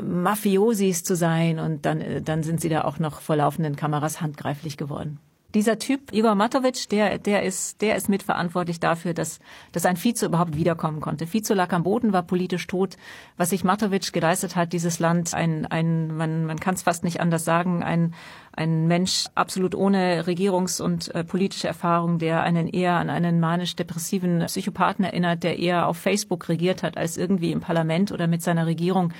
Mafiosis 0.00 1.02
zu 1.02 1.16
sein 1.16 1.58
und 1.58 1.86
dann, 1.86 2.00
äh, 2.00 2.22
dann 2.22 2.42
sind 2.42 2.60
sie 2.60 2.68
da 2.68 2.84
auch 2.84 2.98
noch 2.98 3.20
vor 3.20 3.36
laufenden 3.36 3.76
Kameras 3.76 4.20
handgreiflich 4.20 4.76
geworden. 4.76 5.18
Dieser 5.54 5.78
Typ, 5.78 6.12
Igor 6.12 6.34
Matovic, 6.34 6.90
der, 6.90 7.16
der 7.16 7.42
ist, 7.42 7.80
der 7.80 7.96
ist 7.96 8.10
mitverantwortlich 8.10 8.80
dafür, 8.80 9.14
dass, 9.14 9.40
dass 9.72 9.86
ein 9.86 9.96
Vize 9.96 10.26
überhaupt 10.26 10.56
wiederkommen 10.56 11.00
konnte. 11.00 11.26
Vize 11.26 11.54
lag 11.54 11.72
am 11.72 11.84
Boden, 11.84 12.12
war 12.12 12.22
politisch 12.22 12.66
tot. 12.66 12.98
Was 13.38 13.48
sich 13.48 13.64
Matovic 13.64 14.12
geleistet 14.12 14.56
hat, 14.56 14.74
dieses 14.74 14.98
Land, 14.98 15.32
ein, 15.32 15.64
ein, 15.64 16.14
man, 16.14 16.44
man 16.44 16.60
kann 16.60 16.74
es 16.74 16.82
fast 16.82 17.02
nicht 17.02 17.22
anders 17.22 17.46
sagen, 17.46 17.82
ein, 17.82 18.12
ein 18.52 18.88
Mensch 18.88 19.24
absolut 19.36 19.74
ohne 19.74 20.26
Regierungs- 20.26 20.82
und 20.82 21.14
äh, 21.14 21.24
politische 21.24 21.66
Erfahrung, 21.66 22.18
der 22.18 22.42
einen 22.42 22.68
eher 22.68 22.96
an 22.96 23.08
einen 23.08 23.40
manisch-depressiven 23.40 24.44
Psychopathen 24.48 25.06
erinnert, 25.06 25.44
der 25.44 25.58
eher 25.58 25.88
auf 25.88 25.96
Facebook 25.96 26.50
regiert 26.50 26.82
hat 26.82 26.98
als 26.98 27.16
irgendwie 27.16 27.52
im 27.52 27.60
Parlament 27.60 28.12
oder 28.12 28.26
mit 28.26 28.42
seiner 28.42 28.66
Regierung. 28.66 29.14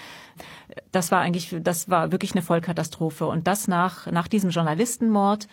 Das 0.92 1.10
war 1.10 1.20
eigentlich, 1.20 1.56
das 1.62 1.88
war 1.88 2.12
wirklich 2.12 2.32
eine 2.32 2.42
Vollkatastrophe. 2.42 3.26
Und 3.26 3.46
das 3.46 3.66
nach, 3.66 4.06
nach 4.10 4.28
diesem 4.28 4.50
Journalistenmord, 4.50 5.48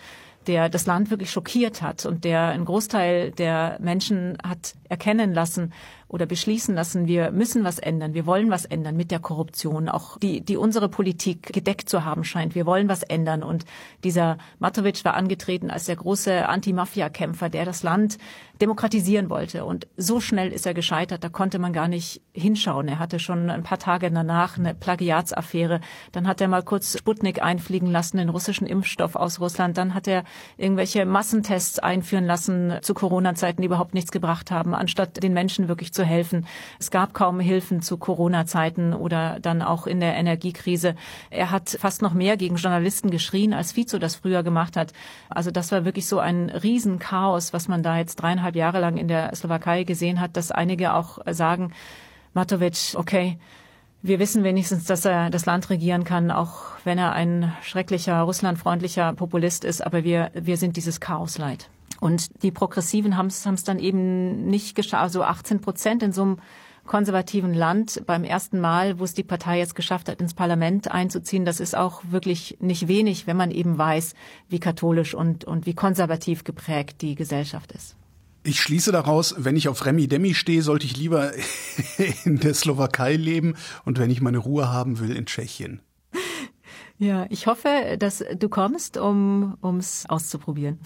der 0.48 0.70
das 0.70 0.86
Land 0.86 1.10
wirklich 1.10 1.32
schockiert 1.32 1.82
hat 1.82 2.06
und 2.06 2.24
der 2.24 2.48
einen 2.48 2.66
Großteil 2.66 3.32
der 3.32 3.78
Menschen 3.82 4.38
hat 4.44 4.76
erkennen 4.90 5.34
lassen, 5.34 5.74
oder 6.08 6.26
beschließen 6.28 6.76
lassen, 6.76 7.08
wir 7.08 7.32
müssen 7.32 7.64
was 7.64 7.80
ändern, 7.80 8.14
wir 8.14 8.26
wollen 8.26 8.52
was 8.52 8.66
ändern 8.66 8.96
mit 8.96 9.10
der 9.10 9.20
Korruption, 9.20 9.90
auch 9.90 10.18
die, 10.20 10.42
die 10.42 10.56
unsere 10.56 10.88
Politik 10.88 11.52
gedeckt 11.52 11.90
zu 11.90 12.06
haben 12.06 12.24
scheint. 12.24 12.54
Wir 12.54 12.66
wollen 12.66 12.88
was 12.88 13.02
ändern. 13.02 13.42
Und 13.42 13.66
dieser 14.04 14.38
Matovic 14.60 15.04
war 15.04 15.16
angetreten 15.16 15.72
als 15.72 15.86
der 15.86 15.96
große 15.96 16.48
Anti-Mafia-Kämpfer, 16.48 17.50
der 17.50 17.66
das 17.66 17.82
Land 17.82 18.18
demokratisieren 18.62 19.30
wollte. 19.30 19.66
Und 19.66 19.88
so 19.98 20.20
schnell 20.20 20.52
ist 20.52 20.66
er 20.66 20.74
gescheitert, 20.74 21.24
da 21.24 21.30
konnte 21.30 21.60
man 21.60 21.74
gar 21.74 21.88
nicht 21.88 22.22
hinschauen. 22.34 22.88
Er 22.88 23.00
hatte 23.00 23.20
schon 23.20 23.50
ein 23.50 23.64
paar 23.64 23.80
Tage 23.80 24.10
danach 24.12 24.58
eine 24.58 24.74
Plagiatsaffäre. 24.74 25.82
Dann 26.12 26.28
hat 26.28 26.42
er 26.42 26.48
mal 26.48 26.64
kurz 26.64 26.98
Sputnik 26.98 27.42
einfliegen 27.42 27.92
lassen, 27.92 28.18
den 28.18 28.30
russischen 28.30 28.68
Impfstoff 28.68 29.16
aus 29.16 29.40
Russland. 29.40 29.78
Dann 29.78 29.94
hat 29.94 30.08
er 30.08 30.24
irgendwelche 30.58 31.06
Massentests 31.06 31.80
einführen 31.80 32.26
lassen 32.26 32.74
zu 32.82 32.94
Corona-Zeiten, 32.94 33.62
die 33.62 33.68
überhaupt 33.68 33.94
nichts 33.94 34.12
gebracht 34.12 34.52
haben, 34.52 34.74
anstatt 34.74 35.22
den 35.22 35.34
Menschen 35.34 35.68
wirklich 35.68 35.94
zu 35.94 36.04
helfen. 36.04 36.46
Es 36.80 36.92
gab 36.92 37.14
kaum 37.14 37.40
Hilfen 37.40 37.82
zu 37.82 37.98
Corona-Zeiten 37.98 38.94
oder 38.94 39.40
dann 39.40 39.62
auch 39.62 39.88
in 39.88 40.00
der 40.00 40.16
Energiekrise. 40.16 40.96
Er 41.30 41.52
hat 41.52 41.78
fast 41.80 42.02
noch 42.02 42.14
mehr 42.14 42.38
gegen 42.38 42.56
Journalisten 42.56 43.10
geschrien, 43.10 43.54
als 43.54 43.74
Fico 43.74 43.98
das 43.98 44.16
früher 44.16 44.44
gemacht 44.44 44.78
hat. 44.78 44.94
Also 45.30 45.52
das 45.52 45.72
war 45.72 45.86
wirklich 45.86 46.08
so 46.08 46.20
ein 46.20 46.50
Riesenchaos, 46.50 47.54
was 47.54 47.68
man 47.68 47.84
da 47.84 47.98
jetzt 47.98 48.16
dreieinhalb 48.16 48.45
Jahre 48.54 48.80
lang 48.80 48.98
in 48.98 49.08
der 49.08 49.34
Slowakei 49.34 49.86
gesehen 49.86 50.20
hat, 50.20 50.36
dass 50.38 50.52
einige 50.52 50.94
auch 50.94 51.20
sagen, 51.32 51.74
Matovic, 52.34 52.96
okay, 52.96 53.40
wir 54.04 54.20
wissen 54.20 54.44
wenigstens, 54.44 54.86
dass 54.86 55.06
er 55.06 55.32
das 55.32 55.48
Land 55.48 55.70
regieren 55.72 56.04
kann, 56.04 56.30
auch 56.30 56.64
wenn 56.84 57.00
er 57.00 57.14
ein 57.14 57.54
schrecklicher, 57.64 58.22
russlandfreundlicher 58.22 59.14
Populist 59.14 59.64
ist. 59.64 59.82
Aber 59.84 60.04
wir, 60.04 60.30
wir 60.36 60.58
sind 60.58 60.78
dieses 60.78 61.00
Chaos 61.00 61.40
leid. 61.40 61.70
Und 62.00 62.44
die 62.44 62.52
Progressiven 62.52 63.18
haben 63.18 63.28
es 63.28 63.64
dann 63.64 63.80
eben 63.80 64.46
nicht 64.46 64.76
geschafft, 64.76 65.02
also 65.02 65.24
18 65.24 65.62
Prozent 65.62 66.04
in 66.04 66.12
so 66.12 66.22
einem 66.22 66.38
konservativen 66.86 67.54
Land 67.54 68.04
beim 68.06 68.24
ersten 68.24 68.60
Mal, 68.60 69.00
wo 69.00 69.04
es 69.06 69.16
die 69.16 69.24
Partei 69.24 69.58
jetzt 69.58 69.76
geschafft 69.76 70.08
hat, 70.08 70.22
ins 70.22 70.36
Parlament 70.36 70.92
einzuziehen. 70.92 71.46
Das 71.46 71.60
ist 71.60 71.76
auch 71.76 72.04
wirklich 72.10 72.58
nicht 72.60 72.88
wenig, 72.88 73.26
wenn 73.26 73.38
man 73.38 73.50
eben 73.50 73.78
weiß, 73.78 74.14
wie 74.50 74.60
katholisch 74.60 75.16
und, 75.16 75.46
und 75.46 75.66
wie 75.66 75.74
konservativ 75.74 76.44
geprägt 76.44 77.02
die 77.02 77.16
Gesellschaft 77.16 77.72
ist. 77.72 77.96
Ich 78.46 78.62
schließe 78.62 78.92
daraus, 78.92 79.34
wenn 79.40 79.58
ich 79.58 79.68
auf 79.70 79.84
Remi 79.88 80.08
Demi 80.08 80.36
stehe, 80.36 80.62
sollte 80.62 80.86
ich 80.86 80.96
lieber 80.96 81.32
in 82.26 82.40
der 82.40 82.54
Slowakei 82.54 83.16
leben 83.16 83.56
und 83.86 83.98
wenn 83.98 84.12
ich 84.12 84.22
meine 84.22 84.38
Ruhe 84.38 84.72
haben 84.72 85.00
will, 85.00 85.16
in 85.16 85.26
Tschechien. 85.26 85.82
Ja, 87.00 87.26
ich 87.30 87.48
hoffe, 87.48 87.98
dass 87.98 88.24
du 88.38 88.48
kommst, 88.48 88.98
um 88.98 89.58
ums 89.64 90.06
auszuprobieren. 90.08 90.80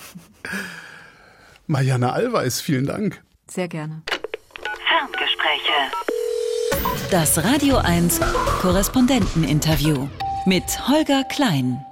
Mariana 1.67 2.13
Alweis, 2.13 2.61
vielen 2.61 2.85
Dank. 2.85 3.21
Sehr 3.47 3.67
gerne. 3.67 4.03
Ferngespräche. 4.87 7.11
Das 7.11 7.43
Radio 7.43 7.77
1 7.77 8.21
Korrespondenteninterview 8.61 10.07
mit 10.45 10.87
Holger 10.87 11.25
Klein. 11.25 11.85